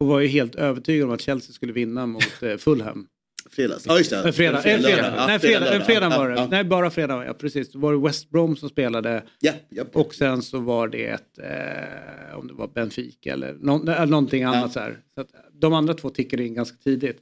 Och 0.00 0.06
var 0.06 0.20
ju 0.20 0.26
helt 0.28 0.54
övertygad 0.54 1.08
om 1.08 1.14
att 1.14 1.20
Chelsea 1.20 1.52
skulle 1.52 1.72
vinna 1.72 2.06
mot 2.06 2.42
eh, 2.42 2.56
Fulham. 2.56 3.06
Fredags. 3.50 3.86
Ja 3.86 3.98
just 3.98 4.10
det. 4.10 4.32
Fredag, 4.32 4.62
fredag. 4.62 5.26
Nej, 5.26 5.38
fredag, 5.38 5.80
fredag 5.84 6.08
var 6.08 6.28
det. 6.28 6.34
ja. 6.36 6.48
Nej, 6.50 6.64
bara 6.64 6.90
fredag. 6.90 7.24
Ja, 7.26 7.34
precis. 7.34 7.72
Då 7.72 7.78
var 7.78 7.92
det 7.92 7.98
West 7.98 8.30
Brom 8.30 8.56
som 8.56 8.68
spelade 8.68 9.22
Ja, 9.40 9.52
ja. 9.68 9.84
och 9.92 10.14
sen 10.14 10.42
så 10.42 10.58
var 10.58 10.88
det 10.88 11.06
ett, 11.06 11.38
eh, 11.38 12.38
om 12.38 12.46
det 12.48 12.54
var 12.54 12.68
Benfica 12.68 13.32
eller, 13.32 13.54
nå- 13.60 13.82
eller 13.92 14.06
någonting 14.06 14.42
annat 14.42 14.72
så 14.72 14.80
här. 14.80 14.98
Så 15.14 15.24
de 15.52 15.72
andra 15.72 15.94
två 15.94 16.10
tickade 16.10 16.44
in 16.46 16.54
ganska 16.54 16.76
tidigt. 16.76 17.18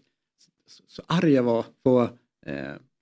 Så, 0.69 0.83
så 0.87 1.03
arg 1.07 1.33
jag 1.33 1.43
var 1.43 1.65
på, 1.85 2.09
eh, 2.47 2.55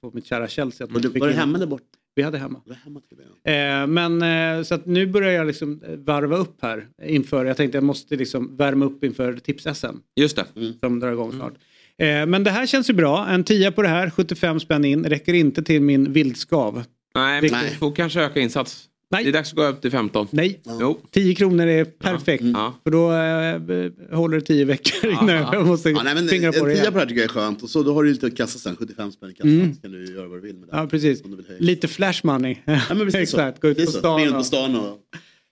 på 0.03 0.11
mitt 0.15 0.27
kära 0.27 0.49
Chelsea. 0.49 0.85
Att 0.85 0.93
Var 0.93 1.01
du, 1.01 1.09
var 1.09 1.27
du 1.29 1.33
hemma 1.35 1.59
där 1.59 1.67
borta? 1.67 1.85
Vi 2.15 2.23
hade 2.23 2.39
hemma. 2.39 2.61
Var 2.67 2.75
du 2.75 2.81
hemma 2.85 3.01
till 3.01 3.17
det? 3.45 3.53
Eh, 3.53 3.87
men 3.87 4.23
eh, 4.59 4.63
så 4.65 4.75
att 4.75 4.87
nu 4.87 5.07
börjar 5.07 5.33
jag 5.33 5.47
liksom 5.47 5.83
eh, 5.89 5.97
varva 5.97 6.37
upp 6.37 6.63
här 6.63 6.87
inför, 7.03 7.45
jag 7.45 7.57
tänkte 7.57 7.77
jag 7.77 7.85
måste 7.85 8.17
liksom 8.17 8.57
värma 8.57 8.85
upp 8.85 9.05
inför 9.05 9.33
tips-SM 9.37 9.97
Just 10.17 10.37
det. 10.37 10.45
som 10.81 11.01
drar 11.01 11.13
igång 11.13 11.33
snart. 11.33 11.53
Eh, 11.99 12.27
men 12.27 12.45
det 12.45 12.51
här 12.51 12.67
känns 12.67 12.91
ju 12.91 12.95
bra, 12.95 13.29
en 13.29 13.45
tia 13.45 13.73
på 13.73 13.83
det 13.83 13.89
här, 13.89 14.11
75 14.11 14.61
spänn 14.61 14.85
in, 14.85 15.05
räcker 15.05 15.35
inte 15.35 15.63
till 15.63 15.83
min 15.83 16.13
vildskav. 16.13 16.83
Nej, 17.15 17.41
vi 17.41 17.51
Nej. 17.51 17.71
får 17.71 17.93
kanske 17.95 18.21
öka 18.21 18.41
insats. 18.41 18.87
Nej. 19.13 19.25
Det 19.25 19.31
är 19.31 19.33
dags 19.33 19.51
att 19.51 19.57
gå 19.57 19.65
upp 19.67 19.81
till 19.83 19.91
15. 19.91 20.27
Nej, 20.31 20.61
Jo. 20.81 21.01
10 21.11 21.35
kronor 21.35 21.67
är 21.67 21.85
perfekt. 21.85 22.45
Ja. 22.45 22.75
För 22.85 22.91
då 22.91 23.13
eh, 23.13 24.17
håller 24.19 24.37
det 24.41 24.47
10 24.47 24.65
veckor 24.65 25.11
innan 25.11 25.29
Ja. 25.29 25.51
jag 25.55 25.67
måste 25.67 25.91
Ja, 25.91 26.03
nej, 26.03 26.15
men 26.15 26.29
fingra 26.29 26.47
en 26.49 26.53
på 26.61 26.67
det 26.67 26.75
tia 26.75 26.83
igen. 26.83 26.93
på 26.93 26.99
det 26.99 27.03
här 27.03 27.09
tycker 27.09 27.21
jag 27.21 27.31
är 27.31 27.35
skönt. 27.35 27.63
Och 27.63 27.71
så 27.71 27.83
då 27.83 27.95
har 27.95 28.03
du 28.05 28.11
lite 28.13 28.27
att 28.27 28.37
kassa 28.37 28.59
sen, 28.59 28.77
75 28.77 29.13
spänn 29.13 29.31
i 29.31 29.35
kassan. 29.35 29.51
Mm. 29.51 29.75
Så 29.75 29.81
kan 29.81 29.91
du 29.93 30.15
göra 30.15 30.29
vad 30.29 30.39
du 30.39 30.43
vill 30.43 30.57
med 30.57 30.69
det. 30.69 30.77
Ja, 30.77 30.87
precis. 30.87 31.25
Om 31.25 31.31
du 31.31 31.37
vill 31.37 31.47
höja. 31.47 31.61
Lite 31.61 31.89
flash 31.89 32.21
money. 32.27 32.57
Ja, 32.65 32.81
men 32.89 32.99
precis 32.99 33.13
så. 33.31 33.37
Exakt, 33.37 33.61
gå 33.61 33.69
ut 33.69 33.77
på 33.77 33.81
Precis 33.81 33.95
så. 33.95 33.99
stan. 33.99 34.29
Och- 34.29 34.35
på 34.35 34.45
stan 34.45 34.77
och... 34.77 34.99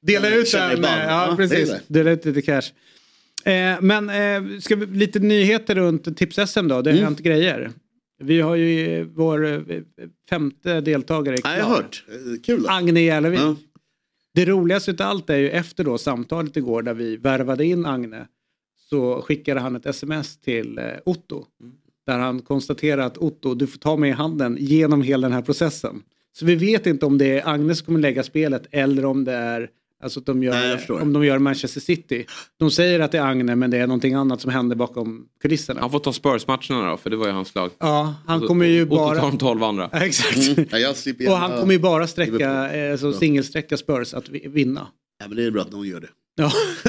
Dela 0.03 0.29
ut 0.35 0.53
den. 0.53 0.83
Ja, 0.83 1.35
precis. 1.37 1.69
det 1.69 1.75
är 1.75 1.81
det. 1.89 1.95
Dela 1.95 2.11
ut 2.11 2.25
lite 2.25 2.43
cash. 2.43 2.63
Eh, 3.53 3.81
men 3.81 4.11
eh, 4.11 4.59
ska 4.61 4.77
vi, 4.77 4.87
lite 4.99 5.19
nyheter 5.19 5.75
runt 5.75 6.05
Tips-SM 6.19 6.69
då. 6.69 6.83
Det 6.83 6.91
har 6.91 6.95
Mm. 6.95 7.05
hänt 7.05 7.21
grejer. 7.21 7.71
Vi 8.19 8.41
har 8.41 8.57
ju 8.57 9.05
vår 9.05 9.47
eh, 9.47 9.61
femte 10.31 10.81
deltagare 10.81 11.35
Ja, 11.37 11.41
klar. 11.43 11.57
jag 11.57 11.65
har 11.65 11.77
hört. 11.77 12.05
Eh, 12.09 12.41
Kul. 12.43 12.63
då. 12.63 12.69
Agne 12.69 13.01
Jälevik. 13.01 13.41
Ja. 13.41 13.57
Det 14.35 14.45
roligaste 14.45 14.91
utav 14.91 15.07
allt 15.07 15.31
är 15.31 15.37
ju 15.37 15.51
efter 15.51 15.85
då 15.85 15.99
samtalet 15.99 16.57
igår 16.57 16.83
där 16.83 16.95
vi 16.95 17.17
värvade 17.17 17.65
in 17.65 17.87
Agne 17.87 18.27
så 18.77 19.23
skickade 19.23 19.61
han 19.61 19.77
ett 19.77 19.87
sms 19.87 20.39
till 20.41 20.79
eh, 20.79 20.85
Otto. 21.05 21.45
Där 22.07 22.19
han 22.19 22.41
konstaterar 22.43 23.03
att 23.03 23.19
Otto, 23.19 23.55
du 23.55 23.67
får 23.67 23.79
ta 23.79 23.97
mig 23.97 24.11
i 24.11 24.13
handen 24.13 24.57
genom 24.61 25.03
hela 25.03 25.27
den 25.29 25.35
här 25.35 25.43
processen. 25.43 26.03
Så 26.33 26.47
vi 26.47 26.55
vet 26.55 26.87
inte 26.87 27.07
om 27.07 27.19
det 27.19 27.39
är 27.39 27.49
Agnes 27.49 27.79
som 27.79 27.87
kommer 27.87 28.01
lägga 28.01 28.23
spelet 28.23 28.67
eller 28.71 29.05
om 29.05 29.25
det 29.25 29.33
är 29.33 29.71
Alltså 30.03 30.21
att 30.21 30.27
de 30.27 30.43
gör, 30.43 30.53
Nej, 30.53 31.01
om 31.03 31.13
de 31.13 31.25
gör 31.25 31.39
Manchester 31.39 31.81
City. 31.81 32.27
De 32.59 32.71
säger 32.71 33.01
att 33.01 33.13
det 33.13 33.19
är 33.19 33.23
Agne 33.23 33.57
men 33.57 33.71
det 33.71 33.79
är 33.79 33.87
någonting 33.87 34.15
annat 34.15 34.41
som 34.41 34.51
händer 34.51 34.77
bakom 34.77 35.27
kulisserna. 35.43 35.81
Han 35.81 35.91
får 35.91 35.99
ta 35.99 36.13
Spurs-matcherna 36.13 36.91
då, 36.91 36.97
för 36.97 37.11
det 37.11 37.17
var 37.17 37.27
ju 37.27 37.33
hans 37.33 37.55
lag. 37.55 37.71
Ja, 37.79 38.15
han 38.27 38.41
kommer 38.41 38.67
ju 38.67 38.83
och- 38.87 38.93
och 38.93 38.97
bara... 38.99 39.21
ta 39.21 39.27
de 39.27 39.39
12 39.39 39.63
andra. 39.63 39.89
Ja, 39.93 39.99
Exakt. 40.07 40.59
Mm. 40.59 40.67
Ja, 40.71 41.31
Och 41.33 41.37
han 41.39 41.61
kommer 41.61 41.73
ju 41.73 41.79
bara 41.79 42.07
sträcka, 42.07 42.71
eh, 42.77 42.93
alltså 42.93 43.13
singelsträcka 43.13 43.77
Spurs 43.77 44.15
att 44.15 44.29
vi- 44.29 44.49
vinna. 44.49 44.87
Ja, 45.21 45.29
men 45.29 45.37
det 45.37 45.45
är 45.45 45.51
bra 45.51 45.63
att 45.63 45.73
någon 45.73 45.87
gör 45.89 46.01
det. 46.01 46.09
Ja. 46.39 46.51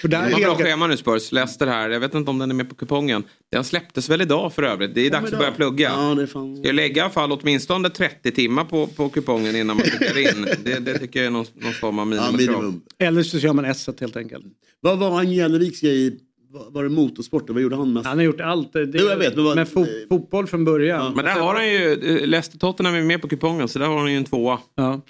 För 0.00 0.08
där 0.08 0.26
De 0.28 0.32
har 0.32 0.40
bra 0.40 0.54
schema 0.56 0.86
nu 0.86 0.96
Spurs. 0.96 1.32
Leicester 1.32 1.66
här. 1.66 1.90
Jag 1.90 2.00
vet 2.00 2.14
inte 2.14 2.30
om 2.30 2.38
den 2.38 2.50
är 2.50 2.54
med 2.54 2.68
på 2.68 2.74
kupongen. 2.74 3.24
Den 3.52 3.64
släpptes 3.64 4.08
väl 4.10 4.20
idag 4.22 4.52
för 4.54 4.62
övrigt. 4.62 4.94
Det 4.94 5.06
är 5.06 5.10
dags 5.10 5.32
att 5.32 5.38
börja 5.38 5.52
plugga. 5.52 5.90
Ja, 5.96 6.14
det 6.14 6.22
är 6.22 6.26
fan... 6.26 6.56
Ska 6.56 6.66
jag 6.68 6.74
lägga 6.74 6.96
i 6.96 7.00
alla 7.00 7.10
fall 7.10 7.32
åtminstone 7.32 7.90
30 7.90 8.30
timmar 8.30 8.64
på, 8.64 8.86
på 8.86 9.08
kupongen 9.08 9.56
innan 9.56 9.76
man 9.76 9.86
klickar 9.86 10.18
in. 10.18 10.46
Det, 10.64 10.78
det 10.78 10.98
tycker 10.98 11.18
jag 11.20 11.26
är 11.26 11.30
någon, 11.30 11.46
någon 11.54 11.72
form 11.72 11.98
av 11.98 12.14
Ja, 12.14 12.24
minimikrav. 12.30 12.56
minimum. 12.62 12.82
Eller 12.98 13.22
så 13.22 13.40
kör 13.40 13.52
man 13.52 13.64
s 13.64 13.88
helt 14.00 14.16
enkelt. 14.16 14.44
Vad 14.80 14.98
var 14.98 15.18
Angeliks 15.18 15.80
grej? 15.80 16.18
Var 16.50 16.70
var 16.70 16.82
det 16.82 16.88
motorsport? 16.88 17.50
Vad 17.50 17.62
gjorde 17.62 17.76
han 17.76 17.92
mest? 17.92 18.06
Han 18.06 18.18
har 18.18 18.24
gjort 18.24 18.40
allt. 18.40 18.72
Det, 18.72 18.80
Jo, 18.94 19.06
jag 19.08 19.16
vet, 19.16 19.34
men 19.36 19.44
vad- 19.44 19.56
med 19.56 19.66
fo- 19.68 20.08
fotboll 20.08 20.46
från 20.46 20.64
början. 20.64 21.12
Men 21.16 21.24
där 21.24 21.32
har 21.40 21.54
han 21.54 21.68
ju, 21.68 21.92
eh, 21.92 22.26
Leicester 22.26 22.58
Tottenham 22.58 22.94
är 22.94 23.02
med 23.02 23.22
på 23.22 23.28
kupongen 23.28 23.68
så 23.68 23.78
där 23.78 23.86
har 23.86 23.98
han 23.98 24.10
ju 24.10 24.16
en 24.16 24.24
tvåa. 24.24 24.58
Ja. 24.74 25.00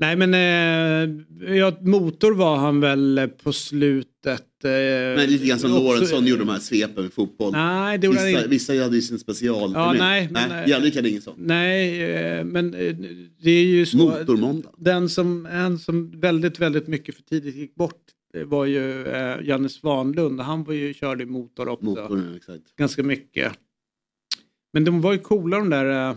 Nej 0.00 0.16
men 0.16 0.34
eh, 0.34 1.54
ja, 1.56 1.76
motor 1.80 2.34
var 2.34 2.56
han 2.56 2.80
väl 2.80 3.28
på 3.42 3.52
slutet. 3.52 4.64
Eh, 4.64 4.70
Men 4.70 5.26
lite 5.30 5.46
grann 5.46 5.58
som 5.58 5.70
Lorentzon 5.70 6.26
gjorde 6.26 6.42
de 6.44 6.48
här 6.50 6.58
svepen 6.58 7.02
med 7.02 7.12
fotboll. 7.12 7.52
Nej, 7.52 7.98
det 7.98 8.06
gjorde 8.06 8.18
han 8.18 8.26
vissa, 8.28 8.46
vissa 8.46 8.72
hade 8.82 8.96
ju 8.96 9.02
sin 9.02 9.18
special. 9.18 9.72
Ja, 9.74 9.92
nej, 9.92 10.28
men- 10.32 10.48
nej 10.48 10.70
Jannik 10.70 10.96
hade 10.96 11.08
ingen 11.08 11.22
sån. 11.22 11.34
Nej, 11.38 12.02
eh, 12.02 12.44
men 12.44 12.74
eh, 12.74 12.94
det 13.42 13.50
är 13.50 13.64
ju 13.64 13.86
så. 13.86 13.96
Motormåndag. 13.96 14.70
Den 14.76 15.08
som, 15.08 15.46
en 15.46 15.78
som 15.78 16.20
väldigt, 16.20 16.58
väldigt 16.58 16.86
mycket 16.88 17.14
för 17.14 17.22
tidigt 17.22 17.54
gick 17.56 17.74
bort 17.74 18.02
det 18.32 18.44
var 18.44 18.64
ju 18.64 19.06
eh, 19.06 19.36
Janne 19.42 19.68
Svanlund. 19.68 20.40
Han 20.40 20.64
var 20.64 20.74
ju, 20.74 20.94
körde 20.94 21.22
i 21.22 21.26
motor 21.26 21.68
också. 21.68 21.84
Motorn, 21.84 22.26
ja, 22.30 22.36
exakt. 22.36 22.76
Ganska 22.76 23.02
mycket. 23.02 23.52
Men 24.72 24.84
de 24.84 25.00
var 25.00 25.12
ju 25.12 25.18
coola 25.18 25.56
de 25.58 25.70
där, 25.70 26.10
eh, 26.10 26.16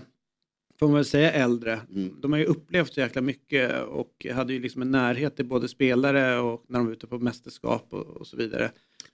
får 0.81 0.87
man 0.87 0.95
väl 0.95 1.05
säga, 1.05 1.31
äldre. 1.31 1.81
Mm. 1.95 2.21
De 2.21 2.31
har 2.31 2.39
ju 2.39 2.45
upplevt 2.45 2.93
så 2.93 2.99
jäkla 2.99 3.21
mycket 3.21 3.83
och 3.83 4.25
hade 4.33 4.53
ju 4.53 4.59
liksom 4.59 4.81
en 4.81 4.91
närhet 4.91 5.35
till 5.35 5.45
både 5.45 5.67
spelare 5.67 6.39
och 6.39 6.65
när 6.67 6.79
de 6.79 6.85
var 6.85 6.93
ute 6.93 7.07
på 7.07 7.19
mästerskap 7.19 7.87
och, 7.89 8.05
och 8.05 8.27
så 8.27 8.37
vidare. 8.37 8.71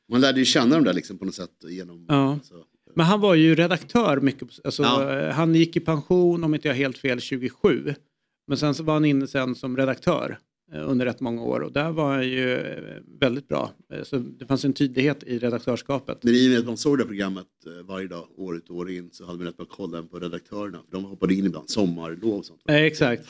Man 0.09 0.21
lärde 0.21 0.39
ju 0.39 0.45
känna 0.45 0.75
dem 0.75 0.83
där 0.83 0.93
liksom 0.93 1.17
på 1.17 1.25
något 1.25 1.35
sätt 1.35 1.51
genom... 1.69 2.05
Ja. 2.07 2.39
Så. 2.43 2.63
Men 2.95 3.05
han 3.05 3.21
var 3.21 3.35
ju 3.35 3.55
redaktör 3.55 4.19
mycket. 4.19 4.47
Alltså, 4.63 4.83
Ja. 4.83 5.31
Han 5.31 5.55
gick 5.55 5.75
i 5.75 5.79
pension, 5.79 6.43
om 6.43 6.55
inte 6.55 6.67
jag 6.67 6.75
helt 6.75 6.97
fel, 6.97 7.21
27. 7.21 7.93
Men 8.47 8.57
sen 8.57 8.73
så 8.73 8.83
var 8.83 8.93
han 8.93 9.05
inne 9.05 9.27
sen 9.27 9.55
som 9.55 9.77
redaktör 9.77 10.37
under 10.73 11.05
rätt 11.05 11.19
många 11.19 11.41
år 11.43 11.59
och 11.59 11.71
där 11.71 11.91
var 11.91 12.13
han 12.13 12.27
ju 12.27 12.53
eh, 12.57 13.01
väldigt 13.19 13.47
bra. 13.47 13.71
Eh, 13.93 14.03
Så 14.03 14.17
det 14.17 14.45
fanns 14.45 14.65
en 14.65 14.73
tydlighet 14.73 15.23
i 15.23 15.39
redaktörskapet. 15.39 16.23
Men 16.23 16.33
i 16.33 16.47
och 16.47 16.51
med 16.51 16.59
att 16.59 16.65
man 16.65 16.77
såg 16.77 16.97
det 16.97 17.03
här 17.03 17.07
programmet 17.07 17.45
eh, 17.65 17.85
varje 17.85 18.07
dag, 18.07 18.27
år 18.37 18.57
ut 18.57 18.69
och 18.69 18.75
år 18.75 18.91
in, 18.91 19.09
så 19.11 19.25
hade 19.25 19.37
man 19.37 19.47
rätt 19.47 19.57
bra 19.57 19.65
koll 19.65 20.07
på 20.07 20.19
redaktörerna. 20.19 20.79
De 20.91 21.03
hoppade 21.05 21.33
in 21.33 21.45
ibland, 21.45 21.69
sommarlov 21.69 22.33
och 22.33 22.45
sånt. 22.45 22.61
Eh, 22.69 22.75
exakt. 22.75 23.23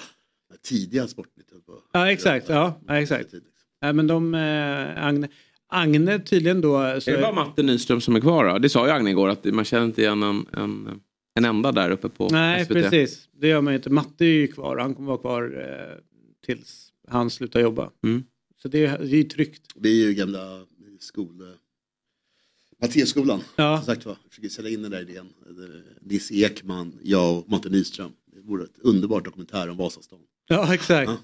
Tidiga 0.64 1.08
Sportnytt. 1.08 1.48
Ja, 1.94 2.12
exakt. 2.12 2.50
Ja, 2.50 2.80
ja, 2.88 2.98
exakt. 3.02 3.34
Nej, 3.82 3.94
men 3.94 4.08
de, 4.08 4.34
eh, 4.36 5.06
Agne, 5.06 5.28
Agne 5.70 6.20
tydligen 6.20 6.62
då... 6.62 7.02
Så, 7.02 7.12
Är 7.12 7.16
det 7.16 7.22
bara 7.22 7.32
Matte 7.34 7.64
Nyström 7.64 8.02
som 8.02 8.16
är 8.16 8.20
kvar 8.20 8.46
då? 8.46 8.58
Det 8.58 8.70
sa 8.70 8.86
ju 8.88 8.92
Agne 8.92 9.10
igår 9.10 9.30
att 9.30 9.46
man 9.46 9.66
känner 9.66 9.86
inte 9.86 10.02
igen 10.02 10.24
en, 10.24 10.46
en, 10.54 11.02
en 11.36 11.46
enda 11.46 11.72
där 11.72 11.92
uppe 11.92 12.10
på 12.10 12.28
nej, 12.32 12.66
SVT. 12.66 12.74
precis. 12.74 13.30
Det 13.34 13.48
gör 13.48 13.62
man 13.62 13.74
ju 13.74 13.78
inte. 13.78 13.90
Matte 13.90 14.26
är 14.26 14.30
ju 14.30 14.48
kvar. 14.48 14.78
Han 14.78 14.96
kommer 14.96 15.08
vara 15.08 15.18
kvar 15.18 15.66
eh, 15.70 15.98
tills 16.46 16.87
han 17.08 17.30
slutar 17.30 17.60
jobba. 17.60 17.92
Mm. 18.04 18.24
Så 18.62 18.68
det 18.68 18.86
är, 18.86 18.98
det 18.98 19.04
är 19.06 19.18
ju 19.18 19.24
tryggt. 19.24 19.62
Vi 19.76 20.04
är 20.04 20.08
ju 20.08 20.14
gamla 20.14 20.66
skol... 21.00 21.58
Matteusskolan, 22.82 23.42
Ja. 23.56 23.78
som 23.78 23.86
sagt 23.86 24.06
var. 24.06 24.18
Jag 24.24 24.30
försöker 24.32 24.50
sälja 24.50 24.72
in 24.72 24.82
den 24.82 24.92
där 24.92 25.02
idén. 25.02 25.30
Nisse 26.02 26.34
Ekman, 26.34 27.00
jag 27.04 27.38
och 27.38 27.50
Matte 27.50 27.70
Nyström. 27.70 28.12
Det 28.26 28.42
vore 28.42 28.64
ett 28.64 28.80
underbart 28.80 29.26
dokumentär 29.26 29.70
om 29.70 29.78
Vasastan. 29.78 30.20
Ja, 30.48 30.74
exakt. 30.74 31.10
Han- 31.10 31.18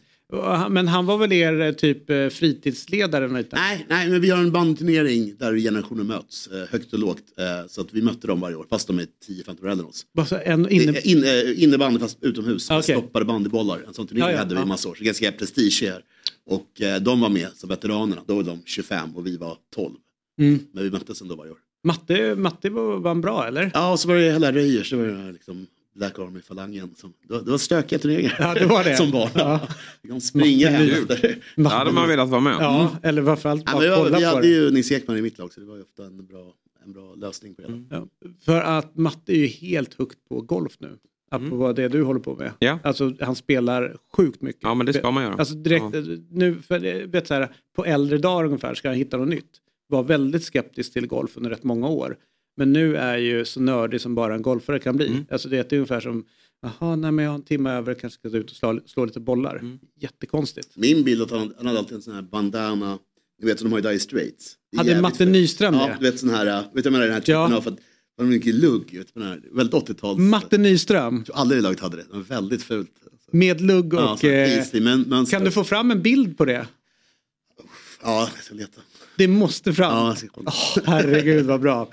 Men 0.69 0.87
han 0.87 1.05
var 1.05 1.17
väl 1.17 1.31
er 1.31 1.61
eh, 1.61 1.71
typ 1.71 2.09
eh, 2.09 2.27
fritidsledare? 2.27 3.27
Nej, 3.27 3.85
nej, 3.89 4.09
men 4.09 4.21
vi 4.21 4.29
har 4.29 4.37
en 4.37 4.51
bandturnering 4.51 5.35
där 5.39 5.57
generationer 5.57 6.03
möts, 6.03 6.47
eh, 6.47 6.63
högt 6.69 6.93
och 6.93 6.99
lågt. 6.99 7.23
Så 7.67 7.81
att 7.81 7.87
vi 7.93 8.01
mötte 8.01 8.27
dem 8.27 8.39
varje 8.39 8.55
år, 8.55 8.65
fast 8.69 8.87
de 8.87 8.99
är 8.99 9.07
10-15 9.27 9.63
år 9.63 9.69
äldre 9.69 9.83
än 9.83 9.89
oss. 9.89 10.05
Bara 10.13 10.25
så 10.25 10.35
en 10.43 10.69
inne... 10.69 10.99
In, 10.99 11.25
innebandy 11.57 11.99
fast 11.99 12.17
utomhus, 12.23 12.71
Okej. 12.71 12.83
stoppade 12.83 13.25
bandybollar. 13.25 13.83
En 13.87 13.93
sån 13.93 14.07
turnering 14.07 14.29
Ja, 14.29 14.31
ja, 14.31 14.37
hade 14.37 14.55
vi 14.55 14.61
ja. 14.61 14.65
massa 14.65 14.89
år, 14.89 14.95
så 14.95 15.03
ganska 15.03 15.31
prestige 15.31 15.81
här. 15.81 16.01
Och 16.45 16.81
de 17.01 17.21
var 17.21 17.29
med 17.29 17.47
som 17.55 17.69
veteranerna, 17.69 18.21
då 18.27 18.35
var 18.35 18.43
de 18.43 18.61
25 18.65 19.15
och 19.15 19.27
vi 19.27 19.37
var 19.37 19.57
12. 19.75 19.93
Mm. 20.39 20.59
Men 20.73 20.83
vi 20.83 20.91
möttes 20.91 21.21
ändå 21.21 21.35
varje 21.35 21.51
år. 21.51 21.57
Matte, 21.83 22.35
Matte 22.35 22.69
var, 22.69 22.99
var 22.99 23.15
bra 23.15 23.47
eller? 23.47 23.71
Ja, 23.73 23.91
och 23.91 23.99
så 23.99 24.07
var 24.07 24.15
det 24.15 24.31
hela 24.31 24.51
Röjer, 24.51 24.83
så 24.83 24.97
var 24.97 25.05
det 25.05 25.17
här 25.17 25.31
liksom 25.31 25.67
Black 25.95 26.19
Army-falangen. 26.19 26.95
Som, 26.95 27.13
det, 27.27 27.33
var, 27.33 27.41
det 27.41 27.51
var 27.51 27.57
stökiga 27.57 27.99
turneringar. 27.99 28.35
Ja, 28.39 28.53
det 28.53 28.65
var 28.65 28.83
det. 28.83 28.95
som 28.97 29.11
barn. 29.11 29.29
Ja. 29.35 29.59
Vi 30.01 30.09
kom 30.09 30.21
springa 30.21 30.69
hem 30.69 30.89
efter. 30.89 31.37
Ja, 31.55 31.69
hade 31.69 31.91
man 31.91 32.07
velat 32.07 32.29
vara 32.29 32.41
med. 32.41 32.55
Ja, 32.59 32.79
Mm. 32.81 32.95
eller 33.03 33.21
varför 33.21 33.49
allt 33.49 33.63
Ja, 33.65 33.71
bara 33.73 33.81
vi, 33.83 33.89
var, 33.89 33.97
kolla 33.97 34.17
vi 34.17 34.23
på 34.23 34.29
hade 34.29 34.41
det. 34.41 34.47
ju 34.47 34.71
Nisse 34.71 34.95
Ekman 34.95 35.17
i 35.17 35.21
mitt 35.21 35.37
lag, 35.37 35.53
så 35.53 35.59
det 35.59 35.65
var 35.65 35.75
ju 35.75 35.81
ofta 35.81 36.05
en 36.05 36.25
bra, 36.25 36.53
en 36.85 36.93
bra 36.93 37.13
lösning 37.15 37.55
på 37.55 37.61
det. 37.61 37.67
hela. 37.67 37.81
Ja, 37.89 38.07
för 38.45 38.61
att 38.61 38.97
Matte 38.97 39.33
är 39.33 39.37
ju 39.37 39.47
helt 39.47 39.93
hooked 39.93 40.17
på 40.29 40.41
golf 40.41 40.73
nu. 40.79 40.97
Apropå 41.31 41.55
vad 41.55 41.75
det 41.75 41.87
du 41.87 42.03
håller 42.03 42.19
på 42.19 42.35
med. 42.35 42.51
Ja. 42.59 42.79
Alltså 42.83 43.13
han 43.21 43.35
spelar 43.35 43.97
sjukt 44.17 44.41
mycket. 44.41 44.63
Ja, 44.63 44.73
men 44.73 44.85
det 44.85 44.93
ska 44.93 45.11
man 45.11 45.23
göra. 45.23 45.33
Alltså 45.35 45.53
direkt, 45.55 45.85
nu, 46.31 46.61
för, 46.61 47.07
vet 47.07 47.27
så 47.27 47.33
här, 47.33 47.55
på 47.75 47.85
äldre 47.85 48.17
dagar 48.17 48.45
ungefär 48.45 48.73
ska 48.73 48.87
han 48.87 48.97
hitta 48.97 49.17
något 49.17 49.27
nytt. 49.27 49.49
Var 49.87 50.03
väldigt 50.03 50.43
skeptisk 50.43 50.93
till 50.93 51.07
golf 51.07 51.31
under 51.37 51.49
rätt 51.49 51.63
många 51.63 51.87
år. 51.87 52.17
Men 52.57 52.73
nu 52.73 52.97
är 52.97 53.17
ju 53.17 53.45
så 53.45 53.59
nördig 53.59 54.01
som 54.01 54.15
bara 54.15 54.35
en 54.35 54.41
golfare 54.41 54.79
kan 54.79 54.95
bli. 54.97 55.07
Mm. 55.07 55.25
Alltså 55.31 55.49
det 55.49 55.57
är 55.71 55.75
ungefär 55.75 55.99
som, 55.99 56.25
jaha, 56.61 56.95
nej 56.95 57.11
men 57.11 57.25
jag 57.25 57.31
har 57.31 57.35
en 57.35 57.43
timme 57.43 57.71
över, 57.71 57.93
kanske 57.93 58.29
ska 58.29 58.37
ut 58.37 58.49
och 58.51 58.55
slå, 58.55 58.79
slå 58.85 59.05
lite 59.05 59.19
bollar. 59.19 59.55
Mm. 59.55 59.79
Jättekonstigt. 59.99 60.69
Min 60.75 61.03
bild 61.03 61.21
är 61.21 61.25
att 61.25 61.31
han, 61.31 61.53
han 61.57 61.65
hade 61.65 61.79
alltid 61.79 61.95
en 61.95 62.01
sån 62.01 62.15
här 62.15 62.21
bandana, 62.21 62.99
ni 63.41 63.47
vet 63.47 63.59
som 63.59 63.69
de 63.69 63.71
har 63.71 63.79
i 63.79 63.81
Dire 63.81 63.99
Straits. 63.99 64.55
Det 64.71 64.77
är 64.77 64.77
Hade 64.77 65.01
Matte. 65.01 65.25
Nyström 65.25 65.73
Ja, 65.73 65.87
det? 65.87 65.97
du 65.99 66.11
vet 66.11 66.19
sån 66.19 66.29
här, 66.29 66.45
vet 66.45 66.63
du 66.73 66.81
vad 66.81 66.85
jag 66.85 66.91
menar, 66.91 67.05
den 67.05 67.13
här 67.13 67.21
typen 67.21 67.33
Ja. 67.33 67.55
av, 67.57 67.61
för 67.61 67.71
att 67.71 67.77
det 68.17 68.23
var 68.23 68.25
mycket 68.25 68.55
lugg, 68.55 68.97
vet 68.97 69.13
du, 69.13 69.19
den 69.19 69.29
här, 69.29 69.41
väldigt 69.51 69.73
80-tals. 69.89 70.19
Matte 70.19 70.57
Nyström 70.57 71.15
Jag 71.15 71.25
tror 71.25 71.35
aldrig 71.35 71.59
i 71.59 71.61
laget 71.61 71.79
hade 71.79 71.97
det, 71.97 72.03
det 72.03 72.13
var 72.15 72.23
väldigt 72.23 72.63
fult. 72.63 72.89
med 73.31 73.61
lugg 73.61 73.93
och... 73.93 73.99
Ja, 73.99 74.17
här 74.21 74.75
eh, 74.75 74.81
men, 74.81 75.01
mönster. 75.01 75.37
kan 75.37 75.45
du 75.45 75.51
få 75.51 75.63
fram 75.63 75.91
en 75.91 76.01
bild 76.01 76.37
på 76.37 76.45
det? 76.45 76.67
Ja, 78.03 78.29
jag 78.35 78.43
ska 78.43 78.55
leta. 78.55 78.81
Det 79.17 79.27
måste 79.27 79.73
fram. 79.73 79.91
Ja, 79.91 80.07
jag 80.07 80.17
ska. 80.17 80.41
Åh, 80.45 80.83
herregud 80.85 81.45
vad 81.45 81.61
bra. 81.61 81.89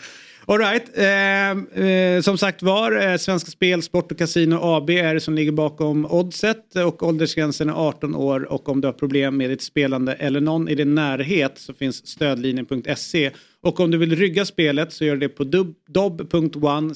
All 0.50 0.58
right. 0.58 0.98
Eh, 0.98 1.84
eh, 1.84 2.20
som 2.20 2.38
sagt 2.38 2.62
var, 2.62 3.08
eh, 3.08 3.16
Svenska 3.16 3.50
Spel, 3.50 3.82
Sport 3.82 4.12
och 4.12 4.18
Casino 4.18 4.58
AB 4.62 4.90
är 4.90 5.14
det 5.14 5.20
som 5.20 5.34
ligger 5.34 5.52
bakom 5.52 6.06
oddset 6.06 6.76
och 6.76 7.02
åldersgränsen 7.02 7.68
är 7.68 7.72
18 7.72 8.14
år 8.14 8.52
och 8.52 8.68
om 8.68 8.80
du 8.80 8.88
har 8.88 8.92
problem 8.92 9.36
med 9.36 9.50
ditt 9.50 9.62
spelande 9.62 10.12
eller 10.12 10.40
någon 10.40 10.68
i 10.68 10.74
din 10.74 10.94
närhet 10.94 11.58
så 11.58 11.74
finns 11.74 12.06
stödlinjen.se 12.06 13.30
och 13.60 13.80
om 13.80 13.90
du 13.90 13.98
vill 13.98 14.16
rygga 14.16 14.44
spelet 14.44 14.92
så 14.92 15.04
gör 15.04 15.16
du 15.16 15.20
det 15.20 15.28
på 15.28 15.44
dob.one 15.88 16.94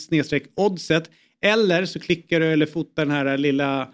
oddset 0.55 1.11
eller 1.43 1.85
så 1.85 2.01
klickar 2.01 2.41
du 2.41 2.47
eller 2.47 2.67
fotar 2.67 3.05
den 3.05 3.15
här 3.15 3.39
lilla 3.39 3.89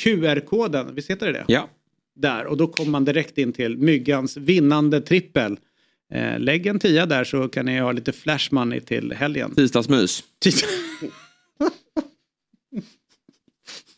QR-koden, 0.00 0.94
visst 0.94 1.10
heter 1.10 1.26
det 1.26 1.32
det? 1.32 1.44
Ja. 1.48 1.68
där 2.16 2.46
och 2.46 2.56
då 2.56 2.66
kommer 2.66 2.90
man 2.90 3.04
direkt 3.04 3.38
in 3.38 3.52
till 3.52 3.76
Myggans 3.78 4.36
vinnande 4.36 5.00
trippel. 5.00 5.56
Eh, 6.10 6.38
lägg 6.38 6.66
en 6.66 6.78
tia 6.78 7.06
där 7.06 7.24
så 7.24 7.48
kan 7.48 7.66
ni 7.66 7.78
ha 7.80 7.92
lite 7.92 8.12
flash 8.12 8.48
money 8.54 8.80
till 8.80 9.12
helgen. 9.12 9.54
Tisdagsmys. 9.54 10.24
Det 10.44 10.54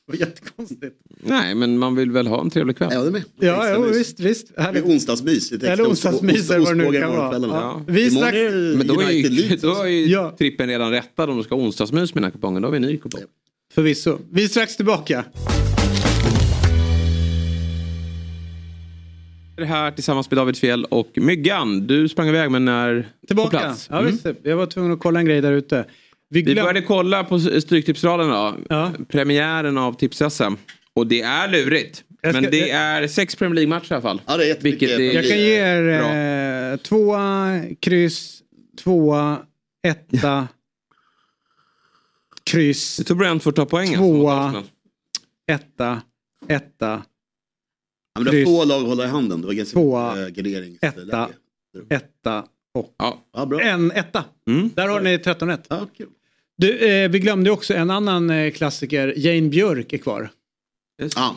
var 0.06 0.14
jättekonstigt. 0.16 0.96
Nej, 1.22 1.54
men 1.54 1.78
man 1.78 1.94
vill 1.96 2.10
väl 2.10 2.26
ha 2.26 2.40
en 2.40 2.50
trevlig 2.50 2.76
kväll. 2.76 2.90
Ja, 2.92 3.02
det 3.02 3.10
med. 3.10 3.22
Ja, 3.40 3.78
mys. 3.78 3.96
visst, 3.96 4.20
visst. 4.20 4.56
Det 4.56 4.62
Härligt. 4.62 4.84
är 4.84 4.88
onsdagsmys. 4.88 5.52
Eller 5.52 5.84
onsdagsmys 5.90 6.50
eller 6.50 6.64
vad 6.64 6.76
det 6.78 6.90
nu 6.90 7.00
kan 7.00 7.16
vara. 7.16 7.38
Ja. 7.40 7.82
Vi 7.86 8.08
det 8.10 8.76
Men 8.78 8.86
då 8.86 9.00
är 9.00 9.10
ju, 9.10 9.56
då 9.56 9.74
är 9.82 9.86
ju 9.86 10.06
Ja. 10.06 10.34
trippen 10.38 10.68
redan 10.68 10.90
rättad 10.90 11.30
om 11.30 11.36
du 11.36 11.42
ska 11.42 11.54
ha 11.54 11.62
onsdagsmys 11.62 12.14
med 12.14 12.22
den 12.22 12.24
här 12.24 12.30
kupongen. 12.32 12.62
Då 12.62 12.68
har 12.68 12.72
vi 12.72 12.76
en 12.76 12.82
ny 12.82 12.96
kupong. 12.98 13.20
Förvisso. 13.74 14.18
Vi 14.30 14.44
är 14.44 14.48
strax 14.48 14.76
tillbaka. 14.76 15.24
Det 19.56 19.64
här 19.64 19.90
tillsammans 19.90 20.30
med 20.30 20.38
David 20.38 20.56
Fjell 20.56 20.84
och 20.84 21.10
Myggan. 21.14 21.86
Du 21.86 22.08
sprang 22.08 22.28
iväg 22.28 22.50
men 22.50 22.68
är 22.68 23.10
på 23.20 23.26
Tillbaka. 23.26 23.58
plats. 23.58 23.86
Ja, 23.90 23.98
Mm. 23.98 24.10
visst, 24.12 24.26
jag 24.42 24.56
var 24.56 24.66
tvungen 24.66 24.92
att 24.92 25.00
kolla 25.00 25.20
en 25.20 25.26
grej 25.26 25.40
där 25.40 25.52
ute. 25.52 25.84
Vi, 26.28 26.42
Vi 26.42 26.52
glöm... 26.52 26.64
började 26.64 26.82
kolla 26.82 27.24
på 27.24 27.38
Stryktipsraden 27.40 28.28
då. 28.28 28.54
Ja. 28.68 28.92
Premiären 29.08 29.78
av 29.78 29.92
Tips-SM. 29.96 30.56
Och 30.94 31.06
det 31.06 31.20
är 31.22 31.48
lurigt. 31.48 31.96
Ska- 32.18 32.32
Men 32.32 32.42
det 32.42 32.70
är 32.70 33.06
sex 33.08 33.36
Premier 33.36 33.54
League-matcher 33.54 33.92
i 33.92 33.94
alla 33.94 34.02
fall. 34.02 34.20
Ja, 34.26 34.36
det 34.36 34.50
är. 34.50 34.60
Vilket 34.60 34.90
är- 34.90 35.00
Jag 35.14 35.28
kan 35.28 35.38
ge 35.38 35.54
er 35.58 36.72
eh, 36.72 36.76
tvåa, 36.76 37.60
kryss, 37.80 38.42
tvåa, 38.82 39.38
etta, 39.86 40.48
kryss, 42.44 42.98
Jag 42.98 43.06
tror 43.06 43.16
Brentford 43.16 43.54
tar 43.56 43.64
poängen. 43.64 43.98
Tvåa. 43.98 44.44
Arsenal. 44.46 44.64
etta, 45.46 46.02
etta, 46.48 47.02
Ja, 48.14 48.20
men 48.20 48.32
det 48.32 48.44
var 48.44 48.44
få 48.44 48.64
lag 48.64 48.80
att 48.82 48.88
hålla 48.88 49.04
i 49.04 49.08
handen. 49.08 49.40
Det 49.40 49.46
var 49.46 49.54
ganska 49.54 49.72
Tvåa, 49.74 50.14
garderingsläge. 50.30 50.78
etta, 51.02 51.30
etta 51.88 52.44
och 52.74 52.94
Ja. 52.98 53.24
Ja, 53.32 53.46
bra. 53.46 53.60
en 53.60 53.90
etta. 53.90 54.24
Mm. 54.48 54.70
Där 54.74 54.88
har 54.88 55.00
ni 55.00 55.18
13 55.18 55.48
rätt. 55.48 55.66
Ja. 55.68 55.86
Du, 56.56 56.78
eh, 56.78 57.10
vi 57.10 57.18
glömde 57.18 57.50
också 57.50 57.74
en 57.74 57.90
annan 57.90 58.30
eh, 58.30 58.50
klassiker. 58.52 59.14
Jane 59.16 59.48
Björk 59.48 59.92
är 59.92 59.98
kvar. 59.98 60.30
Ja. 61.16 61.36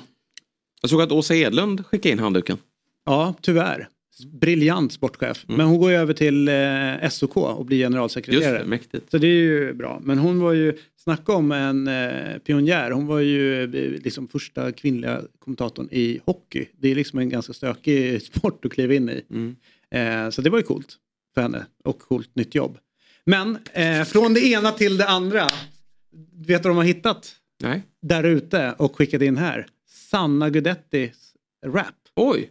Jag 0.82 0.90
såg 0.90 1.02
att 1.02 1.12
Åsa 1.12 1.36
Edlund 1.36 1.86
skickade 1.86 2.14
in 2.14 2.20
handduken. 2.20 2.58
Ja, 3.06 3.34
tyvärr. 3.42 3.88
Briljant 4.24 4.94
sportchef. 4.94 5.46
Men 5.48 5.66
hon 5.66 5.78
går 5.78 5.92
ju 5.92 5.98
över 5.98 6.14
till 6.14 6.48
eh, 6.48 7.10
SOK 7.10 7.38
och 7.38 7.66
blir 7.66 7.78
Just 7.78 7.86
generalsekreterare. 7.86 8.60
det, 8.60 8.66
mäktigt. 8.66 9.12
Så 9.12 9.18
det 9.18 9.28
är 9.28 9.42
ju 9.42 9.74
bra. 9.74 10.02
Men 10.04 10.18
hon 10.18 10.40
var 10.40 10.54
ju, 10.54 10.78
snacka 11.04 11.34
om 11.34 11.52
en 11.52 11.88
eh, 11.88 12.38
pionjär. 12.38 12.92
Hon 12.92 13.08
var 13.08 13.20
ju 13.20 13.64
eh, 13.64 13.70
liksom 14.04 14.28
första 14.28 14.72
kvinnliga 14.72 15.22
kommentatorn 15.40 15.90
i 15.92 16.20
hockey. 16.26 16.66
Det 16.78 16.92
är 16.92 16.96
liksom 16.96 17.20
en 17.20 17.30
ganska 17.30 17.54
stökig 17.54 18.22
sport 18.34 18.66
att 18.66 18.72
kliva 18.72 18.94
in 18.94 19.10
i. 19.10 19.22
Mm. 19.30 19.56
Eh, 19.92 20.30
så 20.30 20.42
det 20.42 20.50
var 20.50 20.58
ju 20.58 20.64
coolt 20.64 20.96
för 21.34 21.42
henne 21.42 21.66
och 21.84 22.00
coolt 22.00 22.36
nytt 22.36 22.56
jobb. 22.56 22.78
Men 23.26 23.58
eh, 23.74 24.04
från 24.04 24.34
det 24.34 24.46
ena 24.46 24.72
till 24.72 24.98
det 24.98 25.08
andra. 25.08 25.48
Vet 26.34 26.64
du 26.64 26.70
vad 26.70 26.76
de 26.76 26.78
har 26.78 26.84
hittat 26.84 27.36
Nej. 27.64 27.82
där 28.02 28.24
ute 28.24 28.76
och 28.78 28.96
skickat 28.96 29.22
in 29.22 29.38
här? 29.38 29.68
Sanna 29.88 30.50
Gudettis 30.50 31.34
rap. 31.66 31.96
Oj, 32.16 32.50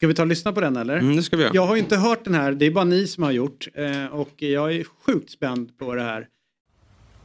Ska 0.00 0.06
vi 0.06 0.14
ta 0.14 0.22
och 0.22 0.28
lyssna 0.28 0.52
på 0.52 0.60
den 0.60 0.76
eller? 0.76 0.96
mm, 0.96 1.16
det 1.16 1.22
ska 1.22 1.36
vi 1.36 1.42
göra. 1.42 1.54
Jag 1.54 1.66
har 1.66 1.76
inte 1.76 1.96
hört 1.96 2.24
den 2.24 2.34
här, 2.34 2.52
det 2.52 2.66
är 2.66 2.70
bara 2.70 2.84
ni 2.84 3.06
som 3.06 3.22
har 3.22 3.30
gjort. 3.30 3.68
Eh, 3.74 4.06
och 4.06 4.42
jag 4.42 4.74
är 4.74 4.84
sjukt 4.84 5.30
spänd 5.30 5.78
på 5.78 5.94
det 5.94 6.02
här. 6.02 6.28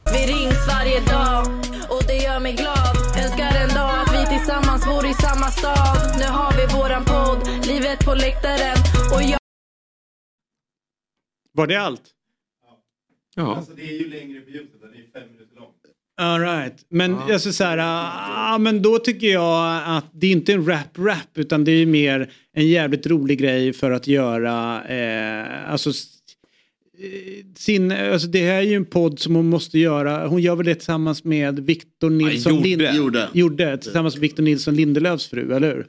Vi 0.04 0.32
rings 0.32 0.66
varje 0.68 1.00
dag 1.00 1.46
och 1.90 2.02
det 2.06 2.16
gör 2.16 2.40
mig 2.40 2.52
glad 2.52 2.96
Önskar 3.24 3.52
en 3.62 3.68
dag 3.68 3.90
att 4.00 4.12
vi 4.14 4.36
tillsammans 4.36 4.86
bor 4.86 5.06
i 5.06 5.14
samma 5.14 5.46
stad 5.58 5.96
Nu 6.18 6.24
har 6.24 6.52
vi 6.58 6.76
våran 6.76 7.04
podd, 7.04 7.66
livet 7.66 8.04
på 8.04 8.14
läktaren 8.14 8.78
och 9.14 9.22
jag 9.22 9.38
Var 11.52 11.66
det 11.66 11.76
allt? 11.76 12.02
Ja. 13.34 13.64
det 13.76 13.82
är 13.82 13.98
ju 14.02 14.08
längre 14.10 14.40
på 14.40 14.50
Youtube, 14.50 14.86
den 14.86 14.94
är 14.94 15.04
fem 15.12 15.28
minuter. 15.32 15.45
All 16.18 16.40
right. 16.40 16.74
Men 16.90 17.16
jag 17.28 17.40
ska 17.40 17.52
säga, 17.52 17.84
ah, 18.36 18.58
men 18.58 18.82
då 18.82 18.98
tycker 18.98 19.26
jag 19.26 19.82
att 19.86 20.10
det 20.12 20.26
är 20.26 20.30
inte 20.32 20.52
en 20.52 20.66
rap-rap 20.68 21.28
utan 21.38 21.64
det 21.64 21.72
är 21.72 21.86
mer 21.86 22.30
en 22.54 22.68
jävligt 22.68 23.06
rolig 23.06 23.38
grej 23.38 23.72
för 23.72 23.90
att 23.90 24.06
göra, 24.06 24.84
eh, 24.84 25.70
alltså 25.72 25.90
eh, 25.90 25.94
sin, 27.56 27.92
alltså 27.92 28.28
det 28.28 28.42
här 28.46 28.54
är 28.56 28.62
ju 28.62 28.74
en 28.74 28.84
podd 28.84 29.18
som 29.18 29.34
hon 29.34 29.46
måste 29.48 29.78
göra. 29.78 30.26
Hon 30.26 30.42
gör 30.42 30.56
väl 30.56 30.66
det 30.66 30.74
tillsammans 30.74 31.24
med 31.24 31.58
Victor 31.60 32.10
Nilsson 32.10 32.52
gjorde. 32.54 32.68
Lind- 32.68 32.96
Gjorde. 32.96 33.28
gjorde 33.32 33.78
tillsammans 33.78 34.14
med 34.14 34.20
Victor 34.20 34.42
Nilsson 34.42 34.74
Lindelöfs 34.74 35.26
fru, 35.28 35.54
eller 35.54 35.74
hur? 35.74 35.86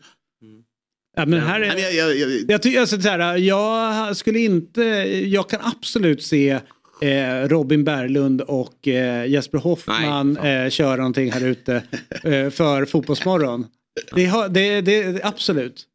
Ja, 1.19 1.25
men 1.25 1.39
här 1.39 1.59
Nej, 1.59 1.69
är, 1.69 1.73
men 1.73 1.83
jag, 1.83 1.93
jag, 1.93 2.17
jag, 2.17 2.29
jag, 2.47 2.61
tycker, 2.61 2.79
alltså, 2.79 3.01
så 3.01 3.09
här, 3.09 3.37
jag 3.37 4.17
skulle 4.17 4.39
inte, 4.39 4.81
jag 5.25 5.49
kan 5.49 5.59
absolut 5.63 6.23
se 6.23 6.59
eh, 7.01 7.47
Robin 7.47 7.83
Berglund 7.83 8.41
och 8.41 8.87
eh, 8.87 9.27
Jesper 9.27 9.57
Hoffman 9.57 10.37
Nej, 10.41 10.65
eh, 10.65 10.69
köra 10.69 10.97
någonting 10.97 11.31
här 11.31 11.45
ute 11.45 11.83
eh, 12.23 12.49
för 12.49 12.85
Fotbollsmorgon. 12.85 13.65
Det, 14.15 14.25
har, 14.25 14.49
det, 14.49 14.81
det, 14.81 15.23
absolut. 15.23 15.85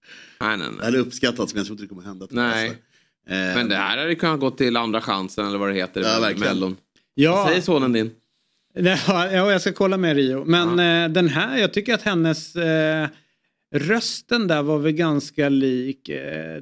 Nej, 0.40 0.56
nej, 0.56 0.66
det 0.66 0.76
nej. 0.76 0.84
hade 0.84 0.98
uppskattats 0.98 1.54
men 1.54 1.60
jag 1.60 1.66
tror 1.66 1.74
inte 1.74 1.84
det 1.84 1.88
kommer 1.88 2.02
hända. 2.02 2.26
Nej. 2.30 2.66
Eh, 3.28 3.34
Men 3.34 3.68
det 3.68 3.76
här 3.76 3.98
hade 3.98 4.14
kunnat 4.14 4.40
gå 4.40 4.50
till 4.50 4.76
andra 4.76 5.00
chansen 5.00 5.46
eller 5.46 5.58
vad 5.58 5.68
det 5.68 5.74
heter. 5.74 6.02
Ja, 6.02 6.20
verkligen. 6.20 6.76
Ja, 7.14 7.48
Säg 7.50 7.62
sonen 7.62 7.92
din. 7.92 8.10
Ja, 8.74 9.30
jag 9.32 9.60
ska 9.60 9.72
kolla 9.72 9.96
med 9.96 10.16
Rio. 10.16 10.44
Men 10.44 10.78
eh, 10.78 11.12
den 11.12 11.28
här, 11.28 11.58
jag 11.58 11.72
tycker 11.72 11.94
att 11.94 12.02
hennes 12.02 12.56
eh, 12.56 13.08
rösten 13.74 14.48
där 14.48 14.62
var 14.62 14.78
väl 14.78 14.92
ganska 14.92 15.48
lik. 15.48 16.00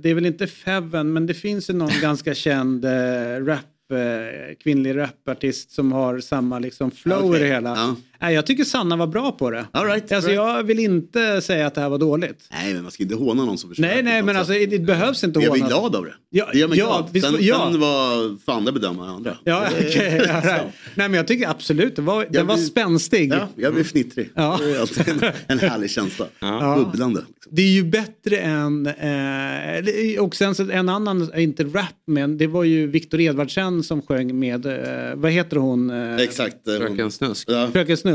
Det 0.00 0.10
är 0.10 0.14
väl 0.14 0.26
inte 0.26 0.46
Feven 0.46 1.12
men 1.12 1.26
det 1.26 1.34
finns 1.34 1.70
ju 1.70 1.74
någon 1.74 1.90
ganska 2.02 2.34
känd 2.34 2.84
eh, 2.84 3.44
rap, 3.44 3.60
kvinnlig 4.62 4.96
rapartist 4.96 5.70
som 5.72 5.92
har 5.92 6.20
samma 6.20 6.58
liksom 6.58 6.90
flow 6.90 7.24
i 7.24 7.28
Okej, 7.28 7.40
det 7.40 7.46
hela. 7.54 7.70
ja. 7.76 7.96
Nej, 8.22 8.34
jag 8.34 8.46
tycker 8.46 8.64
Sanna 8.64 8.96
var 8.96 9.06
bra 9.06 9.32
på 9.32 9.50
det. 9.50 9.64
All 9.72 9.86
right, 9.86 10.12
Alltså, 10.12 10.30
right. 10.30 10.36
Jag 10.36 10.62
vill 10.62 10.78
inte 10.78 11.40
säga 11.40 11.66
att 11.66 11.74
det 11.74 11.80
här 11.80 11.88
var 11.88 11.98
dåligt. 11.98 12.48
Nej 12.50 12.74
men 12.74 12.82
man 12.82 12.92
ska 12.92 13.02
inte 13.02 13.14
håna 13.14 13.44
någon 13.44 13.58
som 13.58 13.70
försöker. 13.70 13.94
Nej, 13.94 14.02
nej, 14.02 14.22
men 14.22 14.36
alltså 14.36 14.52
det 14.52 14.78
behövs 14.86 15.24
inte 15.24 15.40
Jag 15.40 15.52
blir 15.52 15.62
glad 15.66 15.96
av 15.96 16.04
det. 16.04 16.14
Ja, 16.30 16.48
det 16.52 16.58
gör 16.58 16.68
mig 16.68 16.78
ja, 16.78 16.86
glad. 16.86 17.08
visst- 17.12 17.26
sen, 17.26 17.36
ja. 17.40 17.68
sen 17.72 17.80
var 17.80 18.36
för 18.44 18.52
andra 18.52 18.72
bedömare 18.72 19.10
andra. 19.10 19.36
Ja, 19.44 19.64
ja, 19.74 19.78
right. 19.90 20.42
Nej, 20.94 21.08
men 21.08 21.14
jag 21.14 21.26
tycker 21.26 21.48
absolut, 21.48 21.96
det 21.96 22.02
var, 22.02 22.26
den 22.30 22.46
var 22.46 22.54
blir- 22.54 22.64
spänstig. 22.64 23.32
Ja, 23.32 23.48
jag 23.56 23.74
blir 23.74 23.84
fnittrig. 23.84 24.30
Ja. 24.34 24.58
Det 24.62 24.70
är 24.76 24.80
alltid 24.80 25.08
en, 25.08 25.20
en 25.46 25.58
härlig 25.58 25.90
känsla. 25.90 26.26
Ja. 26.40 26.76
Bubblande. 26.84 27.20
Liksom. 27.20 27.52
Det 27.56 27.62
är 27.62 27.66
ju 27.72 27.82
bättre 27.84 28.36
än, 28.38 28.86
eh, 28.86 30.22
och 30.24 30.36
sen 30.36 30.54
så 30.54 30.70
en 30.70 30.88
annan, 30.88 31.30
inte 31.36 31.64
rap 31.64 31.86
men 32.06 32.38
det 32.38 32.46
var 32.46 32.64
ju 32.64 32.86
Viktor 32.86 33.20
Edvardsen 33.20 33.82
som 33.82 34.02
sjöng 34.02 34.38
med, 34.38 34.66
eh, 34.66 35.14
vad 35.14 35.32
heter 35.32 35.56
hon? 35.56 35.90
Eh, 35.90 36.16
Exakt. 36.16 36.68
eh, 36.68 36.76
Fröken 36.76 37.10
Snusk. 37.10 37.48
Ja. 37.50 37.68
Fröken 37.72 37.96
Snusk. 37.96 38.09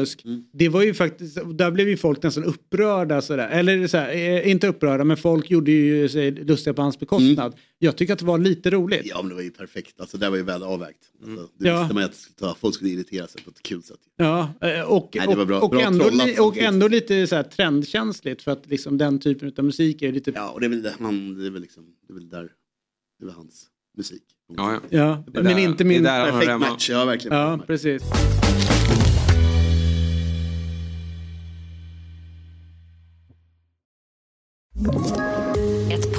Det 0.53 0.69
var 0.69 0.81
ju 0.83 0.93
faktiskt, 0.93 1.37
där 1.53 1.71
blev 1.71 1.89
ju 1.89 1.97
folk 1.97 2.23
nästan 2.23 2.43
upprörda 2.43 3.21
sådär. 3.21 3.47
Eller 3.49 3.87
så 3.87 3.97
här, 3.97 4.13
eh, 4.13 4.51
inte 4.51 4.67
upprörda 4.67 5.03
men 5.03 5.17
folk 5.17 5.49
gjorde 5.51 5.71
ju 5.71 6.09
sig 6.09 6.31
lustiga 6.31 6.73
på 6.73 6.81
hans 6.81 6.99
bekostnad. 6.99 7.55
Jag 7.79 7.95
tycker 7.95 8.13
att 8.13 8.19
det 8.19 8.25
var 8.25 8.37
lite 8.37 8.69
roligt. 8.69 9.01
ja 9.05 9.21
men 9.21 9.29
det 9.29 9.35
var 9.35 9.41
ju 9.41 9.51
perfekt. 9.51 9.99
Alltså, 10.01 10.17
det 10.17 10.29
var 10.29 10.37
ju 10.37 10.43
väl 10.43 10.63
avvägt. 10.63 10.99
Alltså, 11.27 11.47
det 11.59 11.67
Ja. 11.67 11.79
visste 11.79 11.93
man 11.93 12.03
ju 12.03 12.09
att 12.09 12.27
ta. 12.39 12.55
folk 12.59 12.75
skulle 12.75 12.89
irritera 12.89 13.27
sig 13.27 13.41
på 13.43 13.49
ett 13.49 13.63
kul 13.63 13.83
sätt. 13.83 13.99
Ja, 14.17 14.53
eh, 14.61 14.81
och, 14.81 15.15
Nej, 15.27 15.45
bra- 15.45 15.59
och, 15.59 15.69
bra 15.69 15.81
ändå, 15.81 16.03
trollat 16.05 16.27
li- 16.27 16.39
och 16.39 16.57
ändå 16.57 16.87
lite 16.87 17.27
så 17.27 17.35
här 17.35 17.43
trendkänsligt 17.43 18.41
för 18.41 18.51
att 18.51 18.67
liksom 18.67 18.97
den 18.97 19.19
typen 19.19 19.53
av 19.57 19.63
musik 19.65 20.01
är 20.01 20.11
lite... 20.11 20.31
Ja 20.35 20.49
och 20.49 20.59
det 20.59 20.65
är 20.65 20.69
väl, 20.69 20.81
det, 20.81 20.93
man, 20.99 21.35
det 21.39 21.45
är 21.47 21.51
väl 21.51 21.61
liksom, 21.61 21.83
det 22.07 22.13
är 22.13 22.15
väl 22.15 22.29
där, 22.29 22.49
det 23.19 23.23
är 23.23 23.25
väl 23.25 23.35
hans 23.35 23.65
musik. 23.97 24.23
Ja, 24.57 24.71
ja. 24.73 24.79
Ja, 24.89 25.23
Det 25.27 25.39
är 25.39 25.43
men 25.43 25.53
där- 25.55 25.61
inte 25.63 25.83
det 25.83 25.87
är 25.87 25.93
min... 25.93 26.03
där 26.03 26.31
Perfekt 26.31 26.59
match, 26.59 26.89
ja 26.89 27.05
verkligen. 27.05 27.37
Ja, 27.37 27.59
precis. 27.67 28.03
Ett 34.77 35.24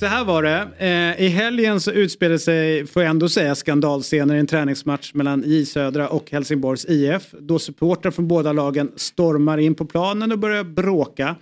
Så 0.00 0.06
här 0.06 0.24
var 0.24 0.42
det. 0.42 0.68
Eh, 0.78 1.24
I 1.24 1.28
helgen 1.28 1.80
så 1.80 1.90
utspelade 1.90 2.38
sig, 2.38 2.86
får 2.86 3.02
jag 3.02 3.10
ändå 3.10 3.28
säga, 3.28 3.54
skandalscener 3.54 4.34
i 4.34 4.38
en 4.38 4.46
träningsmatch 4.46 5.14
mellan 5.14 5.42
J 5.46 5.66
Södra 5.66 6.08
och 6.08 6.30
Helsingborgs 6.30 6.84
IF. 6.84 7.34
Då 7.40 7.58
supportrar 7.58 8.10
från 8.10 8.28
båda 8.28 8.52
lagen 8.52 8.92
stormar 8.96 9.58
in 9.58 9.74
på 9.74 9.84
planen 9.84 10.32
och 10.32 10.38
börjar 10.38 10.64
bråka. 10.64 11.36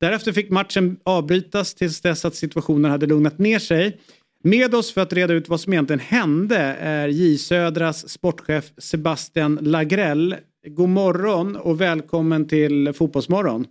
Därefter 0.00 0.32
fick 0.32 0.50
matchen 0.50 0.96
avbrytas 1.02 1.74
tills 1.74 2.00
dess 2.00 2.24
att 2.24 2.34
situationen 2.34 2.90
hade 2.90 3.06
lugnat 3.06 3.38
ner 3.38 3.58
sig. 3.58 4.00
Med 4.44 4.74
oss 4.74 4.92
för 4.92 5.00
att 5.00 5.12
reda 5.12 5.34
ut 5.34 5.48
vad 5.48 5.60
som 5.60 5.72
egentligen 5.72 6.00
hände 6.00 6.56
är 6.80 7.08
J 7.08 7.38
Södras 7.38 8.08
sportchef 8.08 8.64
Sebastian 8.78 9.58
Lagrell. 9.62 10.36
God 10.66 10.88
morgon 10.88 11.56
och 11.56 11.80
välkommen 11.80 12.48
till 12.48 12.92
Fotbollsmorgon. 12.92 13.66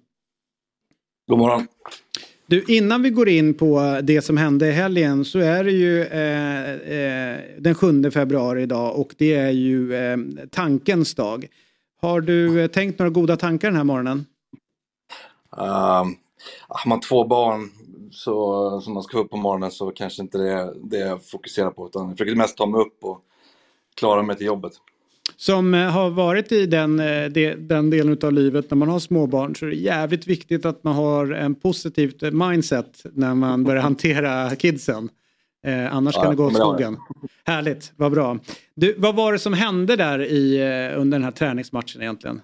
God 1.28 1.40
morgon. 1.40 1.68
Du, 2.50 2.64
innan 2.68 3.02
vi 3.02 3.10
går 3.10 3.30
in 3.30 3.54
på 3.54 4.00
det 4.04 4.22
som 4.22 4.38
hände 4.38 4.68
i 4.68 4.72
helgen 4.72 5.26
så 5.26 5.40
är 5.40 5.64
det 5.64 5.72
ju 5.72 6.04
eh, 6.04 6.72
eh, 6.72 7.40
den 7.58 7.76
7 7.76 8.12
februari 8.12 8.62
idag 8.62 9.00
och 9.00 9.16
det 9.18 9.36
är 9.36 9.52
ju 9.52 9.96
eh, 9.96 10.18
tankens 10.52 11.16
dag. 11.16 11.48
Har 12.02 12.22
du 12.22 12.62
eh, 12.62 12.68
tänkt 12.68 13.00
några 13.00 13.10
goda 13.10 13.38
tankar 13.38 13.68
den 13.68 13.78
här 13.78 13.84
morgonen? 13.84 14.26
Um, 15.58 16.18
har 16.68 16.90
man 16.90 17.00
två 17.00 17.28
barn 17.28 17.70
så, 18.12 18.82
som 18.82 18.94
man 18.94 19.04
ska 19.04 19.18
få 19.18 19.24
upp 19.24 19.30
på 19.30 19.38
morgonen 19.38 19.72
så 19.72 19.92
kanske 19.92 20.22
inte 20.22 20.38
det 20.38 20.52
är 20.52 20.74
det 20.90 20.98
jag 20.98 21.26
fokuserar 21.26 21.72
på 21.72 21.88
utan 21.88 22.08
jag 22.08 22.18
försöker 22.18 22.36
mest 22.36 22.58
ta 22.58 22.66
mig 22.66 22.82
upp 22.82 23.04
och 23.04 23.22
klara 23.96 24.24
mig 24.24 24.36
till 24.36 24.46
jobbet. 24.46 24.74
Som 25.40 25.74
eh, 25.74 25.90
har 25.90 26.10
varit 26.10 26.52
i 26.52 26.66
den, 26.66 27.00
eh, 27.00 27.26
de, 27.26 27.56
den 27.56 27.90
delen 27.90 28.18
av 28.24 28.34
livet 28.34 28.72
när 28.72 28.76
man 28.76 28.90
har 28.90 29.00
småbarn 29.00 29.56
så 29.56 29.66
är 29.66 29.70
det 29.70 29.76
jävligt 29.76 30.28
viktigt 30.28 30.66
att 30.66 30.84
man 30.84 30.96
har 30.96 31.32
en 31.32 31.56
positivt 31.56 32.24
eh, 32.24 32.32
mindset 32.32 33.02
när 33.14 33.36
man 33.36 33.64
börjar 33.64 33.82
hantera 33.82 34.56
kidsen. 34.56 35.10
Eh, 35.66 35.96
annars 35.96 36.16
Ja, 36.16 36.22
kan 36.22 36.32
det 36.32 36.38
gå 36.38 36.46
åt 36.46 36.56
skogen. 36.56 36.98
Härligt, 37.46 37.94
vad 37.96 38.12
bra. 38.12 38.38
Du, 38.76 38.96
vad 38.98 39.16
var 39.16 39.34
det 39.34 39.40
som 39.40 39.54
hände 39.54 39.96
där 39.96 40.20
i, 40.20 40.62
under 40.96 41.18
den 41.18 41.24
här 41.24 41.32
träningsmatchen 41.32 42.02
egentligen? 42.02 42.42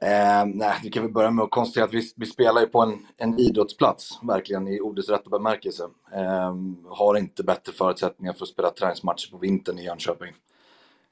Eh, 0.00 0.46
nej, 0.46 0.74
vi 0.82 0.90
kan 0.90 1.02
väl 1.02 1.12
börja 1.12 1.30
med 1.30 1.42
att 1.42 1.50
konstatera 1.50 1.84
att 1.84 1.94
vi, 1.94 2.02
vi 2.16 2.26
spelar 2.26 2.60
ju 2.60 2.66
på 2.66 2.82
en, 2.82 3.06
en 3.16 3.38
idrottsplats, 3.38 4.18
verkligen 4.22 4.68
i 4.68 4.80
ordets 4.80 5.08
rätta 5.08 5.30
bemärkelse. 5.30 5.82
Eh, 6.12 6.56
har 6.88 7.16
inte 7.16 7.42
bättre 7.42 7.72
förutsättningar 7.72 8.32
för 8.32 8.42
att 8.42 8.48
spela 8.48 8.70
träningsmatcher 8.70 9.30
på 9.30 9.38
vintern 9.38 9.78
i 9.78 9.84
Jönköping. 9.84 10.34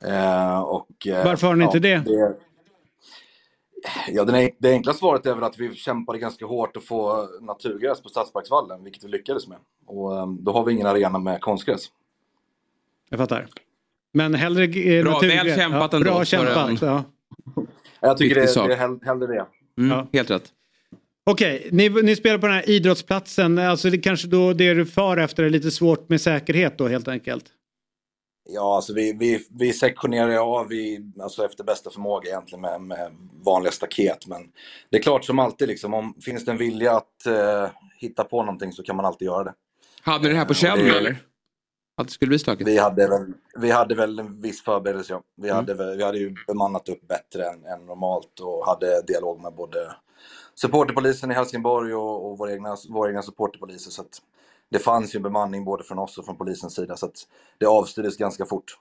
Eh, 0.05 0.61
och, 0.61 1.07
eh, 1.07 1.25
Varför 1.25 1.47
har 1.47 1.55
ni 1.55 1.65
inte 1.65 1.79
det? 1.79 1.97
det 2.07 2.35
Ja, 4.09 4.25
den, 4.25 4.35
en- 4.35 4.51
det 4.59 4.71
enkla 4.71 4.93
svaret 4.93 5.27
är 5.27 5.35
väl 5.35 5.45
att 5.45 5.59
vi 5.59 5.75
kämpade 5.75 6.19
ganska 6.19 6.47
hårt 6.47 6.77
att 6.77 6.85
få 6.85 7.29
naturgräs 7.41 8.03
på 8.03 8.09
Stadsparksvallen, 8.09 8.85
vilket 8.85 9.05
vi 9.05 9.09
lyckades 9.09 9.49
med. 9.49 9.59
Och 9.87 10.17
eh, 10.19 10.27
då 10.41 10.53
har 10.53 10.65
vi 10.65 10.73
ingen 10.73 10.87
arena 10.87 11.19
med 11.19 11.41
konstgräs. 11.41 11.87
Jag 13.11 13.19
fattar. 13.19 13.47
Men 14.13 14.35
hellre 14.35 14.65
eh, 14.65 15.03
Bra, 15.05 15.13
naturgräs. 15.13 15.45
väl 15.45 15.57
kämpat 15.59 15.95
ändå, 15.95 16.05
Bra 16.11 16.25
kämpat. 16.25 16.83
Ja. 16.83 17.05
Jag 18.01 18.17
tycker 18.19 18.35
det, 18.35 18.67
det 18.69 18.75
är 18.75 18.77
hell, 18.79 18.99
hellre 19.05 19.27
det. 19.27 19.47
Mm, 19.79 19.91
Ja. 19.91 20.07
Helt 20.13 20.31
rätt. 20.31 20.53
Okej, 21.25 21.69
ni, 21.73 21.89
ni 21.89 22.17
spelar 22.17 22.39
på 22.39 22.47
den 22.47 22.57
här 22.57 22.71
idrottsplatsen. 22.71 23.59
Alltså 23.59 23.91
det 23.91 23.99
kanske 23.99 24.29
då 24.29 24.53
det 24.53 24.75
du 24.75 24.87
far 24.87 25.17
efter 25.17 25.43
är 25.45 25.51
lite 25.51 25.71
svårt 25.71 26.09
med 26.09 26.21
säkerhet 26.21 26.79
då 26.79 26.89
helt 26.89 27.09
enkelt. 27.09 27.45
Ja, 28.49 28.77
alltså 28.77 28.93
vi, 28.93 29.13
vi, 29.13 29.47
vi 29.51 29.73
sektionerar 29.73 30.37
av 30.59 30.73
i, 30.73 31.13
alltså 31.23 31.45
efter 31.45 31.65
bästa 31.65 31.91
förmåga 31.91 32.29
egentligen 32.29 32.61
med, 32.61 32.81
med 32.81 33.11
vanliga 33.45 33.73
staket. 33.73 34.27
Men 34.27 34.53
det 34.91 34.97
är 34.99 35.03
klart 35.03 35.25
som 35.25 35.39
alltid, 35.39 35.69
liksom, 35.69 35.95
om 35.95 36.15
finns 36.21 36.45
det 36.45 36.51
en 36.51 36.59
vilja 36.59 36.97
att 36.97 37.27
eh, 37.27 37.71
hitta 37.99 38.25
på 38.25 38.43
någonting 38.43 38.73
så 38.73 38.83
kan 38.83 38.97
man 38.97 39.05
alltid 39.05 39.27
göra 39.27 39.45
det. 39.45 39.55
Hade 40.03 40.23
ni 40.29 40.29
det 40.29 40.39
här 40.39 40.45
på 40.45 40.51
Och 40.51 40.57
känn 40.57 40.81
eller? 40.81 41.17
Att 41.97 42.07
det 42.07 42.13
skulle 42.13 42.29
bli 42.29 42.39
stökigt? 42.39 42.69
Vi 42.69 42.79
hade 42.79 43.09
väl, 43.09 43.33
vi 43.57 43.71
hade 43.71 43.95
väl 43.95 44.19
en 44.19 44.41
viss 44.41 44.63
förberedelse, 44.65 45.13
ja. 45.13 45.23
Vi, 45.37 45.49
Mm. 45.49 45.57
hade, 45.57 45.97
vi 45.97 46.05
hade 46.05 46.19
ju 46.19 46.35
bemannat 46.47 46.89
upp 46.89 47.09
bättre 47.09 47.45
än, 47.49 47.65
än 47.67 47.87
normalt 47.87 48.41
och 48.41 48.67
hade 48.67 49.03
dialog 49.03 49.41
med 49.41 49.53
både 49.55 49.95
supporterpolisen 50.55 51.31
i 51.31 51.35
Helsingborg 51.35 51.95
och, 51.95 52.31
och 52.31 52.39
våra 52.39 52.53
egna, 52.53 52.77
våra 52.89 53.09
egna 53.09 53.23
supporterpoliser. 53.23 53.91
Så 53.91 54.03
att 54.03 54.23
det 54.73 54.79
fanns 54.79 55.15
ju 55.15 55.17
en 55.17 55.23
bemanning 55.23 55.65
både 55.65 55.85
från 55.85 55.99
oss 55.99 56.19
och 56.19 56.25
från 56.25 56.37
polisens 56.37 56.75
sida 56.75 56.97
så 56.97 57.07
att 57.07 57.17
det 57.59 57.67
avstyrdes 57.67 58.17
ganska 58.17 58.47
fort. 58.47 58.77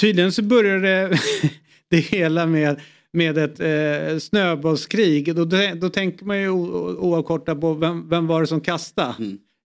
Tydligen 0.00 0.32
så 0.32 0.42
började 0.42 1.18
det 1.88 1.96
hela 1.96 2.46
med, 2.46 2.80
med 3.12 3.38
ett 3.38 3.60
eh, 3.60 4.18
snöbollskrig. 4.18 5.36
Då, 5.36 5.44
då 5.74 5.88
tänker 5.88 6.24
man 6.24 6.38
ju 6.38 6.48
oavkortat 6.48 7.60
på 7.60 7.74
vem, 7.74 8.08
vem 8.08 8.26
var 8.26 8.40
det 8.40 8.46
som 8.46 8.60
kastade. 8.60 9.14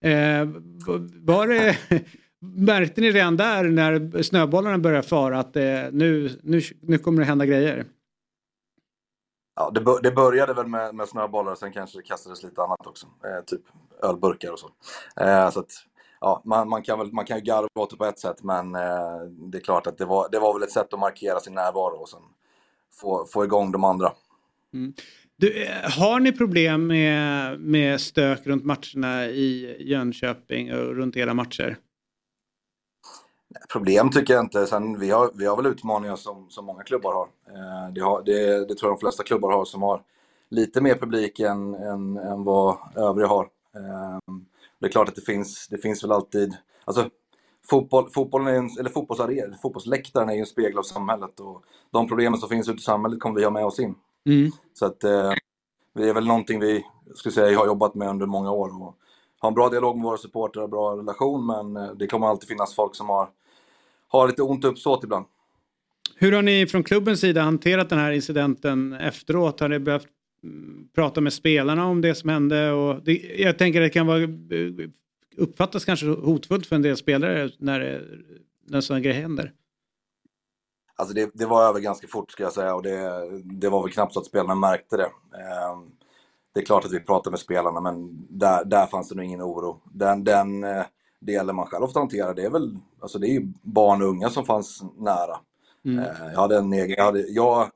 Eh, 0.03 0.48
var 1.15 1.48
det, 1.48 1.77
märkte 2.40 3.02
ni 3.02 3.11
redan 3.11 3.38
där 3.38 3.64
när 3.64 4.23
snöbollarna 4.23 4.77
började 4.77 5.07
fara 5.07 5.40
att 5.40 5.56
eh, 5.56 5.64
nu, 5.91 6.40
nu, 6.44 6.61
nu 6.82 6.98
kommer 6.98 7.19
det 7.19 7.26
hända 7.26 7.45
grejer? 7.45 7.86
Ja, 9.56 9.72
det 10.03 10.11
började 10.11 10.53
väl 10.53 10.68
med, 10.68 10.95
med 10.95 11.07
snöbollar, 11.07 11.56
sen 11.56 11.72
kanske 11.72 11.98
det 11.99 12.03
kastades 12.03 12.44
lite 12.44 12.61
annat 12.61 12.88
också. 12.88 13.07
Eh, 13.07 13.45
typ 13.45 13.61
ölburkar 14.04 14.52
och 14.52 14.60
så. 14.60 14.70
Eh, 15.22 15.50
så 15.50 15.60
att, 15.60 15.72
ja, 16.22 16.42
man, 16.46 16.70
man, 16.70 16.84
kan 16.84 17.00
väl, 17.00 17.14
man 17.14 17.26
kan 17.26 17.38
ju 17.38 17.44
garva 17.44 17.68
åt 17.76 17.90
det 17.90 17.98
på 17.98 18.06
ett 18.06 18.20
sätt, 18.20 18.44
men 18.44 18.76
eh, 18.76 19.20
det 19.52 19.58
är 19.58 19.62
klart 19.62 19.88
att 19.88 19.98
det 19.98 20.06
var, 20.06 20.30
det 20.32 20.40
var 20.40 20.54
väl 20.54 20.64
ett 20.64 20.72
sätt 20.72 20.94
att 20.94 21.00
markera 21.00 21.40
sin 21.40 21.54
närvaro 21.54 21.96
och 21.96 22.10
sen 22.10 22.22
få, 22.94 23.26
få 23.26 23.44
igång 23.44 23.72
de 23.72 23.84
andra. 23.84 24.12
Du, 25.38 25.64
eh, 25.64 25.92
har 25.92 26.20
ni 26.20 26.32
problem 26.32 26.88
med, 26.88 27.60
med 27.60 28.02
stök 28.02 28.48
runt 28.48 28.66
matcherna 28.66 29.26
i 29.26 29.76
Jönköping 29.80 30.74
och 30.74 30.96
runt 30.96 31.18
era 31.18 31.34
matcher? 31.34 31.78
Problem 33.72 34.10
tycker 34.10 34.34
jag 34.34 34.44
inte. 34.44 34.66
Sen, 34.66 35.00
vi, 35.00 35.12
har, 35.12 35.32
vi 35.34 35.46
har 35.46 35.56
väl 35.56 35.66
utmaningar 35.66 36.16
som, 36.16 36.50
som 36.50 36.66
många 36.66 36.84
klubbar 36.84 37.14
har. 37.14 37.28
Eh, 37.48 37.94
det, 37.94 38.02
har 38.02 38.24
det, 38.24 38.66
det 38.68 38.76
tror 38.76 38.92
jag 38.92 38.98
de 38.98 39.00
flesta 39.00 39.24
klubbar 39.24 39.52
har 39.52 39.66
som 39.66 39.82
har 39.82 40.02
lite 40.50 40.82
mer 40.82 40.96
publik 40.96 41.40
än, 41.40 41.76
än, 41.76 42.18
än 42.18 42.44
vad 42.44 42.78
övriga 42.96 43.28
har. 43.28 43.48
Eh, 43.76 44.36
det 44.80 44.86
är 44.86 44.92
klart 44.92 45.10
att 45.10 45.16
det 45.16 45.22
finns, 45.22 45.68
det 45.68 45.78
finns 45.78 46.04
väl 46.04 46.12
alltid... 46.12 46.56
Alltså, 46.86 47.10
fotboll, 47.70 48.10
fotbollen 48.10 48.48
är 48.48 48.58
en, 48.58 48.70
eller 48.80 48.90
fotbollsarena, 48.90 49.58
fotbollsläktaren 49.62 50.30
är 50.30 50.34
ju 50.34 50.40
en 50.40 50.46
spegel 50.46 50.78
av 50.78 50.84
samhället 50.84 51.40
och 51.40 51.64
de 51.92 52.08
problemen 52.08 52.40
som 52.40 52.50
finns 52.50 52.70
ute 52.70 52.78
i 52.78 52.82
samhället 52.82 53.20
kommer 53.20 53.40
vi 53.40 53.44
ha 53.44 53.52
med 53.52 53.66
oss 53.66 53.80
in. 53.80 53.96
Mm. 54.26 54.52
Så 54.74 54.86
att 54.86 55.04
eh, 55.04 55.34
det 55.96 56.10
är 56.10 56.14
väl 56.14 56.28
någonting 56.28 56.60
vi 56.60 56.86
skulle 57.16 57.34
säga, 57.34 57.58
har 57.58 57.66
jobbat 57.66 57.96
med 57.96 58.10
under 58.10 58.26
många 58.26 58.52
år. 58.52 58.84
Och 58.84 58.98
har 59.40 59.50
en 59.50 59.56
bra 59.56 59.70
dialog 59.70 59.96
med 59.96 60.04
våra 60.04 60.18
supportrar 60.18 60.64
och 60.64 60.70
bra 60.70 60.98
relation 60.98 61.46
men 61.46 61.78
eh, 61.78 61.92
det 61.96 62.08
kommer 62.08 62.28
alltid 62.28 62.48
finnas 62.48 62.76
folk 62.76 62.96
som 62.96 63.10
har, 63.10 63.30
har 64.08 64.28
lite 64.28 64.44
ont 64.44 64.66
uppsåt 64.66 65.04
ibland. 65.04 65.26
Hur 66.16 66.32
har 66.32 66.42
ni 66.42 66.68
från 66.68 66.84
klubbens 66.84 67.20
sida 67.20 67.42
hanterat 67.42 67.90
den 67.90 68.00
här 68.00 68.12
incidenten 68.12 68.94
efteråt? 68.94 69.60
Har 69.60 69.70
ni 69.70 69.80
behövt 69.80 70.08
prata 70.96 71.22
med 71.22 71.34
spelarna 71.34 71.86
om 71.86 72.02
det 72.02 72.16
som 72.16 72.30
hände? 72.30 72.72
Och 72.72 73.04
det, 73.04 73.12
jag 73.38 73.58
tänker 73.58 73.82
att 73.82 73.86
det 73.86 73.90
kan 73.90 74.08
vara, 74.08 74.24
eh, 74.24 74.90
uppfattas 75.38 75.86
kanske 75.86 76.06
hotfullt 76.08 76.68
för 76.68 76.76
en 76.76 76.82
del 76.82 76.98
spelare 76.98 77.50
när, 77.58 77.80
det- 77.80 78.02
när 78.68 78.82
sådana 78.82 79.00
grejer 79.02 79.22
händer. 79.22 79.52
Alltså 80.96 81.14
det, 81.16 81.30
det 81.34 81.46
var 81.46 81.64
över 81.70 81.80
ganska 81.80 82.08
fort 82.08 82.32
ska 82.32 82.44
jag 82.44 82.54
säga 82.54 82.76
och 82.76 82.84
det, 82.84 83.00
det 83.44 83.70
var 83.70 83.84
väl 83.84 83.92
knappt 83.92 84.14
så 84.14 84.20
att 84.20 84.26
spelarna 84.26 84.56
märkte 84.56 84.98
det. 84.98 85.04
Eh, 85.04 85.80
det 86.54 86.60
är 86.62 86.66
klart 86.66 86.86
att 86.86 86.94
vi 86.94 87.00
pratade 87.00 87.32
med 87.32 87.40
spelarna 87.40 87.82
men 87.82 88.26
där, 88.30 88.66
där 88.66 88.86
fanns 88.88 89.10
det 89.10 89.16
nog 89.16 89.26
ingen 89.26 89.42
oro. 89.42 89.82
Den, 89.94 90.24
den 90.24 90.64
eh, 90.64 90.84
delen 91.20 91.56
man 91.56 91.66
själv 91.66 91.84
ofta 91.84 92.00
hanterar 92.00 92.34
det 92.34 92.44
är 92.46 92.50
väl, 92.50 92.78
alltså 93.02 93.20
det 93.20 93.28
är 93.28 93.32
ju 93.34 93.54
barn 93.62 94.02
och 94.02 94.08
unga 94.08 94.30
som 94.30 94.46
fanns 94.46 94.84
nära. 94.98 95.38
Mm. 95.86 96.00
Eh, 96.00 96.06
Jag 96.34 96.40
hade 96.40 96.58
en 96.58 96.74
egen, 96.74 96.96
jag 96.98 97.04
hade, 97.06 97.20
jag, 97.28 97.70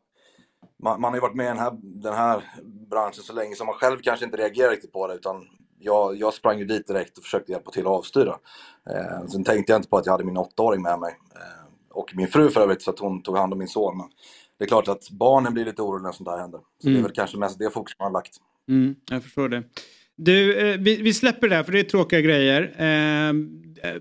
man, 0.84 1.02
man 1.02 1.12
har 1.12 1.18
ju 1.18 1.22
varit 1.22 1.36
med 1.36 1.46
i 1.46 1.50
den 1.50 1.58
här, 1.60 1.74
den 1.82 2.14
här 2.14 2.42
branschen 2.90 3.24
så 3.24 3.34
länge 3.34 3.56
som 3.56 3.66
man 3.68 3.76
själv 3.76 3.98
kanske 4.02 4.26
inte 4.26 4.38
reagerar 4.38 4.72
riktigt 4.72 4.92
på 4.92 5.08
det 5.08 5.14
utan 5.16 5.48
jag, 5.80 6.16
jag 6.16 6.34
sprang 6.34 6.60
ju 6.60 6.66
dit 6.66 6.88
direkt 6.88 7.18
och 7.18 7.24
försökte 7.24 7.52
hjälpa 7.52 7.72
till 7.72 7.82
att 7.82 7.88
avstyra. 7.88 8.36
Eh, 8.90 9.28
sen 9.28 9.44
tänkte 9.44 9.72
jag 9.72 9.80
inte 9.80 9.90
på 9.90 9.98
att 9.98 10.06
jag 10.06 10.14
hade 10.14 10.24
min 10.24 10.38
åttaåring 10.38 10.82
med 10.82 11.00
mig. 11.00 11.18
Eh, 11.36 11.66
och 11.90 12.12
min 12.16 12.28
fru 12.28 12.50
för 12.50 12.62
övrigt 12.62 12.82
så 12.82 12.92
att 12.92 13.00
hon 13.00 13.22
tog 13.24 13.38
hand 13.38 13.54
om 13.54 13.60
min 13.60 13.68
son. 13.68 13.98
Men 13.98 14.08
det 14.58 14.64
är 14.64 14.68
klart 14.68 14.88
att 14.88 15.10
barnen 15.10 15.54
blir 15.54 15.66
lite 15.66 15.82
oroliga 15.82 16.04
när 16.08 16.12
sånt 16.12 16.30
här 16.30 16.38
händer. 16.38 16.60
Så 16.60 16.66
det 16.82 16.90
Mm. 16.90 17.00
är 17.00 17.04
väl 17.04 17.12
kanske 17.16 17.38
mest 17.38 17.60
det 17.60 17.70
fokus 17.74 17.96
man 18.00 18.06
har 18.06 18.14
lagt. 18.14 18.34
Mm, 18.70 18.96
jag 19.12 19.24
förstår 19.24 19.50
det. 19.50 19.64
Du, 20.16 20.58
eh, 20.58 20.78
vi, 20.80 21.02
vi 21.02 21.14
släpper 21.14 21.50
det 21.50 21.56
där 21.56 21.64
för 21.64 21.72
det 21.72 21.80
är 21.80 21.84
tråkiga 21.84 22.22
grejer. 22.22 22.76
Eh, 22.78 23.30
eh, 23.90 23.96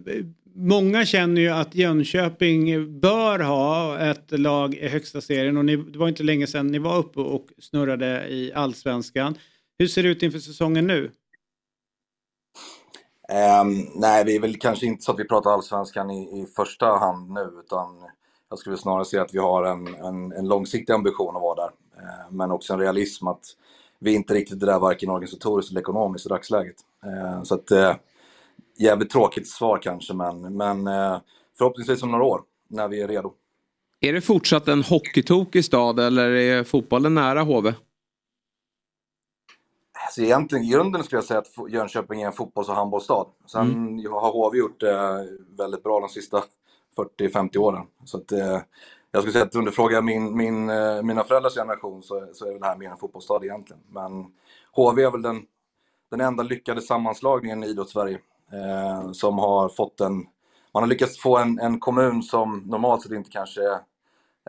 många 0.59 1.05
känner 1.05 1.40
ju 1.40 1.48
att 1.48 1.74
Jönköping 1.74 3.01
bör 3.01 3.39
ha 3.39 3.98
ett 3.98 4.30
lag 4.30 4.74
i 4.74 4.89
högsta 4.89 5.20
serien 5.20 5.56
och 5.56 5.64
ni, 5.64 5.76
det 5.76 5.98
var 5.98 6.09
inte 6.09 6.22
länge 6.22 6.47
sedan 6.47 6.66
ni 6.66 6.78
var 6.78 6.98
uppe 6.98 7.20
och 7.20 7.47
snurrade 7.59 8.28
i 8.28 8.52
allsvenskan. 8.55 9.39
Hur 9.78 9.86
ser 9.86 10.02
det 10.02 10.09
ut 10.09 10.22
inför 10.22 10.39
säsongen 10.39 10.86
nu? 10.86 11.10
Um, 13.62 13.89
nej, 13.94 14.24
vi 14.24 14.36
är 14.36 14.40
väl 14.40 14.56
kanske 14.59 14.86
inte 14.86 15.02
så 15.02 15.12
att 15.12 15.18
vi 15.18 15.24
pratar 15.24 15.51
allsvenskan 15.51 16.10
i, 16.10 16.40
i 16.43 16.47
första 16.56 16.86
hand 16.86 17.30
nu, 17.30 17.51
utan 17.64 17.86
jag 18.51 18.59
skulle 18.59 18.76
snarare 18.76 19.05
säga 19.05 19.22
att 19.22 19.35
vi 19.35 19.39
har 19.39 19.64
en, 19.64 19.94
en, 19.94 20.32
en 20.32 20.48
långsiktig 20.48 20.93
ambition 20.93 21.36
att 21.36 21.43
vara 21.43 21.55
där. 21.55 21.70
Ehm, 22.02 22.36
men 22.36 22.51
också 22.51 22.72
en 22.72 22.80
realism 22.80 23.28
att 23.28 23.44
vi 23.98 24.14
inte 24.14 24.35
riktigt 24.35 24.62
är 24.62 24.66
där 24.66 24.78
varken 24.78 25.10
organisatoriskt 25.10 25.70
eller 25.70 25.80
ekonomiskt 25.80 26.26
i 26.26 26.28
dagsläget. 26.28 26.76
Ehm, 27.05 27.44
så 27.44 27.55
att, 27.55 27.70
eh, 27.70 27.94
jävligt 28.78 29.10
tråkigt 29.10 29.48
svar 29.48 29.78
kanske, 29.82 30.14
men, 30.14 30.56
men 30.56 30.86
eh, 30.86 31.18
förhoppningsvis 31.59 32.02
om 32.02 32.10
några 32.10 32.24
år, 32.24 32.42
när 32.68 32.88
vi 32.88 33.02
är 33.02 33.09
redo. 33.09 33.32
Är 34.00 34.12
det 34.12 34.20
fortsatt 34.20 34.68
en 34.68 34.82
hockeytokig 34.82 35.64
stad 35.64 36.00
eller 36.00 36.30
är 36.30 36.64
fotbollen 36.64 37.14
nära 37.14 37.42
HV? 37.42 37.74
Alltså 40.06 40.20
egentligen, 40.20 40.64
i 40.64 40.68
grunden 40.68 41.05
skulle 41.05 41.16
jag 41.16 41.24
säga 41.24 41.40
att 41.40 41.70
Jönköping 41.70 42.22
är 42.22 42.26
en 42.26 42.32
fotbolls 42.32 42.68
och 42.68 42.74
handbollsstad. 42.74 43.26
Sen 43.46 43.66
har 44.10 44.32
HV 44.32 44.59
gjort 44.59 44.80
det 44.80 45.26
väldigt 45.59 45.82
bra 45.82 46.00
de 46.00 46.09
sista 46.09 46.44
40-50 46.96 47.56
åren. 47.56 47.86
Så 48.05 48.16
att, 48.16 48.32
eh, 48.32 48.60
jag 49.10 49.22
skulle 49.22 49.32
säga 49.32 49.44
att 49.44 49.55
om 49.55 49.64
du 49.64 49.72
frågar 49.72 50.02
min, 50.02 50.36
min, 50.36 50.70
eh, 50.70 51.02
mina 51.02 51.24
föräldrars 51.24 51.55
generation 51.55 52.02
så, 52.02 52.28
så 52.32 52.46
är 52.46 52.59
det 52.59 52.66
här 52.66 52.76
mer 52.76 52.90
en 52.90 52.96
fotbollsstad 52.96 53.44
egentligen. 53.44 53.82
Men 53.88 54.26
HV 54.72 55.02
är 55.02 55.10
väl 55.10 55.22
den, 55.22 55.42
den 56.10 56.20
enda 56.20 56.42
lyckade 56.42 56.80
sammanslagningen 56.80 57.64
i 57.64 57.66
idrottssverige 57.66 58.18
eh, 58.53 59.12
som 59.12 59.39
har 59.39 59.69
fått 59.69 60.01
en... 60.01 60.15
Man 60.75 60.83
har 60.83 60.87
lyckats 60.87 61.19
få 61.19 61.39
en, 61.39 61.59
en 61.59 61.81
kommun 61.81 62.23
som 62.23 62.59
normalt 62.66 63.03
sett 63.03 63.12
inte 63.12 63.31
kanske 63.31 63.61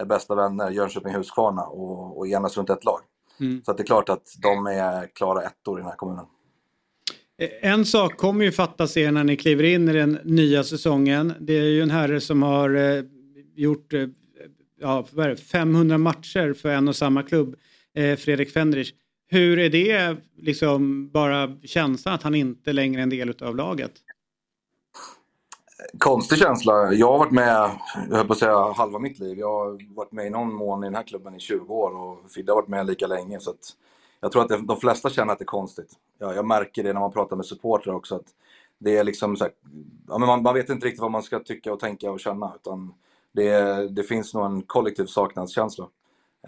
är, 0.01 0.05
bästa 0.05 0.35
vänner, 0.35 0.71
Jönköping 0.71 1.13
Huskvarna, 1.13 1.63
och, 1.63 2.17
och 2.17 2.27
enas 2.27 2.57
runt 2.57 2.69
ett 2.69 2.85
lag. 2.85 2.99
Mm. 3.39 3.61
Så 3.65 3.73
det 3.73 3.83
är 3.83 3.85
klart 3.85 4.09
att 4.09 4.35
de 4.41 4.67
är 4.67 5.07
klara 5.15 5.41
ettor 5.41 5.79
i 5.79 5.81
den 5.81 5.89
här 5.89 5.97
kommunen. 5.97 6.25
Eh, 7.37 7.71
En 7.71 7.85
sak 7.85 8.17
kommer 8.17 8.45
ju 8.45 8.51
fattas 8.51 8.97
er 8.97 9.11
när 9.11 9.23
ni 9.23 9.37
kliver 9.37 9.63
in 9.63 9.89
i 9.89 9.93
den 9.93 10.19
nya 10.23 10.63
säsongen. 10.63 11.33
Det 11.39 11.53
är 11.53 11.63
ju 11.63 11.81
en 11.81 11.91
herre 11.91 12.21
som 12.21 12.43
har 12.43 12.75
eh, 12.75 13.03
gjort 13.55 13.93
eh, 13.93 14.07
ja, 14.79 15.07
vad 15.11 15.25
är 15.25 15.29
det, 15.29 15.37
500 15.37 15.97
matcher 15.97 16.53
för 16.53 16.69
en 16.69 16.87
och 16.87 16.95
samma 16.95 17.23
klubb, 17.23 17.55
eh, 17.95 18.15
Fredrik 18.15 18.51
Fendrich. 18.51 18.93
Hur 19.31 19.59
är 19.59 19.69
det 19.69 20.17
liksom 20.35 21.09
bara 21.09 21.57
känslan 21.63 22.15
att 22.15 22.23
han 22.23 22.35
inte 22.35 22.73
längre 22.73 23.01
är 23.01 23.03
en 23.03 23.09
del 23.09 23.33
av 23.41 23.55
laget? 23.55 23.91
Konstig 25.97 26.37
känsla. 26.37 26.93
Jag 26.93 27.11
har 27.11 27.17
varit 27.17 27.31
med, 27.31 27.71
jag 28.09 28.17
höll 28.17 28.27
på 28.27 28.33
att 28.33 28.39
säga 28.39 28.71
halva 28.71 28.99
mitt 28.99 29.19
liv. 29.19 29.39
Jag 29.39 29.51
har 29.51 29.95
varit 29.95 30.11
med 30.11 30.27
i 30.27 30.29
någon 30.29 30.53
mån 30.53 30.83
i 30.83 30.87
den 30.87 30.95
här 30.95 31.03
klubben 31.03 31.35
i 31.35 31.39
20 31.39 31.73
år 31.73 31.95
och 31.95 32.31
Fidde 32.31 32.51
har 32.51 32.55
varit 32.55 32.67
med 32.67 32.85
lika 32.85 33.07
länge. 33.07 33.39
Så 33.39 33.49
att 33.49 33.75
jag 34.19 34.31
tror 34.31 34.41
att 34.41 34.49
det, 34.49 34.57
de 34.57 34.79
flesta 34.79 35.09
känner 35.09 35.33
att 35.33 35.39
det 35.39 35.43
är 35.43 35.45
konstigt. 35.45 35.91
Ja, 36.19 36.33
jag 36.33 36.45
märker 36.45 36.83
det 36.83 36.93
när 36.93 36.99
man 36.99 37.11
pratar 37.11 37.35
med 37.35 37.45
supportrar 37.45 37.93
också. 37.93 38.15
Att 38.15 38.27
det 38.77 38.97
är 38.97 39.03
liksom 39.03 39.37
så 39.37 39.43
här, 39.43 39.53
ja, 40.07 40.17
men 40.17 40.27
man, 40.27 40.43
man 40.43 40.53
vet 40.53 40.69
inte 40.69 40.87
riktigt 40.87 41.01
vad 41.01 41.11
man 41.11 41.23
ska 41.23 41.39
tycka 41.39 41.73
och 41.73 41.79
tänka 41.79 42.11
och 42.11 42.19
känna. 42.19 42.53
Utan 42.55 42.93
det, 43.31 43.87
det 43.89 44.03
finns 44.03 44.33
nog 44.33 44.45
en 44.45 44.61
kollektiv 44.61 45.05
saknadskänsla. 45.05 45.87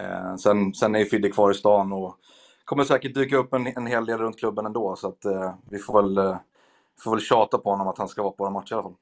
Eh, 0.00 0.36
sen, 0.36 0.74
sen 0.74 0.94
är 0.94 0.98
ju 0.98 1.04
Fidde 1.04 1.30
kvar 1.30 1.50
i 1.50 1.54
stan 1.54 1.92
och 1.92 2.16
kommer 2.64 2.84
säkert 2.84 3.14
dyka 3.14 3.36
upp 3.36 3.52
en, 3.52 3.66
en 3.66 3.86
hel 3.86 4.06
del 4.06 4.18
runt 4.18 4.38
klubben 4.38 4.66
ändå. 4.66 4.96
Så 4.96 5.08
att 5.08 5.24
eh, 5.24 5.54
vi 5.70 5.78
får 5.78 6.02
väl, 6.02 6.18
eh, 6.18 6.36
får 7.00 7.10
väl 7.10 7.20
tjata 7.20 7.58
på 7.58 7.70
honom 7.70 7.88
att 7.88 7.98
han 7.98 8.08
ska 8.08 8.22
vara 8.22 8.32
på 8.32 8.44
våra 8.44 8.52
matcher 8.52 8.72
i 8.72 8.74
alla 8.74 8.82
fall. 8.82 8.94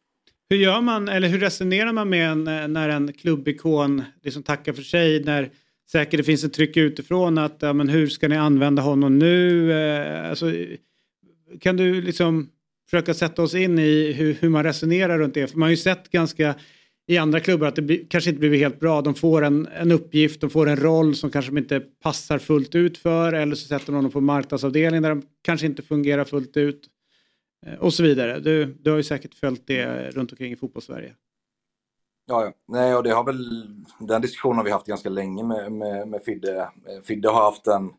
Hur 0.50 0.56
gör 0.56 0.80
man, 0.80 1.08
eller 1.08 1.28
hur 1.28 1.38
resonerar 1.38 1.92
man 1.92 2.08
med 2.08 2.30
en, 2.30 2.48
eh, 2.48 2.68
när 2.68 2.88
en 2.88 3.12
klubbikon 3.12 4.02
liksom 4.22 4.42
tackar 4.42 4.72
för 4.72 4.82
sig, 4.82 5.24
när 5.24 5.50
säkert 5.92 6.18
det 6.18 6.24
finns 6.24 6.44
ett 6.44 6.52
tryck 6.52 6.76
utifrån 6.76 7.38
att 7.38 7.56
ja, 7.60 7.72
men 7.72 7.88
hur 7.88 8.06
ska 8.06 8.28
ni 8.28 8.36
använda 8.36 8.82
honom 8.82 9.18
nu? 9.18 9.72
Eh, 9.72 10.30
alltså, 10.30 10.52
kan 11.60 11.76
du 11.76 12.02
liksom 12.02 12.50
försöka 12.90 13.14
sätta 13.14 13.42
oss 13.42 13.54
in 13.54 13.78
i 13.78 14.12
hur, 14.12 14.34
hur 14.34 14.48
man 14.48 14.64
resonerar 14.64 15.18
runt 15.18 15.34
det? 15.34 15.46
För 15.46 15.58
man 15.58 15.66
har 15.66 15.70
ju 15.70 15.76
sett 15.76 16.10
ganska 16.10 16.54
i 17.10 17.18
andra 17.18 17.40
klubbar 17.40 17.66
att 17.66 17.76
det 17.76 17.82
blir, 17.82 18.06
kanske 18.08 18.30
inte 18.30 18.40
blivit 18.40 18.60
helt 18.60 18.80
bra. 18.80 19.02
De 19.02 19.14
får 19.14 19.42
en, 19.42 19.66
en 19.66 19.92
uppgift, 19.92 20.40
de 20.40 20.50
får 20.50 20.68
en 20.68 20.76
roll 20.76 21.14
som 21.14 21.30
kanske 21.30 21.50
de 21.52 21.58
inte 21.58 21.80
passar 21.80 22.38
fullt 22.38 22.74
ut 22.74 22.98
för 22.98 23.32
eller 23.32 23.54
så 23.54 23.66
sätter 23.66 23.86
de 23.86 23.94
honom 23.94 24.10
på 24.10 24.20
marknadsavdelningen 24.20 25.02
där 25.02 25.10
de 25.10 25.22
kanske 25.42 25.66
inte 25.66 25.82
fungerar 25.82 26.24
fullt 26.24 26.56
ut. 26.56 26.86
Eh, 27.66 27.74
och 27.74 27.94
så 27.94 28.02
vidare. 28.02 28.40
Du, 28.40 28.64
du 28.64 28.90
har 28.90 28.96
ju 28.96 29.02
säkert 29.02 29.34
följt 29.34 29.66
det 29.66 30.10
runt 30.10 30.32
omkring 30.32 30.52
i 30.52 30.56
fotbollssverige. 30.56 31.14
Ja, 32.26 32.44
ja. 32.44 32.52
Nej, 32.68 32.94
och 32.94 33.02
det 33.02 33.10
har 33.10 33.24
väl, 33.24 33.66
den 33.98 34.22
diskussionen 34.22 34.56
har 34.56 34.64
vi 34.64 34.70
haft 34.70 34.86
ganska 34.86 35.08
länge 35.08 35.44
med, 35.44 35.72
med, 35.72 36.08
med 36.08 36.22
Fidde. 36.22 36.60
Eh, 36.60 37.02
Fidde 37.04 37.28
har 37.28 37.42
haft 37.42 37.66
en, 37.66 37.90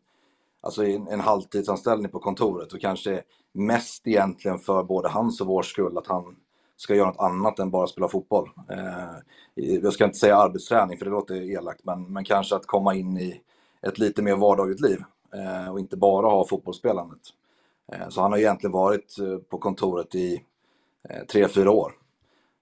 alltså 0.62 0.84
en, 0.84 1.08
en 1.08 1.20
halvtidsanställning 1.20 2.10
på 2.10 2.18
kontoret 2.18 2.72
och 2.72 2.80
kanske 2.80 3.22
mest 3.54 4.06
egentligen 4.06 4.58
för 4.58 4.82
både 4.82 5.08
hans 5.08 5.40
och 5.40 5.46
vår 5.46 5.62
skull 5.62 5.98
att 5.98 6.06
han 6.06 6.36
ska 6.82 6.94
göra 6.94 7.06
något 7.06 7.20
annat 7.20 7.58
än 7.58 7.70
bara 7.70 7.86
spela 7.86 8.08
fotboll. 8.08 8.50
Eh, 8.70 9.16
jag 9.54 9.92
ska 9.92 10.04
inte 10.04 10.18
säga 10.18 10.36
arbetsträning 10.36 10.98
för 10.98 11.04
det 11.04 11.10
låter 11.10 11.34
elakt, 11.34 11.84
men, 11.84 12.12
men 12.12 12.24
kanske 12.24 12.56
att 12.56 12.66
komma 12.66 12.94
in 12.94 13.18
i 13.18 13.40
ett 13.82 13.98
lite 13.98 14.22
mer 14.22 14.36
vardagligt 14.36 14.80
liv 14.80 15.02
eh, 15.34 15.72
och 15.72 15.80
inte 15.80 15.96
bara 15.96 16.26
ha 16.26 16.46
fotbollsspelandet. 16.46 17.20
Eh, 17.92 18.08
så 18.08 18.20
han 18.20 18.32
har 18.32 18.38
egentligen 18.38 18.72
varit 18.72 19.18
eh, 19.18 19.38
på 19.38 19.58
kontoret 19.58 20.14
i 20.14 20.44
eh, 21.08 21.24
tre, 21.26 21.48
fyra 21.48 21.70
år. 21.70 21.92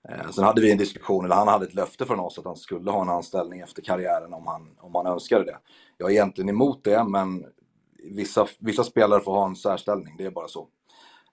Eh, 0.08 0.30
sen 0.30 0.44
hade 0.44 0.60
vi 0.60 0.72
en 0.72 0.78
diskussion, 0.78 1.24
eller 1.24 1.34
han 1.34 1.48
hade 1.48 1.66
ett 1.66 1.74
löfte 1.74 2.04
från 2.06 2.20
oss 2.20 2.38
att 2.38 2.44
han 2.44 2.56
skulle 2.56 2.90
ha 2.90 3.02
en 3.02 3.08
anställning 3.08 3.60
efter 3.60 3.82
karriären 3.82 4.32
om 4.34 4.46
han, 4.46 4.68
om 4.78 4.94
han 4.94 5.06
önskade 5.06 5.44
det. 5.44 5.58
Jag 5.98 6.08
är 6.10 6.12
egentligen 6.12 6.48
emot 6.48 6.84
det, 6.84 7.04
men 7.04 7.44
vissa, 8.04 8.46
vissa 8.58 8.84
spelare 8.84 9.20
får 9.20 9.32
ha 9.32 9.46
en 9.46 9.56
särställning, 9.56 10.14
det 10.18 10.26
är 10.26 10.30
bara 10.30 10.48
så. 10.48 10.68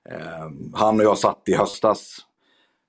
Eh, 0.10 0.50
han 0.74 1.00
och 1.00 1.06
jag 1.06 1.18
satt 1.18 1.42
i 1.46 1.54
höstas, 1.54 2.27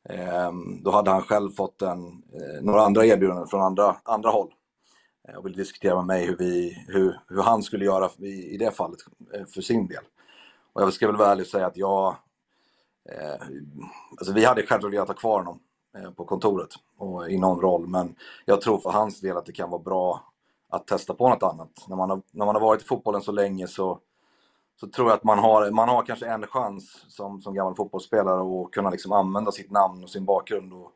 Ehm, 0.08 0.82
då 0.82 0.90
hade 0.90 1.10
han 1.10 1.22
själv 1.22 1.50
fått 1.50 1.82
en, 1.82 2.06
eh, 2.08 2.62
några 2.62 2.82
andra 2.82 3.06
erbjudanden 3.06 3.46
från 3.46 3.60
andra, 3.60 3.96
andra 4.02 4.30
håll 4.30 4.54
eh, 5.28 5.34
och 5.34 5.46
ville 5.46 5.56
diskutera 5.56 5.96
med 5.96 6.06
mig 6.06 6.26
hur, 6.26 6.36
vi, 6.36 6.84
hur, 6.88 7.20
hur 7.28 7.42
han 7.42 7.62
skulle 7.62 7.84
göra 7.84 8.10
i, 8.18 8.54
i 8.54 8.56
det 8.56 8.70
fallet 8.70 8.98
eh, 9.34 9.46
för 9.46 9.60
sin 9.60 9.86
del. 9.86 10.04
Och 10.72 10.82
jag 10.82 10.92
ska 10.92 11.06
väl 11.06 11.16
vara 11.16 11.28
ärlig 11.28 11.42
och 11.42 11.50
säga 11.50 11.66
att 11.66 11.76
jag... 11.76 12.16
Eh, 13.10 13.46
alltså 14.10 14.32
vi 14.32 14.44
hade 14.44 14.66
självklart 14.66 14.92
velat 14.92 15.08
ha 15.08 15.14
kvar 15.14 15.38
honom 15.38 15.60
eh, 15.96 16.10
på 16.10 16.24
kontoret 16.24 16.68
och 16.98 17.30
i 17.30 17.38
någon 17.38 17.60
roll, 17.60 17.86
men 17.86 18.14
jag 18.44 18.60
tror 18.60 18.78
för 18.78 18.90
hans 18.90 19.20
del 19.20 19.36
att 19.36 19.46
det 19.46 19.52
kan 19.52 19.70
vara 19.70 19.82
bra 19.82 20.32
att 20.68 20.86
testa 20.86 21.14
på 21.14 21.28
något 21.28 21.42
annat. 21.42 21.84
När 21.88 21.96
man 21.96 22.10
har, 22.10 22.22
när 22.30 22.46
man 22.46 22.54
har 22.54 22.62
varit 22.62 22.82
i 22.82 22.84
fotbollen 22.84 23.22
så 23.22 23.32
länge 23.32 23.66
så, 23.66 24.00
så 24.80 24.86
tror 24.86 25.08
jag 25.08 25.16
att 25.16 25.24
man 25.24 25.38
har, 25.38 25.70
man 25.70 25.88
har 25.88 26.02
kanske 26.02 26.26
en 26.26 26.46
chans 26.46 27.04
som, 27.08 27.40
som 27.40 27.54
gammal 27.54 27.74
fotbollsspelare 27.74 28.40
att 28.40 28.70
kunna 28.70 28.90
liksom 28.90 29.12
använda 29.12 29.52
sitt 29.52 29.70
namn 29.70 30.02
och 30.02 30.10
sin 30.10 30.24
bakgrund 30.24 30.72
och, 30.72 30.92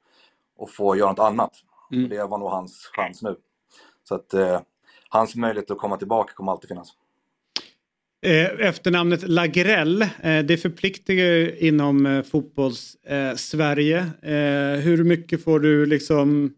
och 0.56 0.70
få 0.70 0.96
göra 0.96 1.10
något 1.10 1.18
annat. 1.18 1.52
Mm. 1.92 2.08
Det 2.08 2.24
var 2.24 2.38
nog 2.38 2.48
hans 2.48 2.90
chans 2.92 3.22
nu. 3.22 3.36
Så 4.08 4.14
att 4.14 4.34
eh, 4.34 4.60
hans 5.08 5.36
möjlighet 5.36 5.70
att 5.70 5.78
komma 5.78 5.96
tillbaka 5.96 6.32
kommer 6.32 6.52
alltid 6.52 6.68
finnas. 6.68 6.88
Eh, 8.26 8.68
efternamnet 8.68 9.28
Lagrell, 9.28 10.02
eh, 10.02 10.38
det 10.44 10.56
förpliktigar 10.56 11.62
inom 11.62 12.06
eh, 12.06 12.22
fotbolls-Sverige. 12.22 14.10
Hur 14.82 15.04
mycket 15.04 15.44
får 15.44 15.60
du 15.60 15.86
liksom, 15.86 16.54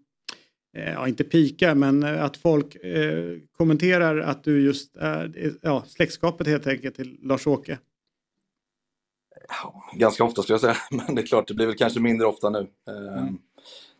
ja 0.74 1.08
inte 1.08 1.24
pika, 1.24 1.74
men 1.74 2.04
att 2.04 2.36
folk 2.36 2.76
kommenterar 3.56 4.18
att 4.18 4.44
du 4.44 4.64
just 4.64 4.96
är 4.96 5.54
ja, 5.62 5.84
släktskapet 5.86 6.46
helt 6.46 6.66
enkelt 6.66 6.96
till 6.96 7.18
Lars-Åke? 7.22 7.78
Ganska 9.92 10.24
ofta 10.24 10.42
skulle 10.42 10.54
jag 10.54 10.60
säga, 10.60 10.76
men 11.06 11.14
det 11.14 11.22
är 11.22 11.26
klart 11.26 11.48
det 11.48 11.54
blir 11.54 11.66
väl 11.66 11.76
kanske 11.76 12.00
mindre 12.00 12.26
ofta 12.26 12.50
nu. 12.50 12.66
Mm. 12.88 13.38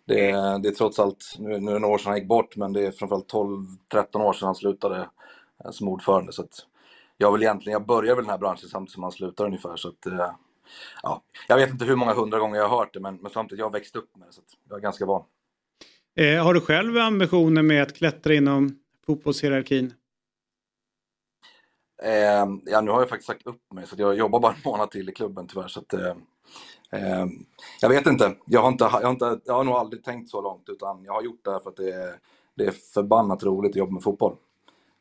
Det, 0.07 0.17
det, 0.63 0.69
är 0.69 0.75
trots 0.75 0.99
allt, 0.99 1.37
nu, 1.39 1.61
nu 1.61 1.71
är 1.71 1.75
det 1.75 1.81
några 1.81 1.95
år 1.95 1.99
sedan 1.99 2.11
han 2.11 2.19
gick 2.19 2.29
bort, 2.29 2.57
men 2.57 2.73
det 2.73 2.87
är 2.87 2.91
framförallt 2.91 3.33
12-13 3.33 4.23
år 4.23 4.33
sedan 4.33 4.47
han 4.47 4.55
slutade 4.55 5.09
som 5.71 5.89
ordförande. 5.89 6.33
Så 6.33 6.45
jag 7.17 7.33
vill 7.33 7.43
egentligen, 7.43 7.73
jag 7.73 7.87
börjar 7.87 8.15
väl 8.15 8.25
den 8.25 8.31
här 8.31 8.39
branschen 8.39 8.69
samtidigt 8.69 8.93
som 8.93 9.01
man 9.01 9.13
slutar 9.13 9.45
ungefär 9.45 9.77
så 9.77 9.89
att 9.89 10.07
eh, 10.07 10.31
ja, 11.03 11.23
jag 11.49 11.57
vet 11.57 11.71
inte 11.71 11.85
hur 11.85 11.97
många 11.97 12.15
hundra 12.15 12.39
gånger 12.39 12.57
jag 12.57 12.69
har 12.69 12.79
hört 12.79 12.95
det 12.95 13.01
men, 13.01 13.17
men 13.17 13.33
samtidigt 13.33 13.59
jag 13.59 13.67
har 13.67 13.73
växt 13.73 13.97
upp 13.97 14.17
med 14.17 14.29
det 14.29 14.33
så 14.33 14.41
jag 14.69 14.79
är 14.79 14.83
ganska 14.83 15.07
van. 15.07 15.25
Eh, 16.17 16.45
har 16.45 16.55
du 16.55 16.61
själv 16.61 16.97
ambitioner 16.97 17.63
med 17.63 17.83
att 17.83 17.97
klättra 17.97 18.35
inom 18.35 18.79
fotbollshierarkin? 19.07 19.95
Eh, 22.03 22.47
ja, 22.65 22.81
nu 22.81 22.91
har 22.91 23.01
jag 23.01 23.09
faktiskt 23.09 23.27
sagt 23.27 23.47
upp 23.47 23.73
mig 23.73 23.87
så 23.87 23.95
jag 23.99 24.17
jobbar 24.17 24.41
bara 24.41 24.53
en 24.53 24.59
månad 24.65 24.91
till 24.91 25.09
i 25.09 25.13
klubben 25.13 25.47
tyvärr. 25.47 25.69
Så 25.69 25.81
att, 25.81 25.93
eh, 25.93 26.17
eh, 26.91 27.27
jag 27.81 27.89
vet 27.89 28.07
inte. 28.07 28.37
Jag 28.47 28.63
har, 28.63 28.69
inte, 28.69 28.85
jag, 28.85 28.91
har 28.91 29.11
inte, 29.11 29.41
jag 29.45 29.55
har 29.55 29.65
nog 29.65 29.75
aldrig 29.75 30.05
tänkt 30.05 30.31
så 30.31 30.43
långt 30.43 30.69
utan 30.69 31.05
jag 31.05 31.13
har 31.13 31.23
gjort 31.23 31.45
det 31.45 31.51
här 31.51 31.59
för 31.59 31.71
att 31.71 31.77
det 31.77 31.93
är, 31.93 32.19
det 32.55 32.65
är 32.65 32.71
förbannat 32.71 33.43
roligt 33.45 33.71
att 33.71 33.77
jobba 33.77 33.93
med 33.93 34.03
fotboll. 34.03 34.37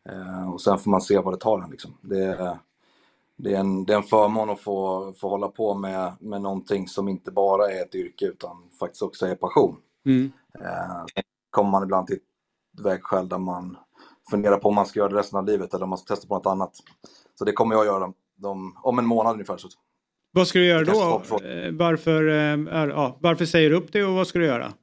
Eh, 0.10 0.54
och 0.54 0.62
sen 0.62 0.80
får 0.80 0.92
man 0.92 1.02
se 1.02 1.20
vad 1.20 1.34
det 1.34 1.40
tar 1.40 1.60
en. 1.60 1.72
Liksom. 1.72 1.98
Det, 2.02 2.24
är, 2.24 2.58
det, 3.36 3.54
är 3.54 3.60
en, 3.60 3.86
det 3.86 3.94
är 3.94 3.98
en 3.98 4.04
förmån 4.04 4.50
att 4.50 4.62
få, 4.62 5.14
få 5.14 5.30
hålla 5.30 5.48
på 5.48 5.74
med, 5.74 6.14
med 6.20 6.42
någonting 6.42 6.88
som 6.88 7.08
inte 7.08 7.32
bara 7.32 7.72
är 7.72 7.82
ett 7.82 7.96
yrke 7.96 8.26
utan 8.26 8.70
faktiskt 8.80 9.02
också 9.02 9.26
är 9.26 9.36
passion. 9.36 9.78
Mm. 10.06 10.32
Eh, 10.60 11.06
kommer 11.50 11.70
man 11.70 11.84
ibland 11.84 12.08
till 12.08 12.16
ett 12.16 12.86
vägskäl 12.86 13.30
där 13.30 13.38
man 13.38 13.78
funderar 14.30 14.58
på 14.58 14.70
om 14.70 14.76
man 14.76 14.86
ska 14.86 15.00
göra 15.00 15.10
det 15.10 15.16
resten 15.20 15.40
av 15.40 15.46
livet 15.46 15.74
eller 15.74 15.84
om 15.84 15.90
man 15.90 15.98
ska 15.98 16.16
testa 16.16 16.28
på 16.28 16.36
något 16.36 16.46
annat. 16.46 16.72
Så 17.36 17.46
det 17.46 17.52
kommer 17.52 17.76
jag 17.76 17.82
att 17.82 17.88
göra 17.88 18.14
de, 18.36 18.78
om 18.84 19.00
en 19.00 19.06
månad 19.06 19.34
ungefär. 19.34 19.58
Så. 19.58 19.68
Vad 20.32 20.48
ska 20.48 20.60
du 20.60 20.66
göra 20.66 20.84
då? 20.84 21.22
Eh, 21.46 21.72
varför, 21.72 22.24
är, 22.24 22.88
ja, 22.88 23.18
varför 23.22 23.46
säger 23.46 23.70
du 23.70 23.76
upp 23.76 23.94
det 23.94 24.04
och 24.04 24.14
vad 24.14 24.28
ska 24.28 24.40
du 24.40 24.46
göra? 24.46 24.74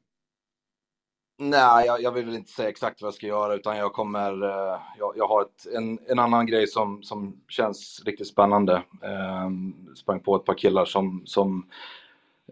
Nej, 1.38 1.86
jag, 1.86 2.02
jag, 2.02 2.12
vill 2.12 2.34
inte 2.34 2.50
säga 2.50 2.68
exakt 2.68 3.02
vad 3.02 3.06
jag 3.06 3.14
ska 3.14 3.26
göra 3.26 3.54
utan 3.54 3.76
jag 3.76 3.92
kommer... 3.92 4.42
Eh, 4.42 4.80
jag, 4.98 5.12
jag, 5.16 5.28
har 5.28 5.42
ett, 5.42 5.66
en, 5.74 5.98
en 6.08 6.18
annan 6.18 6.46
grej 6.46 6.66
som, 6.66 7.02
som 7.02 7.40
känns 7.48 8.02
riktigt 8.06 8.26
spännande. 8.26 8.74
Eh, 9.02 9.50
sprang 9.96 10.20
på 10.20 10.36
ett 10.36 10.44
par 10.44 10.54
killar 10.54 10.84
som... 10.84 11.22
som 11.24 11.66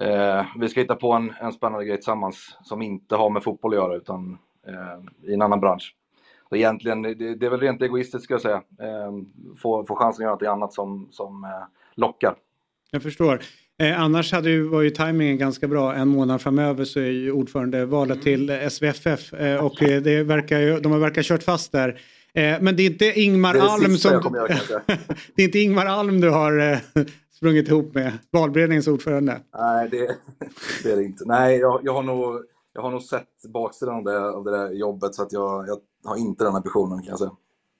eh, 0.00 0.46
vi 0.58 0.68
ska 0.68 0.80
hitta 0.80 0.94
på 0.94 1.12
en, 1.12 1.32
en 1.40 1.52
spännande 1.52 1.84
grej 1.84 1.96
tillsammans 1.96 2.58
som 2.62 2.82
inte 2.82 3.16
har 3.16 3.30
med 3.30 3.42
fotboll 3.42 3.72
att 3.72 3.78
göra 3.78 3.96
utan 3.96 4.38
eh, 4.66 5.30
i 5.30 5.34
en 5.34 5.42
annan 5.42 5.60
bransch. 5.60 5.94
Så 6.48 6.56
egentligen, 6.56 7.02
det, 7.02 7.14
det 7.14 7.46
är 7.46 7.50
väl 7.50 7.60
rent 7.60 7.82
egoistiskt 7.82 8.24
ska 8.24 8.34
jag 8.34 8.40
säga. 8.40 8.62
Eh, 8.80 9.12
få, 9.62 9.86
få 9.86 9.96
chansen 9.96 10.28
att 10.28 10.42
göra 10.42 10.54
något 10.54 10.62
annat 10.62 10.72
som, 10.72 11.08
som 11.10 11.44
eh, 11.44 11.50
lockar. 11.94 12.34
Jag 12.90 13.02
förstår. 13.02 13.40
Eh, 13.82 14.00
annars 14.00 14.32
hade 14.32 14.50
ju, 14.50 14.68
var 14.68 14.82
ju 14.82 14.90
tajmingen 14.90 15.38
ganska 15.38 15.68
bra. 15.68 15.94
En 15.94 16.08
månad 16.08 16.40
framöver 16.40 16.84
så 16.84 17.00
är 17.00 17.10
ju 17.10 17.32
ordförandevalet 17.32 18.26
mm. 18.26 18.46
till 18.48 18.70
SVFF 18.70 19.32
eh, 19.32 19.64
och 19.64 19.82
eh, 19.82 20.02
det 20.02 20.22
verkar 20.22 20.58
ju, 20.58 20.80
de 20.80 20.92
har 20.92 20.98
verkar 20.98 21.22
kört 21.22 21.42
fast 21.42 21.72
där. 21.72 22.00
Eh, 22.32 22.56
men 22.60 22.76
det 22.76 22.82
är 22.82 22.90
inte 22.90 23.20
Ingmar 23.20 23.54
det 23.54 23.60
är 23.60 23.62
Alm 23.62 23.96
som... 23.96 24.12
Göra, 24.12 24.48
det 25.34 25.42
är 25.42 25.46
inte 25.46 25.58
Ingmar 25.58 25.86
Alm 25.86 26.20
du 26.20 26.30
har 26.30 26.58
eh, 26.58 26.78
sprungit 27.38 27.68
ihop 27.68 27.94
med, 27.94 28.18
valberedningens 28.30 28.88
ordförande. 28.88 29.40
Nej, 29.58 29.88
det, 29.90 30.16
det 30.82 30.92
är 30.92 30.96
det 30.96 31.04
inte. 31.04 31.24
Nej, 31.26 31.58
jag, 31.58 31.80
jag, 31.82 31.94
har 31.94 32.02
nog, 32.02 32.42
jag 32.72 32.82
har 32.82 32.90
nog 32.90 33.02
sett 33.02 33.28
baksidan 33.48 33.96
av 33.96 34.04
det, 34.04 34.30
av 34.30 34.44
det 34.44 34.50
där 34.50 34.72
jobbet 34.72 35.14
så 35.14 35.22
att 35.22 35.32
jag, 35.32 35.68
jag 35.68 35.80
har 36.04 36.16
inte 36.16 36.44
den 36.44 36.56
ambitionen 36.56 36.98
kan 36.98 37.08
jag 37.08 37.18
säga. 37.18 37.30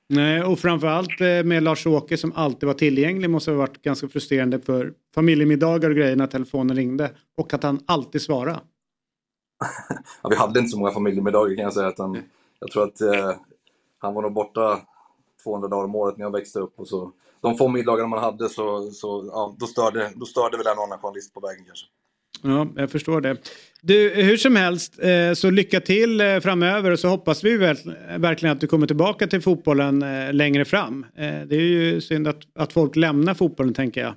Nej, 0.09 0.43
och 0.43 0.59
framförallt 0.59 1.21
eh, 1.21 1.45
med 1.45 1.63
Lars-Åke 1.63 2.17
som 2.17 2.33
alltid 2.33 2.67
var 2.67 2.75
tillgänglig 2.75 3.31
måste 3.31 3.51
ha 3.51 3.59
varit 3.59 3.83
ganska 3.83 4.09
frustrerande 4.09 4.61
för 4.61 4.93
familjemiddagar 5.15 5.91
och 5.91 5.97
grejer 5.97 6.17
när 6.17 6.27
telefonen 6.27 6.77
ringde. 6.77 7.11
Och 7.37 7.55
att 7.55 7.63
han 7.63 7.81
alltid 7.87 8.23
svarade. 8.23 8.61
ja, 10.23 10.29
vi 10.29 10.37
hade 10.37 10.59
inte 10.59 10.71
så 10.71 10.79
många 10.79 10.91
familjemiddagar 10.91 11.57
kan 11.57 11.65
jag 11.65 11.73
säga. 11.73 11.89
Utan 11.89 12.23
jag 12.61 12.71
tror 12.71 12.85
att 12.85 13.01
eh, 13.01 13.33
han 13.99 14.15
var 14.15 14.23
nog 14.23 14.33
borta 14.33 14.81
200 15.43 15.69
dagar 15.69 15.85
om 15.85 15.95
året 15.95 16.17
när 16.17 16.25
jag 16.25 16.33
växte 16.33 16.59
upp. 16.59 16.73
Och 16.77 16.89
så, 16.89 17.13
de 17.41 17.59
få 17.59 17.69
middagarna 17.69 18.09
man 18.09 18.19
hade 18.19 18.49
så, 18.49 18.91
så 18.91 19.31
ja, 19.33 19.57
då, 19.59 19.67
störde, 19.67 20.11
då 20.17 20.27
störde 20.27 20.57
väl 20.57 20.67
en 20.67 20.79
annan 20.79 20.99
journalist 20.99 21.35
på 21.35 21.41
vägen 21.41 21.65
kanske. 21.65 21.87
Ja, 22.43 22.67
jag 22.77 22.91
förstår 22.91 23.21
det. 23.21 23.37
Du, 23.83 24.15
hur 24.15 24.37
som 24.37 24.57
helst, 24.57 24.99
eh, 24.99 25.33
så 25.35 25.51
lycka 25.51 25.81
till 25.81 26.21
eh, 26.21 26.41
framöver 26.41 26.91
och 26.91 26.99
så 26.99 27.09
hoppas 27.09 27.45
vi 27.45 27.57
verkligen 28.19 28.53
att 28.53 28.61
du 28.61 28.67
kommer 28.67 28.87
tillbaka 28.87 29.27
till 29.27 29.43
fotbollen 29.43 30.03
eh, 30.03 30.33
längre 30.33 30.65
fram. 30.65 31.07
Det 31.17 31.57
är 31.57 31.61
ju 31.61 32.01
synd 32.01 32.29
att, 32.29 32.41
att 32.55 32.73
folk 32.73 32.97
lämnar 32.97 33.35
fotbollen 33.35 33.75
tänker 33.75 34.01
jag. 34.01 34.15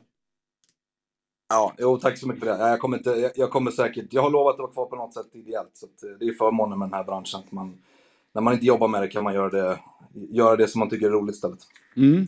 Ja, 1.50 1.74
jo, 1.78 1.98
tack 1.98 2.18
så 2.18 2.28
mycket 2.28 2.44
för 2.44 2.52
det. 2.52 2.70
Jag 2.70 2.80
kommer, 2.80 2.98
inte, 2.98 3.32
jag, 3.36 3.50
kommer 3.50 3.72
säkert, 3.72 4.06
jag 4.10 4.22
har 4.22 4.30
lovat 4.30 4.54
att 4.54 4.60
vara 4.60 4.72
kvar 4.72 4.86
på 4.86 4.96
något 4.96 5.14
sätt 5.14 5.26
ideellt. 5.34 5.72
Så 5.74 5.88
det 6.20 6.26
är 6.26 6.34
förmånen 6.34 6.80
med 6.80 6.88
den 6.88 6.94
här 6.94 7.04
branschen. 7.04 7.40
Att 7.40 7.52
man, 7.52 7.78
när 8.34 8.42
man 8.42 8.54
inte 8.54 8.66
jobbar 8.66 8.88
med 8.88 9.02
det 9.02 9.08
kan 9.08 9.24
man 9.24 9.34
göra 9.34 9.50
det, 9.50 9.80
göra 10.14 10.56
det 10.56 10.68
som 10.68 10.80
man 10.80 10.90
tycker 10.90 11.06
är 11.06 11.12
roligt 11.12 11.36
istället. 11.36 11.60
Mm. 11.98 12.28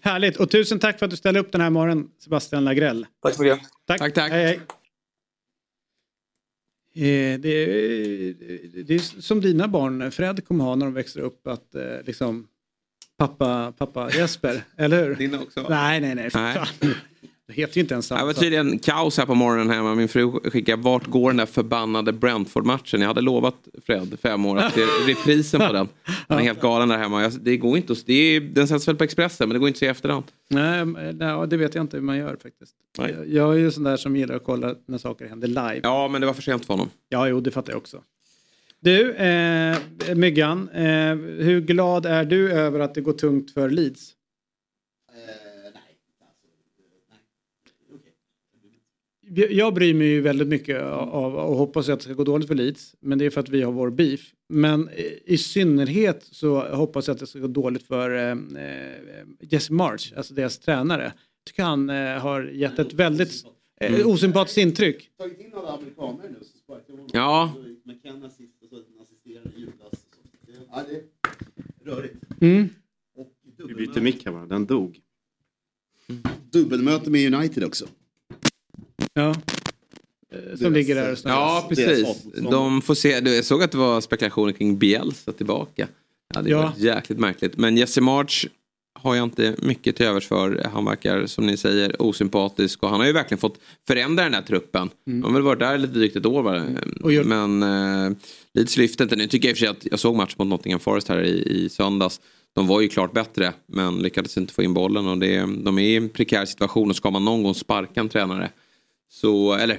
Härligt 0.00 0.36
och 0.36 0.50
tusen 0.50 0.78
tack 0.78 0.98
för 0.98 1.06
att 1.06 1.10
du 1.10 1.16
ställde 1.16 1.40
upp 1.40 1.52
den 1.52 1.60
här 1.60 1.70
morgonen 1.70 2.10
Sebastian 2.18 2.64
Lagrell. 2.64 3.06
Tack 3.22 3.34
så 3.34 3.42
mycket. 3.42 3.60
Tack, 3.86 3.98
tack. 3.98 4.14
tack. 4.14 4.32
Hej, 4.32 4.44
hej. 4.44 4.60
Eh, 6.96 7.40
det, 7.40 7.48
är, 7.48 8.84
det 8.84 8.94
är 8.94 9.20
som 9.20 9.40
dina 9.40 9.68
barn, 9.68 10.10
Fred 10.10 10.46
kommer 10.46 10.64
ha 10.64 10.74
när 10.74 10.86
de 10.86 10.94
växer 10.94 11.20
upp, 11.20 11.46
att 11.46 11.74
eh, 11.74 11.82
liksom 12.04 12.48
pappa, 13.18 13.72
pappa 13.78 14.10
Jesper, 14.10 14.62
eller 14.76 15.04
hur? 15.04 15.14
Dina 15.14 15.42
också? 15.42 15.66
Nej, 15.68 16.00
nej, 16.00 16.14
nej. 16.14 16.30
för 16.30 16.38
Nej. 16.38 16.94
Det 17.48 17.52
heter 17.52 17.76
ju 17.76 17.80
inte 17.80 17.94
ens 17.94 18.08
Det 18.08 18.14
var 18.14 18.20
samma. 18.20 18.32
tydligen 18.32 18.78
kaos 18.78 19.18
här 19.18 19.26
på 19.26 19.34
morgonen 19.34 19.70
hemma. 19.70 19.94
Min 19.94 20.08
fru 20.08 20.50
skickade 20.50 20.82
vart 20.82 21.06
går 21.06 21.30
den 21.30 21.36
där 21.36 21.46
förbannade 21.46 22.12
Brentford-matchen? 22.12 23.00
Jag 23.00 23.08
hade 23.08 23.20
lovat 23.20 23.54
Fred 23.86 24.18
fem 24.22 24.46
år 24.46 24.58
att 24.58 24.74
se 24.74 24.80
reprisen 24.80 25.60
på 25.60 25.72
den. 25.72 25.88
Han 26.28 26.38
är 26.38 26.42
helt 26.42 26.60
galen 26.60 26.88
där 26.88 26.98
hemma. 26.98 27.28
Det 27.28 27.56
går 27.56 27.76
inte 27.76 27.92
att, 27.92 28.06
det 28.06 28.12
är, 28.14 28.40
den 28.40 28.68
sätts 28.68 28.88
väl 28.88 28.96
på 28.96 29.04
Expressen 29.04 29.48
men 29.48 29.54
det 29.54 29.58
går 29.58 29.68
inte 29.68 29.76
att 29.76 29.80
se 29.80 29.86
efterhand. 29.86 30.24
Nej, 30.48 30.86
nej, 31.12 31.48
det 31.48 31.56
vet 31.56 31.74
jag 31.74 31.84
inte 31.84 31.96
hur 31.96 32.04
man 32.04 32.16
gör 32.16 32.36
faktiskt. 32.42 32.74
Nej. 32.98 33.10
Jag, 33.18 33.28
jag 33.28 33.54
är 33.54 33.58
ju 33.58 33.70
sån 33.70 33.82
där 33.84 33.96
som 33.96 34.16
gillar 34.16 34.34
att 34.34 34.44
kolla 34.44 34.74
när 34.86 34.98
saker 34.98 35.26
händer 35.26 35.48
live. 35.48 35.80
Ja 35.82 36.08
men 36.08 36.20
det 36.20 36.26
var 36.26 36.34
för 36.34 36.42
sent 36.42 36.66
för 36.66 36.74
honom. 36.74 36.90
Ja, 37.08 37.28
jo, 37.28 37.40
det 37.40 37.50
fattar 37.50 37.72
jag 37.72 37.78
också. 37.78 38.02
Du, 38.80 39.12
eh, 39.12 39.76
Myggan, 40.14 40.68
eh, 40.68 40.84
hur 41.44 41.60
glad 41.60 42.06
är 42.06 42.24
du 42.24 42.52
över 42.52 42.80
att 42.80 42.94
det 42.94 43.00
går 43.00 43.12
tungt 43.12 43.50
för 43.50 43.70
Leeds? 43.70 44.12
Jag- 49.28 49.74
bryr 49.74 49.94
mig 49.94 50.06
ju 50.06 50.20
väldigt 50.20 50.48
mycket 50.48 50.82
av 50.82 51.34
och 51.36 51.56
hoppas 51.56 51.88
att 51.88 51.98
det 51.98 52.04
ska 52.04 52.12
gå 52.14 52.24
dåligt 52.24 52.48
för 52.48 52.54
Leeds. 52.54 52.94
Men 53.00 53.18
det 53.18 53.24
är 53.26 53.30
för 53.30 53.40
att 53.40 53.48
vi 53.48 53.62
har 53.62 53.72
vår 53.72 53.90
beef. 53.90 54.20
Men 54.48 54.90
i- 55.26 55.38
synnerhet 55.38 56.28
så 56.30 56.60
hoppas 56.60 57.06
jag 57.06 57.14
att 57.14 57.20
det 57.20 57.26
ska 57.26 57.38
gå 57.38 57.46
dåligt 57.46 57.82
för 57.82 58.10
eh, 58.10 58.30
eh, 58.64 59.24
Jesse 59.40 59.72
March, 59.72 60.12
alltså 60.16 60.34
deras 60.34 60.58
tränare. 60.58 61.02
Jag 61.04 61.44
tycker 61.46 61.62
han 61.62 61.90
eh, 61.90 62.18
har 62.18 62.42
gett 62.42 62.78
ett 62.78 62.92
väldigt 62.92 63.44
eh, 63.80 63.94
Mm. 63.94 64.06
osympatiskt 64.06 64.58
intryck. 64.58 65.10
tagit 65.18 65.40
in 65.40 65.52
alla 65.54 65.68
amerikaner 65.72 66.28
nu 66.28 66.36
så 66.40 66.58
sparkar 66.58 66.92
honom. 66.92 67.08
Ja. 67.12 67.52
Så 67.56 67.88
McKenna 67.90 68.30
sist 68.30 68.62
och 68.62 68.68
så 68.68 68.74
den 68.76 69.00
assisterande 69.02 69.50
Judas. 69.56 69.92
och 69.92 69.98
så. 69.98 70.46
Det- 70.46 70.52
Ja, 70.72 70.84
det 70.88 71.90
är 71.90 71.94
rörigt. 71.94 72.14
Mm. 72.40 72.68
Vi 73.68 73.74
byter 73.74 74.00
mick 74.00 74.24
här 74.24 74.32
bara, 74.32 74.46
den 74.46 74.66
dog. 74.66 75.00
Dubbelmöte 76.50 77.10
med 77.10 77.34
United 77.34 77.64
också. 77.64 77.86
Ja. 79.14 79.34
Eh, 80.34 80.56
Som 80.58 80.72
ligger 80.72 80.94
där 80.94 81.12
och 81.12 81.18
snurrar. 81.18 81.36
Ja 81.36 81.66
precis. 81.68 82.06
De 82.50 82.82
får 82.82 82.94
se. 82.94 83.20
Du, 83.20 83.34
Jag 83.34 83.44
såg 83.44 83.62
att 83.62 83.72
det 83.72 83.78
var 83.78 84.00
spekulationer 84.00 84.52
kring 84.52 84.78
Bielsa 84.78 85.32
tillbaka. 85.32 85.88
Ja, 86.34 86.42
det 86.42 86.50
Ja. 86.50 86.62
var 86.62 86.72
jäkligt 86.76 87.18
märkligt. 87.18 87.56
Men 87.56 87.76
Jesse 87.76 88.00
March 88.00 88.46
har 88.98 89.14
jag 89.14 89.24
inte 89.24 89.54
mycket 89.58 89.96
till 89.96 90.06
övers 90.06 90.26
för. 90.28 90.68
Han 90.72 90.84
verkar 90.84 91.26
som 91.26 91.46
ni 91.46 91.56
säger 91.56 92.02
osympatisk 92.02 92.82
och 92.82 92.88
han 92.90 93.00
har 93.00 93.06
ju 93.06 93.12
verkligen 93.12 93.38
fått 93.38 93.58
förändra 93.86 94.24
den 94.24 94.34
här 94.34 94.42
truppen. 94.42 94.90
Mm. 95.06 95.20
De 95.20 95.26
har 95.26 95.32
väl 95.32 95.42
varit 95.42 95.58
där 95.58 95.78
lite 95.78 95.92
drygt 95.94 96.16
ett 96.16 96.26
år 96.26 96.42
va? 96.42 96.62
Men 97.24 97.62
eh, 97.62 98.16
Leeds 98.54 98.76
lyfte 98.76 99.02
inte. 99.02 99.16
Nu 99.16 99.26
tycker 99.26 99.48
jag 99.48 99.52
i 99.52 99.54
och 99.54 99.58
för 99.58 99.66
sig 99.66 99.68
att 99.68 99.86
jag 99.90 99.98
såg 99.98 100.16
match 100.16 100.34
mot 100.38 100.48
Nottingham 100.48 100.80
Forest 100.80 101.08
här 101.08 101.22
i, 101.24 101.64
i 101.64 101.68
söndags. 101.68 102.20
De 102.54 102.66
var 102.66 102.80
ju 102.80 102.88
klart 102.88 103.12
bättre 103.12 103.52
men 103.66 103.98
lyckades 103.98 104.36
inte 104.36 104.52
få 104.54 104.62
in 104.62 104.74
bollen 104.74 105.06
och 105.06 105.18
det, 105.18 105.40
de 105.64 105.78
är 105.78 105.82
i 105.82 105.96
en 105.96 106.08
prekär 106.08 106.44
situation 106.44 106.90
och 106.90 106.96
ska 106.96 107.10
man 107.10 107.24
någon 107.24 107.42
gång 107.42 107.54
sparka 107.54 108.00
en 108.00 108.08
tränare 108.08 108.50
så, 109.10 109.54
eller 109.54 109.78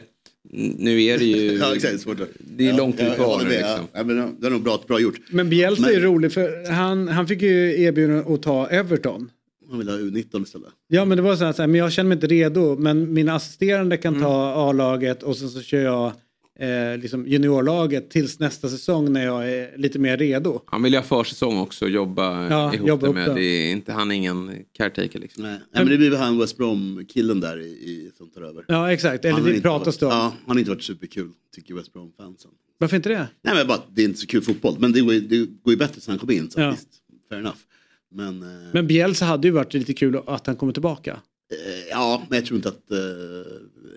nu 0.78 1.04
är 1.04 1.18
det 1.18 1.26
ju... 1.26 1.52
Ja, 1.60 1.76
exakt. 1.76 2.00
Svårt 2.02 2.20
att... 2.20 2.30
Det 2.40 2.68
är 2.68 2.74
långt 2.74 2.96
ja, 3.00 3.14
kvar 3.16 3.38
med. 3.44 3.48
liksom. 3.52 3.88
Ja, 3.94 4.04
men 4.04 4.36
det 4.40 4.48
är 4.48 4.52
nog 4.52 4.64
bra, 4.64 4.84
bra 4.88 5.00
gjort. 5.00 5.20
Men 5.30 5.50
Bielsa 5.50 5.82
Men- 5.82 5.96
är 5.96 6.00
rolig 6.00 6.32
för 6.34 6.72
han, 6.72 7.08
han 7.08 7.28
fick 7.28 7.42
ju 7.42 7.82
erbjudande 7.84 8.34
att 8.34 8.42
ta 8.44 8.68
Everton. 8.68 9.30
Man 9.70 9.80
vill 9.80 9.90
ha 9.90 9.96
U19 9.98 10.44
istället. 10.44 10.68
Ja 10.88 11.06
men 11.06 11.18
det 11.18 11.22
var 11.22 11.36
så 11.36 11.46
här, 11.46 11.54
så 11.54 11.62
här, 11.62 11.68
men 11.68 11.80
jag 11.80 11.92
känner 11.92 12.08
mig 12.08 12.16
inte 12.16 12.28
redo 12.28 12.76
men 12.80 13.14
mina 13.14 13.34
assisterande 13.36 13.98
kan 13.98 14.14
Mm. 14.14 14.24
ta 14.24 14.54
A-laget 14.70 15.24
och 15.24 15.38
sen 15.38 15.50
så 15.50 15.62
kör 15.62 15.82
jag 15.82 16.12
eh, 16.60 16.98
liksom 17.02 17.28
juniorlaget 17.28 18.10
tills 18.10 18.40
nästa 18.40 18.70
säsong 18.70 19.14
när 19.14 19.26
jag 19.26 19.52
är 19.52 19.78
lite 19.78 20.00
mer 20.00 20.18
redo. 20.18 20.62
Han 20.66 20.84
vill 20.84 20.94
ju 20.94 21.00
ha 21.00 21.04
försäsong 21.06 21.58
också 21.58 21.86
och 21.86 21.92
jobba 21.92 22.50
Ja, 22.50 22.74
ihop 22.74 22.88
jobba 22.88 23.08
det 23.08 23.14
med. 23.14 23.36
det. 23.36 23.42
Är 23.44 23.72
inte, 23.72 23.92
han 23.94 24.12
är 24.12 24.16
ingen 24.16 24.52
caretaker 24.78 25.20
liksom. 25.20 25.44
Nej, 25.44 25.60
men 25.72 25.88
det 25.88 25.98
blir 25.98 26.10
väl 26.10 26.20
han 26.20 26.38
West 26.40 26.58
Brom-killen 26.58 27.40
där 27.40 27.60
i, 27.60 27.64
i, 27.66 28.12
som 28.18 28.30
tar 28.30 28.42
över. 28.42 28.66
Ja 28.68 28.92
exakt, 28.94 29.26
eller 29.26 29.34
Han 29.34 29.42
har 29.42 29.50
det 29.50 29.56
inte 29.56 29.64
pratas 29.68 29.98
det 29.98 30.06
om. 30.06 30.10
varit- 30.12 30.20
Ja, 30.24 30.34
han 30.46 30.56
har 30.56 30.60
inte 30.60 30.72
varit 30.72 30.84
superkul, 30.84 31.30
tycker 31.56 31.74
West 31.74 31.94
Brom-fansen. 31.94 32.52
Varför 32.78 32.96
inte 32.98 33.10
det? 33.10 33.28
Nej 33.44 33.56
men 33.56 33.68
bara 33.68 33.80
det 33.94 34.02
är 34.02 34.06
inte 34.06 34.20
så 34.20 34.28
kul 34.28 34.42
fotboll. 34.42 34.76
Men 34.80 34.92
det 34.92 35.02
går, 35.02 35.14
ju- 35.14 35.20
det 35.20 35.38
går 35.38 35.74
ju 35.74 35.78
bättre 35.78 36.02
sen 36.02 36.12
han 36.12 36.20
kom 36.20 36.32
in. 36.32 36.50
Så 36.52 36.60
Ja. 36.62 36.72
visst, 36.72 36.88
fair 37.30 37.40
enough. 37.40 37.58
Men, 38.12 38.42
eh, 38.44 38.48
Men 38.74 38.88
Bielsa 38.88 39.26
hade 39.26 39.48
ju 39.48 39.52
varit 39.52 39.74
lite 39.74 39.94
kul 39.94 40.20
att 40.28 40.48
han 40.48 40.56
kommer 40.56 40.74
tillbaka. 40.74 41.20
Eh, 41.52 41.88
ja, 41.90 42.24
men 42.30 42.36
jag 42.38 42.46
tror 42.46 42.56
inte 42.58 42.70
att... 42.70 42.92
Eh, 42.92 42.98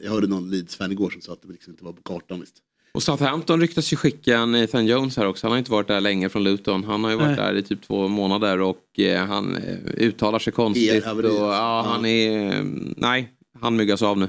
jag 0.02 0.10
hörde 0.10 0.26
någon 0.26 0.50
Leeds-fan 0.50 0.92
igår 0.92 1.10
som 1.10 1.20
sa 1.20 1.32
att 1.32 1.42
det 1.42 1.48
liksom 1.52 1.72
inte 1.72 1.84
var 1.84 1.92
på 1.92 2.02
kartan 2.02 2.40
visst. 2.40 2.54
Och 2.94 3.02
Southampton 3.02 3.60
ryktas 3.60 3.92
ju 3.92 3.96
skicka 3.96 4.46
Nathan 4.46 4.86
Jones 4.86 5.16
här 5.16 5.26
också. 5.26 5.46
Han 5.46 5.52
har 5.52 5.58
inte 5.58 5.70
varit 5.70 5.88
där 5.88 6.00
länge 6.00 6.28
från 6.28 6.44
Luton. 6.44 6.84
Han 6.84 7.04
har 7.04 7.10
ju 7.10 7.16
varit 7.16 7.26
Nej. 7.26 7.36
där 7.36 7.56
i 7.56 7.62
typ 7.62 7.82
två 7.82 8.08
månader 8.08 8.60
och 8.60 8.98
eh, 8.98 9.26
han 9.26 9.56
eh, 9.56 9.76
uttalar 9.96 10.38
sig 10.38 10.52
konstigt. 10.52 11.02
Ja, 11.04 11.12
Och, 11.12 11.22
det- 11.22 11.28
ja, 11.28 11.82
han 11.86 12.06
är... 12.06 12.52
eh, 12.56 12.64
Nej, 12.96 13.32
han 13.60 13.76
myggas 13.76 14.02
av 14.02 14.18
nu. 14.18 14.28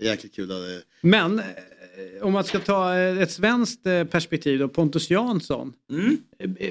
Jäkligt 0.00 0.34
kul. 0.34 0.50
Eh, 0.50 0.56
Men 1.00 1.42
om 2.22 2.32
man 2.32 2.44
ska 2.44 2.58
ta 2.58 2.94
ett 2.96 3.30
svenskt 3.30 3.82
perspektiv 4.10 4.58
då, 4.58 4.68
Pontus 4.68 5.10
Jansson. 5.10 5.72
Mm. 5.90 6.16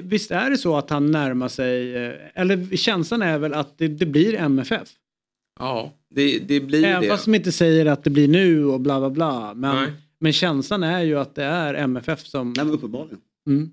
Visst 0.02 0.30
är 0.30 0.50
det 0.50 0.58
så 0.58 0.76
att 0.76 0.90
han 0.90 1.10
närmar 1.10 1.48
sig, 1.48 1.94
eller 2.34 2.76
känslan 2.76 3.22
är 3.22 3.38
väl 3.38 3.54
att 3.54 3.78
det, 3.78 3.88
det 3.88 4.06
blir 4.06 4.34
MFF? 4.34 4.88
Ja, 5.58 5.92
det, 6.10 6.38
det 6.38 6.60
blir 6.60 6.84
Även 6.84 7.02
det. 7.02 7.08
fast 7.08 7.24
de 7.24 7.34
inte 7.34 7.52
säger 7.52 7.86
att 7.86 8.04
det 8.04 8.10
blir 8.10 8.28
nu 8.28 8.64
och 8.66 8.80
bla 8.80 9.00
bla 9.00 9.10
bla. 9.10 9.54
Men, 9.54 9.76
Nej. 9.76 9.92
men 10.20 10.32
känslan 10.32 10.82
är 10.82 11.02
ju 11.02 11.18
att 11.18 11.34
det 11.34 11.44
är 11.44 11.74
MFF 11.74 12.26
som... 12.26 12.52
Nej 12.56 12.64
men 12.64 12.74
uppenbarligen. 12.74 13.20
Mm. 13.46 13.72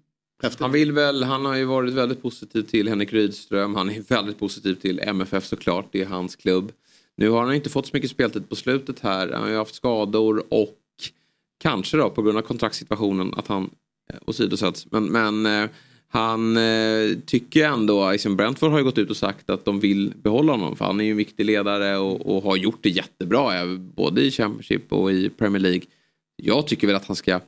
Han 0.60 0.72
vill 0.72 0.92
väl, 0.92 1.24
han 1.24 1.46
har 1.46 1.56
ju 1.56 1.66
varit 1.66 1.94
väldigt 1.94 2.22
positiv 2.22 2.62
till 2.62 2.88
Henrik 2.88 3.14
Rydström. 3.14 3.76
Han 3.76 3.90
är 3.90 4.02
väldigt 4.02 4.40
positiv 4.40 4.76
till 4.76 5.00
MFF 5.00 5.46
såklart. 5.46 5.90
Det 5.92 6.02
är 6.02 6.06
hans 6.06 6.36
klubb. 6.36 6.72
Nu 7.18 7.30
har 7.30 7.46
han 7.46 7.56
inte 7.56 7.70
fått 7.70 7.86
så 7.86 7.92
mycket 7.94 8.12
speltid 8.12 8.50
på 8.50 8.56
slutet 8.56 9.00
här. 9.00 9.30
Han 9.32 9.42
har 9.42 9.50
ju 9.50 9.56
haft 9.58 9.76
skador 9.76 10.44
och 10.50 10.78
kanske 11.60 11.98
då 11.98 12.10
på 12.10 12.22
grund 12.22 12.38
av 12.38 12.42
kontraktssituationen 12.42 13.34
att 13.38 13.48
han 13.48 13.70
eh, 14.14 14.20
åsidosätts. 14.26 14.88
Men, 14.92 15.06
men 15.06 15.46
eh, 15.46 15.70
han 16.14 16.58
eh, 16.58 17.18
tycker 17.26 17.66
ändå, 17.66 18.12
liksom 18.12 18.36
Brentford 18.36 18.72
har 18.72 18.78
ju 18.78 18.84
gått 18.84 18.98
ut 18.98 19.10
och 19.10 19.18
sagt 19.18 19.50
att 19.50 19.66
de 19.66 19.80
vill 19.80 20.14
behålla 20.24 20.52
honom. 20.52 20.76
För 20.76 20.86
han 20.86 21.00
är 21.00 21.04
ju 21.06 21.12
en 21.12 21.18
viktig 21.18 21.46
ledare 21.46 21.98
och, 21.98 22.36
och 22.36 22.44
har 22.44 22.56
gjort 22.56 22.80
det 22.82 22.90
jättebra. 22.90 23.60
eh, 23.62 23.66
Både 23.78 24.22
i 24.22 24.32
Championship 24.32 24.92
och 24.94 25.12
i 25.12 25.30
Premier 25.30 25.60
League. 25.62 25.82
Jag 26.36 26.68
tycker 26.68 26.88
väl 26.88 26.96
att 26.96 27.06
han 27.06 27.16
ska 27.16 27.40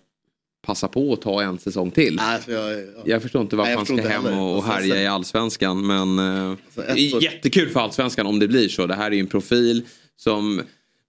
passa 0.68 0.88
på 0.88 1.14
att 1.14 1.22
ta 1.22 1.42
en 1.44 1.60
säsong 1.60 1.92
till. 1.92 2.20
Alltså, 2.20 2.52
jag, 2.52 2.72
jag, 2.72 2.84
Jag 3.06 3.22
förstår 3.22 3.42
inte 3.42 3.56
varför 3.56 3.70
Nej, 3.70 3.78
han 3.78 3.86
ska 3.86 4.08
hem 4.10 4.24
heller. 4.26 4.40
och, 4.40 4.50
och 4.50 4.56
Alltså, 4.56 4.72
härja 4.72 4.94
sen- 4.94 5.04
i 5.04 5.08
allsvenskan. 5.08 5.88
Men 5.88 6.20
eh, 6.20 6.52
ett 6.52 6.58
det 6.76 6.92
är 6.92 7.24
jättekul 7.24 7.70
för 7.70 7.80
allsvenskan 7.80 8.26
om 8.28 8.40
det 8.40 8.48
blir 8.48 8.70
så. 8.70 8.86
Det 8.88 8.96
här 8.96 9.12
är 9.12 9.16
ju 9.16 9.20
en 9.20 9.28
profil 9.28 9.84
som 10.18 10.62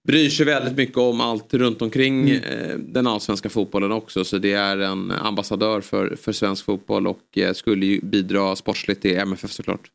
bryr 0.07 0.29
sig 0.29 0.45
väldigt 0.45 0.77
mycket 0.77 0.97
om 0.97 1.21
allt 1.21 1.53
runt 1.53 1.81
omkring 1.81 2.29
Mm. 2.29 2.43
eh, 2.43 2.77
den 2.77 3.07
allsvenska 3.07 3.49
fotbollen 3.49 3.91
också. 3.91 4.23
Så 4.23 4.37
det 4.37 4.53
är 4.53 4.77
en 4.77 5.11
ambassadör 5.11 5.81
för, 5.81 6.15
för 6.15 6.31
svensk 6.31 6.65
fotboll 6.65 7.07
och 7.07 7.37
eh, 7.37 7.53
skulle 7.53 7.85
ju 7.85 8.01
bidra 8.01 8.55
sportsligt 8.55 9.01
till 9.01 9.17
MFF 9.17 9.51
såklart. 9.51 9.89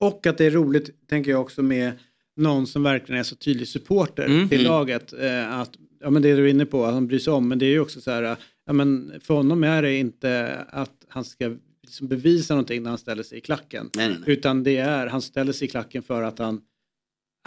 Och 0.00 0.26
att 0.26 0.38
det 0.38 0.44
är 0.44 0.50
roligt, 0.50 0.90
tänker 1.08 1.30
jag 1.30 1.40
också, 1.40 1.62
med 1.62 1.92
någon 2.36 2.66
som 2.66 2.82
verkligen 2.82 3.18
är 3.18 3.24
så 3.24 3.36
tydlig 3.36 3.68
supporter 3.68 4.24
Mm. 4.26 4.48
till 4.48 4.60
Mm. 4.60 4.70
laget. 4.72 5.12
Eh, 5.12 5.58
att, 5.60 5.70
ja, 6.00 6.10
men 6.10 6.22
det 6.22 6.34
du 6.34 6.44
är 6.44 6.50
inne 6.50 6.66
på, 6.66 6.84
att 6.84 6.94
han 6.94 7.06
bryr 7.06 7.18
sig 7.18 7.32
om. 7.32 7.48
Men 7.48 7.58
det 7.58 7.66
är 7.66 7.70
ju 7.70 7.80
också 7.80 8.00
så 8.00 8.10
här, 8.10 8.22
eh, 8.22 8.36
ja, 8.66 8.72
men 8.72 9.12
för 9.20 9.34
honom 9.34 9.64
är 9.64 9.82
det 9.82 9.94
inte 9.96 10.58
att 10.68 10.92
han 11.08 11.24
ska 11.24 11.54
liksom 11.82 12.08
bevisa 12.08 12.54
någonting 12.54 12.82
när 12.82 12.90
han 12.90 12.98
ställer 12.98 13.22
sig 13.22 13.38
i 13.38 13.40
klacken. 13.40 13.90
Nej, 13.96 14.08
nej, 14.08 14.16
nej. 14.26 14.36
Utan 14.36 14.62
det 14.62 14.76
är, 14.76 15.06
han 15.06 15.22
ställer 15.22 15.52
sig 15.52 15.68
i 15.68 15.70
klacken 15.70 16.02
för 16.02 16.22
att 16.22 16.38
han, 16.38 16.60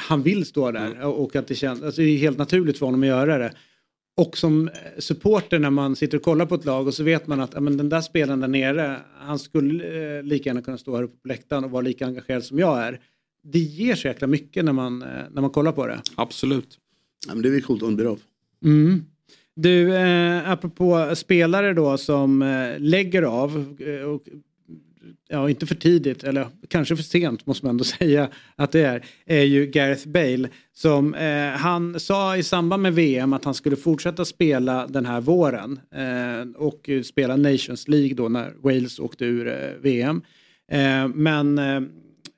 han 0.02 0.24
vill 0.24 0.46
stå 0.46 0.72
där. 0.72 0.92
Mm. 0.92 1.04
Och 1.04 1.36
att 1.36 1.48
det 1.48 1.56
känns, 1.56 1.84
alltså 1.84 2.02
det 2.02 2.08
är 2.08 2.18
helt 2.18 2.38
naturligt 2.38 2.78
för 2.80 2.86
honom 2.86 3.02
att 3.02 3.08
göra 3.08 3.38
det. 3.38 3.54
Och 4.18 4.38
som 4.38 4.68
eh, 4.68 4.74
supporter 5.00 5.60
när 5.60 5.70
man 5.70 5.96
sitter 5.96 6.18
och 6.18 6.24
kollar 6.24 6.46
på 6.46 6.56
ett 6.56 6.66
lag 6.66 6.88
och 6.88 6.94
så 6.94 7.04
vet 7.04 7.28
man 7.28 7.40
att 7.40 7.54
ja, 7.54 7.60
men 7.60 7.78
den 7.78 7.90
där 7.90 8.02
spelaren 8.02 8.40
där 8.40 8.48
nere, 8.48 9.00
han 9.20 9.40
skulle 9.40 10.18
eh, 10.18 10.24
lika 10.24 10.50
gärna 10.50 10.62
kunna 10.62 10.78
stå 10.78 10.96
här 10.96 11.04
uppe 11.04 11.18
på 11.22 11.28
läktaren 11.28 11.64
och 11.64 11.72
vara 11.72 11.82
lika 11.82 12.06
engagerad 12.06 12.44
som 12.44 12.60
jag 12.60 12.80
är. 12.80 13.00
Det 13.44 13.60
ger 13.60 13.96
så 13.96 14.08
jäkla 14.08 14.28
mycket 14.28 14.66
när 14.66 14.74
man, 14.74 15.02
eh, 15.02 15.08
när 15.32 15.42
man 15.42 15.50
kollar 15.50 15.72
på 15.72 15.88
det. 15.88 16.02
Absolut. 16.16 16.78
Ja, 17.28 17.34
men 17.34 17.44
det 17.44 17.50
är 17.50 17.52
väl 17.52 17.62
coolt 17.62 17.84
av. 17.84 18.20
Mm. 18.64 19.06
Du, 19.60 19.96
eh, 19.96 20.50
apropå 20.50 21.16
spelare 21.16 21.74
då 21.74 21.98
som 21.98 22.42
eh, 22.42 22.80
lägger 22.80 23.24
av, 23.24 23.78
eh, 23.80 24.06
och, 24.06 24.22
ja 25.30 25.50
inte 25.50 25.66
för 25.66 25.76
tidigt, 25.76 26.24
eller 26.24 26.48
kanske 26.68 26.96
för 26.96 27.04
sent 27.04 27.46
måste 27.46 27.66
man 27.66 27.70
ändå 27.70 27.84
säga 28.00 28.30
att 28.56 28.72
det 28.72 28.82
är, 28.82 29.06
är 29.26 29.44
ju 29.44 29.66
Gareth 29.66 30.08
Bale. 30.08 30.50
Som 30.74 31.14
eh, 31.14 31.50
han 31.50 32.00
sa 32.00 32.38
i 32.38 32.44
samband 32.44 32.84
med 32.84 32.94
VM 32.94 33.34
att 33.34 33.46
han 33.46 33.54
skulle 33.54 33.76
fortsätta 33.76 34.26
spela 34.26 34.88
den 34.88 35.06
här 35.06 35.22
våren 35.22 35.80
eh, 35.92 36.62
och 36.62 36.90
spela 37.04 37.36
Nations 37.36 37.88
League 37.88 38.14
då 38.14 38.30
när 38.30 38.54
Wales 38.58 39.00
åkte 39.00 39.26
ur 39.26 39.48
eh, 39.48 39.70
VM. 39.82 40.22
Eh, 40.72 41.08
men 41.08 41.58
eh, 41.58 41.82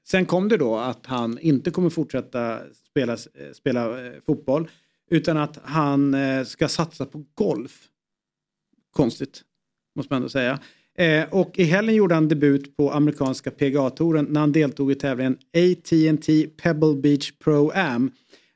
sen 0.07 0.25
kom 0.25 0.49
det 0.49 0.57
då 0.57 0.77
att 0.77 1.05
han 1.05 1.39
inte 1.39 1.71
kommer 1.71 1.89
fortsätta 1.89 2.59
spela, 2.89 3.13
eh, 3.13 3.53
spela 3.53 4.05
eh, 4.05 4.13
fotboll 4.25 4.69
utan 5.09 5.37
att 5.37 5.59
han 5.63 6.13
eh, 6.13 6.43
ska 6.43 6.67
satsa 6.67 7.05
på 7.05 7.25
golf. 7.33 7.87
Konstigt, 8.91 9.41
måste 9.95 10.13
man 10.13 10.17
ändå 10.17 10.29
säga. 10.29 10.59
Eh, 10.99 11.23
och 11.29 11.59
i 11.59 11.63
helgen 11.63 11.95
gjorde 11.95 12.15
han 12.15 12.27
debut 12.27 12.77
på 12.77 12.91
amerikanska 12.91 13.51
PGA-touren 13.51 14.25
när 14.29 14.39
han 14.39 14.51
deltog 14.51 14.91
i 14.91 14.95
tävlingen 14.95 15.33
AT&T 15.33 16.47
Pebble 16.63 16.95
Beach 16.95 17.31
Pro 17.43 17.71
Am. 17.75 18.11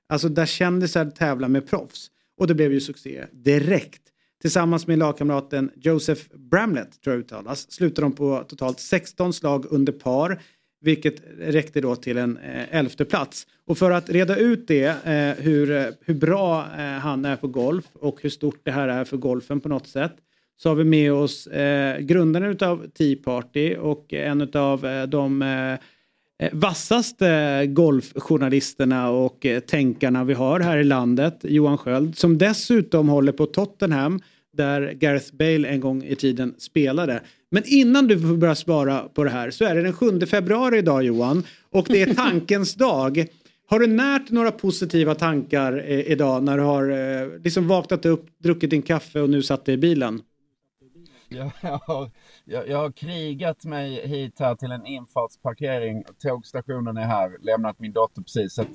Alltså 0.10 0.30
där 0.30 0.46
kändisar 0.46 1.06
tävlar 1.06 1.48
med 1.48 1.68
proffs. 1.68 2.08
Och 2.38 2.48
det 2.48 2.54
blev 2.54 2.74
ju 2.74 2.80
succé 2.80 3.26
direkt. 3.32 4.02
Tillsammans 4.42 4.88
med 4.88 5.00
lagkamraten 5.00 5.72
Joseph 5.76 6.22
Bramlett, 6.36 7.02
tror 7.02 7.16
jag 7.16 7.20
uttalas, 7.20 7.72
slutade 7.72 8.06
de 8.06 8.12
på 8.12 8.44
totalt 8.48 8.80
16 8.80 9.34
slag 9.34 9.66
under 9.70 9.94
par 9.94 10.42
vilket 10.82 11.16
räckte 11.40 11.82
då 11.82 11.96
till 11.96 12.18
en 12.18 12.38
eh, 12.38 12.76
elfte 12.76 13.06
plats. 13.06 13.48
Och 13.66 13.78
för 13.78 13.92
att 13.92 14.10
reda 14.10 14.36
ut 14.36 14.68
det, 14.68 14.86
eh, 14.86 15.44
hur, 15.44 15.72
eh, 15.72 15.86
hur 16.02 16.14
bra 16.14 16.66
eh, 16.78 16.84
han 16.84 17.26
är 17.26 17.36
på 17.36 17.48
golf 17.48 17.86
och 17.94 18.22
hur 18.22 18.30
stort 18.30 18.60
det 18.64 18.72
här 18.72 18.88
är 18.88 19.04
för 19.04 19.18
golfen 19.18 19.62
på 19.62 19.70
något 19.70 19.88
sätt, 19.88 20.16
så 20.58 20.70
har 20.70 20.76
vi 20.76 20.84
med 20.84 21.14
oss 21.14 21.48
eh, 21.48 22.00
grundaren 22.00 22.58
av 22.62 22.88
Tea 22.88 23.16
Party 23.24 23.76
och 23.76 24.14
en 24.14 24.50
av 24.54 24.86
eh, 24.86 25.04
de 25.04 25.42
eh, 25.42 25.80
vassaste 26.52 27.66
golfjournalisterna 27.68 29.10
och 29.10 29.46
eh, 29.46 29.60
tänkarna 29.60 30.24
vi 30.24 30.34
har 30.34 30.60
här 30.60 30.78
i 30.78 30.84
landet, 30.84 31.40
Johan 31.42 31.78
Sköld, 31.78 32.18
som 32.18 32.38
dessutom 32.38 33.10
håller 33.10 33.32
på 33.32 33.46
Tottenham 33.46 34.20
där 34.54 34.92
Gareth 34.92 35.36
Bale 35.36 35.68
en 35.68 35.80
gång 35.80 36.04
i 36.04 36.16
tiden 36.16 36.56
spelade. 36.58 37.22
Men 37.52 37.64
innan 37.66 38.08
du 38.08 38.20
får 38.20 38.38
börja 38.38 38.56
svara 38.56 39.00
på 39.00 39.24
det 39.24 39.30
här 39.30 39.52
så 39.52 39.66
är 39.66 39.76
det 39.76 39.82
den 39.82 39.94
7 39.94 40.20
februari 40.20 40.78
idag 40.78 41.04
Johan 41.04 41.44
och 41.72 41.86
det 41.90 42.02
är 42.02 42.14
tankens 42.14 42.76
dag. 42.76 43.26
Har 43.68 43.80
du 43.80 43.88
närt 43.88 44.30
några 44.30 44.52
positiva 44.52 45.16
tankar 45.16 45.84
eh, 45.88 46.12
idag 46.12 46.44
när 46.44 46.58
du 46.58 46.64
har 46.64 46.90
eh, 46.90 47.42
liksom 47.44 47.68
vaknat 47.68 48.06
upp, 48.06 48.26
druckit 48.44 48.70
din 48.70 48.82
kaffe 48.82 49.22
och 49.22 49.30
nu 49.30 49.44
satt 49.44 49.66
dig 49.66 49.76
i 49.76 49.78
bilen? 49.78 50.22
Jag 51.34 51.52
har, 51.86 52.12
jag, 52.46 52.68
jag 52.68 52.78
har 52.78 52.92
krigat 52.92 53.66
mig 53.66 54.08
hit 54.08 54.40
här 54.40 54.56
till 54.56 54.72
en 54.72 54.86
infartsparkering. 54.86 56.04
Tågstationen 56.24 56.98
är 56.98 57.06
här, 57.06 57.38
lämnat 57.42 57.80
min 57.80 57.94
dotter 57.94 58.22
precis. 58.22 58.54
Så 58.54 58.66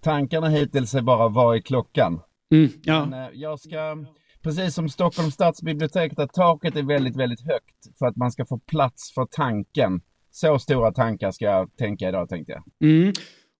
tankarna 0.00 0.48
hittills 0.48 0.94
är 0.94 1.02
bara 1.02 1.28
vad 1.28 1.56
är 1.56 1.60
klockan? 1.60 2.20
Mm, 2.52 2.70
ja. 2.82 3.06
Men, 3.06 3.24
eh, 3.24 3.28
jag 3.32 3.60
ska, 3.60 4.04
precis 4.42 4.74
som 4.74 4.88
Stockholms 4.88 5.34
stadsbibliotek, 5.34 6.16
där 6.16 6.26
taket 6.26 6.76
är 6.76 6.82
väldigt, 6.82 7.16
väldigt 7.16 7.46
högt 7.46 7.98
för 7.98 8.06
att 8.06 8.16
man 8.16 8.32
ska 8.32 8.46
få 8.46 8.58
plats 8.58 9.12
för 9.14 9.26
tanken. 9.30 10.00
Så 10.30 10.58
stora 10.58 10.92
tankar 10.92 11.30
ska 11.30 11.44
jag 11.44 11.76
tänka 11.76 12.08
idag 12.08 12.28
tänkte 12.28 12.52
jag. 12.52 12.90
Mm. 12.90 13.12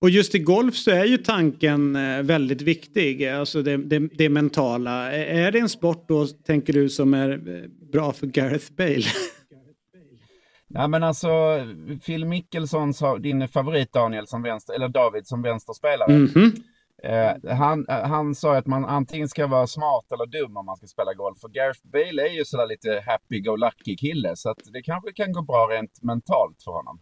Och 0.02 0.10
just 0.10 0.34
i 0.34 0.38
golf 0.38 0.76
så 0.76 0.90
är 0.90 1.04
ju 1.04 1.16
tanken 1.16 1.96
eh, 1.96 2.22
väldigt 2.22 2.62
viktig, 2.62 3.26
alltså 3.26 3.62
det, 3.62 3.76
det, 3.76 3.98
det 3.98 4.28
mentala. 4.28 5.12
Är 5.12 5.52
det 5.52 5.58
en 5.58 5.68
sport 5.68 6.04
då, 6.08 6.26
tänker 6.26 6.72
du, 6.72 6.88
som 6.88 7.14
är 7.14 7.30
eh, 7.30 7.70
bra 7.92 8.12
för 8.12 8.26
Gareth 8.26 8.72
Bale? 8.72 9.04
Nej 10.66 10.88
men 10.88 11.02
alltså, 11.02 11.28
Phil 12.06 12.24
Mickelson, 12.24 12.92
din 13.20 13.48
favorit 13.48 13.92
Daniel 13.92 14.26
som 14.26 14.42
vänster, 14.42 14.74
eller 14.74 14.88
David 14.88 15.26
som 15.26 15.42
vänsterspelare. 15.42 16.12
Mm 16.12 16.26
-hmm. 16.26 16.62
Eh, 17.02 17.56
han, 17.56 17.86
han 17.88 18.34
sa 18.34 18.56
att 18.56 18.66
man 18.66 18.84
antingen 18.84 19.28
ska 19.28 19.46
vara 19.46 19.66
smart 19.66 20.12
eller 20.12 20.26
dum 20.26 20.56
om 20.56 20.66
man 20.66 20.76
ska 20.76 20.86
spela 20.86 21.14
golf. 21.14 21.40
För 21.40 21.48
Gareth 21.48 21.80
Bale 21.82 22.28
är 22.28 22.32
ju 22.32 22.44
sådär 22.44 22.66
lite 22.66 23.04
happy-go-lucky 23.06 23.96
kille. 23.96 24.36
Så 24.36 24.50
att 24.50 24.58
det 24.72 24.82
kanske 24.82 25.12
kan 25.12 25.32
gå 25.32 25.42
bra 25.42 25.68
rent 25.70 26.02
mentalt 26.02 26.62
för 26.64 26.72
honom. 26.72 27.00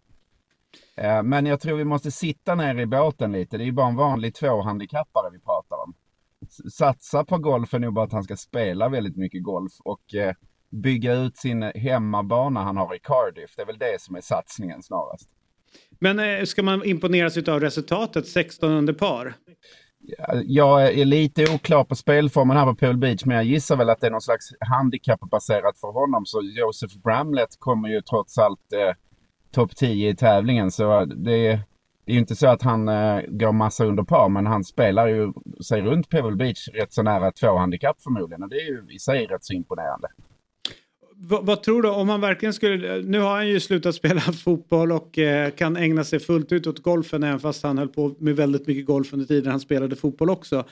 Eh, 0.96 1.22
men 1.22 1.46
jag 1.46 1.60
tror 1.60 1.76
vi 1.76 1.84
måste 1.84 2.10
sitta 2.10 2.54
ner 2.54 2.78
i 2.78 2.86
båten 2.86 3.32
lite. 3.32 3.56
Det 3.56 3.64
är 3.64 3.66
ju 3.66 3.72
bara 3.72 3.88
en 3.88 3.96
vanlig 3.96 4.34
tvåhandikappare 4.34 5.30
vi 5.32 5.38
pratar 5.38 5.76
om. 5.76 5.94
Satsa 6.72 7.24
på 7.24 7.38
golf 7.38 7.74
är 7.74 7.78
nog 7.78 7.94
bara 7.94 8.04
att 8.04 8.12
han 8.12 8.24
ska 8.24 8.36
spela 8.36 8.88
väldigt 8.88 9.16
mycket 9.16 9.42
golf 9.42 9.72
och 9.84 10.14
eh, 10.14 10.34
bygga 10.70 11.14
ut 11.14 11.36
sin 11.36 11.62
hemmabana 11.62 12.62
han 12.62 12.76
har 12.76 12.94
i 12.94 12.98
Cardiff. 12.98 13.56
Det 13.56 13.62
är 13.62 13.66
väl 13.66 13.78
det 13.78 14.00
som 14.00 14.16
är 14.16 14.20
satsningen 14.20 14.82
snarast. 14.82 15.28
Men 15.98 16.46
ska 16.46 16.62
man 16.62 16.84
imponeras 16.84 17.48
av 17.48 17.60
resultatet 17.60 18.26
16 18.26 18.70
under 18.72 18.92
par? 18.92 19.34
Jag 20.44 20.92
är 20.98 21.04
lite 21.04 21.54
oklar 21.54 21.84
på 21.84 21.94
spelformen 21.94 22.56
här 22.56 22.64
på 22.64 22.74
Pebble 22.74 22.98
Beach, 22.98 23.24
men 23.24 23.36
jag 23.36 23.44
gissar 23.44 23.76
väl 23.76 23.90
att 23.90 24.00
det 24.00 24.06
är 24.06 24.10
någon 24.10 24.20
slags 24.20 24.48
handikappbaserat 24.60 25.78
för 25.78 25.92
honom. 25.92 26.26
Så 26.26 26.42
Joseph 26.42 26.98
Bramlett 26.98 27.56
kommer 27.58 27.88
ju 27.88 28.00
trots 28.00 28.38
allt 28.38 28.72
eh, 28.72 28.94
topp 29.50 29.76
10 29.76 30.10
i 30.10 30.16
tävlingen. 30.16 30.70
Så 30.70 31.04
det, 31.04 31.46
är 31.46 31.60
ju 32.06 32.18
inte 32.18 32.36
så 32.36 32.46
att 32.46 32.62
han 32.62 32.88
eh, 32.88 33.20
går 33.28 33.52
massa 33.52 33.84
under 33.84 34.02
par, 34.02 34.28
men 34.28 34.46
han 34.46 34.64
spelar 34.64 35.06
ju 35.06 35.32
sig 35.68 35.82
runt 35.82 36.08
Pebble 36.08 36.36
Beach 36.36 36.68
rätt 36.68 36.92
så 36.92 37.02
nära 37.02 37.32
två 37.32 37.58
handikapp 37.58 38.02
förmodligen. 38.02 38.42
Och 38.42 38.48
det 38.48 38.56
är 38.56 38.66
ju 38.66 38.94
i 38.94 38.98
sig 38.98 39.26
rätt 39.26 39.44
så 39.44 39.52
imponerande. 39.52 40.08
Vad, 41.20 41.46
vad, 41.46 41.62
tror 41.62 41.82
du 41.82 41.88
om 41.88 42.08
han 42.08 42.20
verkligen 42.20 42.54
skulle, 42.54 43.02
nu 43.02 43.20
har 43.20 43.30
han 43.30 43.48
ju 43.48 43.60
slutat 43.60 43.94
spela 43.94 44.20
fotboll 44.20 44.92
och 44.92 45.18
eh, 45.18 45.50
kan 45.50 45.76
ägna 45.76 46.04
sig 46.04 46.20
fullt 46.20 46.52
ut 46.52 46.66
åt 46.66 46.82
golfen 46.82 47.22
även 47.22 47.40
fast 47.40 47.62
han 47.62 47.78
höll 47.78 47.88
på 47.88 48.14
med 48.18 48.36
väldigt 48.36 48.66
mycket 48.66 48.86
golf 48.86 49.12
under 49.12 49.26
tiden 49.26 49.50
han 49.50 49.60
spelade 49.60 49.96
fotboll 49.96 50.30
också. 50.30 50.64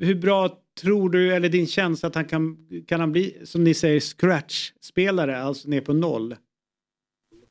Hur 0.00 0.14
bra 0.14 0.58
tror 0.80 1.10
du, 1.10 1.34
eller 1.34 1.48
din 1.48 1.66
känsla 1.66 2.08
att 2.08 2.14
han 2.14 2.24
kan, 2.24 2.56
kan 2.88 3.00
han 3.00 3.12
bli, 3.12 3.36
som 3.44 3.64
ni 3.64 3.74
säger, 3.74 4.00
scratch-spelare, 4.00 5.42
alltså 5.42 5.68
ner 5.68 5.80
på 5.80 5.92
noll? 5.92 6.36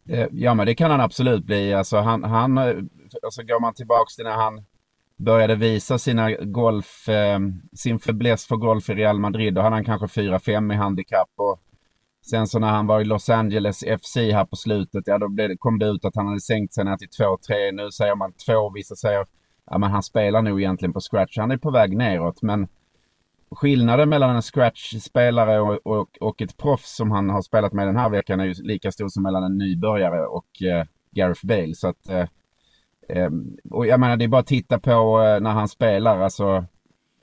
Eh, 0.10 0.28
ja 0.32 0.54
men 0.54 0.66
det 0.66 0.76
kan 0.76 0.92
han 0.92 1.02
absolut 1.02 1.46
bli. 1.46 1.74
Alltså, 1.74 1.98
han, 1.98 2.24
han, 2.24 2.58
eh, 2.58 2.76
alltså 3.24 3.44
går 3.44 3.62
man 3.62 3.74
tillbaks 3.74 4.16
till 4.16 4.26
när 4.26 4.36
han 4.36 4.64
började 5.18 5.56
visa 5.56 5.98
sina 5.98 6.32
golf, 6.32 7.10
eh, 7.10 7.40
sin 7.76 8.00
fäbless 8.00 8.46
för 8.46 8.56
golf 8.56 8.90
i 8.90 8.94
Real 8.94 9.20
Madrid, 9.20 9.54
då 9.54 9.62
hade 9.62 9.76
han 9.76 9.86
kanske 9.86 10.22
4-5 10.22 10.74
i 10.74 10.76
handikapp. 10.76 11.30
Och 11.36 11.62
Sen 12.30 12.48
så 12.48 12.60
när 12.60 12.68
han 12.68 12.88
var 12.88 13.02
i 13.02 13.06
Los 13.06 13.30
Angeles 13.30 13.80
FC 13.80 14.16
här 14.16 14.46
på 14.46 14.56
slutet, 14.56 15.04
ja 15.08 15.18
då 15.18 15.30
blev, 15.30 15.58
kom 15.58 15.80
det 15.80 15.86
ut 15.86 16.06
att 16.06 16.16
han 16.16 16.28
hade 16.28 16.40
sänkt 16.40 16.74
sig 16.74 16.86
ner 16.86 16.98
till 16.98 17.08
2-3. 17.08 17.72
Nu 17.72 17.92
säger 17.92 18.16
man 18.16 18.34
2, 18.34 18.70
vissa 18.70 18.96
säger 18.96 19.26
ja 19.70 19.78
men 19.78 19.92
han 19.92 20.04
spelar 20.04 20.42
nog 20.42 20.62
egentligen 20.62 20.94
på 20.94 21.00
scratch. 21.00 21.38
Han 21.38 21.52
är 21.52 21.58
på 21.58 21.72
väg 21.72 21.98
neråt 21.98 22.42
men 22.42 22.68
skillnaden 23.52 24.10
mellan 24.10 24.36
en 24.36 24.42
scratch-spelare 24.42 25.60
och, 25.60 25.80
och, 25.84 26.18
och, 26.20 26.42
ett 26.42 26.58
proffs 26.58 26.96
som 26.96 27.12
han 27.12 27.30
har 27.30 27.42
spelat 27.42 27.74
med 27.74 27.88
den 27.88 27.98
här 27.98 28.10
veckan 28.10 28.40
är 28.40 28.46
ju 28.46 28.54
lika 28.54 28.92
stor 28.92 29.08
som 29.08 29.24
mellan 29.24 29.44
en 29.44 29.58
nybörjare 29.58 30.26
och 30.26 30.62
eh, 30.62 30.86
Gareth 31.12 31.46
Bale. 31.46 31.76
Så 31.76 31.88
att, 31.88 32.10
eh, 32.10 32.28
eh, 33.10 33.30
och 33.72 33.88
jag 33.88 34.00
menar 34.00 34.18
det 34.18 34.26
är 34.26 34.30
bara 34.30 34.42
att 34.42 34.48
titta 34.48 34.80
på 34.80 35.22
eh, 35.22 35.40
när 35.42 35.52
han 35.52 35.68
spelar, 35.68 36.20
alltså 36.20 36.66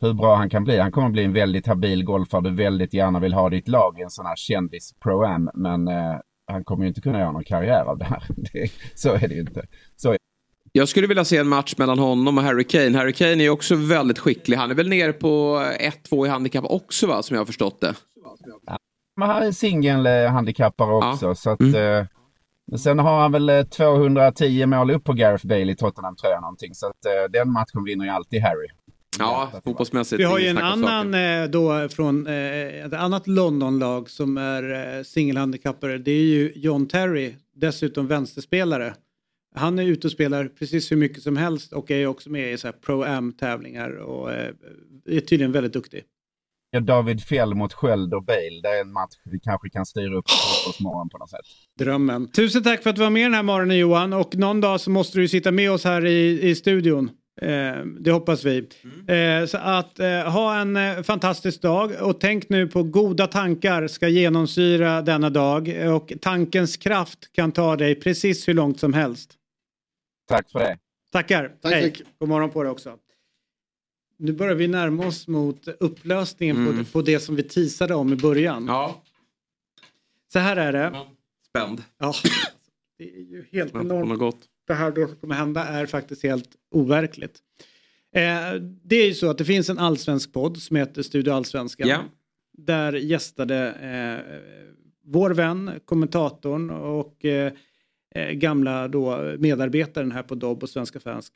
hur 0.04 0.14
bra 0.14 0.36
han 0.36 0.50
kan 0.50 0.64
bli. 0.64 0.78
Han 0.78 0.92
kommer 0.92 1.10
bli 1.10 1.24
en 1.24 1.32
väldigt 1.32 1.66
habil 1.66 2.04
golfare 2.04 2.40
du 2.40 2.50
väldigt 2.50 2.94
gärna 2.94 3.20
vill 3.20 3.34
ha 3.34 3.50
ditt 3.50 3.68
lag 3.68 3.98
i 3.98 4.02
en 4.02 4.10
sån 4.10 4.26
här 4.26 4.36
kändis 4.36 4.94
pro-am. 5.04 5.50
Men 5.54 5.88
eh, 5.88 6.16
han 6.46 6.64
kommer 6.64 6.84
ju 6.84 6.88
inte 6.88 7.00
kunna 7.00 7.18
göra 7.18 7.32
någon 7.32 7.44
karriär 7.44 7.84
av 7.84 7.98
det 7.98 8.04
här. 8.04 8.22
Det, 8.52 8.70
så 8.94 9.14
är 9.14 9.28
det 9.28 9.34
ju 9.34 9.40
inte. 9.40 9.66
Så 9.96 10.16
jag 10.72 10.88
skulle 10.88 11.06
vilja 11.06 11.24
se 11.24 11.36
en 11.36 11.48
match 11.48 11.74
mellan 11.78 11.98
honom 11.98 12.38
och 12.38 12.44
Harry 12.44 12.64
Kane. 12.64 12.98
Harry 12.98 13.12
Kane 13.12 13.44
är 13.44 13.50
också 13.50 13.74
väldigt 13.74 14.18
skicklig. 14.18 14.56
Han 14.56 14.70
är 14.70 14.74
väl 14.74 14.88
nere 14.88 15.12
på 15.12 15.58
1-2 16.10 16.26
i 16.26 16.28
handikapp 16.28 16.64
också 16.68 17.06
va, 17.06 17.22
som 17.22 17.34
jag 17.34 17.40
har 17.40 17.46
förstått 17.46 17.80
det. 17.80 17.94
Ja, 18.66 18.78
men 19.16 19.28
han 19.28 19.42
är 19.42 19.52
singelhandikappare 19.52 20.94
också. 20.94 21.26
Ja. 21.26 21.34
Så 21.34 21.50
att, 21.50 21.60
mm. 21.60 21.74
eh, 21.74 22.06
sen 22.76 22.98
har 22.98 23.20
han 23.20 23.32
väl 23.32 23.66
210 23.66 24.60
eh, 24.60 24.66
mål 24.66 24.90
upp 24.90 25.04
på 25.04 25.12
Gareth 25.12 25.46
Bale 25.46 25.72
i 25.72 25.76
Tottenham 25.76 26.16
tror 26.16 26.32
jag 26.32 26.42
någonting. 26.42 26.74
Så 26.74 26.86
att, 26.86 27.04
eh, 27.06 27.30
den 27.30 27.52
matchen 27.52 27.84
vinner 27.84 28.04
ju 28.04 28.10
alltid 28.10 28.42
Harry. 28.42 28.68
Ja, 29.18 29.50
fotbollsmässigt. 29.64 30.20
Vi 30.20 30.24
har 30.24 30.38
ju 30.38 30.46
en 30.46 30.58
annan 30.58 31.14
eh, 31.14 31.44
då 31.50 31.88
från 31.88 32.26
eh, 32.26 32.84
ett 32.84 32.92
annat 32.92 33.26
Londonlag 33.26 34.10
som 34.10 34.36
är 34.36 34.96
eh, 34.96 35.02
singelhandikappare. 35.02 35.98
Det 35.98 36.10
är 36.10 36.24
ju 36.24 36.52
John 36.54 36.88
Terry, 36.88 37.34
dessutom 37.54 38.06
vänsterspelare. 38.06 38.94
Han 39.54 39.78
är 39.78 39.82
ute 39.82 40.06
och 40.06 40.12
spelar 40.12 40.48
precis 40.58 40.92
hur 40.92 40.96
mycket 40.96 41.22
som 41.22 41.36
helst 41.36 41.72
och 41.72 41.90
är 41.90 42.06
också 42.06 42.30
med 42.30 42.52
i 42.52 42.58
så 42.58 42.72
Pro-Am-tävlingar 42.72 43.90
och 43.90 44.32
är 44.32 44.54
tydligen 45.04 45.52
väldigt 45.52 45.72
duktig. 45.72 46.04
Ja, 46.70 46.80
David 46.80 47.22
Fjell 47.22 47.54
mot 47.54 47.72
Sköld 47.72 48.14
och 48.14 48.24
Bale, 48.24 48.60
det 48.62 48.68
är 48.68 48.80
en 48.80 48.92
match 48.92 49.14
vi 49.24 49.40
kanske 49.40 49.70
kan 49.70 49.86
styra 49.86 50.16
upp 50.16 50.24
på 50.76 50.82
morgon 50.82 51.08
på 51.08 51.18
något 51.18 51.30
sätt. 51.30 51.46
Drömmen. 51.78 52.30
Tusen 52.30 52.62
tack 52.62 52.82
för 52.82 52.90
att 52.90 52.96
du 52.96 53.02
var 53.02 53.10
med 53.10 53.24
den 53.24 53.34
här 53.34 53.42
morgonen 53.42 53.78
Johan 53.78 54.12
och 54.12 54.36
någon 54.36 54.60
dag 54.60 54.80
så 54.80 54.90
måste 54.90 55.18
du 55.18 55.28
sitta 55.28 55.52
med 55.52 55.70
oss 55.70 55.84
här 55.84 56.06
i, 56.06 56.48
i 56.48 56.54
studion. 56.54 57.10
Eh, 57.42 57.84
det 58.00 58.10
hoppas 58.10 58.44
vi. 58.44 58.58
Eh, 59.08 59.46
så 59.46 59.58
att 59.58 59.98
eh, 59.98 60.06
ha 60.32 60.58
en 60.60 60.76
eh, 60.76 61.02
fantastisk 61.02 61.62
dag 61.62 61.92
och 62.02 62.20
tänk 62.20 62.48
nu 62.48 62.66
på 62.66 62.82
goda 62.82 63.26
tankar 63.26 63.86
ska 63.88 64.08
genomsyra 64.08 65.02
denna 65.02 65.30
dag 65.30 65.74
och 65.94 66.12
tankens 66.20 66.76
kraft 66.76 67.32
kan 67.32 67.52
ta 67.52 67.76
dig 67.76 67.94
precis 67.94 68.48
hur 68.48 68.54
långt 68.54 68.80
som 68.80 68.92
helst. 68.94 69.34
Tack 70.28 70.50
för 70.50 70.58
det. 70.58 70.78
Tackar. 71.12 71.48
Tack, 71.62 71.72
Hej. 71.72 71.90
tack. 71.90 72.02
God 72.18 72.28
morgon 72.28 72.50
på 72.50 72.62
dig 72.62 72.72
också. 72.72 72.98
Nu 74.18 74.32
börjar 74.32 74.54
vi 74.54 74.68
närma 74.68 75.06
oss 75.06 75.28
mot 75.28 75.68
upplösningen 75.68 76.56
Mm. 76.56 76.84
på, 76.84 76.90
på 76.90 77.02
det 77.02 77.20
som 77.20 77.36
vi 77.36 77.42
teasade 77.42 77.94
om 77.94 78.12
i 78.12 78.16
början. 78.16 78.66
Ja. 78.66 79.02
Så 80.32 80.38
här 80.38 80.56
är 80.56 80.72
det. 80.72 81.00
Spänd. 81.48 81.82
Ja, 81.98 82.14
det 82.98 83.04
är 83.04 83.20
ju 83.20 83.44
helt 83.52 83.74
enormt. 83.74 84.48
Det 84.66 84.74
här 84.74 84.90
då 84.90 85.06
kommer 85.06 85.34
hända 85.34 85.64
är 85.64 85.86
faktiskt 85.86 86.22
helt 86.22 86.48
overkligt. 86.70 87.38
Eh, 88.14 88.54
det 88.84 88.96
är 88.96 89.06
ju 89.06 89.14
så 89.14 89.30
att 89.30 89.38
det 89.38 89.44
finns 89.44 89.70
en 89.70 89.78
allsvensk 89.78 90.32
podd 90.32 90.58
som 90.58 90.76
heter 90.76 91.02
Studio 91.02 91.32
Allsvenskan. 91.32 91.88
Ja. 91.88 92.00
Där 92.58 92.92
gästade 92.92 93.70
eh, 93.70 94.40
vår 95.04 95.30
vän, 95.30 95.80
kommentatorn 95.84 96.70
och 96.70 97.24
eh, 97.24 97.52
gamla 98.32 98.88
då 98.88 99.34
medarbetaren 99.38 100.12
här 100.12 100.22
på 100.22 100.34
Dobb 100.34 100.62
och 100.62 100.68
Svenska 100.68 101.00
fans, 101.00 101.32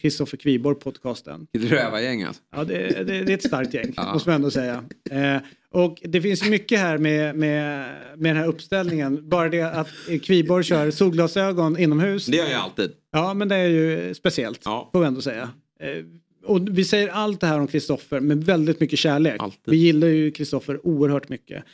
Kristoffer 0.00 0.36
Kviborg, 0.36 0.76
podcasten. 0.78 1.46
Rövargäng 1.52 2.22
alltså. 2.22 2.42
Ja, 2.56 2.64
det, 2.64 2.88
det, 2.88 3.04
det 3.04 3.32
är 3.32 3.34
ett 3.34 3.42
starkt 3.46 3.74
gäng, 3.74 3.92
Ja. 3.96 4.12
måste 4.12 4.28
man 4.28 4.36
ändå 4.36 4.50
säga. 4.50 4.84
Eh, 5.10 5.36
och 5.70 5.98
det 6.04 6.20
finns 6.20 6.48
mycket 6.48 6.78
här 6.78 6.98
med, 6.98 7.36
med, 7.36 7.88
med 8.16 8.30
den 8.34 8.36
här 8.36 8.46
uppställningen. 8.48 9.28
Bara 9.28 9.48
det 9.48 9.62
att 9.62 9.88
Kviborg 10.22 10.64
kör 10.64 10.90
solglasögon 10.90 11.78
inomhus. 11.78 12.26
Det 12.26 12.36
gör 12.36 12.50
jag 12.50 12.60
alltid. 12.60 12.90
Ja, 13.12 13.34
men 13.34 13.48
det 13.48 13.56
är 13.56 13.68
ju 13.68 14.14
speciellt, 14.14 14.64
får 14.64 15.00
vi 15.00 15.06
ändå 15.06 15.20
säga. 15.20 15.50
Eh, 15.80 16.04
och 16.44 16.78
vi 16.78 16.84
säger 16.84 17.08
allt 17.08 17.40
det 17.40 17.46
här 17.46 17.60
om 17.60 17.66
Kristoffer 17.66 18.20
med 18.20 18.44
väldigt 18.44 18.80
mycket 18.80 18.98
kärlek. 18.98 19.40
Vi 19.66 19.76
gillar 19.76 20.08
ju 20.08 20.30
Kristoffer 20.30 20.86
oerhört 20.86 21.28
mycket. 21.28 21.64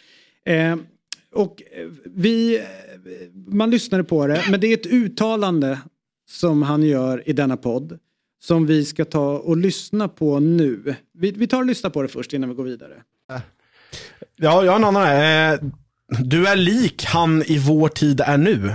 Eh, 0.44 0.76
och 1.34 1.62
eh, 1.72 1.86
vi, 2.04 2.58
eh, 2.58 2.64
man 3.46 3.70
lyssnade 3.70 4.04
på 4.04 4.26
det, 4.26 4.44
men 4.50 4.60
det 4.60 4.66
är 4.66 4.74
ett 4.74 4.86
uttalande 4.86 5.78
som 6.28 6.62
han 6.62 6.82
gör 6.82 7.28
i 7.28 7.32
denna 7.32 7.56
podd 7.56 7.98
som 8.42 8.66
vi 8.66 8.84
ska 8.84 9.04
ta 9.04 9.38
och 9.38 9.56
lyssna 9.56 10.08
på 10.08 10.40
nu. 10.40 10.94
Vi, 11.18 11.30
vi 11.30 11.46
tar 11.46 11.58
och 11.58 11.66
lyssnar 11.66 11.90
på 11.90 12.02
det 12.02 12.08
först 12.08 12.32
innan 12.32 12.48
vi 12.48 12.54
går 12.54 12.64
vidare. 12.64 12.94
Ja, 14.36 14.64
jag 14.64 14.70
har 14.70 14.76
en 14.78 14.84
annan 14.84 15.02
här. 15.06 15.52
Eh, 15.52 15.58
Du 16.20 16.46
är 16.46 16.56
lik 16.56 17.04
han 17.04 17.42
i 17.46 17.58
vår 17.58 17.88
tid 17.88 18.20
är 18.20 18.36
nu. 18.38 18.72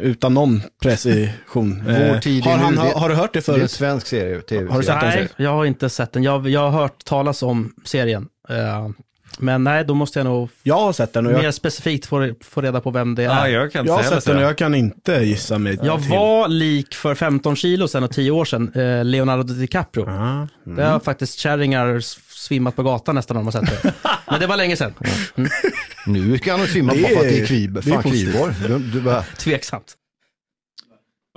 Utan 0.00 0.34
någon 0.34 0.60
precision. 0.82 1.82
Vår 1.86 2.20
tid 2.20 2.46
är 2.46 2.50
har, 2.50 2.58
han, 2.58 2.74
nu, 2.74 2.80
har, 2.80 2.92
har 2.92 3.08
du 3.08 3.14
hört 3.14 3.32
det 3.32 3.46
Det 3.46 3.48
är 3.48 3.54
en 3.54 3.58
förut? 3.60 3.70
svensk 3.70 4.06
serie, 4.06 4.40
tv 4.40 4.70
Har 4.70 4.78
du 4.78 4.84
sett 4.86 4.94
den? 5.00 5.04
Nej, 5.08 5.12
serien? 5.12 5.28
jag 5.36 5.50
har 5.50 5.64
inte 5.64 5.88
sett 5.88 6.12
den. 6.12 6.22
Jag, 6.22 6.48
jag 6.48 6.70
har 6.70 6.80
hört 6.82 7.04
talas 7.04 7.42
om 7.42 7.74
serien. 7.84 8.28
Men 9.42 9.64
nej, 9.64 9.84
då 9.84 9.94
måste 9.94 10.18
jag 10.18 10.24
nog 10.26 10.48
jag 10.62 10.74
har 10.78 10.92
sett 10.92 11.12
den 11.12 11.26
och 11.26 11.32
jag- 11.32 11.42
mer 11.42 11.50
specifikt 11.50 12.06
få, 12.06 12.34
få 12.40 12.60
reda 12.60 12.80
på 12.80 12.90
vem 12.90 13.14
det 13.14 13.22
är. 13.22 13.26
Ja, 13.26 13.48
jag 13.48 13.72
kan 13.72 13.86
Jag 13.86 13.92
har 13.94 14.02
sett 14.02 14.24
den 14.24 14.36
och 14.36 14.42
jag 14.42 14.58
kan 14.58 14.74
inte 14.74 15.12
gissa 15.12 15.58
mig 15.58 15.78
Jag 15.82 16.00
till. 16.02 16.10
var 16.10 16.48
lik 16.48 16.94
för 16.94 17.14
15 17.14 17.56
kilo 17.56 17.88
sedan 17.88 18.02
och 18.04 18.10
10 18.10 18.30
år 18.30 18.44
sedan, 18.44 18.72
eh, 18.74 19.04
Leonardo 19.04 19.42
DiCaprio. 19.42 20.08
mm. 20.08 20.48
Det 20.64 20.84
har 20.84 21.00
faktiskt 21.00 21.38
kärringar 21.38 22.00
svimmat 22.34 22.76
på 22.76 22.82
gatan 22.82 23.14
nästan 23.14 23.36
om 23.36 23.44
de 23.46 23.54
har 23.56 23.64
sett 23.66 23.82
det. 23.82 23.92
Men 24.30 24.40
det 24.40 24.46
var 24.46 24.56
länge 24.56 24.76
sedan. 24.76 24.94
Mm. 25.36 25.50
Nu 26.06 26.38
ska 26.38 26.56
han 26.56 26.66
svimma 26.66 26.92
bara 26.92 27.08
för 27.08 27.16
att 27.16 27.22
det 27.22 27.40
är- 27.40 27.46
Kvib, 27.46 27.72
det 27.72 27.78
är 27.80 27.82
fan 27.82 28.02
positivt. 28.02 28.32
Kvibor. 28.32 28.54
Du, 28.68 28.78
du 28.78 29.00
bara... 29.00 29.22
Tveksamt. 29.22 29.94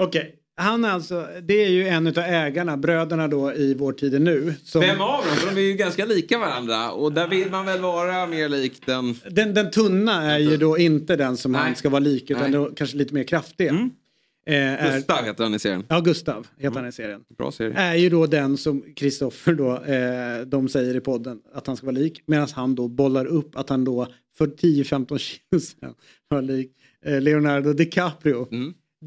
Okej, 0.02 0.36
han 0.58 0.86
är 0.86 0.90
alltså, 0.90 1.28
det 1.44 1.64
är 1.66 1.70
ju 1.70 1.88
en 1.88 2.08
av 2.08 2.18
ägarna, 2.18 2.78
bröderna 2.78 3.28
då 3.28 3.54
i 3.54 3.74
Vår 3.74 3.94
tid 3.94 4.14
är 4.16 4.20
nu. 4.20 4.54
Som, 4.64 4.82
Vem 4.82 5.02
av 5.02 5.26
dem? 5.26 5.36
För 5.36 5.56
de 5.56 5.62
är 5.62 5.66
ju 5.66 5.74
ganska 5.74 6.06
lika 6.06 6.38
varandra. 6.40 6.92
Och 6.92 7.14
där 7.14 7.28
vill 7.28 7.52
man 7.52 7.66
väl 7.66 7.82
vara 7.82 8.28
mer 8.28 8.50
lik 8.50 8.86
den... 8.86 9.16
Den, 9.32 9.54
den 9.54 9.72
tunna 9.72 10.32
är 10.34 10.40
ju 10.40 10.58
då 10.58 10.78
inte 10.78 11.16
den 11.16 11.38
som 11.38 11.54
han 11.56 11.76
ska 11.76 11.90
vara 11.90 12.00
lik 12.00 12.32
utan 12.32 12.42
Nej. 12.44 12.52
då 12.52 12.66
kanske 12.76 12.98
lite 12.98 13.14
mer 13.14 13.24
kraftig. 13.24 13.68
Eh, 13.68 14.56
är- 14.56 14.96
Gustav 14.96 15.26
heter 15.26 15.44
han 15.44 15.54
i 15.54 15.60
serien. 15.60 15.84
Ja, 15.90 16.00
Gustav 16.00 16.48
heter 16.58 16.76
han 16.80 16.88
i 16.88 16.92
serien. 16.92 17.22
Bra 17.38 17.52
serie. 17.52 17.74
Är 17.78 17.96
ju 17.96 18.10
då 18.10 18.26
den 18.26 18.58
som 18.58 18.84
Kristoffer 18.96 19.54
då, 19.54 19.72
eh, 19.84 20.46
de 20.46 20.70
säger 20.70 20.96
i 20.96 21.00
podden 21.00 21.40
att 21.54 21.68
han 21.68 21.78
ska 21.78 21.86
vara 21.86 21.96
lik. 21.98 22.24
Medan 22.28 22.48
han 22.56 22.76
då 22.76 22.88
bollar 22.88 23.26
upp 23.26 23.56
att 23.58 23.70
han 23.70 23.84
då 23.86 24.08
för 24.38 24.48
10-15 24.48 25.18
kilo 25.18 25.60
sedan 25.62 25.94
var 26.28 26.42
lik 26.42 26.72
eh, 27.06 27.22
Leonardo 27.22 27.74
DiCaprio. 27.74 28.48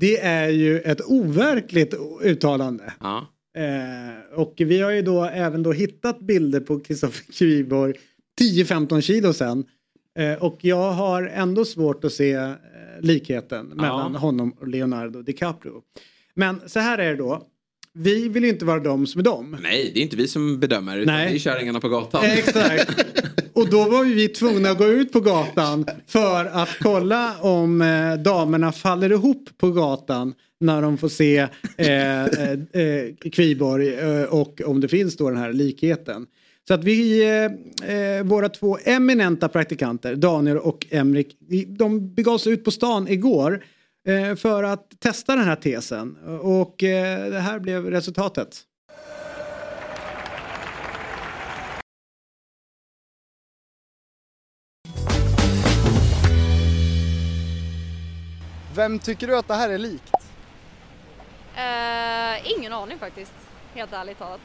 Det 0.00 0.20
är 0.20 0.48
ju 0.48 0.80
ett 0.80 1.00
overkligt 1.00 1.94
uttalande. 2.22 2.92
Eh, 3.56 4.38
och 4.38 4.54
vi 4.56 4.80
har 4.80 4.90
ju 4.90 5.02
då 5.02 5.24
även 5.24 5.62
då 5.62 5.72
hittat 5.72 6.20
bilder 6.20 6.60
på 6.60 6.80
Kristoffer 6.80 7.32
Kviborg 7.38 7.94
10-15 8.40 9.00
kilo 9.00 9.32
sedan. 9.32 9.64
Eh, 10.18 10.42
och 10.42 10.58
jag 10.60 10.92
har 10.92 11.22
ändå 11.22 11.64
svårt 11.64 12.04
att 12.04 12.12
se 12.12 12.32
eh, 12.32 12.52
likheten 13.00 13.66
mellan 13.66 14.14
honom 14.14 14.52
och 14.52 14.68
Leonardo 14.68 15.22
DiCaprio. 15.22 15.82
Men 16.34 16.60
så 16.66 16.80
här 16.80 16.98
är 16.98 17.10
det 17.10 17.16
då. 17.16 17.46
Vi 17.92 18.28
vill 18.28 18.42
ju 18.42 18.48
inte 18.48 18.64
vara 18.64 18.80
de 18.80 19.06
som 19.06 19.18
är 19.18 19.24
de. 19.24 19.56
Nej, 19.62 19.90
det 19.94 20.00
är 20.00 20.02
inte 20.02 20.16
vi 20.16 20.28
som 20.28 20.60
bedömer. 20.60 20.98
Utan 20.98 21.14
Nej. 21.14 21.30
det 21.30 21.36
är 21.36 21.38
kärringarna 21.38 21.80
på 21.80 21.88
gatan. 21.88 22.24
Exakt. 22.24 23.04
Och 23.52 23.70
då 23.70 23.88
var 23.88 24.04
vi 24.04 24.28
tvungna 24.28 24.70
att 24.70 24.78
gå 24.78 24.86
ut 24.86 25.12
på 25.12 25.20
gatan 25.20 25.86
för 26.06 26.44
att 26.44 26.68
kolla 26.80 27.34
om 27.40 27.82
eh, 27.82 28.14
damerna 28.14 28.72
faller 28.72 29.12
ihop 29.12 29.50
på 29.58 29.70
gatan 29.70 30.34
när 30.60 30.82
de 30.82 30.98
får 30.98 31.08
se 31.08 31.38
eh, 31.76 32.24
eh, 32.24 32.50
eh, 32.72 33.30
Kviborg 33.32 33.94
eh, 33.94 34.22
och 34.22 34.60
om 34.64 34.80
det 34.80 34.88
finns 34.88 35.16
då 35.16 35.30
den 35.30 35.38
här 35.38 35.52
likheten. 35.52 36.26
Så 36.68 36.74
att 36.74 36.84
vi, 36.84 37.22
eh, 37.86 38.24
våra 38.24 38.48
två 38.48 38.78
eminenta 38.84 39.48
praktikanter, 39.48 40.16
Daniel 40.16 40.58
och 40.58 40.86
Emrik, 40.90 41.36
de 41.68 42.14
begav 42.14 42.38
sig 42.38 42.52
ut 42.52 42.64
på 42.64 42.70
stan 42.70 43.08
igår 43.08 43.64
för 44.36 44.62
att 44.62 45.00
testa 45.00 45.36
den 45.36 45.44
här 45.44 45.56
tesen. 45.56 46.16
Och 46.42 46.84
eh, 46.84 47.30
det 47.30 47.40
här 47.40 47.58
blev 47.58 47.90
resultatet. 47.90 48.64
Vem 58.74 58.98
tycker 58.98 59.26
du 59.26 59.38
att 59.38 59.48
det 59.48 59.54
här 59.54 59.70
är 59.70 59.78
likt? 59.78 60.12
Eh, 61.56 62.52
ingen 62.58 62.72
aning 62.72 62.98
faktiskt, 62.98 63.32
helt 63.74 63.92
ärligt 63.92 64.18
talat. 64.18 64.40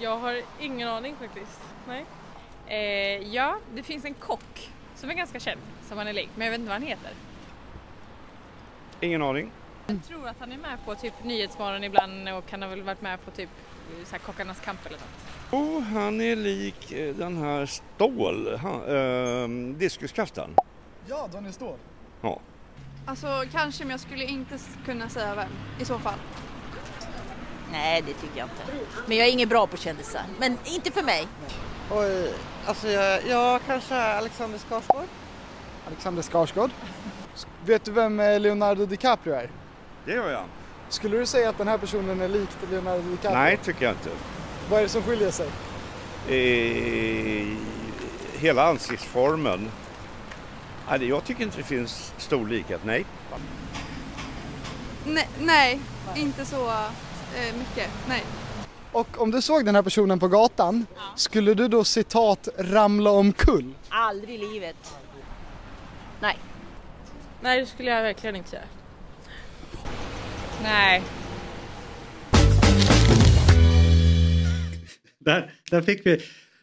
Jag 0.00 0.18
har 0.18 0.42
ingen 0.60 0.88
aning 0.88 1.16
faktiskt. 1.16 1.60
Nej. 1.88 2.04
Eh, 2.66 3.34
ja, 3.34 3.58
det 3.74 3.82
finns 3.82 4.04
en 4.04 4.14
kock 4.14 4.70
som 4.96 5.10
är 5.10 5.14
ganska 5.14 5.40
känd 5.40 5.60
som 5.88 5.98
han 5.98 6.08
är 6.08 6.12
lik, 6.12 6.28
men 6.36 6.44
jag 6.44 6.52
vet 6.52 6.60
inte 6.60 6.68
vad 6.68 6.80
han 6.80 6.88
heter. 6.88 7.27
Ingen 9.00 9.22
aning. 9.22 9.50
Jag 9.86 10.04
tror 10.08 10.28
att 10.28 10.36
han 10.40 10.52
är 10.52 10.58
med 10.58 10.78
på 10.84 10.94
typ 10.94 11.24
Nyhetsmorgon 11.24 11.84
ibland 11.84 12.28
och 12.28 12.44
han 12.50 12.62
har 12.62 12.68
väl 12.68 12.82
varit 12.82 13.02
med 13.02 13.24
på 13.24 13.30
typ 13.30 13.50
så 14.04 14.12
här 14.12 14.18
Kockarnas 14.18 14.60
kamp 14.60 14.86
eller 14.86 14.96
något. 14.96 15.28
Oh, 15.50 15.80
han 15.80 16.20
är 16.20 16.36
lik 16.36 16.92
eh, 16.92 17.14
den 17.14 17.36
här 17.36 17.66
Stål, 17.66 18.56
han, 18.56 18.82
eh, 18.82 19.74
diskuskastaren. 19.78 20.50
Ja, 21.06 21.28
Daniel 21.32 21.52
Ståhl. 21.52 21.78
Ja. 22.22 22.40
Alltså 23.06 23.44
kanske, 23.52 23.84
men 23.84 23.90
jag 23.90 24.00
skulle 24.00 24.24
inte 24.24 24.58
kunna 24.84 25.08
säga 25.08 25.34
vem 25.34 25.48
i 25.80 25.84
så 25.84 25.98
fall. 25.98 26.18
Nej, 27.72 28.02
det 28.06 28.12
tycker 28.12 28.38
jag 28.38 28.46
inte. 28.46 28.86
Men 29.06 29.16
jag 29.16 29.26
är 29.26 29.32
ingen 29.32 29.48
bra 29.48 29.66
på 29.66 29.76
kändisar. 29.76 30.22
Men 30.38 30.58
inte 30.64 30.90
för 30.90 31.02
mig. 31.02 31.26
Oj, 31.90 32.32
alltså 32.66 32.88
jag, 32.88 33.26
jag 33.26 33.60
kanske 33.66 33.94
Alexander 33.94 34.58
Skarsgård. 34.58 35.06
Alexander 35.86 36.22
Skarsgård. 36.22 36.70
Vet 37.64 37.84
du 37.84 37.90
vem 37.90 38.20
eh, 38.20 38.40
Leonardo 38.40 38.86
DiCaprio 38.86 39.34
är? 39.34 39.50
Det 40.04 40.12
gör 40.12 40.30
jag. 40.30 40.44
Skulle 40.88 41.16
du 41.16 41.26
säga 41.26 41.48
att 41.48 41.58
den 41.58 41.68
här 41.68 41.78
personen 41.78 42.20
är 42.20 42.28
lik 42.28 42.48
Leonardo 42.70 43.02
DiCaprio? 43.02 43.38
Nej, 43.38 43.58
tycker 43.64 43.84
jag 43.84 43.92
inte. 43.94 44.10
Vad 44.70 44.78
är 44.78 44.82
det 44.82 44.88
som 44.88 45.02
skiljer 45.02 45.30
sig? 45.30 45.48
Eh, 46.28 47.56
hela 48.38 48.68
ansiktsformen. 48.68 49.70
Jag 51.00 51.24
tycker 51.24 51.42
inte 51.42 51.56
det 51.56 51.62
finns 51.62 52.12
stor 52.18 52.46
likhet, 52.46 52.80
nej. 52.84 53.04
Nej, 55.04 55.28
nej 55.38 55.80
inte 56.16 56.44
så 56.44 56.68
eh, 56.70 57.56
mycket. 57.58 57.90
Nej. 58.08 58.24
Och 58.92 59.20
om 59.20 59.30
du 59.30 59.42
såg 59.42 59.64
den 59.64 59.74
här 59.74 59.82
personen 59.82 60.20
på 60.20 60.28
gatan, 60.28 60.86
skulle 61.14 61.54
du 61.54 61.68
då 61.68 61.84
citat 61.84 62.48
ramla 62.58 63.10
omkull? 63.10 63.74
Aldrig 63.88 64.34
i 64.34 64.38
livet. 64.38 64.94
Nej. 66.20 66.38
Nej, 67.42 67.60
det 67.60 67.66
skulle 67.66 67.90
jag 67.90 68.02
verkligen 68.02 68.36
inte 68.36 68.50
säga. 68.50 68.62
Nej. 70.62 71.02
Där, 75.18 75.52
där 75.70 75.82
fick 75.82 76.06
vi. 76.06 76.18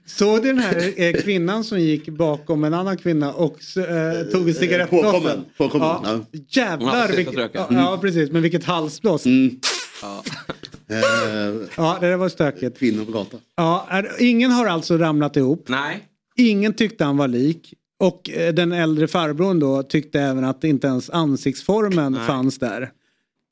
Såg 0.08 0.42
du 0.44 0.48
den 0.48 0.60
här 0.60 1.02
eh, 1.02 1.14
kvinnan 1.14 1.64
som 1.64 1.80
gick 1.80 2.10
bakom 2.10 2.64
en 2.64 2.74
annan 2.74 2.98
kvinna 2.98 3.34
och 3.34 3.58
eh, 3.78 4.24
tog 4.32 4.48
en 4.50 4.54
cigarettblås? 4.56 5.04
Påkommen, 5.04 5.46
påkommen, 5.58 5.88
Ja. 5.88 6.02
ja. 6.32 6.40
Jävlar 6.50 7.08
Hon 7.08 7.16
vilket, 7.16 7.34
ja, 7.36 7.42
röka. 7.42 7.66
ja 7.70 7.98
precis, 8.02 8.32
men 8.32 8.42
vilket 8.42 8.64
halsblås. 8.64 9.24
Ja. 10.02 10.24
Eh, 10.90 10.98
Ja, 11.78 11.98
det 12.02 12.08
där 12.10 12.18
var 12.18 12.30
stökigt. 12.30 12.80
Kvinnor 12.80 13.06
på 13.06 13.12
gatan. 13.12 13.40
Ja, 13.56 13.86
är, 13.90 14.12
ingen 14.20 14.52
har 14.52 14.66
alltså 14.66 14.98
ramlat 14.98 15.38
ihop. 15.38 15.66
Nej. 15.70 16.04
Ingen 16.38 16.74
tyckte 16.74 17.04
han 17.06 17.18
var 17.18 17.28
lik. 17.28 17.74
Och 18.00 18.30
eh, 18.30 18.54
den 18.54 18.72
äldre 18.72 19.08
farbrorn 19.08 19.60
då 19.60 19.84
tyckte 19.84 20.22
även 20.22 20.44
att 20.44 20.64
inte 20.64 20.88
ens 20.88 21.10
ansiktsformen 21.10 22.12
Nej. 22.12 22.28
fanns 22.28 22.60
där. 22.60 22.92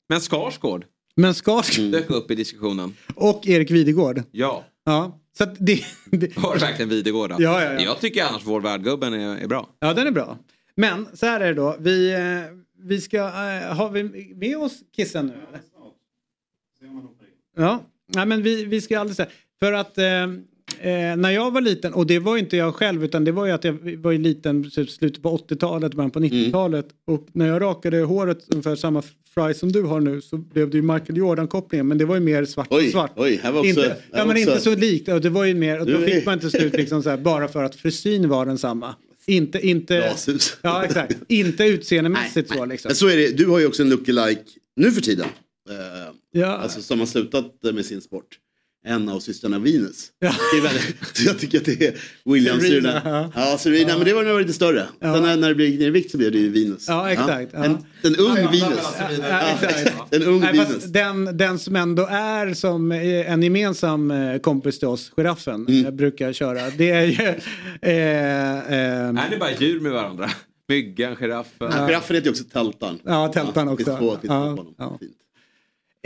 Men 0.08 0.20
Skarsgård 0.20 0.84
Men 1.16 1.34
Skarsgård 1.34 1.90
dök 1.92 2.10
upp 2.10 2.30
i 2.30 2.34
diskussionen. 2.34 2.96
och 3.14 3.46
Erik 3.46 3.70
Videgård. 3.70 4.22
Ja. 4.30 4.64
Ja, 4.84 5.20
så 5.38 5.44
att 5.44 5.54
det, 5.58 5.80
det, 6.10 6.36
Var 6.36 6.54
det 6.54 6.60
verkligen 6.60 6.88
Videgård 6.88 7.30
då? 7.30 7.36
Ja, 7.38 7.62
ja, 7.62 7.72
ja. 7.72 7.80
Jag 7.80 8.00
tycker 8.00 8.24
annars 8.24 8.42
vår 8.44 8.60
värdgubben 8.60 9.12
är, 9.14 9.36
är 9.36 9.46
bra. 9.46 9.68
ja, 9.78 9.94
den 9.94 10.06
är 10.06 10.10
bra. 10.10 10.38
Men 10.76 11.06
så 11.14 11.26
här 11.26 11.40
är 11.40 11.46
det 11.46 11.54
då. 11.54 11.76
Vi, 11.80 12.12
eh, 12.14 12.56
vi 12.78 13.00
ska, 13.00 13.18
eh, 13.18 13.74
har 13.76 13.90
vi 13.90 14.34
med 14.34 14.56
oss 14.58 14.78
Kissen 14.96 15.26
nu? 15.26 15.34
Ja, 17.56 17.82
Nej, 18.06 18.26
men 18.26 18.42
vi, 18.42 18.64
vi 18.64 18.80
ska 18.80 19.00
alldeles 19.00 19.16
säga. 19.16 19.28
För 19.58 19.72
att 19.72 19.98
eh, 19.98 20.04
eh, 20.84 21.16
när 21.16 21.30
jag 21.30 21.50
var 21.50 21.60
liten, 21.60 21.94
och 21.94 22.06
det 22.06 22.18
var 22.18 22.36
inte 22.36 22.56
jag 22.56 22.74
själv 22.74 23.04
utan 23.04 23.24
det 23.24 23.32
var 23.32 23.46
ju 23.46 23.52
att 23.52 23.64
jag 23.64 23.96
var 23.98 24.12
liten 24.12 24.64
i 24.66 24.70
slutet 24.86 25.22
på 25.22 25.36
80-talet, 25.36 25.94
början 25.94 26.10
på 26.10 26.20
90-talet. 26.20 26.86
Och 27.06 27.26
när 27.32 27.46
jag 27.46 27.62
rakade 27.62 27.98
håret 28.00 28.38
ungefär 28.48 28.76
samma 28.76 29.02
fry 29.34 29.54
som 29.54 29.72
du 29.72 29.82
har 29.82 30.00
nu 30.00 30.20
så 30.20 30.36
blev 30.36 30.70
det 30.70 30.76
ju 30.76 30.82
Michael 30.82 31.16
Jordan-kopplingen. 31.16 31.88
Men 31.88 31.98
det 31.98 32.04
var 32.04 32.14
ju 32.14 32.20
mer 32.20 32.44
svart 32.44 32.66
Oj, 32.70 32.84
och 32.86 32.90
svart. 32.92 33.12
oj, 33.16 33.40
här 33.42 33.52
var 33.52 33.58
också- 33.60 33.68
inte, 33.68 33.80
här 33.82 33.96
ja, 34.12 34.18
var 34.18 34.26
men 34.26 34.36
också- 34.36 34.50
inte 34.50 34.62
så 34.64 34.74
likt. 34.74 35.08
Och 35.08 35.20
det 35.20 35.30
var 35.30 35.44
ju 35.44 35.54
mer, 35.54 35.80
och 35.80 35.86
då 35.86 35.98
fick 35.98 36.26
man 36.26 36.38
till 36.38 36.50
slut 36.50 36.72
liksom 36.76 37.02
så 37.02 37.10
här, 37.10 37.16
bara 37.16 37.48
för 37.48 37.64
att 37.64 37.74
frisyn 37.74 38.28
var 38.28 38.46
densamma. 38.46 38.94
Inte, 39.26 39.66
inte, 39.66 40.12
ja 40.62 40.84
exakt. 40.84 41.16
Inte 41.28 41.64
utseendemässigt 41.64 42.50
så 42.54 42.64
liksom. 42.64 42.88
Men 42.88 42.96
så 42.96 43.08
är 43.08 43.16
det, 43.16 43.36
du 43.36 43.46
har 43.46 43.58
ju 43.58 43.66
också 43.66 43.82
en 43.82 43.90
lookalike 43.90 44.42
nu 44.76 44.90
för 44.90 45.00
tiden. 45.00 45.26
Eh, 45.70 45.76
Ja. 46.36 46.46
Alltså 46.46 46.82
som 46.82 46.98
har 46.98 47.06
slutat 47.06 47.46
med 47.74 47.84
sin 47.86 48.00
sport. 48.00 48.24
En 48.86 49.08
av 49.08 49.20
systrarna 49.20 49.58
Venus. 49.58 50.10
Det 50.20 50.60
väldigt, 50.62 50.96
så 51.16 51.22
jag 51.26 51.38
tycker 51.38 51.58
att 51.58 51.64
det 51.64 51.82
är 51.86 51.94
Williams 52.24 52.62
Serena, 52.62 53.02
ja. 53.04 53.32
Ja, 53.34 53.58
Serena, 53.58 53.96
men 53.96 54.04
det 54.06 54.12
var 54.12 54.22
när 54.22 54.28
jag 54.28 54.34
var 54.34 54.40
lite 54.40 54.52
större. 54.52 54.86
Ja. 55.00 55.14
Sen 55.14 55.22
när, 55.22 55.36
när 55.36 55.48
det 55.48 55.54
blev 55.54 55.70
ner 55.78 55.86
i 55.86 55.90
vikt 55.90 56.10
så 56.10 56.18
blev 56.18 56.32
det 56.32 56.38
ju 56.38 56.48
Venus. 56.50 56.84
Ja, 56.88 57.10
exakt. 57.10 57.50
Ja. 57.52 57.64
En, 57.64 57.78
en 58.02 58.16
ung 58.16 58.36
Ja, 58.36 58.50
Venus. 58.50 58.78
ja, 58.98 59.08
Ja. 59.28 60.08
En 60.16 60.22
ung 60.22 60.40
Nej, 60.40 60.52
Venus. 60.52 60.84
den, 60.84 61.36
den 61.36 61.58
som 61.58 61.76
ändå 61.76 62.06
är 62.10 62.54
som 62.54 62.92
eh, 62.92 63.32
en 63.32 63.42
gemensam 63.42 64.10
eh, 64.10 64.38
kompis 64.38 64.78
till 64.78 64.88
oss, 64.88 65.12
giraffen, 65.16 65.66
Mm. 65.68 65.84
jag 65.84 65.94
brukar 65.94 66.32
köra. 66.32 66.70
Det 66.70 66.90
är 66.90 67.04
ju... 67.04 67.24
Eh, 67.82 68.58
eh, 68.58 69.24
Är 69.24 69.30
ni 69.30 69.36
bara 69.38 69.52
djur 69.58 69.80
med 69.80 69.92
varandra? 69.92 70.30
Myggan, 70.68 71.16
giraffen. 71.16 71.70
Ja. 71.72 71.86
Giraffen 71.86 72.16
heter 72.16 72.26
ju 72.26 72.30
också 72.30 72.44
Tältan. 72.44 72.98
Ja, 73.04 73.32
Tältan 73.32 73.68
också. 73.68 73.84
Finns 73.84 73.98
två, 73.98 74.10
finns 74.20 74.30
Ja, 74.30 74.66
ja. 74.78 74.98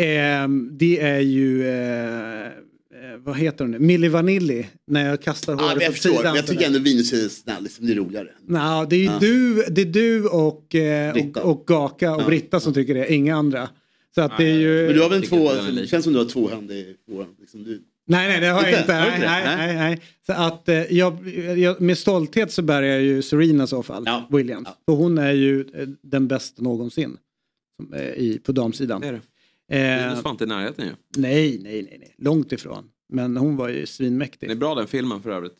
Ehm, 0.01 0.71
det 0.73 1.01
är 1.01 1.19
ju, 1.21 1.69
eh, 1.69 2.47
eh, 2.47 2.53
vad 3.19 3.36
heter 3.39 3.65
hon 3.65 3.70
nu, 3.70 3.78
Milli 3.78 4.09
Vanilli, 4.09 4.66
när 4.86 5.09
jag 5.09 5.23
kastar 5.23 5.53
Ja, 5.53 5.59
håret 5.59 5.74
men 5.77 5.82
jag 5.82 5.90
åt 5.90 5.95
förstår, 5.95 6.16
sidan. 6.16 6.36
jag 6.36 6.47
tycker 6.47 6.66
ändå 6.66 6.78
Venus 6.78 7.12
är 7.12 7.28
snäll, 7.28 7.62
liksom, 7.62 7.86
det 7.86 7.93
är 7.93 7.97
roligare. 7.97 8.28
Nå, 8.47 8.86
det 8.90 8.97
är 8.97 9.05
Ja. 9.05 9.19
du, 9.20 9.55
det 9.70 9.81
är 9.81 9.85
du 9.86 10.27
och, 10.28 10.74
eh, 10.74 11.16
och, 11.16 11.36
och 11.51 11.66
Gaka 11.66 12.15
och 12.15 12.23
Ja. 12.23 12.27
Britta 12.27 12.61
som 12.61 12.74
tycker 12.74 12.95
det, 12.95 13.12
inga 13.15 13.36
andra. 13.36 13.69
Så 14.15 14.20
att 14.20 14.36
det 14.39 14.45
är 14.45 14.59
ju... 14.59 14.86
Men 14.86 14.95
du 14.95 15.03
har 15.03 15.11
väl 15.11 15.23
två, 15.23 15.53
det 15.53 15.86
känns 15.86 16.05
som 16.05 16.12
du 16.12 16.19
har 16.19 16.27
två 16.27 16.49
händer 16.49 16.74
i 16.74 16.97
två. 17.09 17.24
Liksom 17.40 17.65
du. 17.65 17.82
Nej, 18.07 18.28
nej, 18.28 18.40
det 18.40 18.47
har 18.47 18.62
jag 18.69 18.81
Inte? 18.81 18.93
Nej, 19.01 19.20
nej, 19.20 19.57
Nej. 19.57 19.74
nej. 19.74 20.03
Så 20.27 20.32
att 20.32 20.69
eh, 20.69 20.82
jag, 20.97 21.28
jag, 21.59 21.81
med 21.81 21.99
stolthet 21.99 22.53
så 22.53 22.62
bär 22.62 22.82
jag 22.82 23.03
ju 23.03 23.23
Serena 23.23 23.65
i 23.65 23.66
så 23.66 23.82
fall, 23.82 24.09
Williams. 24.31 24.69
För 24.86 24.93
hon 24.93 25.19
är 25.19 25.32
ju 25.32 25.61
eh, 25.61 25.89
den 26.03 26.28
bästa 26.28 26.62
någonsin 26.62 27.16
som, 27.77 27.95
eh, 27.95 28.03
i, 28.09 28.39
på 28.45 28.53
damsidan. 28.53 29.01
Det 29.01 29.07
är 29.09 29.12
det. 29.12 29.20
Eh, 29.78 30.09
Venus 30.09 30.24
var 30.24 30.31
inte 30.31 30.45
i 30.45 30.47
närheten 30.47 30.86
ju. 30.86 30.93
nej, 31.16 31.61
nej, 31.62 31.82
nej, 31.82 31.97
nej, 32.01 32.15
långt 32.19 32.53
ifrån. 32.53 32.85
Men 33.09 33.37
hon 33.37 33.57
var 33.57 33.69
ju 33.69 33.87
svinmäktig. 33.87 34.49
Det 34.49 34.53
är 34.53 34.57
bra 34.57 34.75
den 34.75 34.87
filmen 34.87 35.23
för 35.23 35.31
övrigt. 35.31 35.57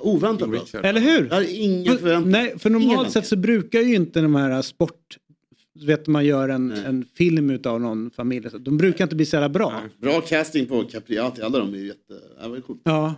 Oväntat 0.00 0.50
bra. 0.50 0.80
Eller 0.82 1.00
hur? 1.00 1.26
Jag 1.28 1.34
har 1.34 1.46
inga 1.60 1.90
För, 1.90 1.98
förväntningar. 1.98 2.42
nej, 2.42 2.58
för 2.58 2.70
normalt 2.70 3.10
sett 3.12 3.26
så 3.26 3.36
brukar 3.36 3.80
ju 3.80 3.94
inte 3.94 4.20
de 4.20 4.34
här 4.34 4.62
sport... 4.62 5.16
Vet 5.86 6.06
man 6.06 6.24
gör 6.26 6.48
en, 6.48 6.70
en 6.72 7.04
film 7.16 7.50
utav 7.50 7.80
någon 7.80 8.10
familj. 8.10 8.50
så 8.50 8.58
De 8.58 8.76
brukar 8.76 9.04
inte 9.04 9.16
bli 9.16 9.26
så 9.26 9.36
jävla 9.36 9.48
bra. 9.48 9.80
Bra 9.98 10.20
casting 10.20 10.66
på 10.66 10.82
Capriati, 10.84 11.42
alla 11.42 11.58
de 11.58 11.74
är 11.74 11.78
ju 11.78 11.86
jätte... 11.86 12.14
Ja, 12.42 12.48
vad 12.48 12.64
coolt. 12.66 12.80
Ja. 12.84 13.14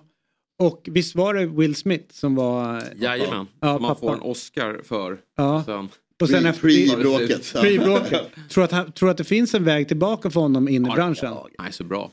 Och 0.59 0.89
visst 0.93 1.15
var 1.15 1.35
det 1.35 1.47
Will 1.47 1.75
Smith 1.75 2.15
som 2.15 2.35
var... 2.35 2.83
Jajamän. 2.97 3.47
Ja, 3.61 3.75
som 3.75 3.83
man 3.83 3.89
pappa. 3.91 4.01
får 4.01 4.13
en 4.15 4.21
Oscar 4.21 4.81
för. 4.85 5.19
Ja. 5.37 5.63
Sen. 5.67 5.89
Och 6.21 6.29
sen 6.29 6.47
efter 6.47 6.69
pre-bråket. 6.69 7.53
Pre-bråket. 7.55 8.23
tror, 8.51 8.65
att, 8.65 8.73
han- 8.73 8.93
tror 8.93 9.11
att 9.11 9.17
det 9.17 9.25
finns 9.25 9.55
en 9.55 9.65
väg 9.65 9.89
tillbaka 9.89 10.31
för 10.31 10.41
honom 10.41 10.69
in 10.69 10.87
i 10.87 10.91
branschen? 10.91 11.35
Nej, 11.59 11.73
så 11.73 11.85
bra. 11.85 12.11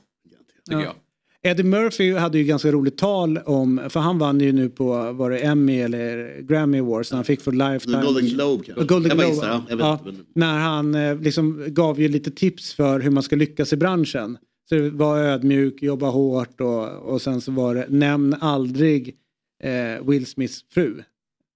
Tycker 0.70 0.80
Ja. 0.80 0.86
jag. 0.86 0.94
Eddie 1.45 1.64
Murphy 1.64 2.14
hade 2.14 2.38
ju 2.38 2.44
ganska 2.44 2.72
roligt 2.72 2.98
tal 2.98 3.38
om, 3.38 3.82
för 3.90 3.99
han 3.99 4.20
vann 4.20 4.40
ju 4.40 4.52
nu 4.52 4.70
på, 4.70 5.11
var 5.11 5.30
det 5.30 5.40
Emmy 5.40 5.80
eller 5.80 6.40
Grammy 6.41 6.80
Awards 6.80 7.11
när 7.11 7.18
han 7.18 7.26
fick 7.26 7.41
för 7.41 7.52
Lifetime. 7.52 8.02
The 8.02 8.06
Golden 8.06 8.26
Globe 8.26 8.64
kanske. 8.65 8.86
Golden 8.86 9.11
Globe, 9.11 9.28
gissar, 9.30 9.61
ja, 9.70 9.76
ja, 9.80 9.99
När 10.36 10.60
han 10.60 10.95
eh, 10.95 11.20
liksom 11.20 11.65
gav 11.68 12.02
ju 12.02 12.07
lite 12.07 12.32
tips 12.32 12.74
för 12.74 12.99
hur 12.99 13.11
man 13.11 13.24
ska 13.24 13.36
lyckas 13.36 13.74
i 13.74 13.78
branschen. 13.78 14.38
Så 14.70 14.76
det 14.76 14.90
var 14.90 15.18
ödmjuk, 15.18 15.82
jobba 15.84 16.10
hårt 16.10 16.61
och, 16.61 16.90
och 16.90 17.22
sen 17.22 17.41
så 17.41 17.52
var 17.52 17.76
det 17.76 17.86
nämn 17.90 18.36
aldrig 18.40 19.15
eh, 19.64 20.07
Will 20.10 20.26
Smiths 20.26 20.65
fru 20.70 21.03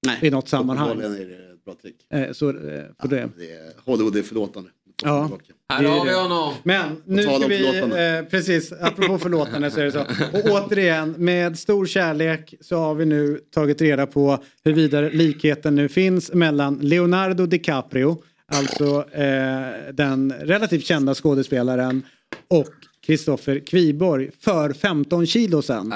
Nej, 0.05 0.19
i 0.21 0.29
något 0.29 0.49
sammanhang. 0.49 0.99
är 0.99 1.09
det 1.09 1.53
ett 1.53 1.65
bra 1.65 1.75
trick. 1.81 1.95
Eh, 2.09 2.31
så, 2.31 2.49
eh, 2.49 2.55
för 3.01 3.07
det. 3.07 3.29
Det 3.37 3.51
är, 3.51 3.73
Hollywood 3.85 4.15
är 4.15 4.23
förlåtande. 4.23 4.69
Ja. 5.03 5.29
Här 5.69 5.83
har 5.83 6.05
vi 6.05 6.13
honom. 6.13 6.53
Men 6.63 7.01
nu 7.05 7.23
ska 7.23 7.47
vi, 7.47 7.79
eh, 7.79 8.29
precis, 8.29 8.73
apropå 8.81 9.17
förlåtande 9.17 9.71
så 9.71 9.79
är 9.79 9.85
det 9.85 9.91
så. 9.91 9.99
Och 10.33 10.65
återigen, 10.65 11.15
med 11.17 11.59
stor 11.59 11.85
kärlek 11.85 12.53
så 12.61 12.75
har 12.77 12.95
vi 12.95 13.05
nu 13.05 13.39
tagit 13.53 13.81
reda 13.81 14.07
på 14.07 14.43
huruvida 14.63 15.01
likheten 15.01 15.75
nu 15.75 15.89
finns 15.89 16.33
mellan 16.33 16.79
Leonardo 16.81 17.45
DiCaprio, 17.45 18.17
alltså 18.51 19.05
eh, 19.11 19.93
den 19.93 20.33
relativt 20.39 20.85
kända 20.85 21.15
skådespelaren, 21.15 22.03
och 22.47 22.67
Kristoffer 23.05 23.59
Kviborg 23.67 24.29
för 24.39 24.73
15 24.73 25.25
kilo 25.25 25.61
sedan. 25.61 25.93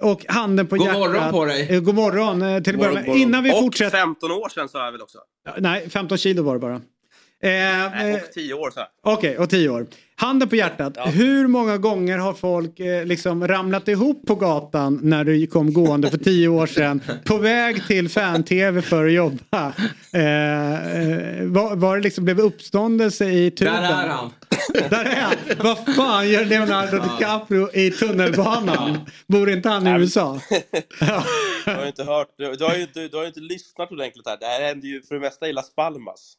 Och 0.00 0.24
handen 0.28 0.66
på 0.66 0.76
God 0.76 0.86
hjärtat. 0.86 1.00
morgon 1.00 1.30
på 1.30 1.44
dig. 1.44 1.68
Eh, 1.70 1.80
God 1.80 1.94
morgon 1.94 2.42
eh, 2.42 2.62
till 2.62 2.74
att 2.74 2.80
börja 2.80 2.92
med. 2.92 3.16
Innan 3.16 3.44
vi 3.44 3.52
och 3.52 3.58
fortsätter. 3.58 3.98
15 3.98 4.30
år 4.30 4.48
sedan 4.48 4.68
sa 4.68 4.84
jag 4.84 4.92
väl 4.92 5.02
också. 5.02 5.18
Nej, 5.58 5.90
15 5.90 6.18
kilo 6.18 6.42
var 6.42 6.54
det 6.54 6.58
bara. 6.60 6.80
Eh, 7.42 8.10
eh, 8.10 8.14
Och 8.14 8.32
10 8.32 8.54
år 8.54 8.70
så. 8.70 8.80
Okej, 9.02 9.38
och 9.38 9.50
tio 9.50 9.68
år. 9.68 9.86
Handen 10.20 10.48
på 10.48 10.56
hjärtat, 10.56 10.98
hur 11.06 11.46
många 11.46 11.78
gånger 11.78 12.18
har 12.18 12.34
folk 12.34 12.80
eh, 12.80 13.04
liksom 13.04 13.48
ramlat 13.48 13.88
ihop 13.88 14.26
på 14.26 14.34
gatan 14.34 15.00
när 15.02 15.24
du 15.24 15.46
kom 15.46 15.72
gående 15.72 16.10
för 16.10 16.18
tio 16.18 16.48
år 16.48 16.66
sedan 16.66 17.00
på 17.24 17.38
väg 17.38 17.86
till 17.86 18.08
fan-tv 18.08 18.82
för 18.82 19.06
att 19.06 19.12
jobba? 19.12 19.72
Eh, 20.12 20.22
eh, 21.00 21.44
var, 21.44 21.76
var 21.76 21.96
det 21.96 22.02
liksom 22.02 22.24
blev 22.24 22.40
uppståndelse 22.40 23.24
i 23.30 23.50
tuben? 23.50 23.74
Där 23.74 23.82
är 24.04 24.08
han. 24.08 24.30
Där 24.90 25.04
är 25.04 25.20
han! 25.20 25.34
Vad 25.58 25.94
fan 25.96 26.28
gör 26.30 26.44
Leonardo 26.44 26.98
DiCaprio 26.98 27.70
i 27.74 27.90
tunnelbanan? 27.90 28.98
Bor 29.26 29.50
inte 29.50 29.68
han 29.68 29.86
i 29.86 29.90
USA? 29.90 30.40
Du 31.64 31.70
har 31.70 31.82
ju 31.82 31.86
inte 31.88 32.04
hört, 32.04 32.28
du, 32.38 32.54
du, 32.54 32.64
har 32.64 32.74
ju 32.74 32.82
inte, 32.82 33.08
du 33.08 33.16
har 33.16 33.22
ju 33.22 33.28
inte 33.28 33.40
lyssnat 33.40 33.92
ordentligt 33.92 34.26
här. 34.28 34.36
Det 34.40 34.46
här 34.46 34.62
händer 34.68 34.88
ju 34.88 35.02
för 35.02 35.14
det 35.14 35.20
mesta 35.20 35.48
i 35.48 35.52
Las 35.52 35.74
Palmas. 35.74 36.32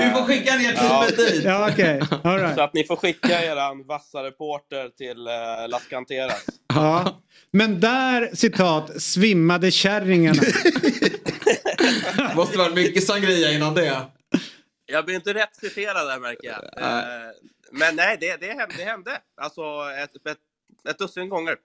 Vi 0.00 0.10
får 0.10 0.26
skicka 0.26 0.56
ner 0.56 0.72
Ja. 0.76 0.80
teamet 0.80 1.16
dit. 1.16 1.44
Ja, 1.44 1.68
okej. 1.72 1.97
All 2.24 2.38
right. 2.38 2.54
Så 2.56 2.62
att 2.62 2.74
ni 2.74 2.84
får 2.84 2.96
skicka 2.96 3.44
eran 3.44 3.86
vassa 3.86 4.22
reporter 4.22 4.88
till 4.88 5.18
uh, 5.18 5.68
Las 5.68 5.86
Canteras. 5.86 6.46
Ja. 6.68 7.22
Men 7.50 7.80
där, 7.80 8.30
citat, 8.34 9.02
svimmade 9.02 9.70
kärringarna. 9.70 10.42
Måste 12.36 12.58
varit 12.58 12.74
mycket 12.74 13.04
sangria 13.06 13.52
innan 13.52 13.74
det. 13.74 14.06
Jag 14.86 15.04
blir 15.04 15.14
inte 15.14 15.34
rätt 15.34 15.56
citerad 15.56 16.06
där 16.06 16.18
märker 16.18 16.48
jag. 16.48 16.82
Eh, 16.84 17.30
men 17.72 17.96
nej, 17.96 18.16
det, 18.20 18.36
det, 18.36 18.46
hände, 18.46 18.74
det 18.76 18.84
hände. 18.84 19.18
Alltså 19.40 19.62
ett, 20.02 20.26
ett, 20.26 20.38
ett 20.90 20.98
dussin 20.98 21.28
gånger. 21.28 21.56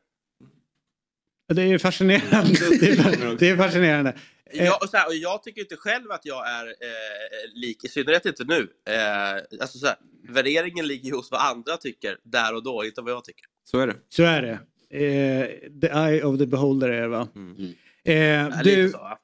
Det 1.54 1.62
är 1.62 1.78
fascinerande. 1.78 2.54
Det 2.80 2.90
är, 2.90 3.38
det 3.38 3.50
är 3.50 3.58
fascinerande. 3.58 4.16
Eh, 4.52 4.66
Jag, 4.66 4.84
och 4.84 4.90
så 4.90 4.98
här, 4.98 5.08
och 5.08 5.16
jag 5.16 5.44
tycker 5.44 5.62
inte 5.62 5.76
själv 5.76 6.12
att 6.12 6.26
jag 6.26 6.50
är 6.50 6.66
eh, 6.66 7.54
lik, 7.54 7.84
i 7.84 7.88
synnerhet 7.88 8.26
inte 8.26 8.44
nu. 8.44 8.68
Eh, 8.90 9.62
alltså 9.62 9.78
så 9.78 9.88
här, 9.88 9.96
värderingen 10.30 10.88
ligger 10.88 11.12
hos 11.14 11.32
vad 11.32 11.42
andra 11.42 11.78
tycker 11.78 12.18
där 12.24 12.56
och 12.56 12.64
då, 12.64 12.86
inte 12.86 13.02
vad 13.02 13.12
jag 13.12 13.24
tycker. 13.24 13.46
Så 13.64 13.80
är 13.80 13.88
det. 13.88 13.96
Så 14.10 14.24
är 14.24 14.42
det. 14.42 14.60
Eh, 14.98 15.48
the 15.82 15.88
eye 15.88 16.24
of 16.24 16.38
the 16.40 16.46
beholder 16.46 16.90
är 16.90 17.02
det 17.02 17.08
va? 17.08 17.28
Eh, 18.06 18.16
Ja, 18.16 18.50
lite 18.64 18.76
du, 18.76 18.90
så, 18.90 18.98
va? 18.98 19.20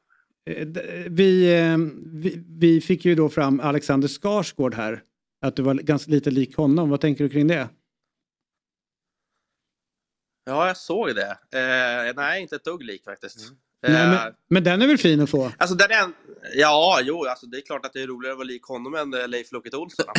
eh, 0.45 0.67
vi, 1.09 1.59
eh, 1.59 1.77
vi, 2.05 2.43
vi 2.47 2.81
fick 2.81 3.05
ju 3.05 3.15
då 3.15 3.29
fram 3.29 3.59
Alexander 3.59 4.07
Skarsgård 4.07 4.73
här. 4.73 5.03
Att 5.41 5.55
du 5.55 5.61
var 5.61 5.73
ganska 5.75 6.11
lite 6.11 6.31
lik 6.31 6.55
honom. 6.57 6.89
Vad 6.89 7.01
tänker 7.01 7.23
du 7.23 7.29
kring 7.29 7.47
det? 7.47 7.69
Ja, 10.45 10.67
jag 10.67 10.77
såg 10.77 11.15
det. 11.15 11.29
Eh, 11.59 12.13
nej, 12.15 12.41
inte 12.41 12.55
ett 12.55 12.63
dugg 12.63 12.83
lik 12.83 13.03
faktiskt. 13.03 13.53
Nej, 13.87 14.01
Eh, 14.01 14.09
men, 14.09 14.33
men 14.49 14.63
den 14.63 14.81
är 14.81 14.87
väl 14.87 14.97
fin 14.97 15.21
att 15.21 15.29
få? 15.29 15.51
Alltså 15.57 15.75
den 15.75 15.91
är 15.91 16.03
en... 16.03 16.13
Ja, 16.55 16.99
jo, 17.03 17.25
alltså 17.25 17.45
det 17.45 17.57
är 17.57 17.61
klart 17.61 17.85
att 17.85 17.93
det 17.93 18.01
är 18.01 18.07
roligare 18.07 18.31
att 18.33 18.37
vara 18.37 18.45
lik 18.47 18.63
honom 18.63 18.95
än 18.95 19.13
eh, 19.13 19.27
Leif 19.27 19.51
Loket 19.51 19.73
Olsson. 19.73 20.05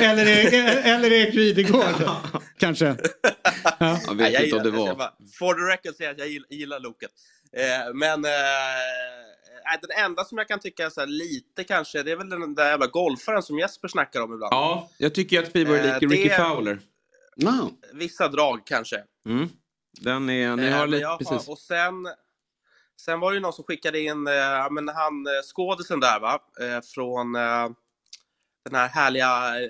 Eller, 0.00 0.52
eller 0.94 1.12
Erik 1.12 1.34
Videgård, 1.34 1.84
kanske. 2.58 2.96
Ja. 3.78 3.98
Jag 4.06 4.16
Nej, 4.16 4.16
vet 4.16 4.32
jag 4.32 4.44
inte 4.44 4.56
om 4.56 4.62
det 4.62 4.70
var. 4.70 4.94
bara, 4.94 5.12
For 5.38 5.54
the 5.54 5.72
record 5.72 5.94
säger 5.96 6.10
jag 6.10 6.14
att 6.14 6.18
jag 6.18 6.28
gillar, 6.28 6.46
gillar 6.50 6.80
Loket. 6.80 7.10
Eh, 7.56 7.94
men 7.94 8.24
eh, 8.24 8.30
den 9.80 10.04
enda 10.04 10.24
som 10.24 10.38
jag 10.38 10.48
kan 10.48 10.60
tycka 10.60 10.86
är 10.86 10.90
så 10.90 11.00
här 11.00 11.06
lite 11.06 11.64
kanske, 11.64 12.02
det 12.02 12.12
är 12.12 12.16
väl 12.16 12.28
den 12.28 12.54
där 12.54 12.68
jävla 12.70 12.86
golfaren 12.86 13.42
som 13.42 13.58
Jesper 13.58 13.88
snackar 13.88 14.20
om 14.20 14.34
ibland. 14.34 14.52
Ja, 14.52 14.90
jag 14.98 15.14
tycker 15.14 15.42
att 15.42 15.52
Friberg 15.52 15.78
är 15.78 15.86
Eh, 15.94 16.00
lik 16.00 16.10
Ricky 16.12 16.28
det- 16.28 16.36
Fowler. 16.36 16.78
Vissa 17.92 18.28
drag 18.28 18.66
kanske. 18.66 18.96
Mm. 19.28 19.48
Den 20.00 20.30
är, 20.30 20.56
ni 20.56 20.66
Eh, 20.66 20.76
har 20.76 20.86
lite, 20.86 21.02
jag 21.02 21.18
precis. 21.18 21.48
Och 21.48 21.58
sen, 21.58 22.08
sen 23.00 23.20
var 23.20 23.30
det 23.30 23.34
ju 23.34 23.40
någon 23.40 23.52
som 23.52 23.64
skickade 23.64 24.00
in, 24.00 24.26
eh, 24.26 24.70
men 24.70 24.88
han 24.88 25.26
eh, 25.26 25.42
skådisen 25.54 26.00
där 26.00 26.20
va, 26.20 26.40
eh, 26.60 26.80
från 26.94 27.34
eh, 27.34 27.68
den 28.64 28.74
här 28.74 28.88
härliga 28.88 29.62
eh, 29.62 29.68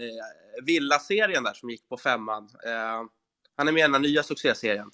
Villa-serien 0.62 1.44
där 1.44 1.52
som 1.52 1.70
gick 1.70 1.88
på 1.88 1.96
femman. 1.96 2.48
Eh, 2.66 3.02
han 3.56 3.68
är 3.68 3.72
med 3.72 3.80
i 3.80 3.82
den 3.82 3.94
här 3.94 4.00
nya 4.00 4.22
succéserien. 4.22 4.90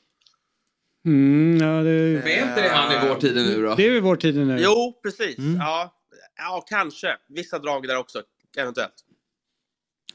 Mm, 1.07 1.59
ja, 1.61 1.83
det... 1.83 1.91
är 1.91 2.49
inte 2.49 2.63
det 2.63 2.69
han 2.69 2.93
i 2.93 3.09
vår 3.09 3.21
tid 3.21 3.35
nu 3.35 3.63
då? 3.63 3.75
Det 3.75 3.87
är 3.87 3.91
väl 3.93 4.03
vår 4.03 4.17
tid 4.17 4.47
nu. 4.47 4.59
Jo, 4.61 5.01
precis. 5.03 5.39
Mm. 5.39 5.57
Ja, 5.57 5.95
ja, 6.37 6.65
kanske. 6.69 7.17
Vissa 7.29 7.59
drag 7.59 7.89
där 7.89 7.97
också, 7.97 8.23
eventuellt. 8.57 9.05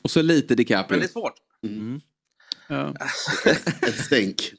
Och 0.03 0.11
så 0.11 0.21
lite 0.21 0.55
DiCaprio. 0.55 0.89
Men 0.89 0.99
det 0.99 1.05
är 1.05 1.07
svårt. 1.07 1.35
Mm. 1.63 2.01
Ja. 2.73 2.93
Ett 3.87 4.05
stänk. 4.05 4.53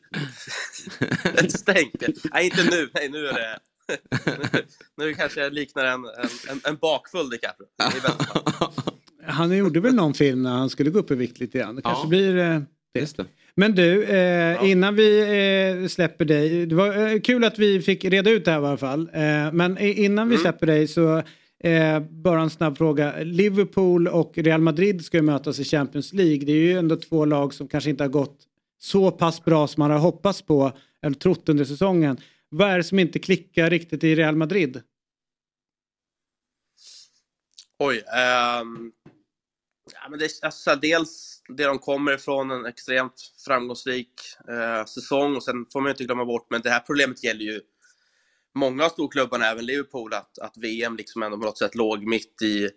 Ett 1.38 1.52
stänk. 1.52 1.92
Nej, 2.32 2.44
inte 2.44 2.64
nu. 2.70 2.90
Nej, 2.94 3.08
nu 3.08 3.26
är 3.26 3.32
det... 3.32 3.58
nu, 4.26 4.62
nu 5.06 5.14
kanske 5.14 5.40
jag 5.40 5.52
liknar 5.52 5.84
en, 5.84 6.04
en, 6.50 6.60
en, 6.64 6.76
bakfull 6.76 7.30
DiCaprio. 7.30 7.66
Han 9.26 9.56
gjorde 9.56 9.80
väl 9.80 9.94
någon 9.94 10.14
film 10.14 10.42
när 10.42 10.50
han 10.50 10.70
skulle 10.70 10.90
gå 10.90 10.98
upp 10.98 11.10
i 11.10 11.14
vikt 11.14 11.40
lite 11.40 11.58
grann. 11.58 11.76
Det 11.76 11.82
kanske 11.82 12.04
Ja. 12.04 12.08
blir 12.08 12.36
eh, 12.38 12.60
det. 12.94 13.00
Just 13.00 13.16
det. 13.16 13.24
Men 13.56 13.74
du, 13.74 14.04
eh, 14.04 14.70
innan 14.70 14.94
vi 14.94 15.20
eh, 15.82 15.88
släpper 15.88 16.24
dig. 16.24 16.66
Det 16.66 16.74
var 16.74 17.08
eh, 17.08 17.20
kul 17.20 17.44
att 17.44 17.58
vi 17.58 17.82
fick 17.82 18.04
reda 18.04 18.30
ut 18.30 18.44
det 18.44 18.50
här 18.50 18.62
i 18.62 18.66
alla 18.66 18.76
fall. 18.76 19.10
Eh, 19.12 19.52
men 19.52 19.78
innan 19.78 20.28
vi 20.28 20.38
släpper 20.38 20.66
dig 20.66 20.88
så 20.88 21.22
eh, 21.64 22.00
bara 22.00 22.42
en 22.42 22.50
snabb 22.50 22.78
fråga. 22.78 23.14
Liverpool 23.22 24.08
och 24.08 24.38
Real 24.38 24.60
Madrid 24.60 25.04
ska 25.04 25.16
ju 25.16 25.22
mötas 25.22 25.58
i 25.58 25.64
Champions 25.64 26.12
League. 26.12 26.44
Det 26.44 26.52
är 26.52 26.56
ju 26.56 26.78
ändå 26.78 26.96
två 26.96 27.24
lag 27.24 27.54
som 27.54 27.68
kanske 27.68 27.90
inte 27.90 28.04
har 28.04 28.08
gått 28.08 28.38
så 28.78 29.10
pass 29.10 29.44
bra 29.44 29.68
som 29.68 29.80
man 29.80 29.90
har 29.90 29.98
hoppats 29.98 30.42
på 30.42 30.72
eller 31.02 31.14
trott 31.14 31.48
under 31.48 31.64
säsongen. 31.64 32.20
Vad 32.48 32.70
är 32.70 32.76
det 32.76 32.84
som 32.84 32.98
inte 32.98 33.18
klickar 33.18 33.70
riktigt 33.70 34.04
i 34.04 34.14
Real 34.14 34.36
Madrid? 34.36 34.82
Oj. 37.78 37.96
Um, 37.96 38.92
ja, 39.92 40.08
men 40.10 40.18
det, 40.18 40.28
alltså, 40.42 40.76
dels 40.76 41.42
det 41.48 41.64
de 41.64 41.78
kommer 41.78 42.14
ifrån, 42.14 42.50
en 42.50 42.66
extremt 42.66 43.32
framgångsrik 43.46 44.12
eh, 44.48 44.84
säsong. 44.84 45.36
Och 45.36 45.42
sen 45.42 45.66
får 45.72 45.80
man 45.80 45.88
ju 45.88 45.90
inte 45.90 46.04
glömma 46.04 46.24
bort, 46.24 46.46
men 46.50 46.60
det 46.60 46.70
här 46.70 46.80
problemet 46.80 47.24
gäller 47.24 47.44
ju 47.44 47.60
många 48.54 48.84
av 48.84 48.88
storklubbarna, 48.88 49.46
även 49.46 49.66
Liverpool, 49.66 50.14
att, 50.14 50.38
att 50.38 50.56
VM 50.56 50.96
liksom 50.96 51.22
ändå 51.22 51.38
på 51.38 51.44
något 51.44 51.58
sätt 51.58 51.74
låg 51.74 52.06
mitt 52.06 52.42
i, 52.42 52.70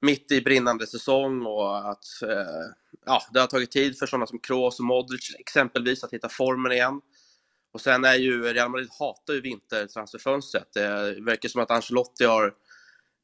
mitt 0.00 0.32
i 0.32 0.40
brinnande 0.40 0.86
säsong 0.86 1.46
och 1.46 1.90
att 1.90 2.22
eh, 2.22 2.70
ja, 3.06 3.22
det 3.32 3.40
har 3.40 3.46
tagit 3.46 3.70
tid 3.70 3.98
för 3.98 4.06
sådana 4.06 4.26
som 4.26 4.38
Kroos 4.38 4.78
och 4.78 4.84
Modric 4.84 5.34
exempelvis 5.38 6.04
att 6.04 6.12
hitta 6.12 6.28
formen 6.28 6.72
igen. 6.72 7.00
Och 7.72 7.80
sen 7.80 8.04
är 8.04 8.14
ju 8.14 8.42
Real 8.42 8.70
Madrid 8.70 8.88
hatar 8.98 9.34
ju 9.34 9.40
vintertransferfönstret. 9.40 10.68
Det 10.74 11.16
verkar 11.20 11.48
som 11.48 11.62
att 11.62 11.70
Ancelotti 11.70 12.24
har 12.24 12.54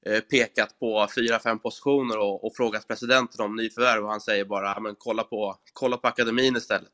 eh, 0.07 0.21
pekat 0.21 0.79
på 0.79 1.09
fyra, 1.15 1.39
fem 1.39 1.59
positioner 1.59 2.19
och, 2.19 2.45
och 2.45 2.57
frågat 2.57 2.89
presidenten 2.89 3.45
om 3.45 3.57
nyförvärv 3.57 4.05
och 4.05 4.11
han 4.11 4.21
säger 4.21 4.45
bara 4.45 4.81
men 4.81 4.95
kolla, 4.99 5.25
på, 5.25 5.57
kolla 5.73 5.97
på 5.97 6.09
akademin 6.09 6.57
istället. 6.57 6.93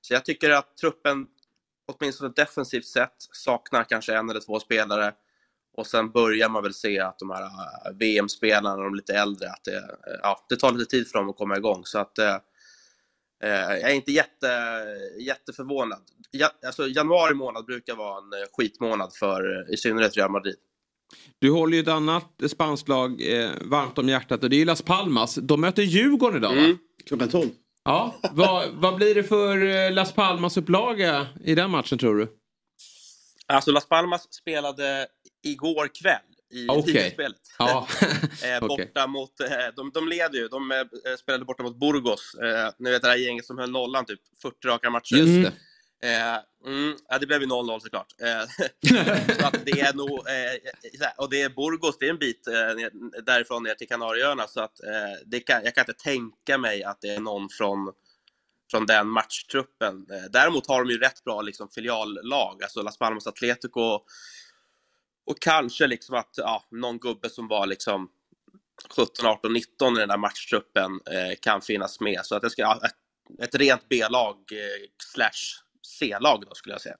Så 0.00 0.14
jag 0.14 0.24
tycker 0.24 0.50
att 0.50 0.76
truppen, 0.76 1.26
åtminstone 1.98 2.32
defensivt 2.36 2.86
sett, 2.86 3.14
saknar 3.32 3.84
kanske 3.84 4.14
en 4.14 4.30
eller 4.30 4.40
två 4.40 4.60
spelare. 4.60 5.12
Och 5.76 5.86
sen 5.86 6.10
börjar 6.10 6.48
man 6.48 6.62
väl 6.62 6.74
se 6.74 7.00
att 7.00 7.18
de 7.18 7.30
här 7.30 7.42
eh, 7.42 7.92
VM-spelarna, 7.94 8.82
de 8.82 8.94
lite 8.94 9.14
äldre, 9.14 9.48
att 9.50 9.64
det, 9.64 9.76
eh, 9.76 10.18
ja, 10.22 10.46
det 10.48 10.56
tar 10.56 10.72
lite 10.72 10.90
tid 10.90 11.08
för 11.08 11.18
dem 11.18 11.30
att 11.30 11.36
komma 11.36 11.56
igång. 11.56 11.84
Så 11.84 11.98
att 11.98 12.18
eh, 12.18 12.34
eh, 13.44 13.50
jag 13.50 13.90
är 13.90 13.94
inte 13.94 14.12
jätte, 14.12 14.48
jätteförvånad. 15.18 16.02
Ja, 16.30 16.50
alltså, 16.66 16.88
januari 16.88 17.34
månad 17.34 17.64
brukar 17.64 17.94
vara 17.94 18.18
en 18.18 18.46
skitmånad 18.52 19.14
för 19.14 19.72
i 19.72 19.76
synnerhet 19.76 20.16
Real 20.16 20.30
Madrid. 20.30 20.56
Du 21.38 21.50
håller 21.50 21.76
ju 21.76 21.82
ett 21.82 21.88
annat 21.88 22.42
spanskt 22.48 22.88
lag 22.88 23.42
eh, 23.42 23.50
varmt 23.60 23.98
om 23.98 24.08
hjärtat 24.08 24.42
och 24.42 24.50
det 24.50 24.62
är 24.62 24.64
Las 24.64 24.82
Palmas. 24.82 25.34
De 25.34 25.60
möter 25.60 25.82
Djurgården 25.82 26.36
idag 26.36 26.54
va? 26.54 26.60
Mm. 26.60 26.78
Klockan 27.06 27.28
12. 27.28 27.48
Ja, 27.90 28.14
vad, 28.30 28.68
vad 28.68 28.96
blir 28.96 29.14
det 29.14 29.22
för 29.24 29.66
eh, 29.66 29.92
Las 29.92 30.12
Palmas 30.12 30.56
upplaga 30.56 31.26
i 31.44 31.54
den 31.54 31.70
matchen 31.70 31.98
tror 31.98 32.16
du? 32.16 32.28
Alltså 33.46 33.70
Las 33.72 33.88
Palmas 33.88 34.32
spelade 34.34 35.06
igår 35.44 35.88
kväll 36.02 36.20
i 36.52 36.66
Okej. 36.68 36.92
ligaspelet. 36.92 37.40
Ja. 37.58 37.88
eh, 38.44 38.60
borta 38.68 38.82
Okej. 38.84 39.08
mot, 39.08 39.40
eh, 39.40 39.46
de, 39.76 39.90
de 39.94 40.08
leder 40.08 40.38
ju, 40.38 40.48
de 40.48 40.84
spelade 41.18 41.44
borta 41.44 41.62
mot 41.62 41.80
Burgos. 41.80 42.34
Eh, 42.34 42.72
ni 42.78 42.90
vet 42.90 43.02
det 43.02 43.08
här 43.08 43.16
gänget 43.16 43.46
som 43.46 43.58
höll 43.58 43.70
nollan 43.70 44.04
typ 44.04 44.20
40 44.42 44.68
raka 44.68 44.90
matcher. 44.90 45.16
Just 45.16 45.50
det. 45.50 45.52
Eh, 46.02 46.38
mm, 46.66 46.96
ja, 47.08 47.18
det 47.18 47.26
blev 47.26 47.40
ju 47.40 47.46
0-0 47.46 47.80
såklart. 47.80 48.14
Eh, 48.22 48.42
så 49.40 49.46
att 49.46 49.64
det 49.64 49.80
är 49.80 49.94
nog, 49.94 50.10
eh, 50.10 51.10
och 51.16 51.30
det 51.30 51.42
är 51.42 51.48
Burgos, 51.48 51.98
det 51.98 52.06
är 52.06 52.10
en 52.10 52.18
bit 52.18 52.46
ner, 52.46 53.22
därifrån 53.22 53.62
ner 53.62 53.74
till 53.74 53.88
Kanarieöarna. 53.88 54.46
Så 54.46 54.60
att 54.60 54.80
det 55.26 55.40
kan, 55.40 55.64
jag 55.64 55.74
kan 55.74 55.82
inte 55.82 56.02
tänka 56.02 56.58
mig 56.58 56.84
att 56.84 57.00
det 57.00 57.08
är 57.08 57.20
någon 57.20 57.48
från, 57.48 57.92
från 58.70 58.86
den 58.86 59.08
matchtruppen. 59.08 60.06
Däremot 60.30 60.68
har 60.68 60.84
de 60.84 60.90
ju 60.90 60.98
rätt 60.98 61.24
bra 61.24 61.42
liksom, 61.42 61.68
filiallag, 61.68 62.62
alltså 62.62 62.82
Las 62.82 62.98
Palmas 62.98 63.26
Atletico 63.26 64.00
och 65.26 65.40
kanske 65.40 65.86
liksom 65.86 66.14
att 66.14 66.34
ja, 66.36 66.64
någon 66.70 66.98
gubbe 66.98 67.30
som 67.30 67.48
var 67.48 67.66
liksom 67.66 68.10
17, 68.96 69.26
18, 69.26 69.52
19 69.52 69.96
i 69.96 70.00
den 70.00 70.08
där 70.08 70.16
matchtruppen 70.16 71.00
kan 71.42 71.60
finnas 71.62 72.00
med. 72.00 72.20
Så 72.22 72.34
att 72.34 72.42
det 72.42 72.50
ska 72.50 72.80
ett, 73.38 73.54
rent 73.54 73.88
B-lag 73.88 74.36
slash 75.12 75.69
C-lag 75.86 76.44
då 76.48 76.54
skulle 76.54 76.74
jag 76.74 76.80
säga. 76.80 76.96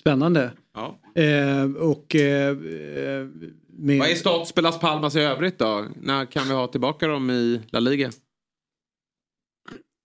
Spännande. 0.00 0.52
Ja. 0.74 1.00
Eh, 1.14 1.64
och 1.64 2.14
eh, 2.14 2.48
eh, 2.48 3.26
med... 3.68 3.98
Vad 3.98 4.10
är 4.10 4.14
status 4.14 4.52
på 4.52 4.60
Las 4.60 4.80
Palmas 4.80 5.16
i 5.16 5.20
övrigt 5.20 5.58
då? 5.58 5.88
När 5.96 6.26
kan 6.26 6.48
vi 6.48 6.54
ha 6.54 6.66
tillbaka 6.66 7.06
dem 7.06 7.30
i 7.30 7.62
La 7.72 7.80
Liga? 7.80 8.10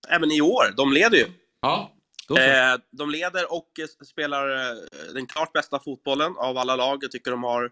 Även 0.10 0.32
i 0.32 0.42
år, 0.42 0.74
de 0.78 0.94
leder 0.94 1.18
ju. 1.18 1.26
Ja. 1.62 1.92
Eh, 2.30 2.80
de 2.92 3.10
leder 3.10 3.54
och 3.54 3.72
spelar 4.06 4.56
eh, 4.56 4.78
den 5.14 5.26
klart 5.28 5.54
bästa 5.54 5.80
fotbollen 5.80 6.34
av 6.38 6.58
alla 6.58 6.76
lag. 6.76 7.04
Jag 7.04 7.12
tycker 7.12 7.32
de 7.32 7.44
har 7.44 7.64
eh, 7.64 7.70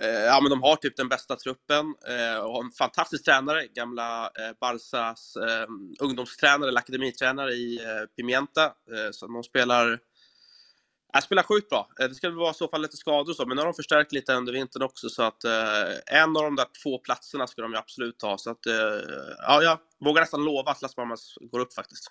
Ja, 0.00 0.40
men 0.42 0.50
de 0.50 0.62
har 0.62 0.76
typ 0.76 0.96
den 0.96 1.08
bästa 1.08 1.36
truppen 1.36 1.94
eh, 2.08 2.38
och 2.38 2.52
har 2.52 2.64
en 2.64 2.70
fantastisk 2.70 3.24
tränare, 3.24 3.66
gamla 3.66 4.24
eh, 4.24 4.56
Barsas 4.60 5.36
eh, 5.36 5.66
ungdomstränare 6.00 6.68
eller 6.68 6.78
akademitränare 6.78 7.52
i 7.52 7.76
eh, 7.76 8.06
Pimienta. 8.16 8.64
Eh, 8.64 9.10
så 9.12 9.26
de 9.26 9.42
spelar, 9.42 10.00
äh, 11.16 11.20
spelar 11.20 11.42
sjukt 11.42 11.68
bra. 11.68 11.88
Eh, 12.00 12.08
det 12.08 12.14
ska 12.14 12.28
väl 12.28 12.38
vara 12.38 12.50
i 12.50 12.54
så 12.54 12.68
fall 12.68 12.82
lite 12.82 12.96
skador 12.96 13.30
och 13.30 13.36
så, 13.36 13.46
men 13.46 13.56
nu 13.56 13.60
har 13.60 13.66
de 13.66 13.74
förstärkt 13.74 14.12
lite 14.12 14.34
under 14.34 14.52
vintern 14.52 14.82
också 14.82 15.08
så 15.08 15.22
att 15.22 15.44
eh, 15.44 16.22
en 16.22 16.36
av 16.36 16.42
de 16.42 16.56
där 16.56 16.66
två 16.82 16.98
platserna 16.98 17.46
ska 17.46 17.62
de 17.62 17.72
ju 17.72 17.78
absolut 17.78 18.22
ha. 18.22 18.38
Så 18.38 18.50
att, 18.50 18.66
eh, 18.66 18.74
ja, 19.38 19.62
jag 19.62 19.78
vågar 20.04 20.22
nästan 20.22 20.44
lova 20.44 20.70
att 20.70 20.82
Las 20.82 20.94
Palmas 20.94 21.34
går 21.40 21.60
upp 21.60 21.74
faktiskt. 21.74 22.04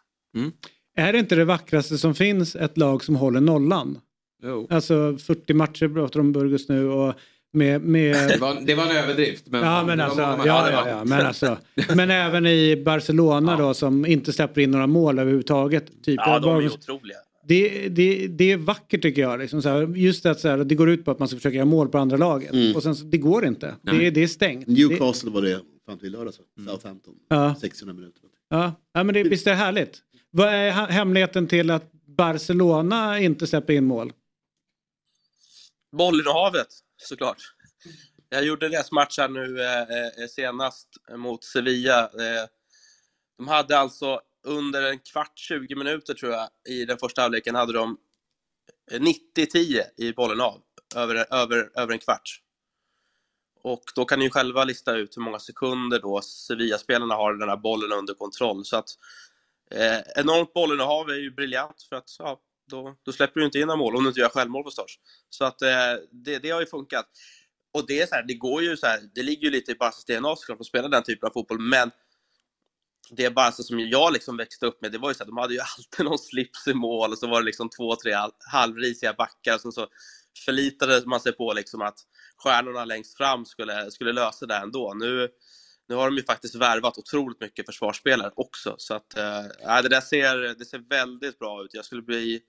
Är 0.95 1.13
det 1.13 1.19
inte 1.19 1.35
det 1.35 1.45
vackraste 1.45 1.97
som 1.97 2.15
finns 2.15 2.55
ett 2.55 2.77
lag 2.77 3.03
som 3.03 3.15
håller 3.15 3.41
nollan? 3.41 3.99
Jo. 4.43 4.67
Alltså 4.69 5.17
40 5.17 5.53
matcher 5.53 5.93
pratar 5.93 6.19
om 6.19 6.31
Burgos 6.31 6.69
nu 6.69 6.89
och 6.89 7.13
med... 7.57 7.81
med... 7.81 8.15
Det 8.29 8.37
var, 8.37 8.61
det 8.65 8.75
var 8.75 8.83
en 8.83 8.97
överdrift. 8.97 9.47
Men 9.47 9.63
ja, 9.63 9.83
men 9.83 9.99
alltså, 9.99 10.21
ja, 10.21 10.45
ja, 10.45 10.89
ja, 10.89 11.03
men 11.03 11.25
alltså. 11.25 11.57
Men 11.95 12.11
även 12.11 12.45
i 12.45 12.83
Barcelona 12.85 13.57
då 13.57 13.73
som 13.73 14.05
inte 14.05 14.33
släpper 14.33 14.61
in 14.61 14.71
några 14.71 14.87
mål 14.87 15.19
överhuvudtaget. 15.19 16.03
Typ. 16.03 16.19
Ja, 16.25 16.39
de 16.39 16.55
är 16.57 16.65
otroliga. 16.65 17.17
det, 17.47 17.89
det, 17.89 18.27
det 18.27 18.51
är 18.51 18.57
vackert 18.57 19.01
tycker 19.01 19.21
jag. 19.21 19.39
Liksom 19.39 19.61
så 19.61 19.69
här, 19.69 19.95
just 19.95 20.25
att 20.25 20.39
så 20.39 20.47
här, 20.47 20.57
det 20.57 20.75
går 20.75 20.89
ut 20.89 21.05
på 21.05 21.11
att 21.11 21.19
man 21.19 21.27
ska 21.27 21.37
försöka 21.37 21.55
göra 21.55 21.65
mål 21.65 21.87
på 21.89 21.97
andra 21.97 22.17
laget. 22.17 22.53
Mm. 22.53 22.75
Och 22.75 22.83
sen, 22.83 22.95
så- 22.95 23.05
det 23.05 23.17
går 23.17 23.45
inte. 23.45 23.75
Det, 23.81 24.09
det 24.09 24.23
är 24.23 24.27
stängt. 24.27 24.67
Newcastle 24.67 25.31
var 25.31 25.41
det 25.41 25.59
fram 25.85 25.97
till 25.99 26.07
i 26.07 26.11
lördags. 26.11 26.39
Mm. 26.57 26.69
Southampton. 26.73 27.13
Ja. 27.29 27.55
600 27.61 27.93
minuter. 27.93 28.21
Ja, 28.49 28.73
ja 28.93 29.03
men 29.03 29.13
det, 29.13 29.23
visst 29.23 29.47
är 29.47 29.51
det 29.51 29.57
härligt. 29.57 29.97
Vad 30.31 30.47
är 30.47 30.71
hemligheten 30.71 31.47
till 31.47 31.71
att 31.71 31.91
Barcelona 32.17 33.19
inte 33.19 33.47
släpper 33.47 33.73
in 33.73 33.85
mål? 33.85 34.13
Bollinnehavet, 35.97 36.67
såklart. 36.97 37.37
Jag 38.29 38.43
gjorde 38.43 38.69
deras 38.69 38.91
match 38.91 39.17
här 39.17 39.29
nu 39.29 39.61
eh, 39.61 39.81
eh, 39.81 40.27
senast 40.29 40.87
mot 41.15 41.43
Sevilla. 41.43 42.03
Eh, 42.03 42.47
de 43.37 43.47
hade 43.47 43.79
alltså 43.79 44.21
under 44.43 44.83
en 44.83 44.99
kvart, 44.99 45.33
20 45.35 45.75
minuter 45.75 46.13
tror 46.13 46.31
jag, 46.31 46.49
i 46.69 46.85
den 46.85 46.97
första 46.97 47.21
halvleken 47.21 47.55
hade 47.55 47.73
de 47.73 47.97
eh, 48.91 48.99
90-10 48.99 49.81
i 49.97 50.13
bollen 50.13 50.41
av, 50.41 50.61
över, 50.95 51.33
över, 51.33 51.69
över 51.75 51.93
en 51.93 51.99
kvart. 51.99 52.41
Och 53.61 53.83
då 53.95 54.05
kan 54.05 54.19
ni 54.19 54.25
ju 54.25 54.31
själva 54.31 54.63
lista 54.63 54.95
ut 54.95 55.17
hur 55.17 55.21
många 55.21 55.39
sekunder 55.39 55.99
då 55.99 56.21
Sevilla-spelarna 56.21 57.15
har 57.15 57.33
den 57.33 57.49
här 57.49 57.57
bollen 57.57 57.91
under 57.91 58.13
kontroll. 58.13 58.65
Så 58.65 58.77
att 58.77 58.89
eh, 59.71 59.99
enormt 60.15 60.53
bollinnehav 60.53 61.09
är 61.09 61.19
ju 61.19 61.31
briljant 61.31 61.85
för 61.89 61.95
att 61.95 62.15
ja, 62.19 62.41
då, 62.67 62.95
då 63.03 63.11
släpper 63.11 63.39
du 63.39 63.45
inte 63.45 63.59
in 63.59 63.67
några 63.67 63.77
mål, 63.77 63.95
om 63.95 64.03
du 64.03 64.09
inte 64.09 64.19
gör 64.19 64.29
självmål 64.29 64.63
förstås. 64.63 64.99
Så 65.29 65.45
att 65.45 65.61
eh, 65.61 65.93
det, 66.11 66.39
det 66.39 66.49
har 66.49 66.59
ju 66.59 66.65
funkat. 66.65 67.05
Och 67.73 67.87
det 67.87 68.01
är 68.01 68.07
så 68.07 68.15
här, 68.15 68.23
det 68.27 68.33
går 68.33 68.63
ju 68.63 68.77
så 68.77 68.87
här, 68.87 69.01
det 69.15 69.23
ligger 69.23 69.43
ju 69.43 69.49
lite 69.49 69.71
i 69.71 69.75
Barcas 69.75 70.05
DNA 70.05 70.35
såklart 70.35 70.59
att 70.59 70.65
spela 70.65 70.87
den 70.87 71.03
typen 71.03 71.27
av 71.27 71.33
fotboll, 71.33 71.59
men 71.59 71.91
det 73.09 73.29
Barca 73.29 73.63
som 73.63 73.79
jag 73.79 74.13
liksom 74.13 74.37
växte 74.37 74.65
upp 74.65 74.81
med, 74.81 74.91
det 74.91 74.97
var 74.97 75.09
ju 75.09 75.15
så 75.15 75.23
att 75.23 75.27
de 75.27 75.37
hade 75.37 75.53
ju 75.53 75.59
alltid 75.77 76.05
någon 76.05 76.19
slips 76.19 76.67
i 76.67 76.73
mål 76.73 77.11
och 77.11 77.17
så 77.17 77.27
var 77.27 77.41
det 77.41 77.45
liksom 77.45 77.69
två, 77.69 77.95
tre 77.95 78.15
halvrisiga 78.51 79.13
backar 79.13 79.55
och 79.55 79.61
sen 79.61 79.71
så 79.71 79.87
förlitade 80.45 81.03
man 81.05 81.19
sig 81.19 81.31
på 81.31 81.53
liksom 81.53 81.81
att 81.81 81.99
stjärnorna 82.37 82.85
längst 82.85 83.17
fram 83.17 83.45
skulle, 83.45 83.91
skulle 83.91 84.13
lösa 84.13 84.45
det 84.45 84.55
ändå. 84.55 84.93
Nu, 84.93 85.29
nu 85.87 85.95
har 85.95 86.05
de 86.05 86.17
ju 86.17 86.23
faktiskt 86.23 86.55
värvat 86.55 86.97
otroligt 86.97 87.41
mycket 87.41 87.65
försvarsspelare 87.65 88.31
också, 88.35 88.75
så 88.77 88.93
att 88.93 89.17
äh, 89.17 89.81
det 89.83 89.89
där 89.89 90.01
ser, 90.01 90.55
det 90.59 90.65
ser 90.65 90.89
väldigt 90.89 91.39
bra 91.39 91.63
ut. 91.63 91.73
Jag 91.73 91.85
skulle 91.85 92.01
bli 92.01 92.41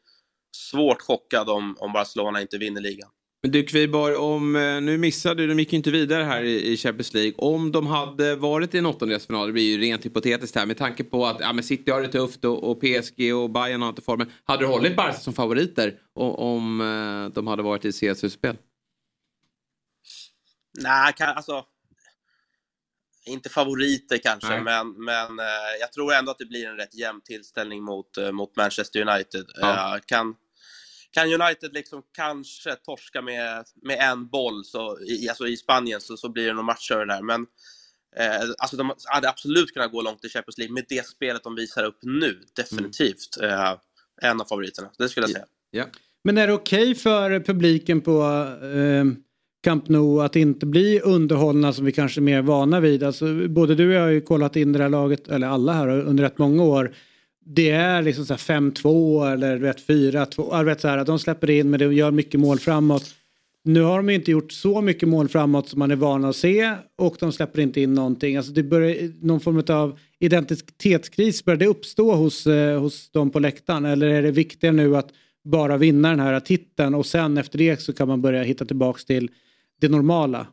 svårt 0.57 1.03
chockad 1.03 1.49
om, 1.49 1.77
om 1.79 1.93
Barcelona 1.93 2.41
inte 2.41 2.59
vinner 2.59 2.81
ligan. 2.81 3.11
Men 3.43 3.51
du 3.53 3.63
Kviborg, 3.63 4.15
om, 4.15 4.57
eh, 4.57 4.81
nu 4.81 4.99
missade 4.99 5.43
du, 5.43 5.47
de 5.47 5.59
gick 5.59 5.73
ju 5.73 5.77
inte 5.77 5.91
vidare 5.91 6.25
här 6.25 6.43
i, 6.43 6.73
i 6.73 6.77
Champions 6.77 7.15
League. 7.15 7.35
Om 7.37 7.73
de 7.73 7.87
hade 7.87 8.37
varit 8.37 8.75
i 8.75 8.79
en 8.79 8.87
åttondelsfinal, 8.87 9.47
det 9.47 9.53
blir 9.53 9.77
ju 9.77 9.79
rent 9.79 10.05
hypotetiskt 10.05 10.57
här, 10.57 10.67
med 10.67 10.77
tanke 10.77 11.05
på 11.05 11.27
att 11.27 11.41
ja, 11.41 11.53
men 11.53 11.65
City 11.65 11.91
har 11.91 12.03
det 12.03 12.09
tufft 12.09 12.45
och, 12.45 12.71
och 12.71 12.81
PSG 12.81 13.35
och 13.35 13.51
Bayern 13.51 13.83
har 13.83 13.89
inte 13.89 14.03
formen. 14.03 14.33
Hade 14.45 14.63
du 14.63 14.67
hållit 14.67 14.97
Barca 14.97 15.13
som 15.13 15.33
favoriter 15.33 15.95
om, 16.15 16.35
om 16.35 16.81
eh, 16.81 17.35
de 17.35 17.47
hade 17.47 17.63
varit 17.63 17.85
i 17.85 17.93
CSU-spel? 17.93 18.57
Nej, 20.79 21.15
alltså... 21.19 21.65
Inte 23.29 23.49
favoriter 23.49 24.19
kanske, 24.19 24.49
Nej. 24.49 24.63
men, 24.63 25.05
men 25.05 25.39
eh, 25.39 25.75
jag 25.81 25.93
tror 25.93 26.13
ändå 26.15 26.31
att 26.31 26.39
det 26.39 26.47
blir 26.47 26.67
en 26.67 26.77
rätt 26.77 26.95
jämn 26.95 27.21
tillställning 27.25 27.83
mot, 27.83 28.19
eh, 28.19 28.33
mot 28.33 28.57
Manchester 28.57 29.09
United. 29.09 29.45
Ja. 29.55 29.97
Eh, 29.97 30.01
kan, 30.07 30.35
kan 31.11 31.43
United 31.43 31.73
liksom 31.73 32.03
kanske 32.17 32.75
torska 32.75 33.23
med, 33.23 33.65
med 33.83 33.99
en 34.01 34.29
boll 34.29 34.65
så, 34.65 34.99
i, 35.01 35.29
alltså 35.29 35.49
i 35.49 35.57
Spanien 35.57 36.01
så, 36.01 36.17
så 36.17 36.29
blir 36.29 36.47
det 36.47 36.53
någon 36.53 36.65
match 36.65 36.91
över 36.91 37.07
där. 37.07 37.23
Men 37.23 37.47
eh, 38.17 38.51
alltså 38.59 38.77
de 38.77 38.95
hade 39.05 39.29
absolut 39.29 39.73
kunnat 39.73 39.93
gå 39.93 40.03
långt 40.03 40.25
i 40.25 40.29
Champions 40.29 40.59
League 40.59 40.75
med 40.75 40.85
det 40.89 41.07
spelet 41.07 41.45
de 41.45 41.55
visar 41.55 41.85
upp 41.85 41.99
nu. 42.03 42.41
Definitivt 42.57 43.43
eh, 43.43 43.75
en 44.23 44.41
av 44.41 44.45
favoriterna, 44.45 44.91
det 44.99 45.09
skulle 45.09 45.25
jag 45.25 45.31
säga. 45.31 45.47
Ja. 45.71 45.85
Men 46.25 46.39
är 46.39 46.47
det 46.47 46.53
okej 46.53 46.95
för 46.95 47.41
publiken 47.41 48.01
på 48.01 48.23
eh, 48.63 49.05
Camp 49.61 49.89
Nou 49.89 50.21
att 50.21 50.37
inte 50.37 50.67
bli 50.67 51.01
underhållna 51.01 51.73
som 51.73 51.85
vi 51.85 51.93
kanske 51.93 52.21
är 52.21 52.23
mer 52.23 52.43
vana 52.43 52.81
vid? 52.81 53.03
Alltså, 53.03 53.49
både 53.49 53.75
du 53.75 53.89
och 53.89 53.95
jag 53.95 54.01
har 54.01 54.09
ju 54.09 54.21
kollat 54.21 54.57
in 54.57 54.73
det 54.73 54.83
här 54.83 54.89
laget, 54.89 55.29
eller 55.29 55.47
alla 55.47 55.73
här, 55.73 55.89
under 55.89 56.25
rätt 56.25 56.39
många 56.39 56.63
år. 56.63 56.95
Det 57.45 57.71
är 57.71 58.03
liksom 58.03 58.25
5-2 58.25 59.33
eller 59.33 59.59
4-2. 59.59 60.65
Vet 60.65 60.81
så 60.81 60.89
här, 60.89 61.05
de 61.05 61.19
släpper 61.19 61.51
in 61.51 61.71
men 61.71 61.81
de 61.81 61.95
gör 61.95 62.11
mycket 62.11 62.41
mål 62.41 62.59
framåt. 62.59 63.15
Nu 63.65 63.83
har 63.83 63.97
de 63.97 64.11
inte 64.11 64.31
gjort 64.31 64.53
så 64.53 64.81
mycket 64.81 65.09
mål 65.09 65.29
framåt 65.29 65.69
som 65.69 65.79
man 65.79 65.91
är 65.91 65.97
van 65.97 66.25
att 66.25 66.37
se 66.37 66.75
och 66.97 67.17
de 67.21 67.33
släpper 67.33 67.61
inte 67.61 67.81
in 67.81 67.95
någonting. 67.95 68.37
Alltså 68.37 68.53
det 68.53 68.63
börjar, 68.63 69.25
någon 69.27 69.41
form 69.41 69.63
av 69.69 69.99
identitetskris, 70.19 71.45
börjar 71.45 71.59
det 71.59 71.67
uppstå 71.67 72.15
hos, 72.15 72.47
eh, 72.47 72.81
hos 72.81 73.11
dem 73.11 73.31
på 73.31 73.39
läktaren? 73.39 73.85
Eller 73.85 74.07
är 74.07 74.23
det 74.23 74.31
viktigare 74.31 74.75
nu 74.75 74.97
att 74.97 75.09
bara 75.45 75.77
vinna 75.77 76.11
den 76.11 76.21
här 76.21 76.41
titeln 76.41 76.95
och 76.95 77.07
sen 77.07 77.39
efter 77.39 77.59
det 77.59 77.81
så 77.81 77.93
kan 77.93 78.09
man 78.09 78.23
börja 78.23 78.43
hitta 78.43 78.65
tillbaks 78.65 79.05
till 79.05 79.31
det 79.81 79.89
normala? 79.89 80.47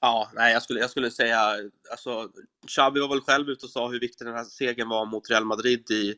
Ja, 0.00 0.30
nej, 0.34 0.52
jag 0.52 0.62
skulle, 0.62 0.80
jag 0.80 0.90
skulle 0.90 1.10
säga, 1.10 1.38
alltså, 1.90 2.28
Xavi 2.66 3.00
var 3.00 3.08
väl 3.08 3.20
själv 3.20 3.48
ute 3.48 3.66
och 3.66 3.70
sa 3.70 3.88
hur 3.88 4.00
viktig 4.00 4.26
den 4.26 4.34
här 4.34 4.44
segern 4.44 4.88
var 4.88 5.06
mot 5.06 5.30
Real 5.30 5.44
Madrid 5.44 5.90
i, 5.90 6.14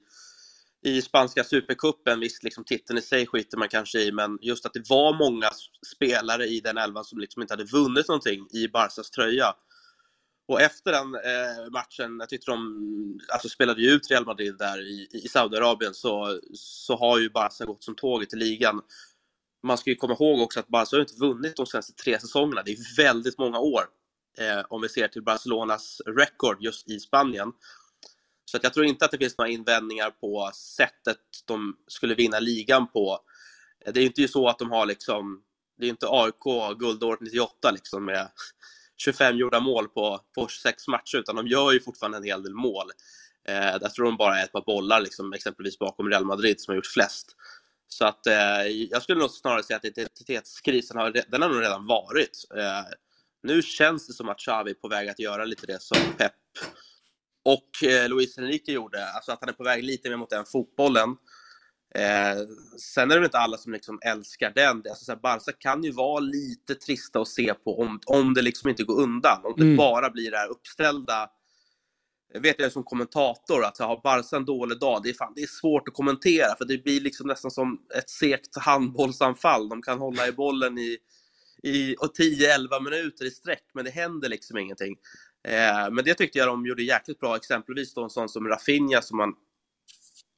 i 0.84 1.02
spanska 1.02 1.44
supercupen. 1.44 2.20
Visst, 2.20 2.42
liksom 2.42 2.64
titeln 2.64 2.98
i 2.98 3.02
sig 3.02 3.26
skiter 3.26 3.58
man 3.58 3.68
kanske 3.68 4.00
i, 4.00 4.12
men 4.12 4.38
just 4.42 4.66
att 4.66 4.72
det 4.72 4.90
var 4.90 5.18
många 5.18 5.48
spelare 5.94 6.46
i 6.46 6.60
den 6.60 6.78
elvan 6.78 7.04
som 7.04 7.18
liksom 7.18 7.42
inte 7.42 7.54
hade 7.54 7.64
vunnit 7.64 8.08
någonting 8.08 8.46
i 8.52 8.68
Barcas 8.68 9.10
tröja. 9.10 9.54
Och 10.48 10.60
efter 10.60 10.92
den 10.92 11.14
eh, 11.14 11.70
matchen, 11.72 12.16
jag 12.18 12.28
tyckte 12.28 12.50
de 12.50 13.20
alltså, 13.32 13.48
spelade 13.48 13.82
ju 13.82 13.90
ut 13.90 14.10
Real 14.10 14.26
Madrid 14.26 14.58
där 14.58 14.80
i, 14.80 15.08
i 15.12 15.28
Saudiarabien, 15.28 15.94
så, 15.94 16.40
så 16.54 16.96
har 16.96 17.18
ju 17.18 17.30
Barca 17.30 17.64
gått 17.64 17.84
som 17.84 17.94
tåget 17.94 18.32
i 18.32 18.36
ligan. 18.36 18.80
Man 19.66 19.78
ska 19.78 19.90
ju 19.90 19.96
komma 19.96 20.14
ihåg 20.14 20.40
också 20.40 20.60
att 20.60 20.68
Barca 20.68 20.96
har 20.96 21.00
inte 21.00 21.14
vunnit 21.14 21.56
de 21.56 21.66
senaste 21.66 21.92
tre 21.92 22.20
säsongerna. 22.20 22.62
Det 22.62 22.70
är 22.70 22.96
väldigt 22.96 23.38
många 23.38 23.58
år 23.58 23.84
eh, 24.38 24.64
om 24.68 24.82
vi 24.82 24.88
ser 24.88 25.08
till 25.08 25.22
Barcelonas 25.22 26.00
record 26.06 26.62
just 26.62 26.90
i 26.90 27.00
Spanien. 27.00 27.52
Så 28.44 28.56
att 28.56 28.62
jag 28.62 28.74
tror 28.74 28.86
inte 28.86 29.04
att 29.04 29.10
det 29.10 29.18
finns 29.18 29.38
några 29.38 29.50
invändningar 29.50 30.10
på 30.10 30.50
sättet 30.54 31.18
de 31.46 31.76
skulle 31.86 32.14
vinna 32.14 32.38
ligan 32.38 32.88
på. 32.88 33.18
Eh, 33.86 33.92
det 33.92 34.00
är 34.00 34.02
ju 34.02 34.06
inte 34.06 34.28
så 34.28 34.48
att 34.48 34.58
de 34.58 34.70
har 34.70 34.86
liksom, 34.86 35.42
det 35.78 35.86
är 35.86 35.90
inte 35.90 36.06
AIK 36.10 36.78
guldåret 36.78 37.20
98 37.20 37.70
liksom 37.70 38.04
med 38.04 38.28
25 38.96 39.36
gjorda 39.36 39.60
mål 39.60 39.88
på, 39.88 40.20
på 40.34 40.48
26 40.48 40.88
matcher, 40.88 41.18
utan 41.18 41.36
de 41.36 41.46
gör 41.46 41.72
ju 41.72 41.80
fortfarande 41.80 42.18
en 42.18 42.24
hel 42.24 42.42
del 42.42 42.54
mål. 42.54 42.90
Eh, 43.48 43.76
jag 43.80 43.94
tror 43.94 44.04
de 44.06 44.16
bara 44.16 44.38
är 44.38 44.44
ett 44.44 44.52
par 44.52 44.64
bollar, 44.66 45.00
liksom, 45.00 45.32
exempelvis 45.32 45.78
bakom 45.78 46.08
Real 46.08 46.24
Madrid, 46.24 46.60
som 46.60 46.72
har 46.72 46.76
gjort 46.76 46.86
flest. 46.86 47.36
Så 47.88 48.04
att 48.06 48.26
eh, 48.26 48.66
jag 48.90 49.02
skulle 49.02 49.18
nog 49.20 49.30
snarare 49.30 49.62
säga 49.62 49.76
att 49.76 49.84
identitetskrisen 49.84 50.96
har, 50.96 51.10
den 51.28 51.42
har 51.42 51.48
nog 51.48 51.62
redan 51.62 51.86
varit. 51.86 52.44
Eh, 52.56 52.84
nu 53.42 53.62
känns 53.62 54.06
det 54.06 54.12
som 54.12 54.28
att 54.28 54.38
Xavi 54.38 54.70
är 54.70 54.74
på 54.74 54.88
väg 54.88 55.08
att 55.08 55.18
göra 55.18 55.44
lite 55.44 55.66
det 55.66 55.82
som 55.82 55.98
Pep 56.18 56.32
och 57.44 57.88
eh, 57.88 58.08
Luis 58.08 58.38
Enrique 58.38 58.72
gjorde, 58.74 59.06
alltså 59.12 59.32
att 59.32 59.38
han 59.40 59.48
är 59.48 59.52
på 59.52 59.64
väg 59.64 59.84
lite 59.84 60.08
mer 60.10 60.16
mot 60.16 60.30
den 60.30 60.44
fotbollen. 60.44 61.08
Eh, 61.94 62.36
sen 62.78 63.10
är 63.10 63.14
det 63.14 63.20
väl 63.20 63.24
inte 63.24 63.38
alla 63.38 63.56
som 63.56 63.72
liksom 63.72 63.98
älskar 64.06 64.52
den. 64.54 64.82
Alltså, 64.88 65.04
så 65.04 65.12
här, 65.12 65.18
Barca 65.18 65.52
kan 65.58 65.84
ju 65.84 65.92
vara 65.92 66.20
lite 66.20 66.74
trista 66.74 67.20
att 67.20 67.28
se 67.28 67.54
på 67.54 67.80
om, 67.80 68.00
om 68.06 68.34
det 68.34 68.42
liksom 68.42 68.70
inte 68.70 68.84
går 68.84 69.00
undan. 69.00 69.40
Om 69.44 69.54
det 69.56 69.62
Mm. 69.64 69.76
bara 69.76 70.10
blir 70.10 70.30
det 70.30 70.36
här 70.38 70.48
uppställda 70.48 71.30
Eh, 72.34 72.40
vet 72.40 72.58
jag 72.58 72.72
som 72.72 72.84
kommentator 72.84 73.64
att 73.64 73.78
har 73.78 74.00
Barca 74.02 74.36
en 74.36 74.44
dålig 74.44 74.78
dag, 74.78 75.02
det 75.02 75.08
är, 75.08 75.14
fan, 75.14 75.32
det 75.36 75.42
är 75.42 75.46
svårt 75.46 75.88
att 75.88 75.94
kommentera 75.94 76.56
för 76.58 76.64
det 76.64 76.84
blir 76.84 77.00
liksom 77.00 77.26
nästan 77.26 77.50
som 77.50 77.86
ett 77.98 78.10
segt 78.10 78.56
handbollsanfall. 78.56 79.68
De 79.68 79.82
kan 79.82 79.98
hålla 79.98 80.28
i 80.28 80.32
bollen 80.32 80.78
i, 80.78 80.98
i 81.62 81.94
10-11 81.94 82.84
minuter 82.84 83.24
i 83.24 83.30
sträck, 83.30 83.64
men 83.74 83.84
det 83.84 83.90
händer 83.90 84.28
liksom 84.28 84.58
ingenting. 84.58 84.96
Eh, 85.48 85.90
men 85.90 86.04
det 86.04 86.14
tyckte 86.14 86.38
jag 86.38 86.48
de 86.48 86.66
gjorde 86.66 86.82
jäkligt 86.82 87.20
bra, 87.20 87.36
exempelvis 87.36 87.94
då 87.94 88.04
en 88.04 88.10
sån 88.10 88.28
som 88.28 88.48
Rafinha 88.48 89.02
som 89.02 89.16
man, 89.16 89.34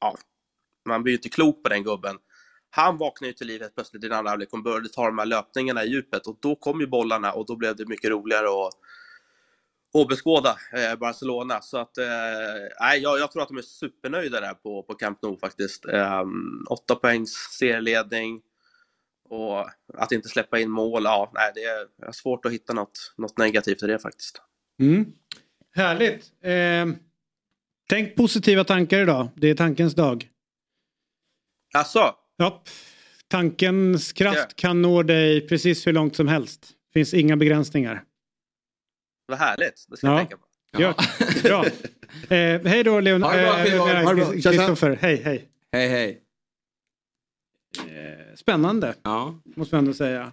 ja, 0.01 0.17
man 0.87 1.03
blir 1.03 1.13
ju 1.13 1.17
inte 1.17 1.29
klok 1.29 1.63
på 1.63 1.69
den 1.69 1.83
gubben. 1.83 2.17
Han 2.71 2.97
vaknade 2.97 3.29
ju 3.29 3.33
till 3.33 3.47
livet 3.47 3.75
plötsligt 3.75 4.03
i 4.03 4.07
den 4.07 4.17
andra 4.17 4.29
halvlek 4.29 4.53
och 4.53 4.63
började 4.63 4.89
ta 4.89 5.05
de 5.05 5.17
här 5.17 5.25
löpningarna 5.25 5.83
i 5.83 5.89
djupet 5.89 6.27
och 6.27 6.37
då 6.41 6.55
kom 6.55 6.79
ju 6.79 6.87
bollarna 6.87 7.33
och 7.33 7.45
då 7.45 7.55
blev 7.55 7.75
det 7.75 7.85
mycket 7.85 8.09
roligare 8.09 8.47
och 8.47 8.71
beskåda 10.05 10.57
eh, 10.73 10.99
Barcelona. 10.99 11.61
Så 11.61 11.77
att, 11.77 11.97
eh, 11.97 12.05
jag, 13.01 13.19
jag 13.19 13.31
tror 13.31 13.41
att 13.41 13.47
de 13.47 13.57
är 13.57 13.61
supernöjda 13.61 14.41
där 14.41 14.53
på, 14.53 14.83
på 14.83 14.93
Camp 14.93 15.21
Nou 15.21 15.37
faktiskt. 15.37 15.85
Eh, 15.85 16.23
åtta 16.69 16.95
poängs 16.95 17.31
serieledning 17.59 18.41
och 19.29 19.69
att 19.93 20.11
inte 20.11 20.29
släppa 20.29 20.59
in 20.59 20.69
mål, 20.69 21.03
ja, 21.03 21.31
nej, 21.33 21.51
det 21.55 21.63
är, 21.63 22.11
svårt 22.11 22.45
att 22.45 22.51
hitta 22.51 22.73
något, 22.73 23.13
något 23.17 23.37
negativt 23.37 23.83
i 23.83 23.87
det 23.87 23.99
faktiskt. 23.99 24.41
Mm. 24.79 25.05
Härligt. 25.75 26.31
Eh, 26.43 27.01
tänk 27.89 28.15
positiva 28.15 28.63
tankar 28.63 28.99
idag. 28.99 29.29
Det 29.35 29.49
är 29.49 29.55
tankens 29.55 29.95
dag. 29.95 30.29
Alltså? 31.73 32.15
Ja. 32.37 32.63
Tankens 33.27 34.13
kraft 34.13 34.55
kan 34.55 34.81
nå 34.81 35.03
dig 35.03 35.47
precis 35.47 35.87
hur 35.87 35.93
långt 35.93 36.15
som 36.15 36.27
helst. 36.27 36.67
finns 36.93 37.13
inga 37.13 37.37
begränsningar. 37.37 38.03
Vad 39.29 39.39
härligt, 39.39 39.85
det 39.89 39.97
ska 39.97 40.07
jag 40.07 40.13
Ja. 40.15 40.17
tänka 40.19 40.37
på. 40.37 40.43
Ja. 40.71 40.93
Bra. 41.43 41.65
Eh, 42.29 42.61
hej 42.65 42.83
då 42.83 42.99
Leon. 42.99 43.23
Ha 43.23 43.33
det 43.35 43.71
bra, 43.71 44.17
eh. 44.23 44.31
Kristoffer. 44.31 44.97
Hej, 45.01 45.21
hej. 45.25 45.49
Hej, 45.71 45.87
hej. 45.89 46.21
Eh, 47.77 48.35
spännande. 48.35 48.93
Ja. 49.03 49.35
Måste 49.55 49.75
man 49.75 49.83
ändå 49.85 49.93
säga. 49.93 50.31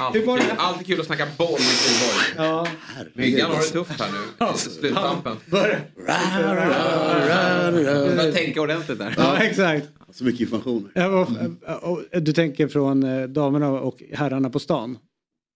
Alltid, 0.00 0.26
var 0.26 0.38
kul, 0.38 0.46
alltid 0.58 0.86
kul 0.86 1.00
att 1.00 1.06
snacka 1.06 1.26
boll 1.38 1.50
med 1.50 1.58
Kviborg. 1.60 2.34
Ja. 2.36 2.66
Myggan 3.14 3.50
har 3.50 3.56
det 3.58 3.62
tufft 3.64 4.00
här 4.00 4.08
nu. 4.12 4.56
Sluttampen. 4.58 5.36
Börja. 5.50 5.78
Jag 6.06 7.74
börjar 8.16 8.32
tänka 8.32 8.60
ordentligt 8.60 8.98
där. 8.98 9.14
Ja, 9.18 9.42
exakt. 9.42 9.86
Så 10.12 10.24
mycket 10.24 10.40
information. 10.40 10.90
Du 12.12 12.32
tänker 12.32 12.68
från 12.68 13.02
eh, 13.02 13.22
damerna 13.28 13.68
och 13.70 14.02
herrarna 14.12 14.50
på 14.50 14.58
stan? 14.58 14.98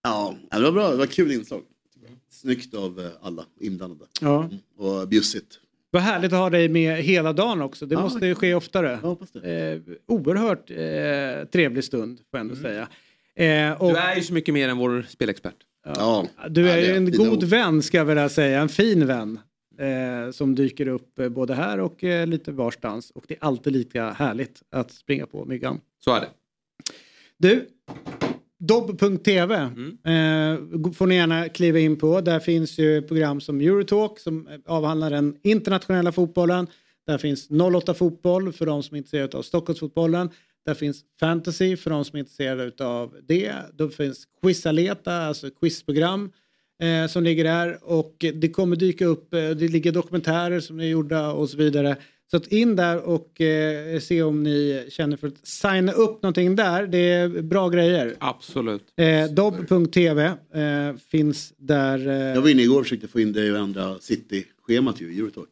Ja, 0.03 0.35
det 0.51 0.61
var 0.63 0.73
bra. 0.73 0.91
Det 0.91 0.97
var 0.97 1.07
kul 1.07 1.33
inslag. 1.33 1.63
Snyggt 2.45 2.75
av 2.75 3.01
eh, 3.01 3.07
alla 3.23 3.45
inblandade. 3.61 4.05
Ja. 4.21 4.51
Och 4.77 5.09
bjussigt. 5.09 5.61
Vad 5.91 6.03
härligt 6.03 6.33
att 6.33 6.39
ha 6.39 6.51
dig 6.51 6.69
med 6.69 6.97
hela 7.03 7.33
dagen 7.33 7.63
också. 7.63 7.87
Det 7.87 7.95
Ja, 7.95 8.01
måste 8.01 8.27
ju 8.27 8.35
ske 8.35 8.55
oftare. 8.55 8.93
Eh, 8.93 9.81
oerhört 10.07 10.71
eh, 10.71 11.49
trevlig 11.51 11.85
stund 11.85 12.19
får 12.19 12.39
jag 12.39 12.41
ändå 12.41 12.57
säga. 12.57 12.89
Eh, 13.35 13.83
och, 13.83 13.93
Du 13.93 13.99
är 13.99 14.17
ju 14.17 14.23
så 14.23 14.33
mycket 14.35 14.55
mer 14.55 14.69
än 14.69 14.79
vår 14.79 15.07
spelexpert. 15.09 15.55
Ja. 15.85 16.27
du 16.49 16.71
är 16.71 16.79
ju 16.79 16.97
en 16.97 17.13
god 17.13 17.27
nog. 17.27 17.45
vän 17.45 17.83
ska 17.83 17.97
jag 17.97 18.05
vilja 18.05 18.29
säga. 18.29 18.61
En 18.61 18.69
fin 18.69 19.07
vän. 19.07 19.39
Eh, 19.79 20.31
som 20.33 20.55
dyker 20.55 20.89
upp 20.89 21.19
eh, 21.19 21.29
både 21.29 21.55
här 21.55 21.81
och 21.81 22.05
eh, 22.05 22.27
lite 22.27 22.53
varstans. 22.53 23.11
Och 23.11 23.25
det 23.29 23.35
är 23.35 23.45
alltid 23.45 23.73
lika 23.73 24.11
härligt 24.11 24.63
att 24.71 24.91
springa 24.93 25.27
på 25.27 25.45
myggan. 25.45 25.81
Så 26.05 26.15
är 26.15 26.21
det. 26.21 26.29
Du, 27.39 27.67
Dobb.tv 28.67 29.55
eh, 29.55 30.91
får 30.93 31.07
ni 31.07 31.15
gärna 31.15 31.49
kliva 31.49 31.79
in 31.79 31.97
på. 31.97 32.21
Där 32.21 32.41
finns 32.41 32.79
ju 32.79 33.03
program 33.03 33.41
som 33.41 33.61
Eurotalk 33.61 34.19
som 34.19 34.49
avhandlar 34.67 35.11
den 35.11 35.37
internationella 35.43 36.13
fotbollen. 36.13 36.67
Där 37.07 37.19
finns 37.19 37.49
08 37.75 37.95
fotboll 37.95 38.53
för 38.53 38.67
de 38.67 38.83
som 38.83 38.95
är 38.95 38.99
intresserade 38.99 39.39
av 39.39 39.43
Stockholmsfotbollen. 39.43 40.31
Där 40.67 40.75
finns 40.75 41.05
fantasy 41.21 41.77
för 41.77 41.91
de 41.91 42.05
som 42.05 42.17
är 42.17 42.21
intresserade 42.21 42.87
av 42.87 43.17
det. 43.23 43.53
Då 43.73 43.89
finns 43.89 44.25
Quizaleta, 44.43 45.17
alltså 45.17 45.51
quizprogram 45.51 46.31
eh, 46.83 47.07
som 47.09 47.25
ligger 47.25 47.45
där. 47.45 47.79
Och 47.83 48.17
det 48.35 48.49
kommer 48.49 48.77
dyka 48.77 49.07
upp, 49.07 49.35
eh, 49.35 49.51
det 49.51 49.69
ligger 49.69 49.93
dokumentärer 49.93 50.61
som 50.61 50.81
är 50.81 50.85
gjorda 50.85 51.33
och 51.33 51.51
så 51.51 51.57
vidare. 51.57 51.97
Så 52.35 52.39
att 52.39 52.47
in 52.47 52.77
där 52.77 52.99
och 53.09 53.41
eh, 53.41 54.01
se 54.01 54.23
om 54.23 54.43
ni 54.43 54.87
känner 54.91 55.17
för 55.17 55.29
att 55.29 55.47
signa 55.47 55.93
upp 55.93 56.23
någonting 56.23 56.57
där. 56.57 56.87
Det 56.87 56.99
är 56.99 57.29
bra 57.29 57.69
grejer. 57.69 58.15
Absolut. 58.19 58.83
Eh, 58.97 59.25
Dobb.tv 59.31 60.25
eh, 60.25 60.97
finns 61.11 61.53
där. 61.57 62.09
Eh, 62.09 62.15
Jag 62.15 62.41
var 62.41 62.49
inne 62.49 62.63
igår 62.63 62.79
och 62.79 62.85
försökte 62.85 63.09
få 63.09 63.21
in 63.21 63.33
dig 63.33 63.53
och 63.53 63.59
ändra 63.59 63.99
City-schemat 63.99 65.01
ju, 65.01 65.19
Eurotalk. 65.19 65.49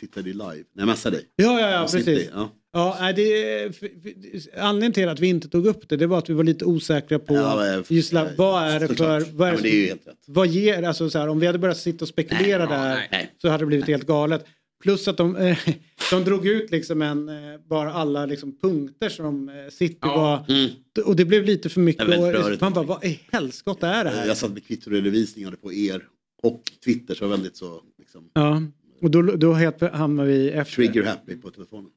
Tittade 0.00 0.28
live 0.28 0.42
när 0.74 0.82
jag 0.82 0.86
messade 0.86 1.16
dig. 1.16 1.24
Ja, 1.36 1.60
ja, 1.60 1.70
ja, 1.70 1.82
Och 1.82 1.90
City, 1.90 2.04
precis. 2.04 2.30
ja. 2.34 2.50
Ja, 2.72 2.96
nej, 3.00 3.14
det, 3.14 3.72
anledningen 4.58 4.92
till 4.92 5.08
att 5.08 5.20
vi 5.20 5.26
inte 5.26 5.48
tog 5.48 5.66
upp 5.66 5.88
det, 5.88 5.96
det 5.96 6.06
var 6.06 6.18
att 6.18 6.30
vi 6.30 6.34
var 6.34 6.44
lite 6.44 6.64
osäkra 6.64 7.18
på 7.18 7.34
Ja, 7.34 7.56
men- 7.56 7.84
just 7.88 8.12
la, 8.12 8.28
vad 8.36 8.62
är 8.68 8.80
det 8.80 8.88
för... 8.88 9.20
Vad 9.36 9.48
är 9.48 9.52
Ja, 9.52 9.58
det 9.62 9.90
är. 9.90 9.98
Vad 10.26 10.46
ger, 10.46 10.82
alltså 10.82 11.10
så 11.10 11.18
här, 11.18 11.28
om 11.28 11.40
vi 11.40 11.46
hade 11.46 11.58
börjat 11.58 11.78
sitta 11.78 12.04
och 12.04 12.08
spekulera 12.08 12.66
där 12.66 13.08
så 13.42 13.48
hade 13.48 13.62
det 13.62 13.66
blivit 13.66 13.86
helt 13.86 14.06
galet. 14.06 14.44
Plus 14.82 15.08
att 15.08 15.16
de, 15.16 15.36
eh, 15.36 15.58
de 16.10 16.24
drog 16.24 16.46
ut 16.46 16.70
liksom 16.70 17.02
en, 17.02 17.28
eh, 17.28 17.34
bara 17.68 17.92
alla 17.92 18.26
liksom 18.26 18.58
punkter 18.62 19.08
som 19.08 19.48
eh, 19.48 19.54
City 19.70 19.98
var... 20.00 20.44
Och 21.04 21.16
det 21.16 21.24
blev 21.24 21.44
lite 21.44 21.68
för 21.68 21.80
mycket. 21.80 22.08
Och, 22.08 22.60
man 22.60 22.72
bara, 22.72 22.84
vad 22.84 23.04
i 23.04 23.20
helskotta 23.32 23.88
är 23.88 24.04
det 24.04 24.10
här? 24.10 24.26
Jag 24.26 24.36
satt 24.36 24.52
med 24.52 24.66
kvittoredovisningar 24.66 25.50
på 25.62 25.72
er 25.72 26.02
och 26.42 26.62
Twitter 26.84 27.14
så 27.14 27.24
var 27.24 27.30
väldigt 27.30 27.56
så 27.56 27.80
liksom, 27.98 28.30
Ja, 28.32 28.62
och 29.02 29.10
då, 29.10 29.22
då 29.22 29.52
hamnar 29.92 30.24
vi 30.24 30.50
efter. 30.50 30.74
trigger 30.74 31.02
happy 31.02 31.36
på 31.36 31.50
telefonen. 31.50 31.90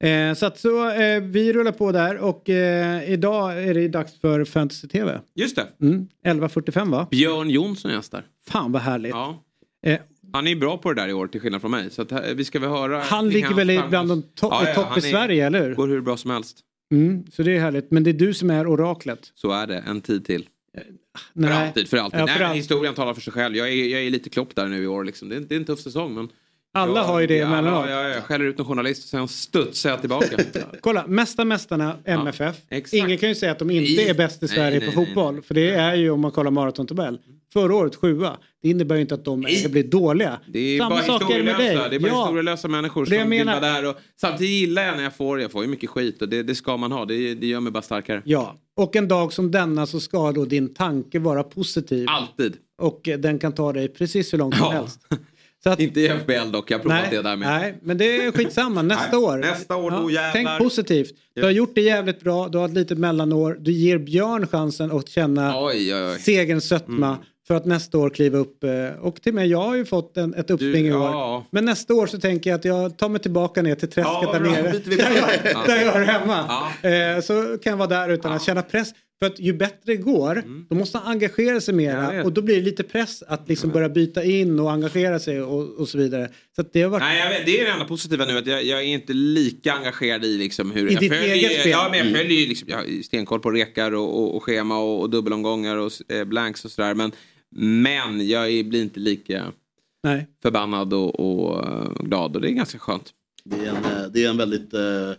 Eh, 0.00 0.34
så 0.34 0.46
att 0.46 0.58
så, 0.58 0.90
eh, 0.90 1.20
vi 1.20 1.52
rullar 1.52 1.72
på 1.72 1.92
där 1.92 2.16
och 2.16 2.50
eh, 2.50 3.10
idag 3.10 3.62
är 3.64 3.74
det 3.74 3.88
dags 3.88 4.20
för 4.20 4.44
Fantasy 4.44 4.88
TV. 4.88 5.20
Just 5.34 5.56
det. 5.56 5.66
Mm, 5.80 6.08
11.45 6.24 6.90
va? 6.90 7.08
Björn 7.10 7.50
Jonsson 7.50 7.90
gästar. 7.90 8.24
Fan 8.48 8.72
vad 8.72 8.82
härligt. 8.82 9.10
Ja. 9.10 9.42
Eh, 10.36 10.38
Han 10.38 10.46
är 10.46 10.56
bra 10.56 10.78
på 10.78 10.92
det 10.92 11.02
där 11.02 11.08
i 11.08 11.12
år 11.12 11.26
till 11.26 11.40
skillnad 11.40 11.60
från 11.60 11.70
mig. 11.70 11.90
Så 11.90 12.02
att, 12.02 12.12
eh, 12.12 12.20
vi 12.34 12.44
ska 12.44 12.58
väl 12.58 12.70
höra. 12.70 13.00
Han 13.02 13.28
ligger 13.30 13.54
väl 13.54 13.70
i- 13.70 13.82
bland 13.88 14.08
de 14.08 14.22
to- 14.22 14.74
topp 14.74 14.86
han 14.88 14.98
i 14.98 15.00
Sverige, 15.02 15.46
eller 15.46 15.68
hur? 15.68 15.74
Går 15.74 15.88
hur 15.88 16.00
bra 16.00 16.16
som 16.16 16.30
helst. 16.30 16.58
mm, 16.92 17.24
så 17.32 17.42
det 17.42 17.56
är 17.56 17.60
härligt. 17.60 17.90
Men 17.90 18.04
det 18.04 18.10
är 18.10 18.14
du 18.14 18.34
som 18.34 18.50
är 18.50 18.66
oraklet. 18.66 19.32
Så 19.34 19.50
är 19.52 19.66
det. 19.66 19.84
En 19.86 20.00
tid 20.00 20.24
till. 20.24 20.46
Nej. 21.32 21.48
För 21.50 21.56
alltid, 21.66 21.88
för 21.88 21.96
alltid. 21.96 22.20
Ja, 22.20 22.24
Nej, 22.24 22.34
för 22.34 22.40
men 22.42 22.50
all- 22.50 22.56
historien 22.56 22.94
talar 22.94 23.14
för 23.14 23.20
sig 23.20 23.32
själv. 23.32 23.56
Jag 23.56 23.68
är, 23.68 23.72
jag 23.86 24.02
är 24.02 24.10
lite 24.10 24.30
klopp 24.30 24.54
där 24.54 24.66
nu 24.66 24.82
i 24.82 24.86
år. 24.86 25.04
Liksom. 25.04 25.28
Det, 25.28 25.36
är, 25.36 25.40
det 25.40 25.54
är 25.54 25.56
en 25.58 25.64
tuff 25.64 25.80
säsong. 25.80 26.14
Men 26.14 26.28
Alla 26.74 27.02
har 27.02 27.20
ju 27.20 27.26
det 27.26 27.36
ja, 27.36 27.46
emellanåt. 27.46 27.90
Ja, 27.90 28.02
ja, 28.02 28.08
jag 28.08 28.22
skäller 28.24 28.44
ut 28.44 28.58
en 28.58 28.64
journalist 28.64 29.02
och 29.04 29.08
sen 29.08 29.28
studsar 29.28 29.90
jag 29.90 30.00
tillbaka. 30.00 30.36
Kolla, 30.80 31.06
mesta 31.06 31.44
mästarna 31.44 31.96
MFF. 32.04 32.56
exakt. 32.68 32.94
Ingen 32.94 33.18
kan 33.18 33.28
ju 33.28 33.34
säga 33.34 33.52
att 33.52 33.58
de 33.58 33.70
inte 33.70 34.02
Nej. 34.02 34.08
är 34.10 34.14
bäst 34.14 34.42
i 34.42 34.46
Nej, 34.46 34.54
Sverige 34.56 34.78
nej, 34.78 34.90
på 34.92 35.00
nej, 35.00 35.06
fotboll. 35.06 35.42
För 35.42 35.54
det 35.54 35.70
är 35.70 35.94
ju 35.94 36.10
om 36.10 36.20
man 36.20 36.30
kollar 36.30 36.50
maratontabell. 36.50 37.18
Förra 37.56 37.74
året 37.74 37.96
sjua. 37.96 38.36
Det 38.62 38.68
innebär 38.68 38.94
ju 38.94 39.00
inte 39.00 39.14
att 39.14 39.24
de 39.24 39.42
ska 39.42 39.68
bli 39.68 39.82
dåliga. 39.82 40.40
Det 40.52 40.58
är 40.58 40.78
Samma 40.78 40.90
bara 40.90 41.00
det 41.06 41.12
historielösa, 41.12 41.88
det 41.88 41.96
är 41.96 42.00
bara 42.00 42.08
Ja. 42.12 42.22
historielösa 42.24 42.68
människor 42.68 43.06
Det 43.06 43.20
som 43.20 43.28
menar- 43.28 43.60
vara 43.60 43.72
där. 43.72 43.88
Och, 43.88 43.96
samtidigt 44.20 44.50
gillar 44.52 44.82
jag 44.86 44.96
när 44.96 45.02
jag 45.02 45.16
får, 45.16 45.40
jag 45.40 45.50
får 45.52 45.62
ju 45.64 45.68
mycket 45.70 45.90
skit 45.90 46.22
och 46.22 46.28
det, 46.28 46.42
det 46.42 46.54
ska 46.54 46.76
man 46.76 46.92
ha. 46.92 47.04
Det, 47.04 47.34
det 47.34 47.46
gör 47.46 47.60
mig 47.60 47.72
bara 47.72 47.82
starkare. 47.82 48.22
Ja, 48.24 48.56
och 48.76 48.96
en 48.96 49.08
dag 49.08 49.32
som 49.32 49.50
denna 49.50 49.86
så 49.86 50.00
ska 50.00 50.32
då 50.32 50.44
din 50.44 50.74
tanke 50.74 51.18
vara 51.18 51.42
positiv. 51.42 52.06
Alltid. 52.08 52.56
Och 52.82 53.08
eh, 53.08 53.18
den 53.18 53.38
kan 53.38 53.52
ta 53.52 53.72
dig 53.72 53.88
precis 53.88 54.32
hur 54.32 54.38
långt 54.38 54.56
som 54.56 54.72
helst. 54.72 55.00
Att, 55.64 55.80
Inte 55.80 56.00
i 56.00 56.08
FBL 56.08 56.50
dock, 56.52 56.70
jag 56.70 56.78
har 56.78 56.82
provat 56.82 56.98
nej, 57.02 57.08
det 57.10 57.22
där 57.22 57.36
med. 57.36 57.48
nej, 57.48 57.78
men 57.82 57.98
det 57.98 58.16
är 58.26 58.32
skitsamma. 58.32 58.82
Nästa 58.96 59.18
år. 59.18 59.36
nästa 59.38 59.76
år, 59.76 59.90
då 59.90 60.10
jävlar. 60.10 60.32
Tänk 60.32 60.48
positivt. 60.58 61.10
Du 61.34 61.42
har 61.42 61.50
gjort 61.50 61.74
det 61.74 61.80
jävligt 61.80 62.20
bra. 62.20 62.48
Du 62.48 62.58
har 62.58 62.64
ett 62.68 62.74
litet 62.74 62.98
mellanår. 62.98 63.56
Du 63.60 63.72
ger 63.72 63.98
Björn 63.98 64.46
chansen 64.46 64.92
att 64.92 65.08
känna 65.08 65.64
Oj, 65.64 65.94
oj, 65.94 66.02
oj. 66.12 66.18
segerns 66.18 66.68
sötma. 66.68 67.06
Mm. 67.08 67.18
För 67.46 67.54
att 67.54 67.64
nästa 67.66 67.98
år 67.98 68.10
kliva 68.10 68.38
upp. 68.38 68.64
eh, 68.64 68.70
Och 69.00 69.22
till 69.22 69.30
och 69.30 69.34
med 69.34 69.46
jag 69.46 69.62
har 69.62 69.76
ju 69.76 69.84
fått 69.84 70.16
en, 70.16 70.34
ett 70.34 70.50
uppsving 70.50 70.84
Du, 70.84 70.88
i 70.90 70.92
år. 70.92 71.02
ja. 71.02 71.46
Men 71.52 71.64
nästa 71.64 71.94
år 71.94 72.06
så 72.06 72.18
tänker 72.18 72.50
jag 72.50 72.58
att 72.58 72.64
jag 72.64 72.98
tar 72.98 73.08
mig 73.08 73.20
tillbaka 73.20 73.62
ner 73.62 73.74
till 73.74 73.88
träsket 73.90 74.12
Ja, 74.22 74.32
där 74.32 74.40
bra. 74.40 74.50
nere. 74.52 74.62
Där 74.84 75.16
jag, 75.16 75.52
plats. 75.52 75.66
där 75.66 75.76
jag 75.84 75.92
hör 75.92 76.02
hemma. 76.04 76.44
Ja. 76.82 76.88
Eh, 76.90 77.20
Så 77.20 77.58
kan 77.58 77.70
jag 77.70 77.76
vara 77.76 77.88
där 77.88 78.08
utan 78.08 78.32
att 78.32 78.42
känna 78.42 78.62
press. 78.62 78.88
För 79.18 79.26
att 79.26 79.40
ju 79.40 79.52
bättre 79.52 79.78
det 79.84 79.96
går, 79.96 80.42
då 80.68 80.74
måste 80.76 80.98
han 80.98 81.06
engagera 81.12 81.60
sig 81.60 81.72
Mm. 81.74 81.86
Mera. 81.86 82.24
Och 82.24 82.32
då 82.32 82.42
blir 82.42 82.54
det 82.56 82.60
lite 82.62 82.82
press 82.82 83.22
att 83.28 83.48
liksom 83.48 83.70
börja 83.70 83.88
byta 83.88 84.24
in 84.24 84.60
och 84.60 84.72
engagera 84.72 85.18
sig 85.18 85.42
och, 85.42 85.80
och 85.80 85.88
så 85.88 85.98
vidare. 85.98 86.28
Så 86.56 86.64
det 86.72 86.82
har 86.82 86.90
varit... 86.90 87.02
Nej, 87.02 87.38
vet, 87.38 87.46
det 87.46 87.60
är 87.60 87.64
det 87.64 87.70
enda 87.70 87.84
positiva 87.84 88.24
nu 88.24 88.38
att 88.38 88.46
jag, 88.46 88.64
jag 88.64 88.78
är 88.80 88.84
inte 88.86 89.12
lika 89.12 89.72
engagerad 89.72 90.24
i 90.24 90.38
liksom 90.38 90.70
hur... 90.70 90.88
I 90.90 90.92
jag 90.92 91.00
ditt 91.02 91.12
följer, 91.12 91.34
eget 91.34 91.60
spel? 91.60 91.70
Ja, 91.72 91.86
men 91.90 91.98
jag 91.98 92.06
Mm. 92.06 92.18
följer 92.20 92.40
ju 92.40 92.46
liksom, 92.46 92.68
jag 92.68 92.76
har 92.76 93.02
stenkoll 93.02 93.40
på 93.40 93.50
rekar 93.50 93.92
och, 93.94 94.18
och, 94.22 94.36
och 94.36 94.42
schema 94.42 94.78
och, 94.78 95.00
och 95.00 95.10
dubbelomgångar 95.10 95.76
och 95.76 95.92
eh, 96.12 96.24
blanks 96.24 96.64
och 96.64 96.70
sådär. 96.70 96.94
Men, 96.94 97.12
men 97.58 98.28
jag 98.28 98.68
blir 98.68 98.82
inte 98.82 99.00
lika 99.00 99.52
Nej. 100.02 100.26
förbannad 100.42 100.92
och, 100.92 101.20
och 101.20 101.64
eh, 101.68 101.92
glad 102.00 102.36
och 102.36 102.42
det 102.42 102.50
är 102.50 102.52
ganska 102.52 102.78
skönt. 102.78 103.12
Det 103.44 103.56
är 103.56 103.68
en, 103.70 103.76
eh, 103.84 104.10
det 104.12 104.24
är 104.24 104.30
en 104.30 104.36
väldigt 104.36 104.74
eh, 104.74 105.12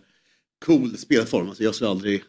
cool 0.66 0.96
spelform. 0.98 1.48
Alltså 1.48 1.62
jag 1.64 1.74
skulle 1.74 1.90
aldrig, 1.90 2.22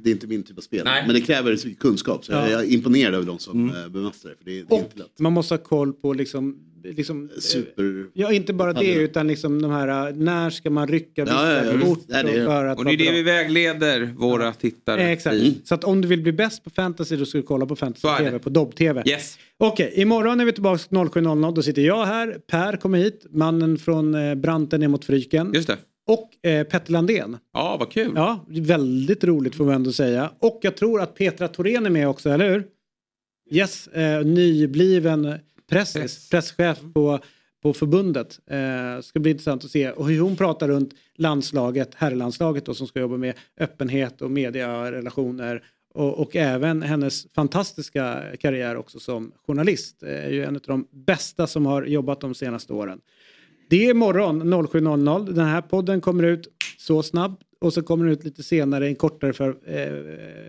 det 0.00 0.10
är 0.10 0.12
inte 0.14 0.26
min 0.26 0.42
typ 0.42 0.58
av 0.58 0.62
spel. 0.62 0.84
Nej. 0.84 1.02
Men 1.06 1.14
det 1.14 1.20
kräver 1.20 1.56
så 1.56 1.68
mycket 1.68 1.82
kunskap. 1.82 2.24
Så 2.24 2.32
Ja. 2.32 2.38
Mm. 2.38 2.52
jag 2.52 2.64
är 2.64 2.72
imponerad 2.72 3.14
över 3.14 3.26
de 3.26 3.38
som 3.38 3.70
eh, 3.74 3.88
bemästrar 3.88 4.30
det. 4.30 4.36
För 4.36 4.44
det, 4.44 4.58
är- 4.58 4.64
det 4.68 4.74
är 4.74 4.78
inte 4.78 4.98
lätt. 4.98 5.18
Man 5.18 5.32
måste 5.32 5.54
ha 5.54 5.58
koll 5.58 5.92
på 5.92 6.12
liksom... 6.12 6.64
liksom 6.84 7.30
eh, 7.34 7.40
Super... 7.40 8.06
Ja, 8.12 8.32
inte 8.32 8.52
bara 8.52 8.72
det 8.72 8.94
utan 8.94 9.26
liksom 9.28 9.62
de 9.62 9.70
här, 9.70 10.08
eh, 10.08 10.14
när 10.16 10.50
ska 10.50 10.70
man 10.70 10.88
rycka 10.88 11.24
vissa 11.24 11.34
Ja, 11.56 11.64
ja, 11.64 11.72
ja. 11.80 11.86
kort 11.86 11.98
Nej, 12.08 12.24
det 12.24 12.30
är- 12.30 12.46
för 12.46 12.64
att 12.66 12.78
Och 12.78 12.84
det 12.84 12.90
är 12.92 12.96
det 12.96 13.12
vi 13.12 13.22
vägleder 13.22 14.14
våra 14.16 14.52
tittare 14.52 15.00
Eh, 15.02 15.10
Exakt. 15.10 15.36
i. 15.36 15.58
Så 15.64 15.74
att 15.74 15.84
om 15.84 16.00
du 16.00 16.08
vill 16.08 16.22
bli 16.22 16.32
bäst 16.32 16.64
på 16.64 16.70
fantasy 16.70 17.16
då 17.16 17.24
ska 17.26 17.38
du 17.38 17.42
kolla 17.44 17.66
på 17.66 17.76
fantasy 17.76 18.24
TV 18.24 18.38
på 18.38 18.50
Dobb-TV. 18.50 19.02
Yes. 19.06 19.38
Okej, 19.58 19.92
imorgon 19.96 20.40
är 20.40 20.44
vi 20.44 20.52
tillbaka 20.52 20.82
07.00. 20.90 21.54
Då 21.54 21.62
sitter 21.62 21.82
jag 21.82 22.06
här, 22.06 22.38
Per 22.50 22.76
kommer 22.76 22.98
hit, 22.98 23.26
mannen 23.30 23.78
från 23.78 24.14
eh, 24.14 24.34
Branten 24.34 24.80
ner 24.80 24.88
mot 24.88 25.04
Fryken. 25.04 25.50
Just 25.54 25.66
det. 25.68 25.76
Och 26.06 26.46
eh, 26.50 26.64
Petter 26.64 26.92
Landén. 26.92 27.36
Ja, 27.54 27.76
vad 27.80 27.90
kul. 27.90 28.12
Ja, 28.14 28.46
väldigt 28.48 29.24
roligt 29.24 29.54
får 29.54 29.64
man 29.64 29.74
ändå 29.74 29.92
säga. 29.92 30.30
Och 30.38 30.58
jag 30.62 30.76
tror 30.76 31.00
att 31.00 31.14
Petra 31.14 31.48
Thorén 31.48 31.86
är 31.86 31.90
med 31.90 32.08
också, 32.08 32.30
eller 32.30 32.50
hur? 32.50 32.64
Yes, 33.50 33.86
eh, 33.88 34.24
nybliven 34.24 35.34
press, 35.68 36.28
presschef 36.30 36.78
på, 36.94 37.18
på 37.62 37.72
förbundet. 37.72 38.40
Eh, 38.46 39.02
ska 39.02 39.20
bli 39.20 39.30
intressant 39.30 39.64
att 39.64 39.70
se 39.70 39.90
och 39.90 40.08
hur 40.08 40.20
hon 40.20 40.36
pratar 40.36 40.68
runt 40.68 40.94
landslaget, 41.14 41.94
herrlandslaget 41.94 42.66
då, 42.66 42.74
som 42.74 42.86
ska 42.86 43.00
jobba 43.00 43.16
med 43.16 43.34
öppenhet 43.60 44.22
och 44.22 44.30
mediarelationer 44.30 45.62
och, 45.94 46.18
och 46.18 46.36
även 46.36 46.82
hennes 46.82 47.26
fantastiska 47.32 48.22
karriär 48.40 48.76
också 48.76 49.00
som 49.00 49.32
journalist. 49.46 50.02
Eh, 50.02 50.08
är 50.10 50.30
ju 50.30 50.44
en 50.44 50.56
av 50.56 50.62
de 50.66 50.86
bästa 50.90 51.46
som 51.46 51.66
har 51.66 51.82
jobbat 51.82 52.20
de 52.20 52.34
senaste 52.34 52.72
åren. 52.72 53.00
Det 53.70 53.86
är 53.86 53.90
imorgon 53.90 54.42
07.00. 54.42 55.32
Den 55.32 55.46
här 55.46 55.60
podden 55.60 56.00
kommer 56.00 56.22
ut 56.22 56.48
så 56.78 57.02
snabbt 57.02 57.42
och 57.60 57.72
så 57.72 57.82
kommer 57.82 58.04
den 58.04 58.12
ut 58.12 58.24
lite 58.24 58.42
senare 58.42 58.86
i 58.86 58.88
en 58.88 58.96
kortare 58.96 59.32
för, 59.32 59.48
eh, 59.48 59.92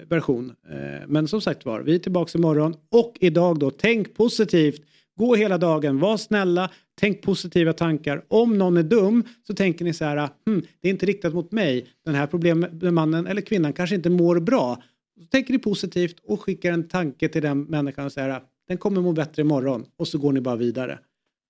version. 0.08 0.54
Eh, 0.70 1.08
men 1.08 1.28
som 1.28 1.42
sagt 1.42 1.66
var, 1.66 1.82
vi 1.82 1.96
är 1.96 2.00
tillbaka 2.00 2.38
imorgon 2.38 2.76
och 2.90 3.18
idag 3.20 3.60
då, 3.60 3.72
tänk 3.72 4.16
positivt. 4.16 4.82
Gå 5.20 5.36
hela 5.36 5.58
dagen, 5.58 6.00
var 6.00 6.18
snälla, 6.18 6.70
tänk 7.00 7.22
positiva 7.22 7.74
tankar. 7.74 8.26
Om 8.28 8.58
någon 8.58 8.78
är 8.78 8.84
dum 8.84 9.24
så 9.48 9.54
tänker 9.54 9.86
ni 9.86 9.94
så 9.94 10.06
här, 10.06 10.30
hm, 10.46 10.62
det 10.82 10.88
är 10.88 10.92
inte 10.92 11.06
riktat 11.06 11.34
mot 11.34 11.52
mig. 11.52 11.88
Den 12.06 12.16
här 12.16 12.28
problemmannen 12.28 13.28
eller 13.28 13.42
kvinnan 13.42 13.74
kanske 13.74 13.96
inte 13.96 14.10
mår 14.10 14.40
bra. 14.40 14.84
Så 15.22 15.26
tänker 15.26 15.54
ni 15.54 15.60
positivt 15.60 16.16
och 16.24 16.42
skickar 16.42 16.72
en 16.72 16.88
tanke 16.88 17.30
till 17.30 17.42
den 17.42 17.62
människan 17.62 18.06
och 18.06 18.12
säger, 18.12 18.42
den 18.68 18.78
kommer 18.78 19.02
må 19.02 19.12
bättre 19.12 19.42
imorgon. 19.42 19.86
Och 19.98 20.08
så 20.08 20.18
går 20.18 20.32
ni 20.32 20.42
bara 20.42 20.56
vidare. 20.56 21.00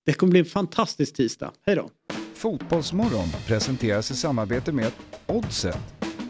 Det 0.06 0.12
kommer 0.12 0.30
bli 0.30 0.40
en 0.40 0.46
fantastisk 0.46 1.14
tisdag. 1.14 1.52
Hej 1.66 1.76
då! 1.76 1.90
Fotbollsmorgon 2.34 3.28
presenteras 3.46 4.10
i 4.10 4.14
samarbete 4.14 4.72
med 4.72 4.92
Oddset, 5.26 5.78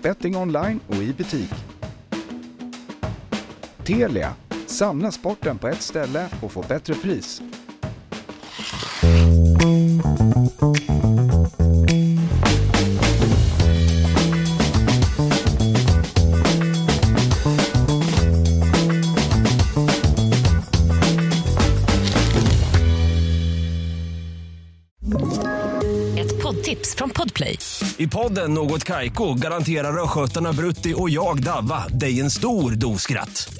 betting 0.03 0.37
online 0.37 0.81
och 0.87 0.97
i 0.97 1.13
butik. 1.13 1.51
Telia, 3.85 4.35
Samla 4.71 5.13
sporten 5.13 5.59
på 5.59 5.69
ett 5.69 5.83
ställe 5.83 6.29
och 6.43 6.53
få 6.53 6.65
bättre 6.69 6.95
pris. 6.95 7.43
Ett 26.19 26.43
poddtips 26.43 26.95
från 26.95 27.11
Podplay. 27.11 27.59
I 27.97 28.07
podden 28.09 28.55
Något 28.55 28.85
Kaiko 28.85 29.35
garanterar 29.35 30.03
östgötarna 30.03 30.53
Brutti 30.53 30.95
och 30.97 31.11
jag, 31.11 31.43
Davva, 31.43 31.89
dig 31.89 32.21
en 32.21 32.31
stor 32.31 32.73
dos 32.73 33.03
skratt. 33.03 33.60